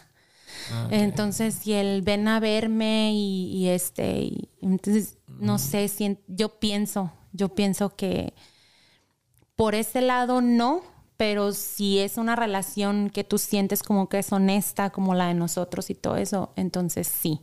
Entonces, 0.91 1.65
y 1.67 1.73
el 1.73 2.03
ven 2.03 2.27
a 2.27 2.39
verme 2.39 3.11
y, 3.13 3.47
y 3.57 3.67
este, 3.69 4.19
y 4.21 4.49
entonces, 4.61 5.17
no 5.27 5.57
sé, 5.57 5.87
si, 5.87 6.17
yo 6.27 6.59
pienso, 6.59 7.11
yo 7.33 7.49
pienso 7.49 7.95
que 7.95 8.33
por 9.55 9.75
ese 9.75 10.01
lado 10.01 10.41
no, 10.41 10.81
pero 11.17 11.51
si 11.53 11.99
es 11.99 12.17
una 12.17 12.35
relación 12.35 13.09
que 13.09 13.23
tú 13.23 13.37
sientes 13.37 13.83
como 13.83 14.09
que 14.09 14.19
es 14.19 14.31
honesta, 14.31 14.89
como 14.91 15.13
la 15.15 15.27
de 15.27 15.33
nosotros 15.33 15.89
y 15.89 15.95
todo 15.95 16.17
eso, 16.17 16.53
entonces 16.55 17.07
sí. 17.07 17.41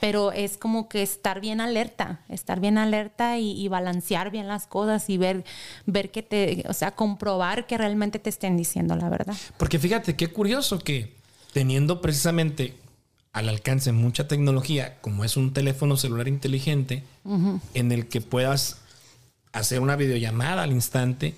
Pero 0.00 0.32
es 0.32 0.56
como 0.56 0.88
que 0.88 1.02
estar 1.02 1.40
bien 1.40 1.60
alerta, 1.60 2.20
estar 2.28 2.60
bien 2.60 2.78
alerta 2.78 3.38
y, 3.38 3.52
y 3.52 3.68
balancear 3.68 4.30
bien 4.30 4.48
las 4.48 4.66
cosas 4.66 5.08
y 5.10 5.18
ver, 5.18 5.44
ver 5.86 6.10
que 6.10 6.22
te, 6.22 6.64
o 6.68 6.72
sea, 6.72 6.92
comprobar 6.92 7.66
que 7.66 7.78
realmente 7.78 8.18
te 8.18 8.30
estén 8.30 8.56
diciendo 8.56 8.96
la 8.96 9.08
verdad. 9.08 9.34
Porque 9.56 9.78
fíjate 9.78 10.16
qué 10.16 10.28
curioso 10.28 10.78
que 10.78 11.12
teniendo 11.52 12.00
precisamente 12.00 12.74
al 13.32 13.48
alcance 13.48 13.92
mucha 13.92 14.26
tecnología, 14.26 14.98
como 15.00 15.24
es 15.24 15.36
un 15.36 15.52
teléfono 15.52 15.96
celular 15.96 16.28
inteligente, 16.28 17.04
en 17.74 17.92
el 17.92 18.08
que 18.08 18.20
puedas 18.20 18.78
hacer 19.52 19.80
una 19.80 19.96
videollamada 19.96 20.62
al 20.62 20.72
instante, 20.72 21.34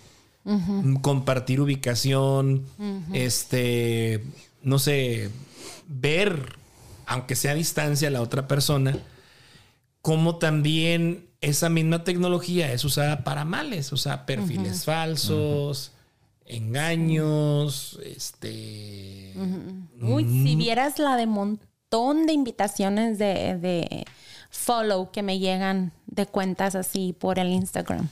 compartir 1.03 1.61
ubicación, 1.61 2.65
este, 3.13 4.25
no 4.63 4.79
sé, 4.79 5.31
ver, 5.89 6.57
aunque 7.11 7.35
sea 7.35 7.51
a 7.51 7.55
distancia, 7.57 8.09
la 8.09 8.23
otra 8.23 8.47
persona, 8.47 8.97
como 10.01 10.37
también 10.37 11.27
esa 11.41 11.69
misma 11.69 12.05
tecnología 12.05 12.73
es 12.73 12.85
usada 12.85 13.25
para 13.25 13.45
males, 13.45 13.93
o 13.93 13.97
sea, 13.97 14.27
perfiles 14.27 14.85
falsos, 14.85 15.91
engaños, 16.47 17.99
este... 18.07 19.35
Uy, 20.01 20.23
si 20.23 20.55
vieras 20.55 21.01
la 21.01 21.17
de 21.17 21.27
montón 21.27 22.27
de 22.27 22.33
invitaciones 22.33 23.19
de, 23.19 23.59
de 23.59 24.07
follow 24.49 25.11
que 25.11 25.25
me 25.25 25.41
llegan 25.41 25.91
de 26.07 26.27
cuentas 26.27 26.77
así 26.77 27.13
por 27.13 27.41
el 27.41 27.49
Instagram. 27.49 28.09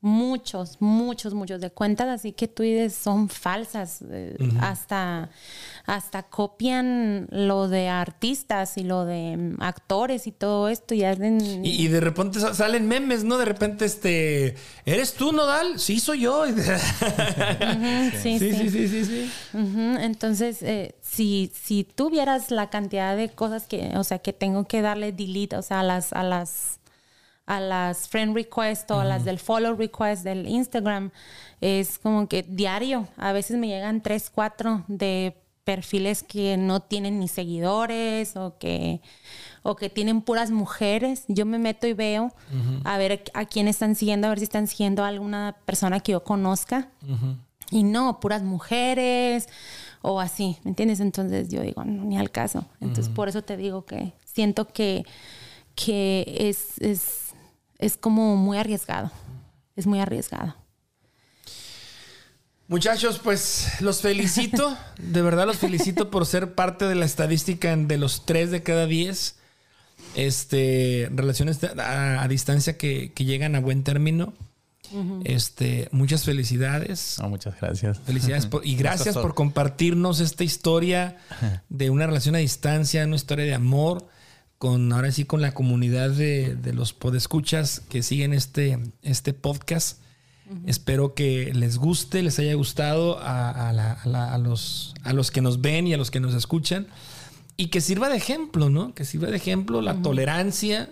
Muchos, 0.00 0.76
muchos, 0.80 1.34
muchos 1.34 1.60
de 1.60 1.70
cuentas 1.70 2.06
así 2.08 2.30
que 2.32 2.46
tú 2.46 2.62
dices 2.62 2.94
son 2.94 3.28
falsas. 3.28 3.98
eh, 4.08 4.36
Hasta, 4.60 5.28
hasta 5.86 6.22
copian 6.22 7.26
lo 7.32 7.66
de 7.68 7.88
artistas 7.88 8.76
y 8.78 8.84
lo 8.84 9.04
de 9.04 9.36
mm, 9.36 9.56
actores 9.62 10.28
y 10.28 10.32
todo 10.32 10.68
esto 10.68 10.94
y 10.94 11.02
hacen... 11.02 11.64
Y, 11.64 11.84
y 11.84 11.88
de 11.88 12.00
repente 12.00 12.38
sa- 12.38 12.54
salen 12.54 12.86
memes, 12.86 13.24
¿no? 13.24 13.38
De 13.38 13.44
repente, 13.44 13.86
este, 13.86 14.54
¿eres 14.84 15.14
tú, 15.14 15.32
Nodal? 15.32 15.80
Sí, 15.80 15.98
soy 15.98 16.20
yo. 16.20 16.44
Sí, 18.22 18.38
sí, 18.38 18.52
sí. 18.52 18.68
sí, 18.68 18.70
sí, 18.70 18.88
sí, 18.88 19.04
sí. 19.04 19.30
Ujú, 19.54 19.98
Entonces, 20.00 20.62
eh, 20.62 20.94
si, 21.02 21.50
si 21.60 21.84
tú 21.84 22.10
vieras 22.10 22.50
la 22.50 22.70
cantidad 22.70 23.16
de 23.16 23.30
cosas 23.30 23.66
que, 23.66 23.92
o 23.96 24.04
sea, 24.04 24.18
que 24.18 24.32
tengo 24.32 24.64
que 24.64 24.80
darle 24.82 25.12
delete, 25.12 25.56
o 25.56 25.62
sea, 25.62 25.80
a 25.80 25.82
las, 25.82 26.12
a 26.12 26.22
las, 26.22 26.77
a 27.48 27.60
las 27.60 28.08
friend 28.08 28.34
request 28.34 28.90
o 28.90 29.00
a 29.00 29.04
las 29.04 29.24
del 29.24 29.38
follow 29.38 29.74
request 29.74 30.22
del 30.22 30.46
Instagram, 30.46 31.10
es 31.62 31.98
como 31.98 32.28
que 32.28 32.42
diario. 32.42 33.08
A 33.16 33.32
veces 33.32 33.56
me 33.56 33.68
llegan 33.68 34.02
tres, 34.02 34.30
cuatro 34.30 34.84
de 34.86 35.34
perfiles 35.64 36.22
que 36.22 36.58
no 36.58 36.80
tienen 36.80 37.18
ni 37.18 37.26
seguidores 37.28 38.36
o 38.36 38.56
que 38.58 39.00
o 39.62 39.76
que 39.76 39.88
tienen 39.88 40.20
puras 40.20 40.50
mujeres. 40.50 41.24
Yo 41.28 41.46
me 41.46 41.58
meto 41.58 41.86
y 41.86 41.94
veo 41.94 42.32
a 42.84 42.98
ver 42.98 43.24
a 43.32 43.46
quién 43.46 43.66
están 43.66 43.94
siguiendo, 43.94 44.26
a 44.26 44.30
ver 44.30 44.38
si 44.38 44.44
están 44.44 44.66
siguiendo 44.66 45.02
a 45.02 45.08
alguna 45.08 45.56
persona 45.64 46.00
que 46.00 46.12
yo 46.12 46.22
conozca. 46.22 46.90
Y 47.70 47.82
no, 47.82 48.20
puras 48.20 48.42
mujeres 48.42 49.48
o 50.02 50.20
así, 50.20 50.58
¿me 50.64 50.70
entiendes? 50.70 51.00
Entonces 51.00 51.48
yo 51.48 51.62
digo, 51.62 51.82
no, 51.84 52.04
ni 52.04 52.18
al 52.18 52.30
caso. 52.30 52.66
Entonces 52.80 53.08
por 53.08 53.28
eso 53.28 53.42
te 53.42 53.56
digo 53.56 53.86
que 53.86 54.12
siento 54.24 54.68
que, 54.68 55.04
que 55.74 56.24
es, 56.38 56.78
es, 56.78 57.27
es 57.78 57.96
como 57.96 58.36
muy 58.36 58.58
arriesgado. 58.58 59.10
Es 59.76 59.86
muy 59.86 60.00
arriesgado. 60.00 60.56
Muchachos, 62.66 63.18
pues 63.22 63.80
los 63.80 64.02
felicito. 64.02 64.76
De 64.98 65.22
verdad 65.22 65.46
los 65.46 65.56
felicito 65.56 66.10
por 66.10 66.26
ser 66.26 66.54
parte 66.54 66.84
de 66.86 66.94
la 66.94 67.06
estadística 67.06 67.74
de 67.74 67.96
los 67.96 68.26
tres 68.26 68.50
de 68.50 68.62
cada 68.62 68.86
diez. 68.86 69.36
Este, 70.14 71.08
relaciones 71.14 71.62
a, 71.64 72.22
a 72.22 72.28
distancia 72.28 72.76
que, 72.76 73.12
que 73.12 73.24
llegan 73.24 73.54
a 73.54 73.60
buen 73.60 73.84
término. 73.84 74.34
Este, 75.24 75.88
muchas 75.92 76.24
felicidades. 76.24 77.16
No, 77.20 77.28
muchas 77.28 77.60
gracias. 77.60 77.98
Felicidades 78.00 78.46
por- 78.46 78.66
y 78.66 78.74
gracias 78.76 79.14
por 79.16 79.34
compartirnos 79.34 80.20
esta 80.20 80.44
historia 80.44 81.18
de 81.68 81.90
una 81.90 82.06
relación 82.06 82.34
a 82.34 82.38
distancia, 82.38 83.04
una 83.04 83.16
historia 83.16 83.44
de 83.44 83.54
amor, 83.54 84.08
con 84.58 84.92
ahora 84.92 85.12
sí 85.12 85.24
con 85.24 85.40
la 85.40 85.52
comunidad 85.54 86.10
de, 86.10 86.56
de 86.56 86.72
los 86.72 86.92
podescuchas 86.92 87.80
que 87.88 88.02
siguen 88.02 88.32
este, 88.32 88.78
este 89.02 89.32
podcast. 89.32 90.00
Espero 90.66 91.12
que 91.14 91.52
les 91.54 91.76
guste, 91.76 92.22
les 92.22 92.38
haya 92.38 92.54
gustado 92.54 93.18
a, 93.18 93.68
a 93.68 93.72
la- 93.74 93.92
a 93.92 94.08
la- 94.08 94.32
a 94.34 94.38
los, 94.38 94.94
a 95.04 95.12
los 95.12 95.30
que 95.30 95.42
nos 95.42 95.60
ven 95.60 95.86
y 95.86 95.92
a 95.92 95.98
los 95.98 96.10
que 96.10 96.20
nos 96.20 96.32
escuchan. 96.34 96.86
Y 97.58 97.66
que 97.66 97.80
sirva 97.82 98.08
de 98.08 98.16
ejemplo, 98.16 98.70
¿no? 98.70 98.94
Que 98.94 99.04
sirva 99.04 99.28
de 99.28 99.36
ejemplo 99.36 99.82
la 99.82 100.00
tolerancia, 100.00 100.88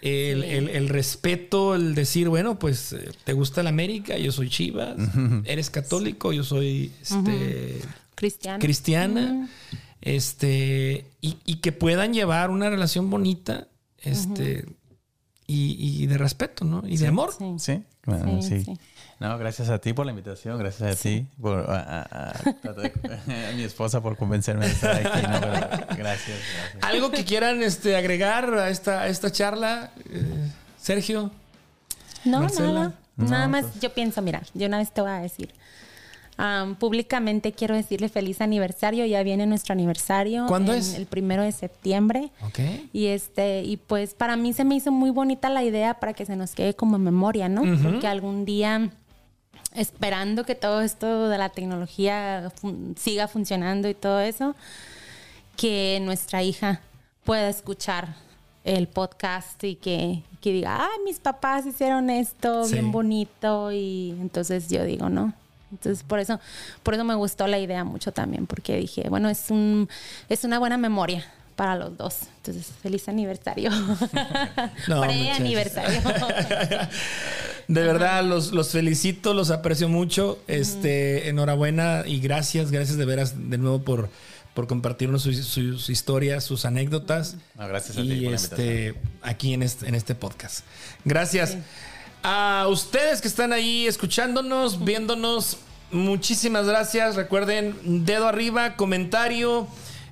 el, 0.00 0.42
el- 0.42 0.68
el 0.68 0.88
respeto, 0.88 1.76
el 1.76 1.94
decir, 1.94 2.28
bueno, 2.28 2.58
pues 2.58 2.92
eh, 2.92 3.08
te 3.24 3.32
gusta 3.34 3.62
la 3.62 3.68
América, 3.68 4.18
yo 4.18 4.32
soy 4.32 4.48
Chivas, 4.50 4.96
eres 5.44 5.70
católico, 5.70 6.32
yo 6.32 6.42
soy 6.42 6.90
este, 7.00 7.80
cristiana, 8.58 9.48
este, 10.02 11.06
y, 11.20 11.38
y 11.44 11.56
que 11.56 11.72
puedan 11.72 12.12
llevar 12.12 12.50
una 12.50 12.68
relación 12.68 13.08
bonita, 13.10 13.68
este, 13.98 14.66
y, 15.46 16.02
y 16.02 16.06
de 16.06 16.18
respeto, 16.18 16.64
¿no? 16.64 16.82
Y 16.86 16.96
de 16.98 17.06
amor. 17.08 17.32
Sí. 17.38 17.54
Sí, 17.58 17.82
bueno, 18.04 18.42
Sí, 18.42 18.48
sí, 18.58 18.64
sí. 18.64 18.78
No, 19.20 19.38
gracias 19.38 19.68
a 19.68 19.78
ti 19.78 19.92
por 19.92 20.04
la 20.04 20.10
invitación, 20.10 20.58
gracias 20.58 20.98
a 20.98 21.00
ti, 21.00 21.26
por, 21.40 21.70
a, 21.70 21.76
a- 22.02 22.30
a- 22.30 22.32
tratar 22.60 22.92
de- 22.92 23.46
a 23.48 23.52
mi 23.52 23.62
esposa 23.62 24.00
por 24.02 24.16
convencerme 24.16 24.66
de 24.66 24.72
estar 24.72 24.96
aquí. 24.96 25.20
gracias, 25.96 25.96
gracias. 25.96 26.38
Algo 26.82 27.12
que 27.12 27.24
quieran 27.24 27.62
este, 27.62 27.94
agregar 27.96 28.52
a 28.54 28.68
esta, 28.70 29.02
a 29.02 29.06
esta 29.08 29.30
charla, 29.30 29.92
eh, 30.10 30.50
Sergio. 30.80 31.30
No, 32.24 32.40
Marcela. 32.40 32.72
nada. 32.72 32.94
No, 33.16 33.28
nada 33.28 33.46
más 33.48 33.64
pues- 33.66 33.80
yo 33.80 33.92
pienso, 33.94 34.22
mira, 34.22 34.42
yo 34.54 34.66
una 34.66 34.78
vez 34.78 34.92
te 34.92 35.00
voy 35.00 35.10
a 35.10 35.18
decir. 35.20 35.54
Am, 36.36 36.74
públicamente 36.76 37.52
quiero 37.52 37.74
decirle 37.74 38.08
feliz 38.08 38.40
aniversario. 38.40 39.04
Ya 39.06 39.22
viene 39.22 39.46
nuestro 39.46 39.72
aniversario. 39.72 40.46
¿Cuándo 40.48 40.72
en 40.72 40.78
es? 40.78 40.94
El 40.94 41.06
primero 41.06 41.42
de 41.42 41.52
septiembre. 41.52 42.30
Ok. 42.46 42.58
Y 42.92 43.06
este, 43.06 43.62
y 43.62 43.76
pues 43.76 44.14
para 44.14 44.36
mí 44.36 44.52
se 44.52 44.64
me 44.64 44.74
hizo 44.74 44.90
muy 44.92 45.10
bonita 45.10 45.48
la 45.50 45.62
idea 45.64 45.94
para 46.00 46.12
que 46.14 46.26
se 46.26 46.36
nos 46.36 46.54
quede 46.54 46.74
como 46.74 46.98
memoria, 46.98 47.48
¿no? 47.48 47.62
Porque 47.82 48.06
algún 48.06 48.44
día, 48.44 48.90
esperando 49.74 50.44
que 50.44 50.54
todo 50.54 50.80
esto 50.82 51.28
de 51.28 51.38
la 51.38 51.48
tecnología 51.50 52.50
fun- 52.60 52.94
siga 52.98 53.28
funcionando 53.28 53.88
y 53.88 53.94
todo 53.94 54.20
eso, 54.20 54.54
que 55.56 55.98
nuestra 56.02 56.42
hija 56.42 56.80
pueda 57.24 57.48
escuchar 57.48 58.14
el 58.64 58.86
podcast 58.88 59.62
y 59.64 59.74
que, 59.76 60.22
que 60.40 60.52
diga, 60.52 60.84
ay, 60.84 61.00
mis 61.04 61.18
papás 61.18 61.66
hicieron 61.66 62.10
esto 62.10 62.64
Sí. 62.64 62.74
bien 62.74 62.92
bonito 62.92 63.72
y 63.72 64.10
entonces 64.20 64.68
yo 64.68 64.84
digo, 64.84 65.08
no. 65.08 65.32
Entonces 65.72 66.04
por 66.04 66.20
eso, 66.20 66.38
por 66.82 66.94
eso 66.94 67.02
me 67.02 67.14
gustó 67.14 67.46
la 67.48 67.58
idea 67.58 67.82
mucho 67.82 68.12
también, 68.12 68.46
porque 68.46 68.76
dije, 68.76 69.08
bueno, 69.08 69.28
es 69.28 69.50
un, 69.50 69.88
es 70.28 70.44
una 70.44 70.58
buena 70.58 70.78
memoria 70.78 71.24
para 71.56 71.76
los 71.76 71.96
dos. 71.96 72.20
Entonces, 72.38 72.72
feliz 72.82 73.08
aniversario. 73.08 73.70
No, 74.88 75.00
Pre-aniversario. 75.00 76.00
De 77.68 77.82
verdad, 77.82 78.24
los, 78.24 78.52
los 78.52 78.70
felicito, 78.70 79.34
los 79.34 79.50
aprecio 79.50 79.88
mucho. 79.88 80.38
Este, 80.48 81.28
enhorabuena 81.28 82.02
y 82.06 82.20
gracias, 82.20 82.70
gracias 82.70 82.98
de 82.98 83.04
veras 83.04 83.50
de 83.50 83.58
nuevo 83.58 83.82
por, 83.82 84.08
por 84.54 84.66
compartirnos 84.66 85.22
sus, 85.22 85.36
sus 85.44 85.88
historias, 85.88 86.44
sus 86.44 86.64
anécdotas. 86.64 87.36
No, 87.56 87.68
gracias 87.68 87.96
a 87.96 88.02
ti 88.02 88.12
y 88.12 88.22
por 88.22 88.30
la 88.30 88.36
este, 88.36 88.94
aquí 89.22 89.54
en 89.54 89.62
este, 89.62 89.88
en 89.88 89.94
este 89.94 90.14
podcast. 90.14 90.64
Gracias. 91.04 91.56
A 92.22 92.66
ustedes 92.68 93.20
que 93.20 93.26
están 93.26 93.52
ahí 93.52 93.86
escuchándonos, 93.86 94.84
viéndonos, 94.84 95.58
muchísimas 95.90 96.66
gracias. 96.66 97.16
Recuerden, 97.16 98.04
dedo 98.04 98.28
arriba, 98.28 98.76
comentario. 98.76 99.66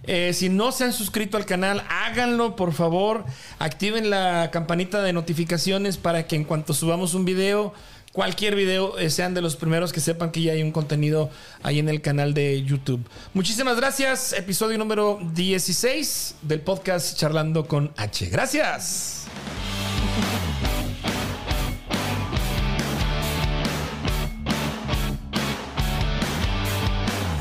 Eh, 0.04 0.32
si 0.34 0.48
no 0.48 0.72
se 0.72 0.84
han 0.84 0.92
suscrito 0.92 1.36
al 1.36 1.46
canal, 1.46 1.84
háganlo 1.88 2.56
por 2.56 2.72
favor. 2.72 3.24
Activen 3.60 4.10
la 4.10 4.50
campanita 4.50 5.02
de 5.02 5.12
notificaciones 5.12 5.98
para 5.98 6.26
que 6.26 6.34
en 6.34 6.42
cuanto 6.42 6.74
subamos 6.74 7.14
un 7.14 7.24
video, 7.24 7.74
cualquier 8.12 8.56
video, 8.56 8.98
eh, 8.98 9.08
sean 9.08 9.32
de 9.32 9.40
los 9.40 9.54
primeros 9.54 9.92
que 9.92 10.00
sepan 10.00 10.32
que 10.32 10.42
ya 10.42 10.52
hay 10.52 10.64
un 10.64 10.72
contenido 10.72 11.30
ahí 11.62 11.78
en 11.78 11.88
el 11.88 12.00
canal 12.00 12.34
de 12.34 12.64
YouTube. 12.64 13.06
Muchísimas 13.34 13.76
gracias. 13.76 14.32
Episodio 14.32 14.78
número 14.78 15.20
16 15.32 16.36
del 16.42 16.60
podcast 16.60 17.16
Charlando 17.16 17.68
con 17.68 17.92
H. 17.96 18.26
Gracias. 18.30 19.26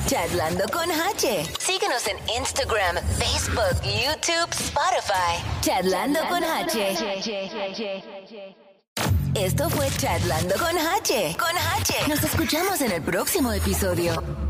Charlando 0.10 0.64
con 0.74 0.90
H. 0.90 1.46
Síguenos 1.60 2.08
en 2.08 2.18
Instagram, 2.36 2.96
Facebook, 3.20 3.80
YouTube, 3.84 4.50
Spotify. 4.50 5.38
Charlando 5.62 6.20
con 6.28 6.44
H. 6.44 6.96
Esto 9.36 9.70
fue 9.70 9.88
Charlando 10.00 10.56
con 10.56 10.76
H. 10.76 11.38
Con 11.38 11.56
H. 11.56 11.94
Nos 12.08 12.24
escuchamos 12.24 12.82
en 12.82 12.94
el 12.94 13.04
próximo 13.04 13.54
episodio. 13.54 14.49